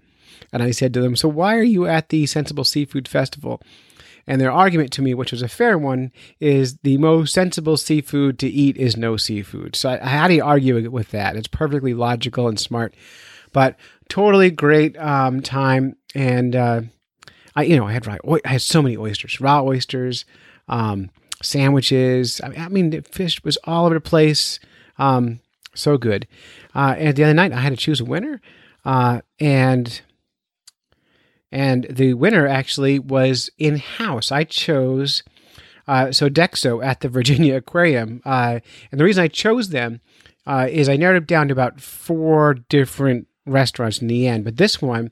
And 0.52 0.64
I 0.64 0.72
said 0.72 0.94
to 0.96 1.02
them, 1.02 1.16
So 1.16 1.28
why 1.28 1.56
are 1.56 1.64
you 1.64 1.86
at 1.86 2.10
the 2.10 2.26
Sensible 2.26 2.64
Seafood 2.64 3.08
Festival? 3.08 3.62
And 4.30 4.40
their 4.40 4.52
argument 4.52 4.94
to 4.94 5.02
me, 5.02 5.16
which 5.16 5.32
was 5.32 5.42
a 5.42 5.48
fair 5.48 5.76
one, 5.76 6.12
is 6.40 6.78
the 6.84 7.00
most 7.00 7.34
sensible 7.34 7.78
seafood 7.78 8.38
to 8.40 8.48
eat 8.48 8.78
is 8.78 8.96
no 8.96 9.18
seafood. 9.18 9.76
So 9.76 9.90
I, 9.90 9.98
how 9.98 10.28
do 10.28 10.36
you 10.36 10.44
argue 10.44 10.90
with 10.92 11.10
that? 11.10 11.36
It's 11.36 11.48
perfectly 11.48 11.96
logical 11.96 12.48
and 12.48 12.60
smart, 12.60 12.94
but 13.54 13.76
totally 14.08 14.52
great 14.52 14.96
um, 15.00 15.42
time. 15.42 15.96
And 16.14 16.56
uh, 16.56 16.82
I, 17.56 17.64
you 17.64 17.76
know, 17.76 17.88
I 17.88 17.94
had 17.94 18.08
I 18.08 18.20
had 18.46 18.62
so 18.62 18.84
many 18.84 18.96
oysters, 18.96 19.42
raw 19.42 19.64
oysters, 19.64 20.26
um, 20.68 21.10
sandwiches. 21.42 22.40
I 22.44 22.50
mean, 22.50 22.62
I 22.62 22.68
mean, 22.70 22.90
the 22.92 23.02
fish 23.02 23.44
was 23.44 23.58
all 23.64 23.88
over 23.88 23.96
the 23.96 24.00
place. 24.00 24.60
Um, 25.00 25.40
so 25.74 25.98
good. 25.98 26.28
Uh, 26.76 26.94
and 27.00 27.16
the 27.16 27.24
other 27.24 27.34
night, 27.34 27.52
I 27.52 27.62
had 27.62 27.72
to 27.72 27.78
choose 27.78 28.00
a 28.00 28.06
winner, 28.06 28.42
uh, 28.86 29.22
and 29.40 30.02
and 31.52 31.86
the 31.90 32.14
winner 32.14 32.48
actually 32.48 33.00
was 33.00 33.50
in 33.58 33.78
house. 33.78 34.32
I 34.32 34.44
chose 34.44 35.24
uh, 35.88 36.08
Sodexo 36.08 36.84
at 36.84 37.02
the 37.02 37.10
Virginia 37.10 37.56
Aquarium, 37.58 38.22
uh, 38.26 38.60
and 38.92 39.00
the 39.00 39.06
reason 39.06 39.24
I 39.24 39.28
chose 39.28 39.70
them 39.70 40.02
uh, 40.46 40.68
is 40.70 40.90
I 40.90 40.98
narrowed 40.98 41.24
it 41.24 41.28
down 41.28 41.48
to 41.48 41.54
about 41.54 41.82
four 41.82 42.56
different 42.56 43.28
restaurants 43.46 44.00
in 44.00 44.08
the 44.08 44.28
end. 44.28 44.46
But 44.46 44.58
this 44.58 44.82
one, 44.82 45.12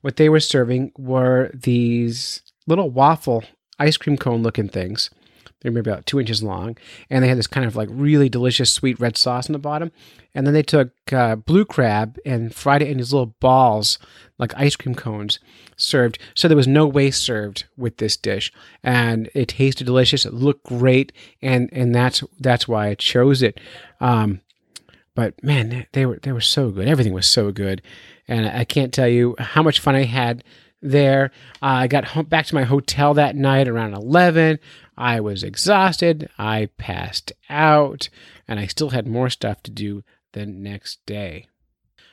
what 0.00 0.16
they 0.16 0.28
were 0.28 0.40
serving 0.40 0.92
were 0.96 1.50
these 1.54 2.42
little 2.66 2.90
waffle 2.90 3.44
ice 3.78 3.96
cream 3.96 4.16
cone 4.16 4.42
looking 4.42 4.68
things 4.68 5.10
they're 5.64 5.72
maybe 5.72 5.90
about 5.90 6.04
two 6.04 6.20
inches 6.20 6.42
long, 6.42 6.76
and 7.08 7.24
they 7.24 7.28
had 7.28 7.38
this 7.38 7.46
kind 7.46 7.66
of 7.66 7.74
like 7.74 7.88
really 7.90 8.28
delicious 8.28 8.70
sweet 8.70 9.00
red 9.00 9.16
sauce 9.16 9.48
on 9.48 9.54
the 9.54 9.58
bottom. 9.58 9.90
And 10.34 10.46
then 10.46 10.52
they 10.52 10.62
took 10.62 10.92
uh, 11.10 11.36
blue 11.36 11.64
crab 11.64 12.18
and 12.26 12.54
fried 12.54 12.82
it 12.82 12.88
in 12.88 12.98
these 12.98 13.14
little 13.14 13.34
balls, 13.40 13.98
like 14.36 14.52
ice 14.58 14.76
cream 14.76 14.94
cones, 14.94 15.38
served. 15.74 16.18
So 16.34 16.48
there 16.48 16.56
was 16.56 16.68
no 16.68 16.86
waste 16.86 17.22
served 17.22 17.64
with 17.78 17.96
this 17.96 18.14
dish, 18.14 18.52
and 18.82 19.30
it 19.32 19.48
tasted 19.48 19.84
delicious. 19.84 20.26
It 20.26 20.34
looked 20.34 20.66
great, 20.66 21.12
and 21.40 21.70
and 21.72 21.94
that's 21.94 22.22
that's 22.38 22.68
why 22.68 22.88
I 22.88 22.94
chose 22.94 23.40
it. 23.40 23.58
Um, 24.02 24.42
but 25.14 25.42
man, 25.42 25.86
they 25.92 26.04
were 26.04 26.18
they 26.22 26.32
were 26.32 26.42
so 26.42 26.70
good. 26.72 26.88
Everything 26.88 27.14
was 27.14 27.26
so 27.26 27.52
good, 27.52 27.80
and 28.28 28.46
I 28.46 28.66
can't 28.66 28.92
tell 28.92 29.08
you 29.08 29.34
how 29.38 29.62
much 29.62 29.80
fun 29.80 29.94
I 29.94 30.04
had 30.04 30.44
there. 30.84 31.32
Uh, 31.62 31.66
I 31.66 31.86
got 31.88 32.04
home, 32.04 32.26
back 32.26 32.46
to 32.46 32.54
my 32.54 32.64
hotel 32.64 33.14
that 33.14 33.34
night 33.34 33.66
around 33.66 33.94
11. 33.94 34.58
I 34.96 35.20
was 35.20 35.42
exhausted. 35.42 36.28
I 36.38 36.68
passed 36.78 37.32
out, 37.50 38.08
and 38.46 38.60
I 38.60 38.66
still 38.66 38.90
had 38.90 39.08
more 39.08 39.30
stuff 39.30 39.62
to 39.64 39.70
do 39.70 40.04
the 40.32 40.46
next 40.46 41.04
day. 41.06 41.46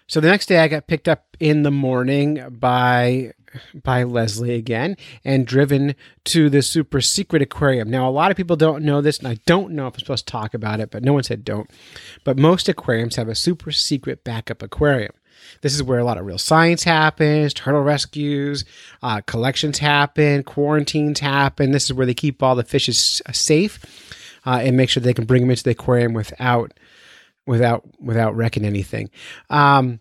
So 0.07 0.19
the 0.19 0.29
next 0.29 0.47
day, 0.47 0.59
I 0.59 0.67
got 0.67 0.87
picked 0.87 1.07
up 1.07 1.37
in 1.39 1.63
the 1.63 1.71
morning 1.71 2.43
by 2.49 3.33
by 3.73 4.03
Leslie 4.03 4.55
again 4.55 4.95
and 5.23 5.45
driven 5.45 5.95
to 6.25 6.49
the 6.49 6.61
super 6.61 7.01
secret 7.01 7.41
aquarium. 7.41 7.89
Now, 7.89 8.07
a 8.07 8.11
lot 8.11 8.31
of 8.31 8.37
people 8.37 8.55
don't 8.55 8.83
know 8.83 9.01
this, 9.01 9.19
and 9.19 9.27
I 9.27 9.37
don't 9.45 9.71
know 9.71 9.87
if 9.87 9.93
I'm 9.95 9.99
supposed 9.99 10.27
to 10.27 10.31
talk 10.31 10.53
about 10.53 10.79
it, 10.79 10.91
but 10.91 11.03
no 11.03 11.13
one 11.13 11.23
said 11.23 11.45
don't. 11.45 11.69
But 12.23 12.37
most 12.37 12.69
aquariums 12.69 13.15
have 13.15 13.27
a 13.27 13.35
super 13.35 13.71
secret 13.71 14.23
backup 14.23 14.61
aquarium. 14.61 15.13
This 15.61 15.73
is 15.73 15.83
where 15.83 15.99
a 15.99 16.03
lot 16.03 16.17
of 16.17 16.25
real 16.25 16.37
science 16.37 16.83
happens, 16.83 17.53
turtle 17.53 17.81
rescues, 17.81 18.65
uh, 19.03 19.21
collections 19.21 19.79
happen, 19.79 20.43
quarantines 20.43 21.19
happen. 21.19 21.71
This 21.71 21.85
is 21.85 21.93
where 21.93 22.05
they 22.05 22.13
keep 22.13 22.41
all 22.41 22.55
the 22.55 22.63
fishes 22.63 23.21
safe 23.31 23.79
uh, 24.45 24.59
and 24.61 24.77
make 24.77 24.89
sure 24.89 25.01
they 25.01 25.13
can 25.13 25.25
bring 25.25 25.41
them 25.41 25.51
into 25.51 25.63
the 25.63 25.71
aquarium 25.71 26.13
without 26.13 26.73
without 27.45 27.83
without 27.99 28.35
wrecking 28.35 28.65
anything. 28.65 29.09
Um, 29.49 29.99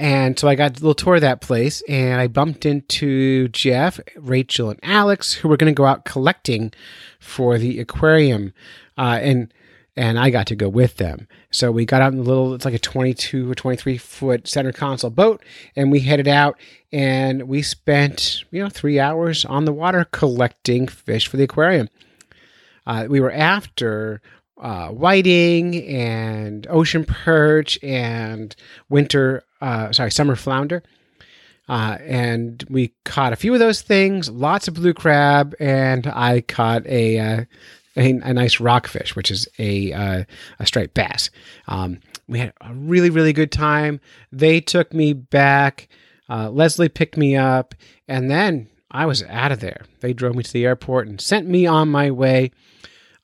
and 0.00 0.38
so 0.38 0.48
I 0.48 0.54
got 0.54 0.70
a 0.70 0.74
little 0.74 0.94
tour 0.94 1.16
of 1.16 1.20
that 1.20 1.42
place, 1.42 1.82
and 1.86 2.22
I 2.22 2.26
bumped 2.26 2.64
into 2.64 3.48
Jeff, 3.48 4.00
Rachel, 4.16 4.70
and 4.70 4.80
Alex, 4.82 5.34
who 5.34 5.48
were 5.48 5.58
going 5.58 5.72
to 5.72 5.76
go 5.76 5.84
out 5.84 6.06
collecting 6.06 6.72
for 7.18 7.58
the 7.58 7.78
aquarium. 7.80 8.54
Uh, 8.96 9.18
and 9.20 9.52
and 10.00 10.18
I 10.18 10.30
got 10.30 10.46
to 10.46 10.56
go 10.56 10.66
with 10.66 10.96
them. 10.96 11.28
So 11.50 11.70
we 11.70 11.84
got 11.84 12.00
out 12.00 12.14
in 12.14 12.20
a 12.20 12.22
little, 12.22 12.54
it's 12.54 12.64
like 12.64 12.72
a 12.72 12.78
22 12.78 13.50
or 13.50 13.54
23 13.54 13.98
foot 13.98 14.48
center 14.48 14.72
console 14.72 15.10
boat, 15.10 15.44
and 15.76 15.92
we 15.92 16.00
headed 16.00 16.26
out 16.26 16.58
and 16.90 17.42
we 17.42 17.60
spent, 17.60 18.44
you 18.50 18.62
know, 18.62 18.70
three 18.70 18.98
hours 18.98 19.44
on 19.44 19.66
the 19.66 19.74
water 19.74 20.06
collecting 20.10 20.88
fish 20.88 21.28
for 21.28 21.36
the 21.36 21.42
aquarium. 21.42 21.90
Uh, 22.86 23.08
we 23.10 23.20
were 23.20 23.30
after 23.30 24.22
uh, 24.58 24.88
whiting 24.88 25.84
and 25.84 26.66
ocean 26.70 27.04
perch 27.04 27.78
and 27.82 28.56
winter, 28.88 29.42
uh, 29.60 29.92
sorry, 29.92 30.10
summer 30.10 30.34
flounder. 30.34 30.82
Uh, 31.68 31.98
and 32.00 32.64
we 32.70 32.94
caught 33.04 33.34
a 33.34 33.36
few 33.36 33.52
of 33.52 33.60
those 33.60 33.82
things, 33.82 34.30
lots 34.30 34.66
of 34.66 34.72
blue 34.72 34.94
crab, 34.94 35.54
and 35.60 36.06
I 36.06 36.40
caught 36.40 36.86
a 36.86 37.18
uh, 37.18 37.44
a, 37.96 38.10
a 38.22 38.32
nice 38.32 38.60
rockfish, 38.60 39.16
which 39.16 39.30
is 39.30 39.48
a 39.58 39.92
uh, 39.92 40.24
a 40.58 40.66
striped 40.66 40.94
bass. 40.94 41.30
Um, 41.68 42.00
we 42.28 42.38
had 42.38 42.52
a 42.60 42.72
really 42.74 43.10
really 43.10 43.32
good 43.32 43.52
time. 43.52 44.00
They 44.32 44.60
took 44.60 44.92
me 44.94 45.12
back. 45.12 45.88
Uh, 46.28 46.50
Leslie 46.50 46.88
picked 46.88 47.16
me 47.16 47.36
up, 47.36 47.74
and 48.06 48.30
then 48.30 48.68
I 48.90 49.06
was 49.06 49.22
out 49.24 49.52
of 49.52 49.60
there. 49.60 49.84
They 50.00 50.12
drove 50.12 50.36
me 50.36 50.42
to 50.42 50.52
the 50.52 50.64
airport 50.64 51.08
and 51.08 51.20
sent 51.20 51.48
me 51.48 51.66
on 51.66 51.88
my 51.88 52.10
way. 52.10 52.52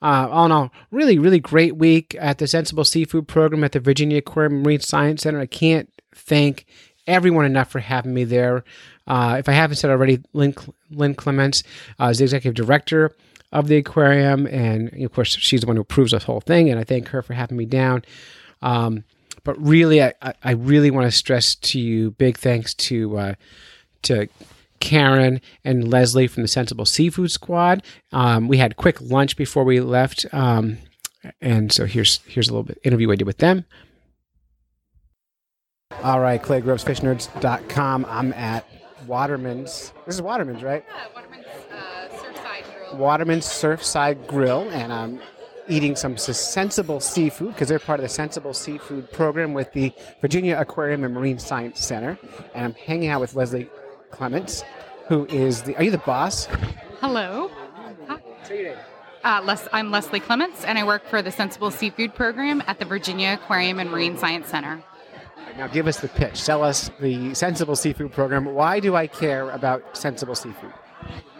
Uh, 0.01 0.27
all 0.29 0.45
in 0.45 0.51
all, 0.51 0.71
really, 0.91 1.17
really 1.17 1.39
great 1.39 1.75
week 1.75 2.15
at 2.19 2.37
the 2.37 2.47
Sensible 2.47 2.85
Seafood 2.85 3.27
Program 3.27 3.63
at 3.63 3.71
the 3.71 3.79
Virginia 3.79 4.19
Aquarium 4.19 4.61
Marine 4.61 4.79
Science 4.79 5.23
Center. 5.23 5.39
I 5.39 5.47
can't 5.47 5.89
thank 6.13 6.65
everyone 7.07 7.45
enough 7.45 7.71
for 7.71 7.79
having 7.79 8.13
me 8.13 8.23
there. 8.23 8.63
Uh, 9.07 9.37
if 9.39 9.49
I 9.49 9.53
haven't 9.53 9.77
said 9.77 9.89
already, 9.89 10.21
Lynn, 10.33 10.53
Lynn 10.91 11.15
Clements 11.15 11.63
uh, 11.99 12.07
is 12.07 12.19
the 12.19 12.25
executive 12.25 12.53
director 12.53 13.15
of 13.51 13.67
the 13.67 13.77
aquarium, 13.77 14.45
and 14.47 14.91
of 15.03 15.13
course, 15.13 15.29
she's 15.35 15.61
the 15.61 15.67
one 15.67 15.75
who 15.77 15.81
approves 15.81 16.11
this 16.11 16.23
whole 16.23 16.41
thing, 16.41 16.69
and 16.69 16.79
I 16.79 16.83
thank 16.83 17.07
her 17.09 17.21
for 17.21 17.33
having 17.33 17.57
me 17.57 17.65
down. 17.65 18.03
Um, 18.61 19.03
but 19.43 19.55
really, 19.61 20.03
I, 20.03 20.13
I- 20.21 20.33
I 20.43 20.51
really 20.51 20.91
want 20.91 21.05
to 21.05 21.11
stress 21.11 21.55
to 21.55 21.79
you 21.79 22.11
big 22.11 22.37
thanks 22.37 22.73
to 22.73 23.17
uh, 23.17 23.33
to 24.03 24.27
Karen 24.79 25.39
and 25.63 25.87
Leslie 25.89 26.27
from 26.27 26.43
the 26.43 26.47
Sensible 26.49 26.85
Seafood 26.85 27.31
Squad. 27.31 27.83
Um, 28.11 28.47
we 28.47 28.57
had 28.57 28.75
quick 28.75 28.99
lunch 29.01 29.37
before 29.37 29.63
we 29.63 29.79
left, 29.79 30.25
um, 30.33 30.77
and 31.41 31.71
so 31.71 31.85
here's 31.85 32.19
here's 32.27 32.49
a 32.49 32.51
little 32.51 32.63
bit 32.63 32.79
interview 32.83 33.11
I 33.11 33.15
did 33.15 33.25
with 33.27 33.37
them. 33.37 33.63
All 36.03 36.19
right, 36.19 36.41
ClayGrovesFishNerds.com. 36.41 38.05
I'm 38.09 38.33
at 38.33 38.67
Waterman's. 39.07 39.93
This 40.05 40.15
is 40.15 40.21
Waterman's, 40.21 40.61
right? 40.61 40.83
Yeah, 40.87 41.05
Waterman's 41.15 41.26
Waterman's 42.93 43.45
Surfside 43.45 44.27
Grill, 44.27 44.69
and 44.69 44.91
I'm 44.93 45.21
eating 45.67 45.95
some 45.95 46.17
sensible 46.17 46.99
seafood 46.99 47.53
because 47.53 47.67
they're 47.67 47.79
part 47.79 47.99
of 47.99 48.03
the 48.03 48.09
Sensible 48.09 48.53
Seafood 48.53 49.11
program 49.11 49.53
with 49.53 49.71
the 49.73 49.91
Virginia 50.21 50.57
Aquarium 50.57 51.03
and 51.03 51.13
Marine 51.13 51.39
Science 51.39 51.85
Center. 51.85 52.17
And 52.53 52.65
I'm 52.65 52.73
hanging 52.73 53.09
out 53.09 53.21
with 53.21 53.35
Leslie 53.35 53.69
Clements, 54.11 54.63
who 55.07 55.25
is 55.27 55.63
the. 55.63 55.75
Are 55.75 55.83
you 55.83 55.91
the 55.91 55.97
boss? 55.99 56.45
Hello. 57.01 57.51
Hi. 58.07 58.19
Uh, 59.23 59.41
Les- 59.43 59.67
I'm 59.73 59.91
Leslie 59.91 60.21
Clements, 60.21 60.63
and 60.63 60.77
I 60.77 60.85
work 60.85 61.05
for 61.05 61.21
the 61.21 61.31
Sensible 61.31 61.71
Seafood 61.71 62.15
Program 62.15 62.63
at 62.67 62.79
the 62.79 62.85
Virginia 62.85 63.33
Aquarium 63.41 63.79
and 63.79 63.91
Marine 63.91 64.17
Science 64.17 64.47
Center. 64.47 64.81
Now 65.57 65.67
give 65.67 65.87
us 65.87 65.99
the 65.99 66.07
pitch. 66.07 66.37
Sell 66.37 66.63
us 66.63 66.91
the 67.01 67.33
Sensible 67.33 67.75
Seafood 67.75 68.11
program. 68.11 68.45
Why 68.45 68.79
do 68.79 68.95
I 68.95 69.07
care 69.07 69.49
about 69.49 69.97
sensible 69.97 70.35
seafood? 70.35 70.71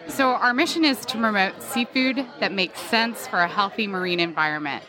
So, 0.09 0.31
our 0.31 0.53
mission 0.53 0.85
is 0.85 1.05
to 1.07 1.17
promote 1.17 1.61
seafood 1.61 2.25
that 2.39 2.51
makes 2.51 2.79
sense 2.79 3.27
for 3.27 3.39
a 3.39 3.47
healthy 3.47 3.87
marine 3.87 4.19
environment. 4.19 4.83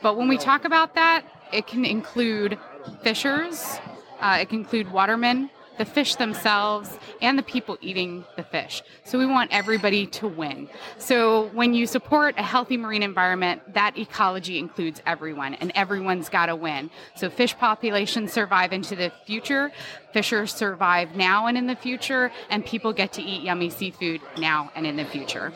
But 0.00 0.16
when 0.16 0.28
we 0.28 0.38
talk 0.38 0.64
about 0.64 0.94
that, 0.94 1.24
it 1.52 1.66
can 1.66 1.84
include 1.84 2.58
fishers, 3.02 3.78
uh, 4.20 4.38
it 4.40 4.48
can 4.48 4.60
include 4.60 4.90
watermen, 4.90 5.50
the 5.82 5.90
fish 5.90 6.14
themselves, 6.14 6.96
and 7.20 7.36
the 7.36 7.42
people 7.42 7.76
eating 7.80 8.24
the 8.36 8.44
fish. 8.44 8.84
So, 9.02 9.18
we 9.18 9.26
want 9.26 9.50
everybody 9.52 10.06
to 10.18 10.28
win. 10.28 10.68
So, 10.98 11.48
when 11.54 11.74
you 11.74 11.88
support 11.88 12.36
a 12.38 12.42
healthy 12.42 12.76
marine 12.76 13.02
environment, 13.02 13.74
that 13.74 13.98
ecology 13.98 14.60
includes 14.60 15.02
everyone, 15.06 15.54
and 15.54 15.72
everyone's 15.74 16.28
got 16.28 16.46
to 16.46 16.54
win. 16.54 16.88
So, 17.16 17.28
fish 17.28 17.58
populations 17.58 18.32
survive 18.32 18.72
into 18.72 18.94
the 18.94 19.10
future, 19.26 19.72
fishers 20.12 20.54
survive 20.54 21.16
now 21.16 21.48
and 21.48 21.58
in 21.58 21.66
the 21.66 21.74
future, 21.74 22.30
and 22.48 22.64
people 22.64 22.92
get 22.92 23.12
to 23.14 23.22
eat 23.22 23.42
yummy 23.42 23.70
seafood 23.70 24.20
now 24.38 24.70
and 24.76 24.86
in 24.86 24.94
the 24.94 25.04
future. 25.04 25.52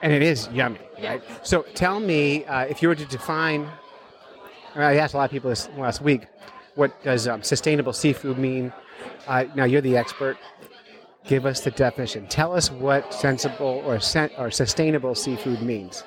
And 0.00 0.14
it 0.14 0.22
is 0.22 0.48
yummy, 0.48 0.78
right? 1.02 1.22
So 1.42 1.62
tell 1.74 2.00
me, 2.00 2.46
uh, 2.46 2.64
if 2.64 2.80
you 2.80 2.88
were 2.88 2.94
to 2.94 3.06
define, 3.06 3.68
I, 4.74 4.78
mean, 4.78 4.86
I 4.86 4.96
asked 4.96 5.12
a 5.12 5.18
lot 5.18 5.24
of 5.24 5.30
people 5.30 5.50
this 5.50 5.68
last 5.76 6.00
week, 6.00 6.26
what 6.74 7.02
does 7.02 7.28
um, 7.28 7.42
sustainable 7.42 7.92
seafood 7.92 8.38
mean? 8.38 8.72
Uh, 9.26 9.44
now 9.54 9.64
you're 9.64 9.80
the 9.80 9.96
expert. 9.96 10.36
Give 11.26 11.46
us 11.46 11.60
the 11.60 11.70
definition. 11.70 12.26
Tell 12.28 12.54
us 12.54 12.70
what 12.70 13.12
sensible 13.12 13.82
or 13.84 14.00
sen- 14.00 14.30
or 14.38 14.50
sustainable 14.50 15.14
seafood 15.14 15.62
means. 15.62 16.02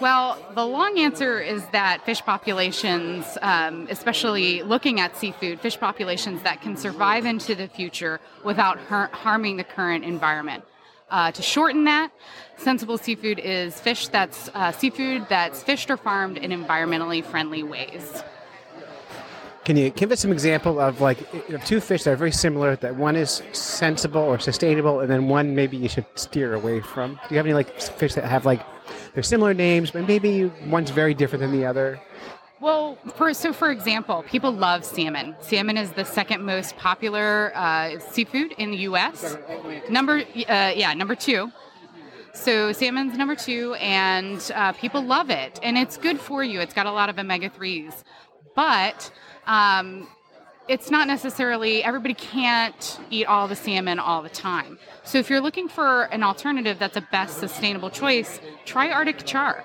Well, 0.00 0.38
the 0.54 0.64
long 0.64 0.98
answer 0.98 1.40
is 1.40 1.66
that 1.72 2.04
fish 2.06 2.22
populations, 2.22 3.36
um, 3.42 3.86
especially 3.90 4.62
looking 4.62 4.98
at 4.98 5.14
seafood, 5.14 5.60
fish 5.60 5.78
populations 5.78 6.40
that 6.42 6.62
can 6.62 6.74
survive 6.76 7.26
into 7.26 7.54
the 7.54 7.68
future 7.68 8.18
without 8.42 8.78
har- 8.78 9.10
harming 9.12 9.58
the 9.58 9.64
current 9.64 10.04
environment. 10.04 10.64
Uh, 11.10 11.30
to 11.32 11.42
shorten 11.42 11.84
that, 11.84 12.12
sensible 12.56 12.96
seafood 12.96 13.40
is 13.40 13.78
fish 13.80 14.08
that's 14.08 14.48
uh, 14.54 14.72
seafood 14.72 15.26
that's 15.28 15.62
fished 15.62 15.90
or 15.90 15.96
farmed 15.96 16.38
in 16.38 16.50
environmentally 16.50 17.22
friendly 17.22 17.62
ways. 17.62 18.22
Can 19.64 19.76
you 19.76 19.90
give 19.90 20.10
us 20.10 20.20
some 20.20 20.32
example 20.32 20.80
of 20.80 21.00
like 21.00 21.18
two 21.66 21.80
fish 21.80 22.04
that 22.04 22.12
are 22.12 22.16
very 22.16 22.32
similar? 22.32 22.76
That 22.76 22.96
one 22.96 23.14
is 23.14 23.42
sensible 23.52 24.22
or 24.22 24.38
sustainable, 24.38 25.00
and 25.00 25.10
then 25.10 25.28
one 25.28 25.54
maybe 25.54 25.76
you 25.76 25.88
should 25.88 26.06
steer 26.14 26.54
away 26.54 26.80
from. 26.80 27.14
Do 27.14 27.20
you 27.30 27.36
have 27.36 27.46
any 27.46 27.54
like 27.54 27.78
fish 27.80 28.14
that 28.14 28.24
have 28.24 28.46
like 28.46 28.64
they're 29.12 29.22
similar 29.22 29.52
names, 29.52 29.90
but 29.90 30.06
maybe 30.08 30.46
one's 30.66 30.90
very 30.90 31.14
different 31.14 31.42
than 31.42 31.52
the 31.52 31.66
other? 31.66 32.00
Well, 32.60 32.98
for 33.16 33.32
so 33.34 33.52
for 33.52 33.70
example, 33.70 34.22
people 34.26 34.50
love 34.50 34.84
salmon. 34.84 35.36
Salmon 35.40 35.76
is 35.76 35.92
the 35.92 36.04
second 36.04 36.44
most 36.44 36.76
popular 36.76 37.52
uh, 37.54 37.98
seafood 37.98 38.52
in 38.52 38.70
the 38.70 38.78
U.S. 38.78 39.36
Number, 39.88 40.18
uh, 40.18 40.72
yeah, 40.74 40.94
number 40.94 41.14
two. 41.14 41.50
So 42.32 42.72
salmon's 42.72 43.16
number 43.16 43.34
two, 43.34 43.74
and 43.74 44.50
uh, 44.54 44.72
people 44.72 45.02
love 45.02 45.30
it, 45.30 45.58
and 45.62 45.76
it's 45.76 45.96
good 45.96 46.20
for 46.20 46.44
you. 46.44 46.60
It's 46.60 46.74
got 46.74 46.86
a 46.86 46.92
lot 46.92 47.08
of 47.08 47.18
omega 47.18 47.50
threes, 47.50 48.04
but 48.54 49.10
um, 49.50 50.06
it's 50.68 50.92
not 50.92 51.08
necessarily 51.08 51.82
everybody 51.82 52.14
can't 52.14 53.00
eat 53.10 53.26
all 53.26 53.48
the 53.48 53.56
salmon 53.56 53.98
all 53.98 54.22
the 54.22 54.28
time. 54.28 54.78
So 55.02 55.18
if 55.18 55.28
you're 55.28 55.40
looking 55.40 55.68
for 55.68 56.04
an 56.04 56.22
alternative 56.22 56.78
that's 56.78 56.96
a 56.96 57.00
best 57.10 57.38
sustainable 57.38 57.90
choice, 57.90 58.40
try 58.64 58.90
Arctic 58.90 59.26
char. 59.26 59.64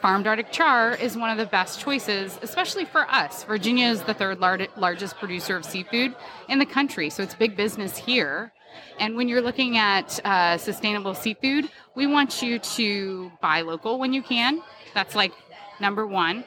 Farmed 0.00 0.28
Arctic 0.28 0.52
char 0.52 0.94
is 0.94 1.16
one 1.16 1.30
of 1.30 1.38
the 1.38 1.46
best 1.46 1.80
choices, 1.80 2.38
especially 2.42 2.84
for 2.84 3.10
us. 3.10 3.42
Virginia 3.42 3.88
is 3.88 4.02
the 4.02 4.14
third 4.14 4.38
lar- 4.38 4.68
largest 4.76 5.16
producer 5.16 5.56
of 5.56 5.64
seafood 5.64 6.14
in 6.48 6.60
the 6.60 6.66
country, 6.66 7.10
so 7.10 7.24
it's 7.24 7.34
big 7.34 7.56
business 7.56 7.96
here. 7.96 8.52
And 9.00 9.16
when 9.16 9.28
you're 9.28 9.42
looking 9.42 9.78
at 9.78 10.24
uh, 10.24 10.58
sustainable 10.58 11.14
seafood, 11.14 11.68
we 11.96 12.06
want 12.06 12.40
you 12.40 12.60
to 12.60 13.32
buy 13.40 13.62
local 13.62 13.98
when 13.98 14.12
you 14.12 14.22
can. 14.22 14.62
That's 14.94 15.16
like 15.16 15.32
number 15.80 16.06
one. 16.06 16.44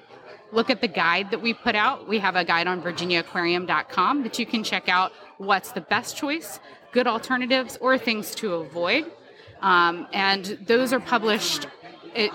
Look 0.51 0.69
at 0.69 0.81
the 0.81 0.87
guide 0.87 1.31
that 1.31 1.41
we 1.41 1.53
put 1.53 1.75
out. 1.75 2.07
We 2.07 2.19
have 2.19 2.35
a 2.35 2.45
guide 2.45 2.67
on 2.67 2.81
virginiaaquarium.com 2.81 4.23
that 4.23 4.39
you 4.39 4.45
can 4.45 4.63
check 4.63 4.87
out 4.87 5.11
what's 5.37 5.71
the 5.71 5.81
best 5.81 6.15
choice, 6.15 6.59
good 6.91 7.07
alternatives, 7.07 7.77
or 7.81 7.97
things 7.97 8.33
to 8.35 8.53
avoid. 8.55 9.11
Um, 9.61 10.07
and 10.13 10.45
those 10.65 10.93
are 10.93 10.99
published 10.99 11.67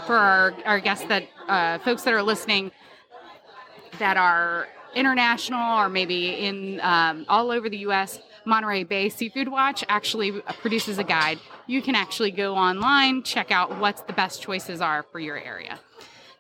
for 0.06 0.16
our, 0.16 0.54
our 0.64 0.80
guests 0.80 1.06
that 1.06 1.24
uh, 1.48 1.78
folks 1.78 2.02
that 2.02 2.14
are 2.14 2.22
listening 2.22 2.70
that 3.98 4.16
are 4.16 4.68
international 4.94 5.78
or 5.78 5.88
maybe 5.88 6.28
in 6.46 6.80
um, 6.80 7.24
all 7.28 7.50
over 7.50 7.68
the 7.68 7.78
U.S. 7.78 8.20
Monterey 8.44 8.84
Bay 8.84 9.08
Seafood 9.08 9.48
Watch 9.48 9.84
actually 9.88 10.32
produces 10.60 10.98
a 10.98 11.04
guide. 11.04 11.38
You 11.66 11.80
can 11.82 11.94
actually 11.94 12.30
go 12.30 12.54
online, 12.54 13.22
check 13.22 13.50
out 13.50 13.78
what 13.78 14.06
the 14.06 14.12
best 14.12 14.42
choices 14.42 14.80
are 14.80 15.04
for 15.04 15.20
your 15.20 15.38
area. 15.38 15.78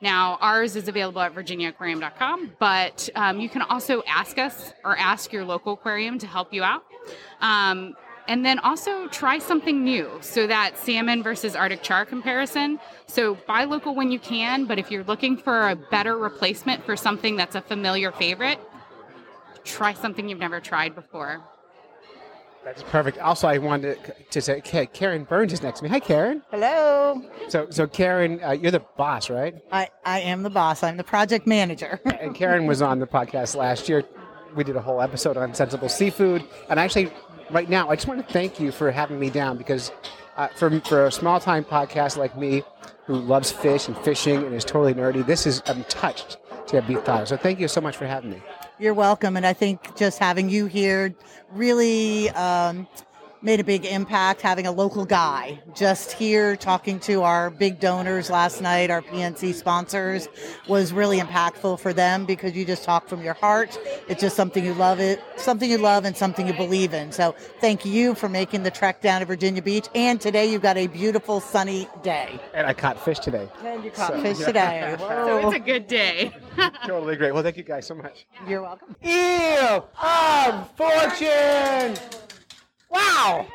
Now, 0.02 0.36
ours 0.40 0.74
is 0.74 0.88
available 0.88 1.20
at 1.20 1.32
virginiaaquarium.com, 1.32 2.54
but 2.58 3.08
um, 3.14 3.40
you 3.40 3.48
can 3.48 3.62
also 3.62 4.02
ask 4.08 4.36
us 4.36 4.72
or 4.84 4.96
ask 4.98 5.32
your 5.32 5.44
local 5.44 5.74
aquarium 5.74 6.18
to 6.18 6.26
help 6.26 6.52
you 6.52 6.64
out. 6.64 6.82
Um, 7.40 7.94
and 8.26 8.44
then 8.44 8.58
also 8.60 9.06
try 9.08 9.38
something 9.38 9.84
new. 9.84 10.10
So 10.20 10.48
that 10.48 10.76
salmon 10.76 11.22
versus 11.22 11.54
Arctic 11.54 11.82
char 11.82 12.04
comparison. 12.04 12.80
So 13.06 13.36
buy 13.46 13.64
local 13.64 13.94
when 13.94 14.10
you 14.10 14.18
can, 14.18 14.64
but 14.64 14.78
if 14.78 14.90
you're 14.90 15.04
looking 15.04 15.36
for 15.36 15.68
a 15.68 15.76
better 15.76 16.16
replacement 16.18 16.84
for 16.84 16.96
something 16.96 17.36
that's 17.36 17.54
a 17.54 17.60
familiar 17.60 18.10
favorite, 18.10 18.58
try 19.64 19.92
something 19.92 20.28
you've 20.28 20.38
never 20.40 20.60
tried 20.60 20.96
before. 20.96 21.42
That's 22.64 22.82
perfect. 22.84 23.18
Also, 23.18 23.48
I 23.48 23.58
wanted 23.58 24.02
to, 24.04 24.14
to 24.30 24.40
say, 24.40 24.60
Ka- 24.60 24.86
Karen 24.92 25.24
Burns 25.24 25.52
is 25.52 25.62
next 25.62 25.78
to 25.80 25.84
me. 25.84 25.90
Hi, 25.90 26.00
Karen. 26.00 26.42
Hello. 26.50 27.22
So, 27.48 27.68
so 27.70 27.86
Karen, 27.86 28.42
uh, 28.42 28.52
you're 28.52 28.70
the 28.70 28.84
boss, 28.96 29.30
right? 29.30 29.54
I, 29.72 29.88
I 30.04 30.20
am 30.20 30.42
the 30.42 30.50
boss. 30.50 30.82
I'm 30.82 30.96
the 30.96 31.04
project 31.04 31.46
manager. 31.46 32.00
and 32.20 32.34
Karen 32.34 32.66
was 32.66 32.80
on 32.80 32.98
the 32.98 33.06
podcast 33.06 33.56
last 33.56 33.88
year. 33.88 34.04
We 34.54 34.64
did 34.64 34.76
a 34.76 34.80
whole 34.80 35.00
episode 35.00 35.36
on 35.36 35.54
sensible 35.54 35.88
seafood, 35.88 36.44
and 36.68 36.78
actually, 36.78 37.10
right 37.50 37.68
now, 37.68 37.88
I 37.88 37.96
just 37.96 38.06
want 38.06 38.26
to 38.26 38.32
thank 38.32 38.60
you 38.60 38.70
for 38.70 38.90
having 38.90 39.18
me 39.18 39.30
down 39.30 39.56
because 39.56 39.90
uh, 40.36 40.48
for 40.48 40.78
for 40.80 41.06
a 41.06 41.12
small 41.12 41.40
time 41.40 41.64
podcast 41.64 42.18
like 42.18 42.36
me, 42.36 42.62
who 43.06 43.14
loves 43.14 43.50
fish 43.50 43.88
and 43.88 43.96
fishing 43.98 44.44
and 44.44 44.54
is 44.54 44.64
totally 44.64 44.94
nerdy, 44.94 45.24
this 45.24 45.46
is 45.46 45.62
I'm 45.66 45.84
touched 45.84 46.38
to 46.68 46.76
have 46.76 46.86
be 46.86 46.94
thought. 46.96 47.28
So 47.28 47.36
thank 47.36 47.58
you 47.58 47.68
so 47.68 47.80
much 47.80 47.96
for 47.96 48.06
having 48.06 48.30
me. 48.30 48.42
You're 48.82 48.94
welcome. 48.94 49.36
And 49.36 49.46
I 49.46 49.52
think 49.52 49.94
just 49.94 50.18
having 50.18 50.48
you 50.48 50.66
here 50.66 51.14
really 51.52 52.30
um, 52.30 52.88
made 53.42 53.58
a 53.58 53.64
big 53.64 53.84
impact 53.84 54.40
having 54.40 54.66
a 54.66 54.70
local 54.72 55.04
guy 55.04 55.60
just 55.74 56.12
here 56.12 56.54
talking 56.54 57.00
to 57.00 57.22
our 57.22 57.50
big 57.50 57.80
donors 57.80 58.30
last 58.30 58.60
night 58.60 58.88
our 58.90 59.02
pnc 59.02 59.52
sponsors 59.52 60.28
was 60.68 60.92
really 60.92 61.18
impactful 61.18 61.78
for 61.80 61.92
them 61.92 62.24
because 62.24 62.52
you 62.54 62.64
just 62.64 62.84
talk 62.84 63.08
from 63.08 63.20
your 63.22 63.34
heart 63.34 63.76
it's 64.08 64.20
just 64.20 64.36
something 64.36 64.64
you 64.64 64.74
love 64.74 65.00
it 65.00 65.20
something 65.36 65.68
you 65.70 65.76
love 65.78 66.04
and 66.04 66.16
something 66.16 66.46
you 66.46 66.52
believe 66.52 66.94
in 66.94 67.10
so 67.10 67.32
thank 67.60 67.84
you 67.84 68.14
for 68.14 68.28
making 68.28 68.62
the 68.62 68.70
trek 68.70 69.00
down 69.00 69.20
to 69.20 69.26
virginia 69.26 69.60
beach 69.60 69.88
and 69.94 70.20
today 70.20 70.46
you've 70.50 70.62
got 70.62 70.76
a 70.76 70.86
beautiful 70.86 71.40
sunny 71.40 71.88
day 72.02 72.38
And 72.54 72.66
I 72.66 72.72
caught 72.74 72.98
fish 73.00 73.18
today. 73.18 73.48
and 73.64 73.82
you 73.84 73.90
caught 73.90 74.12
So- 74.12 74.22
fish 74.22 74.38
today 74.38 74.94
So 74.98 75.48
it's 75.48 75.56
a 75.56 75.58
good 75.58 75.86
day. 75.88 76.32
totally 76.86 77.16
great. 77.16 77.32
Well, 77.32 77.42
thank 77.42 77.56
you 77.56 77.62
guys 77.62 77.86
so 77.86 77.94
much. 77.94 78.26
you're 78.48 78.62
welcome 78.62 78.94
Eel 79.04 79.88
of 80.02 80.70
Fortune. 80.76 81.96
Wow. 82.92 83.46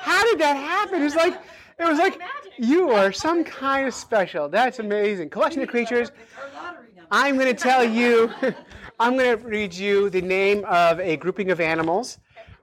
How 0.00 0.24
did 0.24 0.38
that 0.40 0.56
happen? 0.56 1.00
It 1.00 1.04
was 1.04 1.16
like 1.16 1.40
it 1.78 1.84
was 1.84 1.98
like 1.98 2.20
you 2.58 2.90
are 2.90 3.10
some 3.12 3.42
kind 3.42 3.88
of 3.88 3.94
special. 3.94 4.48
That's 4.48 4.78
amazing. 4.78 5.30
Collection 5.30 5.62
of 5.62 5.68
creatures. 5.68 6.12
I'm 7.10 7.36
going 7.36 7.54
to 7.54 7.60
tell 7.60 7.84
you. 7.84 8.30
I'm 9.00 9.16
going 9.16 9.36
to 9.36 9.44
read 9.44 9.74
you 9.74 10.08
the 10.08 10.22
name 10.22 10.64
of 10.66 11.00
a 11.00 11.16
grouping 11.16 11.50
of 11.50 11.60
animals, 11.60 12.18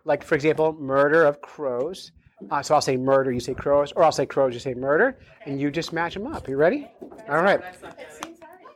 like 0.06 0.24
for 0.24 0.36
example, 0.36 0.72
murder 0.74 1.26
of 1.26 1.42
crows. 1.42 2.14
Uh, 2.50 2.62
so 2.62 2.74
I'll 2.74 2.82
say 2.82 2.96
murder, 2.96 3.32
you 3.32 3.42
say 3.42 3.54
crows, 3.54 3.92
or 3.92 4.04
I'll 4.04 4.12
say 4.14 4.26
crows, 4.26 4.54
you 4.54 4.60
say 4.60 4.74
murder, 4.74 5.20
and 5.46 5.60
you 5.60 5.70
just 5.70 5.92
match 5.92 6.14
them 6.14 6.26
up. 6.26 6.48
You 6.48 6.56
ready? 6.56 6.90
All 7.30 7.42
right. 7.42 7.62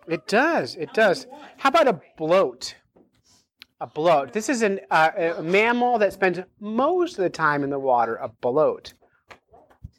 It 0.07 0.27
does. 0.27 0.75
It 0.75 0.93
does. 0.93 1.27
How 1.57 1.69
about 1.69 1.87
a 1.87 2.01
bloat? 2.17 2.75
A 3.85 3.87
bloat. 3.87 4.33
This 4.33 4.49
is 4.49 4.63
an, 4.63 4.79
uh, 4.89 5.11
a 5.37 5.43
mammal 5.43 5.99
that 5.99 6.11
spends 6.11 6.39
most 6.59 7.19
of 7.19 7.23
the 7.23 7.29
time 7.29 7.63
in 7.63 7.69
the 7.69 7.77
water. 7.77 8.15
A 8.15 8.27
bloat. 8.27 8.95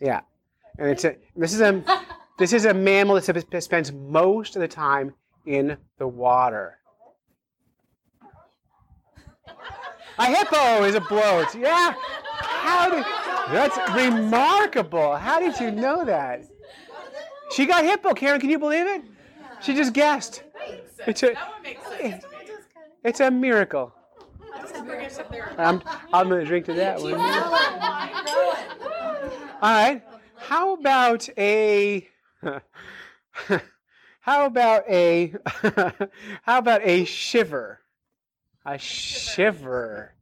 Yeah, 0.01 0.23
and 0.77 0.91
it's 0.91 1.05
a. 1.05 1.15
This 1.37 1.55
is 1.55 1.61
a. 1.61 1.85
This 2.39 2.53
is 2.53 2.67
a 2.67 2.75
mammal 2.75 3.19
that 3.19 3.63
spends 3.63 3.93
most 3.93 4.57
of 4.57 4.61
the 4.61 4.69
time 4.69 5.15
in 5.47 5.79
the 5.97 6.07
water. 6.07 6.77
A 10.19 10.27
hippo 10.27 10.85
is 10.85 10.95
a 10.97 11.01
bloat. 11.01 11.55
Yeah. 11.55 11.95
How 12.35 12.91
did? 12.91 13.05
That's 13.55 13.79
remarkable. 13.95 15.17
How 15.17 15.41
did 15.41 15.59
you 15.59 15.71
know 15.71 16.05
that? 16.05 16.45
She 17.53 17.65
got 17.65 17.85
hippo, 17.85 18.13
Karen. 18.13 18.39
Can 18.39 18.51
you 18.51 18.59
believe 18.59 18.87
it? 18.87 19.03
She 19.63 19.75
just 19.75 19.95
guessed. 19.95 20.43
It's 21.07 21.23
a, 21.23 21.35
it's 23.07 23.21
a 23.21 23.31
miracle. 23.31 23.93
I'm, 25.59 25.83
I'm 26.13 26.29
going 26.29 26.41
to 26.41 26.47
drink 26.47 26.67
to 26.67 26.75
that 26.75 27.01
one. 27.03 27.15
All 27.15 27.21
right. 29.63 30.03
How 30.37 30.75
about 30.75 31.29
a 31.39 32.09
How 34.21 34.47
about 34.47 34.89
a 34.89 35.35
How 36.43 36.59
about 36.59 36.83
a 36.85 37.05
shiver? 37.05 37.81
A 38.65 38.79
shiver. 38.79 40.15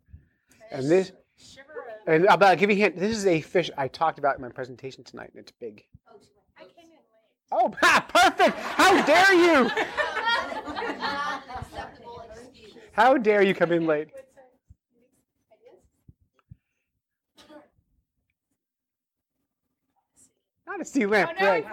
And 0.71 0.91
this 0.91 1.13
and 2.07 2.29
I'll 2.29 2.43
I'll 2.43 2.57
give 2.57 2.71
you 2.71 2.77
a 2.77 2.79
hint. 2.79 2.99
This 2.99 3.17
is 3.17 3.27
a 3.27 3.41
fish 3.41 3.71
I 3.77 3.89
talked 3.89 4.19
about 4.19 4.37
in 4.37 4.43
my 4.43 4.51
presentation 4.51 5.05
tonight, 5.05 5.31
and 5.35 5.41
it's 5.41 5.53
big. 5.53 5.85
Oh, 7.51 7.73
ha, 7.81 8.05
perfect! 8.09 8.59
How 8.59 9.05
dare 9.05 9.35
you? 9.35 9.71
How 12.95 13.19
dare 13.19 13.43
you 13.43 13.55
come 13.55 13.73
in 13.73 13.87
late? 13.87 14.09
Not 20.67 20.81
a 20.81 20.85
sea 20.85 21.05
lamp, 21.07 21.33
right? 21.41 21.67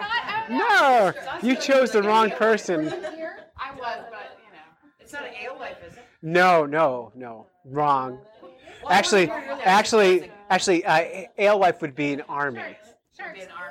No, 0.50 1.12
you 1.42 1.56
chose 1.56 1.92
the 1.92 2.02
wrong 2.02 2.30
person. 2.30 2.88
I 2.88 3.72
was, 3.76 4.00
but 4.10 4.38
you 4.38 4.52
know, 4.52 4.68
it's 5.00 5.12
not 5.12 5.24
an 5.24 5.30
alewife, 5.44 5.76
is 5.88 5.94
it? 5.94 6.04
No, 6.22 6.66
no, 6.66 7.12
no, 7.14 7.46
wrong. 7.64 8.18
Actually, 8.90 9.30
actually, 9.30 10.30
actually, 10.50 10.84
uh, 10.84 11.26
alewife 11.38 11.80
would 11.82 11.94
be 11.94 12.12
an 12.12 12.22
army. 12.22 12.76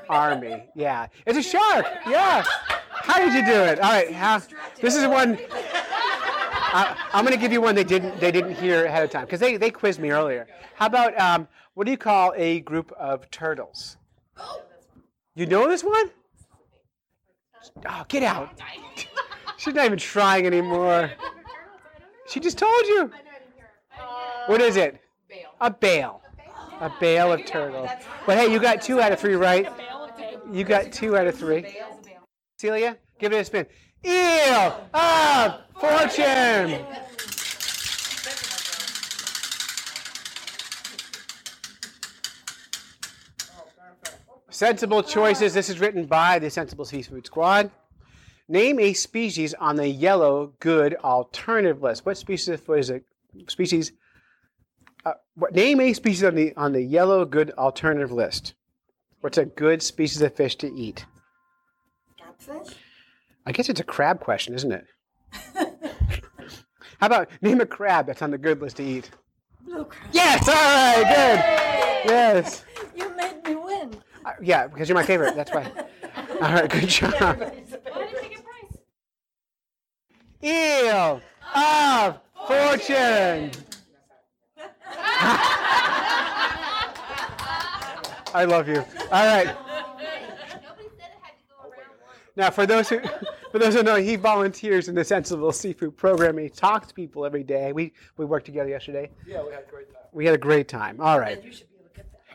Army, 0.08 0.64
yeah. 0.76 1.08
It's 1.26 1.38
a 1.38 1.44
shark. 1.44 1.86
Yeah. 2.08 2.44
How 2.90 3.20
did 3.20 3.34
you 3.34 3.46
do 3.46 3.60
it? 3.64 3.80
All 3.80 3.92
right. 3.92 4.12
How, 4.12 4.42
this 4.80 4.96
is 4.96 5.06
one. 5.08 5.38
I'm 6.74 7.26
going 7.26 7.36
to 7.36 7.40
give 7.40 7.52
you 7.52 7.62
one 7.62 7.76
they 7.76 7.84
didn't 7.84 8.20
they 8.20 8.32
didn't 8.32 8.54
hear 8.54 8.86
ahead 8.86 9.04
of 9.04 9.10
time 9.10 9.26
because 9.26 9.40
they, 9.40 9.58
they 9.58 9.72
quizzed 9.72 10.00
me 10.00 10.12
earlier. 10.12 10.48
How 10.76 10.86
about 10.88 11.20
um, 11.20 11.48
what 11.74 11.86
do 11.86 11.92
you 11.92 11.98
call 11.98 12.34
a 12.36 12.62
group 12.62 12.92
of 12.94 13.30
turtles? 13.32 13.98
You 15.36 15.46
know 15.46 15.68
this 15.68 15.84
one? 15.84 16.12
Oh, 17.86 18.06
get 18.08 18.24
out! 18.24 18.60
She's 19.58 19.74
not 19.74 19.86
even 19.86 20.00
trying 20.00 20.46
anymore. 20.46 21.12
She 22.28 22.40
just 22.40 22.58
told 22.58 22.86
you. 22.88 23.12
What 24.48 24.62
is 24.62 24.76
it? 24.76 25.00
A 25.60 25.70
bale. 25.70 26.22
A 26.80 26.92
bale 27.00 27.32
of 27.32 27.46
turtles. 27.46 27.90
But 28.26 28.38
hey, 28.38 28.52
you 28.52 28.60
got 28.60 28.82
two 28.82 29.00
out 29.00 29.12
of 29.12 29.20
three 29.20 29.36
right. 29.36 29.72
You 30.52 30.64
got 30.64 30.92
two 30.92 31.16
out 31.16 31.28
of 31.28 31.38
three. 31.38 31.78
Celia, 32.58 32.98
give 33.20 33.34
it 33.34 33.38
a 33.38 33.46
spin. 33.46 33.68
Eel 34.06 34.90
of 34.94 35.62
fortune. 35.80 36.86
Sensible 44.50 45.04
choices. 45.04 45.54
This 45.54 45.70
is 45.70 45.80
written 45.80 46.06
by 46.06 46.40
the 46.40 46.50
Sensible 46.50 46.86
Seafood 46.86 47.26
Squad. 47.26 47.72
Name 48.48 48.80
a 48.80 48.94
species 48.94 49.54
on 49.54 49.76
the 49.76 49.88
yellow 49.88 50.54
good 50.60 50.96
alternative 51.04 51.82
list. 51.82 52.06
What 52.06 52.18
species 52.18 52.50
of 52.50 52.62
food 52.62 52.80
is 52.80 52.90
it? 52.90 53.06
Species. 53.48 53.92
Uh, 55.06 55.14
what, 55.36 55.54
name 55.54 55.80
a 55.80 55.94
species 55.94 56.24
on 56.24 56.36
the 56.36 56.54
on 56.58 56.74
the 56.74 56.82
yellow 56.82 57.24
good 57.24 57.52
alternative 57.52 58.12
list. 58.12 58.54
What's 59.22 59.38
a 59.38 59.46
good 59.46 59.82
species 59.82 60.22
of 60.22 60.36
fish 60.36 60.56
to 60.58 60.68
eat? 60.74 61.06
Catfish? 62.18 62.76
I 63.46 63.52
guess 63.52 63.70
it's 63.70 63.80
a 63.80 63.84
crab 63.84 64.20
question, 64.20 64.54
isn't 64.54 64.72
it? 64.72 64.86
How 67.00 67.08
about 67.08 67.30
name 67.42 67.62
a 67.62 67.66
crab 67.66 68.06
that's 68.06 68.22
on 68.22 68.32
the 68.32 68.38
good 68.38 68.62
list 68.62 68.78
to 68.78 68.84
eat? 68.84 69.10
Blue 69.66 69.86
crab. 69.86 70.10
Yes, 70.12 70.48
all 70.48 70.54
right, 70.54 71.04
good. 72.04 72.12
Yes. 72.12 72.64
You 72.96 73.16
made 73.16 73.44
me 73.44 73.56
win. 73.56 73.96
Uh, 74.26 74.32
yeah, 74.42 74.68
because 74.68 74.88
you're 74.88 74.96
my 74.96 75.04
favorite. 75.04 75.36
That's 75.36 75.52
why. 75.52 75.72
All 76.42 76.54
right, 76.54 76.70
good 76.70 76.90
job. 76.90 77.54
Eel 80.44 81.22
of 81.56 82.20
fortune. 82.48 83.52
I 88.34 88.46
love 88.46 88.68
you. 88.68 88.84
All 89.12 89.26
right. 89.26 89.56
Now, 92.42 92.50
for 92.50 92.66
those 92.66 92.90
who, 92.90 93.00
for 93.52 93.60
those 93.60 93.76
who 93.76 93.84
know, 93.84 93.98
he 93.98 94.16
volunteers 94.16 94.90
in 94.90 94.96
the 94.96 95.04
Sensible 95.04 95.52
Seafood 95.52 95.96
program. 95.96 96.40
He 96.40 96.50
talks 96.50 96.88
to 96.88 96.94
people 96.96 97.24
every 97.24 97.44
day. 97.44 97.72
We 97.72 97.94
we 98.18 98.26
worked 98.26 98.48
together 98.48 98.68
yesterday. 98.68 99.12
Yeah, 99.28 99.44
we 99.44 99.52
had 99.52 99.66
a 99.68 99.70
great 99.70 99.94
time. 99.94 100.02
We 100.12 100.26
had 100.26 100.34
a 100.34 100.40
great 100.40 100.68
time. 100.68 101.00
All 101.00 101.20
right. 101.20 101.64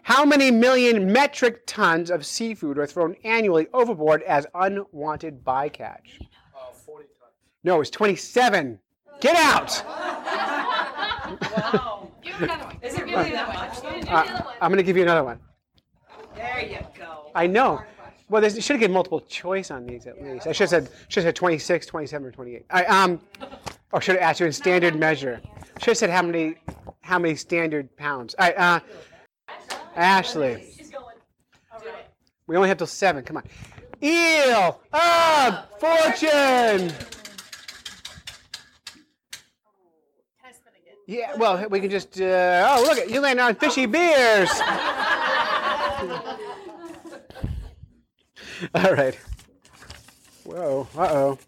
How 0.04 0.24
many 0.24 0.52
million 0.52 1.12
metric 1.12 1.66
tons 1.66 2.12
of 2.12 2.24
seafood 2.24 2.78
are 2.78 2.86
thrown 2.86 3.16
annually 3.24 3.66
overboard 3.74 4.22
as 4.22 4.46
unwanted 4.54 5.42
bycatch? 5.42 6.20
Uh, 6.54 6.70
40 6.72 7.06
tons. 7.18 7.32
No, 7.64 7.80
it's 7.80 7.90
27. 7.90 8.78
Get 9.20 9.34
out! 9.34 9.82
Wow. 9.84 12.12
Give 12.22 12.42
another 12.42 12.64
one. 12.66 12.78
Is 12.80 12.94
it 12.94 13.04
really 13.06 13.30
that 13.30 13.48
much? 13.48 14.08
Uh, 14.08 14.52
I'm 14.60 14.70
going 14.70 14.76
to 14.76 14.84
give 14.84 14.96
you 14.96 15.02
another 15.02 15.24
one. 15.24 15.40
There 16.36 16.60
you 16.60 16.78
go. 16.96 17.32
I 17.34 17.48
know. 17.48 17.82
Well, 18.28 18.42
they 18.42 18.48
should 18.48 18.74
have 18.74 18.80
given 18.80 18.94
multiple 18.94 19.20
choice 19.20 19.70
on 19.70 19.86
these 19.86 20.06
at 20.06 20.20
least. 20.20 20.46
I 20.46 20.52
should 20.52 20.68
have 20.68 20.84
said, 20.84 20.88
should 21.08 21.22
have 21.22 21.28
said 21.28 21.36
26, 21.36 21.86
27, 21.86 22.26
or 22.26 22.30
28. 22.32 22.64
I, 22.70 22.84
um, 22.84 23.20
or 23.92 24.00
should 24.00 24.16
have 24.16 24.22
asked 24.22 24.40
you 24.40 24.46
in 24.46 24.52
standard 24.52 24.96
measure. 24.96 25.40
Should 25.78 25.90
have 25.90 25.96
said 25.96 26.10
how 26.10 26.22
many, 26.22 26.56
how 27.02 27.20
many 27.20 27.36
standard 27.36 27.96
pounds. 27.96 28.34
All 28.38 28.46
right, 28.46 28.58
uh, 28.58 28.80
Ashley. 29.94 30.72
We 32.48 32.56
only 32.56 32.68
have 32.68 32.78
till 32.78 32.86
seven. 32.86 33.24
Come 33.24 33.38
on. 33.38 33.44
Eel 34.02 34.80
of 34.92 35.64
fortune. 35.78 36.92
Yeah, 41.08 41.36
well, 41.36 41.68
we 41.68 41.78
can 41.78 41.90
just. 41.90 42.20
Uh, 42.20 42.66
oh, 42.68 42.82
look! 42.82 42.98
At 42.98 43.08
you 43.10 43.20
landed 43.20 43.42
on 43.42 43.54
fishy 43.54 43.86
beers. 43.86 44.50
All 48.74 48.94
right. 48.94 49.18
Whoa. 50.44 50.88
Uh 50.96 51.08
oh. 51.10 51.38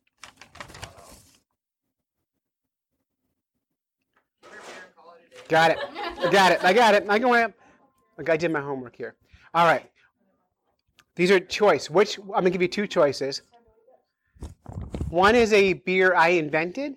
Got 5.49 5.71
it. 5.71 5.79
I 6.21 6.31
got 6.31 6.53
it. 6.53 6.65
I 6.65 6.73
got 6.73 6.95
it. 6.95 7.07
I 7.09 7.19
can. 7.19 7.55
Like 8.19 8.29
I 8.29 8.37
did 8.37 8.51
my 8.51 8.61
homework 8.61 8.97
here. 8.97 9.15
All 9.55 9.67
right. 9.67 9.89
These 11.17 11.31
are 11.31 11.41
choice. 11.41 11.89
Which 11.89 12.19
I'm 12.19 12.27
gonna 12.27 12.51
give 12.51 12.63
you 12.63 12.69
two 12.69 12.87
choices. 12.87 13.43
One 15.09 15.35
is 15.35 15.53
a 15.53 15.73
beer 15.73 16.15
I 16.15 16.29
invented, 16.29 16.97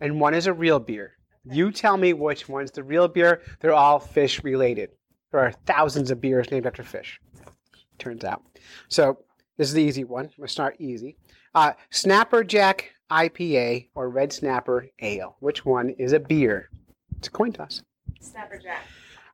and 0.00 0.20
one 0.20 0.34
is 0.34 0.46
a 0.46 0.52
real 0.52 0.80
beer. 0.80 1.12
You 1.44 1.70
tell 1.70 1.96
me 1.96 2.12
which 2.12 2.48
one's 2.48 2.70
the 2.72 2.82
real 2.82 3.06
beer. 3.06 3.42
They're 3.60 3.72
all 3.72 4.00
fish 4.00 4.42
related. 4.42 4.90
There 5.30 5.40
are 5.40 5.52
thousands 5.64 6.10
of 6.10 6.20
beers 6.20 6.50
named 6.50 6.66
after 6.66 6.82
fish. 6.82 7.20
Turns 8.00 8.24
out. 8.24 8.42
So 8.88 9.18
this 9.56 9.68
is 9.68 9.74
the 9.74 9.82
easy 9.82 10.04
one. 10.04 10.24
I'm 10.24 10.32
gonna 10.38 10.48
start 10.48 10.76
easy. 10.78 11.16
Uh, 11.54 11.72
Snapper 11.90 12.42
Jack 12.42 12.92
IPA 13.10 13.88
or 13.94 14.08
Red 14.08 14.32
Snapper 14.32 14.88
Ale. 15.00 15.36
Which 15.40 15.64
one 15.64 15.90
is 15.90 16.12
a 16.12 16.18
beer? 16.18 16.70
It's 17.18 17.28
a 17.28 17.30
coin 17.30 17.52
toss. 17.52 17.82
Snapper 18.20 18.58
Jack. 18.58 18.82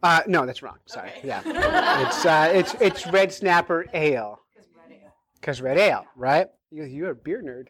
Uh, 0.02 0.22
no, 0.26 0.44
that's 0.44 0.62
wrong. 0.62 0.78
Sorry. 0.86 1.10
Yeah, 1.22 1.43
it's 2.06 2.26
uh, 2.26 2.51
it's 2.52 2.74
it's 2.80 3.06
Red 3.06 3.32
Snapper 3.32 3.86
Ale. 3.94 4.40
Because 4.55 4.68
red 4.76 4.93
ale. 4.93 5.14
Because 5.40 5.62
red 5.62 5.78
ale, 5.78 6.06
right? 6.16 6.48
You, 6.70 6.84
you're 6.84 7.10
a 7.10 7.14
beer 7.14 7.43
nerd. 7.43 7.68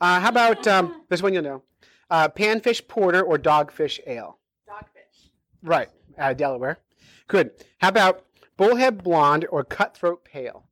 Uh, 0.00 0.20
how 0.20 0.28
about 0.28 0.66
um, 0.66 1.02
this 1.08 1.22
one? 1.22 1.34
You'll 1.34 1.42
know. 1.42 1.62
Uh, 2.08 2.28
panfish 2.28 2.86
porter 2.86 3.22
or 3.22 3.36
dogfish 3.36 4.00
ale. 4.06 4.38
Dogfish. 4.68 5.28
Right, 5.62 5.88
uh, 6.18 6.32
Delaware. 6.32 6.78
Good. 7.28 7.50
How 7.78 7.88
about 7.88 8.24
bullhead 8.60 9.02
blonde 9.02 9.46
or 9.50 9.64
cutthroat 9.64 10.22
pale? 10.22 10.66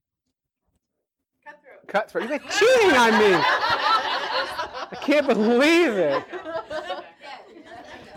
Cutthroat. 1.42 1.88
Cutthroat. 1.88 2.24
You 2.24 2.38
guys 2.38 2.58
cheating 2.58 2.94
on 2.94 3.12
me. 3.12 3.34
I 4.90 4.96
can't 5.00 5.26
believe 5.26 5.92
it. 5.92 6.22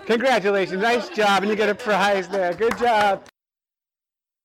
Congratulations. 0.06 0.82
Nice 0.82 1.08
job. 1.08 1.44
And 1.44 1.50
you 1.50 1.56
get 1.56 1.70
a 1.70 1.76
prize 1.76 2.28
there. 2.28 2.54
Good 2.54 2.78
job. 2.78 3.24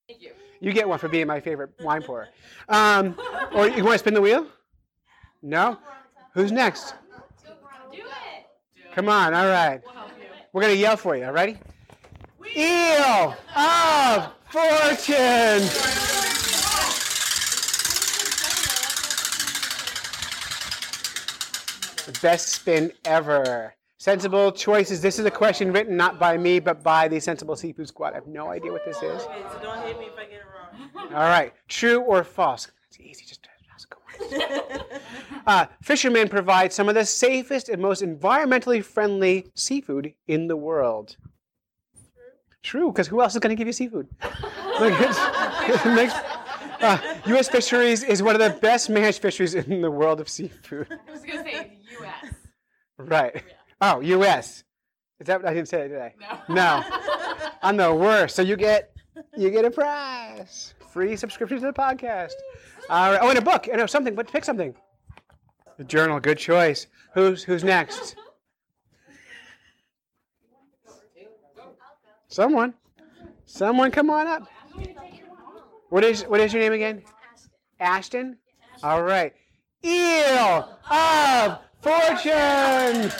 Thank 0.06 0.22
you. 0.22 0.30
You 0.60 0.72
get 0.72 0.88
one 0.88 1.00
for 1.00 1.08
being 1.08 1.26
my 1.26 1.40
favorite 1.40 1.70
wine 1.80 2.02
pourer. 2.02 2.28
Um, 2.68 3.18
or 3.52 3.66
you 3.66 3.82
want 3.82 3.94
to 3.94 3.98
spin 3.98 4.14
the 4.14 4.20
wheel? 4.20 4.46
No? 5.42 5.76
Who's 6.34 6.52
next? 6.52 6.94
Do 7.90 7.98
it. 7.98 8.92
Come 8.94 9.08
on. 9.08 9.34
All 9.34 9.48
right. 9.48 9.82
We're 10.52 10.62
going 10.62 10.74
to 10.74 10.80
yell 10.80 10.96
for 10.96 11.16
you. 11.16 11.24
All 11.24 11.32
righty? 11.32 11.58
Eel 12.56 13.34
of 13.56 14.32
Fortune. 14.56 15.68
The 22.06 22.18
best 22.22 22.48
spin 22.48 22.90
ever. 23.04 23.74
Sensible 23.98 24.50
choices. 24.52 25.02
This 25.02 25.18
is 25.18 25.26
a 25.26 25.30
question 25.30 25.74
written 25.74 25.94
not 25.94 26.18
by 26.18 26.38
me, 26.38 26.58
but 26.58 26.82
by 26.82 27.06
the 27.06 27.20
Sensible 27.20 27.54
Seafood 27.54 27.86
Squad. 27.88 28.12
I 28.12 28.14
have 28.14 28.26
no 28.26 28.48
idea 28.48 28.72
what 28.72 28.82
this 28.86 28.96
is. 28.96 29.02
Okay, 29.24 29.42
so 29.52 29.58
don't 29.62 29.86
hit 29.86 29.98
me 29.98 30.06
if 30.06 30.18
I 30.18 30.24
get 30.24 30.40
it 30.40 30.94
wrong. 30.94 31.12
All 31.14 31.28
right. 31.28 31.52
True 31.68 32.00
or 32.00 32.24
false? 32.24 32.70
It's 32.88 32.98
easy. 32.98 33.26
Just 33.26 33.46
ask 33.74 33.94
a 33.94 34.90
uh, 35.46 35.66
Fishermen 35.82 36.30
provide 36.30 36.72
some 36.72 36.88
of 36.88 36.94
the 36.94 37.04
safest 37.04 37.68
and 37.68 37.82
most 37.82 38.02
environmentally 38.02 38.82
friendly 38.82 39.50
seafood 39.54 40.14
in 40.26 40.48
the 40.48 40.56
world. 40.56 41.18
True, 42.66 42.90
because 42.90 43.06
who 43.06 43.22
else 43.22 43.32
is 43.32 43.38
going 43.38 43.54
to 43.54 43.58
give 43.58 43.68
you 43.68 43.72
seafood? 43.72 44.08
Look, 44.80 44.92
it's- 45.00 45.16
uh, 46.80 46.98
U.S. 47.26 47.48
fisheries 47.48 48.02
is 48.02 48.24
one 48.24 48.34
of 48.34 48.40
the 48.40 48.58
best 48.60 48.90
managed 48.90 49.22
fisheries 49.22 49.54
in 49.54 49.80
the 49.82 49.90
world 49.90 50.20
of 50.20 50.28
seafood. 50.28 50.88
I 50.90 51.12
was 51.12 51.22
gonna 51.22 51.44
say 51.44 51.78
U.S. 52.00 52.34
Right. 52.98 53.42
Oh, 53.80 54.00
U.S. 54.00 54.64
Is 55.20 55.28
that 55.28 55.40
what 55.40 55.48
I 55.48 55.54
didn't 55.54 55.68
say 55.68 55.86
today? 55.88 56.14
No. 56.48 56.54
No. 56.54 56.84
I'm 57.62 57.76
the 57.76 57.94
worst. 57.94 58.34
So 58.34 58.42
you 58.42 58.56
get 58.56 58.92
you 59.36 59.50
get 59.50 59.64
a 59.64 59.70
prize. 59.70 60.74
Free 60.90 61.14
subscription 61.16 61.60
to 61.60 61.66
the 61.66 61.72
podcast. 61.72 62.32
All 62.90 63.12
right. 63.12 63.20
Oh, 63.22 63.28
and 63.30 63.38
a 63.38 63.42
book. 63.42 63.68
And 63.72 63.88
something. 63.88 64.14
But 64.16 64.30
pick 64.30 64.44
something. 64.44 64.74
The 65.78 65.84
journal. 65.84 66.18
Good 66.20 66.38
choice. 66.38 66.88
Who's 67.14 67.44
who's 67.44 67.62
next? 67.64 68.16
Someone. 72.28 72.74
Someone, 73.44 73.90
come 73.90 74.10
on 74.10 74.26
up. 74.26 74.48
What 75.90 76.04
is 76.04 76.22
what 76.24 76.40
is 76.40 76.52
your 76.52 76.62
name 76.62 76.72
again? 76.72 77.02
Ashton. 77.78 78.36
All 78.82 79.02
right. 79.02 79.32
Eel 79.84 80.68
of 80.90 81.58
Fortune. 81.80 83.12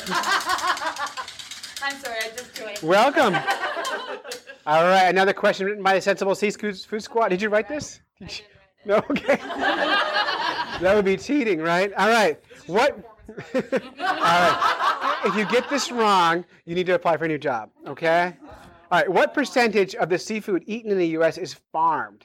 I'm 1.83 1.97
sorry, 1.99 2.16
I 2.19 2.31
just 2.37 2.55
joined. 2.55 2.78
Welcome. 2.83 3.35
All 4.66 4.83
right, 4.83 5.05
another 5.09 5.33
question 5.33 5.66
written 5.66 5.83
by 5.85 5.95
the 5.95 6.01
Sensible 6.01 6.35
Seafood 6.35 6.77
Food 6.77 7.03
Squad. 7.03 7.28
Did 7.28 7.41
you 7.41 7.49
write 7.49 7.69
this? 7.69 8.01
You- 8.20 8.27
No, 8.85 8.97
okay. 9.11 9.35
that 9.37 10.93
would 10.95 11.05
be 11.05 11.16
cheating, 11.16 11.61
right? 11.61 11.93
All 11.95 12.09
right. 12.09 12.39
What? 12.69 12.93
All 13.55 13.61
right. 14.01 15.20
If 15.24 15.35
you 15.35 15.45
get 15.47 15.69
this 15.69 15.91
wrong, 15.91 16.45
you 16.66 16.77
need 16.77 16.87
to 16.87 16.93
apply 16.95 17.16
for 17.16 17.24
a 17.24 17.28
new 17.28 17.39
job. 17.39 17.70
Okay. 17.89 18.37
All 18.90 19.00
right. 19.00 19.10
What 19.10 19.34
percentage 19.34 19.94
of 19.96 20.08
the 20.08 20.18
seafood 20.18 20.62
eaten 20.66 20.90
in 20.92 20.98
the 20.98 21.08
U.S. 21.08 21.38
is 21.38 21.54
farmed? 21.72 22.24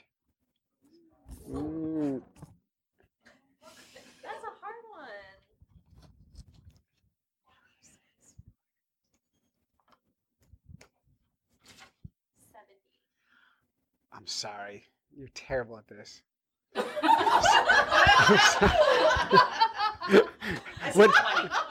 Mm, 1.50 2.22
That's 4.22 4.44
a 4.44 4.52
hard 4.60 4.76
one. 4.94 5.08
I'm 14.12 14.26
sorry. 14.26 14.84
You're 15.16 15.28
terrible 15.34 15.78
at 15.78 15.88
this. 15.88 16.22
what? 20.94 21.10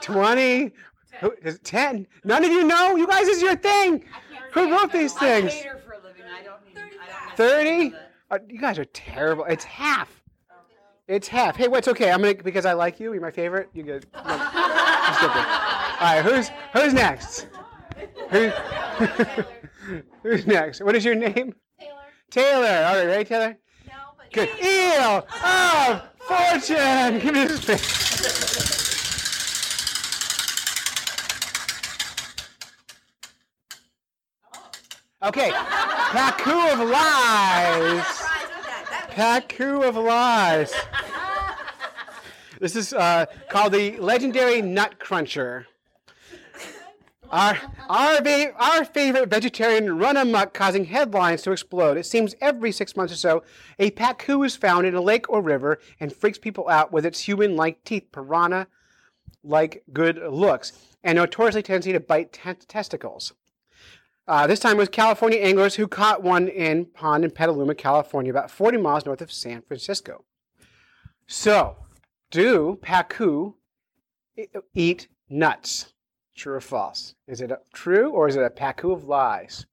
20? 0.00 0.70
Who- 1.20 1.34
is 1.42 1.56
it 1.56 1.64
10? 1.64 2.06
None 2.24 2.44
of 2.44 2.50
you 2.50 2.64
know? 2.64 2.96
You 2.96 3.06
guys, 3.06 3.26
this 3.26 3.36
is 3.36 3.42
your 3.42 3.56
thing. 3.56 4.04
Who 4.52 4.70
wrote 4.70 4.92
these 4.92 5.14
things? 5.14 5.54
for 5.84 5.92
a 5.92 6.02
living. 6.02 6.22
I 6.24 6.42
don't 6.42 6.64
need. 6.66 6.76
I 6.76 7.26
don't 7.26 7.36
30? 7.36 7.94
Uh, 8.30 8.38
you 8.48 8.60
guys 8.60 8.78
are 8.78 8.84
terrible. 8.86 9.44
It's 9.44 9.64
half. 9.64 10.22
It's 11.08 11.26
half. 11.28 11.56
Hey, 11.56 11.68
what's 11.68 11.88
okay? 11.88 12.10
I'm 12.10 12.22
gonna 12.22 12.34
because 12.34 12.64
I 12.64 12.74
like 12.74 13.00
you. 13.00 13.12
You're 13.12 13.20
my 13.22 13.30
favorite. 13.30 13.68
You 13.74 13.82
get. 13.82 14.06
no. 14.14 14.20
All 14.24 14.36
right. 16.00 16.22
Who's 16.24 16.50
who's 16.72 16.94
next? 16.94 17.48
Who, 18.30 18.48
who's 20.22 20.46
next? 20.46 20.80
What 20.80 20.94
is 20.94 21.04
your 21.04 21.14
name? 21.14 21.54
Taylor. 21.78 22.02
Taylor. 22.30 22.86
All 22.86 22.94
right. 22.96 23.06
Ready, 23.06 23.24
Taylor? 23.24 23.58
No, 23.86 23.94
but. 24.16 24.32
Good. 24.32 24.48
Eel 24.62 25.26
of 25.44 26.02
fortune. 26.20 27.18
Give 27.18 27.34
me 27.34 27.44
this. 27.46 28.81
Okay. 35.22 35.50
Pacu 35.50 36.72
of 36.72 36.88
lies. 36.88 38.04
Pacu 39.12 39.86
of 39.88 39.96
lies. 39.96 40.72
This 42.58 42.74
is 42.74 42.92
uh, 42.92 43.26
called 43.48 43.72
the 43.72 43.98
legendary 43.98 44.62
Nut 44.62 44.98
Cruncher. 44.98 45.66
Our, 47.30 47.56
our, 47.88 48.20
va- 48.20 48.52
our 48.58 48.84
favorite 48.84 49.30
vegetarian 49.30 49.98
run 49.98 50.16
amok 50.16 50.52
causing 50.54 50.84
headlines 50.84 51.42
to 51.42 51.52
explode. 51.52 51.96
It 51.96 52.04
seems 52.04 52.34
every 52.40 52.72
six 52.72 52.96
months 52.96 53.12
or 53.12 53.16
so, 53.16 53.42
a 53.78 53.90
pacu 53.92 54.44
is 54.44 54.54
found 54.54 54.86
in 54.86 54.94
a 54.94 55.00
lake 55.00 55.30
or 55.30 55.40
river 55.40 55.78
and 55.98 56.12
freaks 56.12 56.38
people 56.38 56.68
out 56.68 56.92
with 56.92 57.06
its 57.06 57.20
human 57.20 57.56
like 57.56 57.84
teeth, 57.84 58.10
piranha 58.12 58.66
like 59.42 59.82
good 59.92 60.18
looks, 60.18 60.72
and 61.02 61.16
notoriously 61.16 61.62
tendency 61.62 61.92
to 61.92 62.00
bite 62.00 62.32
te- 62.32 62.52
testicles. 62.68 63.32
Uh, 64.32 64.46
this 64.46 64.60
time 64.60 64.76
it 64.76 64.78
was 64.78 64.88
California 64.88 65.38
anglers 65.40 65.74
who 65.74 65.86
caught 65.86 66.22
one 66.22 66.48
in 66.48 66.86
pond 66.86 67.22
in 67.22 67.30
Petaluma, 67.30 67.74
California, 67.74 68.30
about 68.30 68.50
40 68.50 68.78
miles 68.78 69.04
north 69.04 69.20
of 69.20 69.30
San 69.30 69.60
Francisco. 69.60 70.24
So, 71.26 71.76
do 72.30 72.78
pacu 72.82 73.52
eat 74.72 75.08
nuts? 75.28 75.92
True 76.34 76.54
or 76.54 76.62
false? 76.62 77.14
Is 77.28 77.42
it 77.42 77.52
true 77.74 78.08
or 78.12 78.26
is 78.26 78.36
it 78.36 78.42
a 78.42 78.48
pacu 78.48 78.90
of 78.90 79.04
lies? 79.04 79.66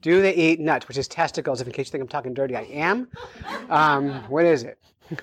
Do 0.00 0.22
they 0.22 0.34
eat 0.34 0.60
nuts, 0.60 0.88
which 0.88 0.96
is 0.96 1.06
testicles? 1.06 1.60
If 1.60 1.66
in 1.66 1.74
case 1.74 1.88
you 1.88 1.92
think 1.92 2.00
I'm 2.00 2.08
talking 2.08 2.32
dirty, 2.32 2.56
I 2.56 2.62
am. 2.62 3.08
Um, 3.68 4.24
what 4.30 4.46
is 4.46 4.62
it? 4.62 4.78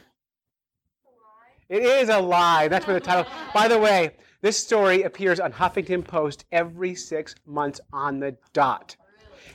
It 1.68 1.82
is 1.82 2.10
a 2.10 2.20
lie. 2.20 2.68
That's 2.68 2.86
where 2.86 2.94
the 2.94 3.00
title. 3.00 3.26
By 3.52 3.68
the 3.68 3.80
way, 3.80 4.18
this 4.46 4.60
story 4.60 5.02
appears 5.02 5.40
on 5.40 5.52
Huffington 5.52 6.06
Post 6.06 6.46
every 6.52 6.94
six 6.94 7.34
months 7.48 7.82
on 7.92 8.20
the 8.20 8.38
dot. 8.54 8.96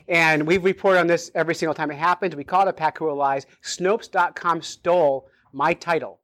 And 0.08 0.44
we've 0.44 0.64
reported 0.64 0.98
on 0.98 1.06
this 1.06 1.30
every 1.36 1.54
single 1.54 1.74
time 1.76 1.92
it 1.92 1.96
happens. 1.96 2.34
We 2.34 2.42
call 2.42 2.66
it 2.66 2.70
a 2.70 2.72
Pacu 2.72 3.08
of 3.08 3.16
Lies. 3.16 3.46
Snopes.com 3.62 4.62
stole 4.62 5.28
my 5.52 5.74
title. 5.74 6.18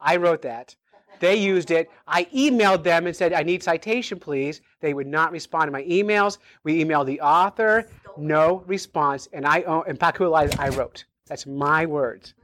I 0.00 0.18
wrote 0.18 0.42
that. 0.42 0.76
They 1.18 1.34
used 1.34 1.72
it. 1.72 1.90
I 2.06 2.26
emailed 2.26 2.84
them 2.84 3.08
and 3.08 3.16
said, 3.16 3.32
I 3.32 3.42
need 3.42 3.64
citation, 3.64 4.20
please. 4.20 4.60
They 4.80 4.94
would 4.94 5.08
not 5.08 5.32
respond 5.32 5.66
to 5.66 5.72
my 5.72 5.82
emails. 5.82 6.38
We 6.62 6.84
emailed 6.84 7.06
the 7.06 7.20
author, 7.20 7.88
no 8.16 8.62
response. 8.68 9.28
And 9.32 9.44
I 9.44 9.62
own, 9.62 9.82
and 9.88 9.98
Pacu 9.98 10.26
of 10.26 10.30
lies, 10.30 10.54
I 10.60 10.68
wrote. 10.68 11.06
That's 11.26 11.44
my 11.44 11.86
words. 11.86 12.34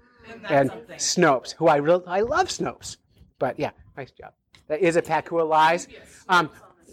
And 0.49 0.73
Snopes, 0.97 1.53
who 1.53 1.69
I 1.69 1.77
really, 1.77 2.03
I 2.09 2.23
love 2.23 2.49
Snopes. 2.49 2.97
But 3.39 3.61
yeah, 3.61 3.71
nice 3.97 4.11
job. 4.11 4.33
That 4.73 4.81
is 4.81 4.97
a 4.97 5.03
Pacu 5.03 5.39
of 5.39 5.49
lies. 5.49 5.87
Um, 6.31 6.49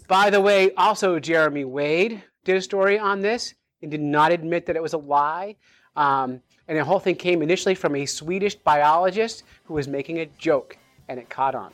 by 0.10 0.30
the 0.30 0.42
way, 0.42 0.74
also 0.74 1.18
Jeremy 1.18 1.64
Wade 1.64 2.22
did 2.44 2.58
a 2.58 2.62
story 2.62 3.00
on 3.00 3.22
this 3.22 3.54
and 3.82 3.90
did 3.90 4.02
not 4.02 4.34
admit 4.34 4.66
that 4.66 4.76
it 4.76 4.82
was 4.82 4.92
a 4.92 4.98
lie. 4.98 5.56
Um, 5.96 6.42
and 6.68 6.78
the 6.78 6.84
whole 6.84 7.00
thing 7.00 7.16
came 7.16 7.42
initially 7.42 7.76
from 7.76 7.96
a 7.96 8.06
Swedish 8.06 8.56
biologist 8.56 9.44
who 9.64 9.76
was 9.76 9.88
making 9.88 10.20
a 10.20 10.26
joke, 10.38 10.78
and 11.08 11.22
it 11.22 11.30
caught 11.30 11.56
on. 11.56 11.72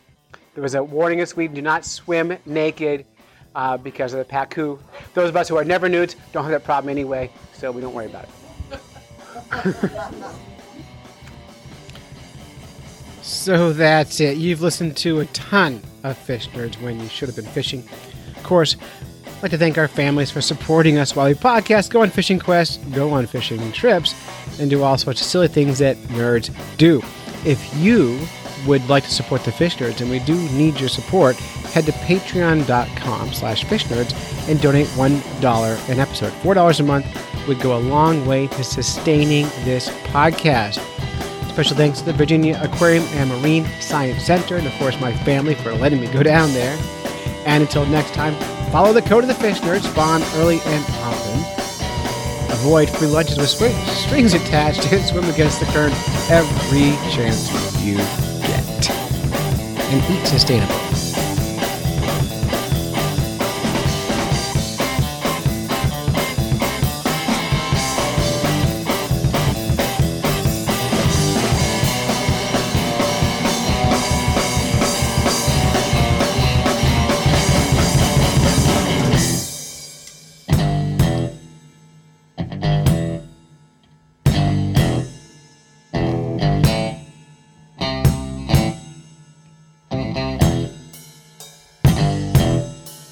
There 0.53 0.61
was 0.61 0.76
a 0.76 0.84
warning 0.84 1.18
in 1.18 1.26
Sweden: 1.26 1.56
do 1.56 1.64
not 1.64 1.84
swim 1.84 2.38
naked 2.45 3.07
uh, 3.56 3.77
because 3.77 4.14
of 4.14 4.19
the 4.19 4.32
pacu. 4.32 4.77
Those 5.15 5.30
of 5.30 5.36
us 5.36 5.49
who 5.49 5.57
are 5.57 5.65
never 5.65 5.90
nudes 5.90 6.15
don't 6.34 6.44
have 6.44 6.52
that 6.52 6.64
problem 6.64 6.91
anyway, 6.91 7.32
so 7.53 7.72
we 7.72 7.82
don't 7.82 7.95
worry 7.95 8.06
about 8.06 8.27
it. 8.72 10.45
So 13.26 13.74
that's 13.74 14.20
it. 14.20 14.38
You've 14.38 14.62
listened 14.62 14.96
to 14.98 15.22
a 15.22 15.26
ton 15.26 15.82
of 16.04 16.16
Fish 16.16 16.48
Nerds 16.50 16.80
when 16.80 17.00
you 17.00 17.08
should 17.08 17.28
have 17.28 17.36
been 17.36 17.46
fishing. 17.46 17.84
Of 18.38 18.44
course, 18.44 18.78
I'd 19.26 19.42
like 19.42 19.52
to 19.52 19.58
thank 19.58 19.80
our 19.80 19.88
families 19.88 20.30
for 20.30 20.42
supporting 20.42 21.00
us 21.00 21.16
while 21.16 21.26
we 21.26 21.34
podcast, 21.34 21.90
go 21.90 22.04
on 22.04 22.12
fishing 22.12 22.38
quests, 22.38 22.78
go 22.94 23.10
on 23.10 23.26
fishing 23.26 23.72
trips, 23.72 24.14
and 24.60 24.70
do 24.70 24.84
all 24.84 24.96
sorts 25.00 25.22
of 25.22 25.28
silly 25.28 25.48
things 25.48 25.80
that 25.80 25.98
nerds 26.10 26.56
do. 26.78 27.02
If 27.48 27.76
you 27.76 28.28
would 28.68 28.88
like 28.90 29.04
to 29.06 29.12
support 29.12 29.44
the 29.44 29.52
Fish 29.52 29.78
Nerds, 29.78 30.02
and 30.02 30.12
we 30.12 30.20
do 30.20 30.36
need 30.52 30.80
your 30.80 30.90
support, 30.90 31.36
head 31.36 31.88
to 31.88 31.94
patreon.com 31.94 33.34
slash 33.34 33.64
fish 33.64 33.86
nerds 33.86 34.14
and 34.48 34.62
donate 34.62 34.88
$1 34.88 35.90
an 35.90 36.00
episode. 36.00 36.32
$4 36.44 36.80
a 36.80 36.84
month 36.84 37.48
would 37.48 37.60
go 37.60 37.76
a 37.76 37.80
long 37.80 38.24
way 38.28 38.46
to 38.50 38.64
sustaining 38.64 39.46
this 39.64 39.90
podcast. 40.10 40.80
Special 41.56 41.77
thanks 41.77 41.99
to 41.99 42.06
the 42.07 42.11
Virginia 42.11 42.60
Aquarium 42.61 43.06
and 43.14 43.30
Marine 43.30 43.65
Science 43.80 44.22
Center, 44.26 44.57
and 44.57 44.68
of 44.68 44.73
course 44.73 44.99
my 44.99 45.14
family 45.19 45.56
for 45.56 45.73
letting 45.73 46.02
me 46.02 46.07
go 46.07 46.22
down 46.22 46.52
there. 46.52 46.77
And 47.45 47.64
until 47.64 47.86
next 47.86 48.14
time, 48.14 48.36
follow 48.73 48.91
the 48.91 49.02
code 49.02 49.23
of 49.23 49.30
the 49.30 49.36
fish 49.36 49.61
nerds, 49.61 49.90
spawn 49.90 50.22
early 50.36 50.60
and 50.65 50.84
often. 50.95 52.52
Avoid 52.52 52.90
free 52.90 53.07
lunches 53.07 53.38
with 53.38 53.73
strings 53.88 54.34
attached, 54.34 54.91
and 54.91 55.02
swim 55.06 55.23
against 55.30 55.61
the 55.61 55.65
current 55.68 55.95
every 56.30 56.91
chance 57.10 57.49
you 57.82 57.95
get. 57.95 58.91
And 58.91 60.14
eat 60.14 60.27
sustainable. 60.27 60.95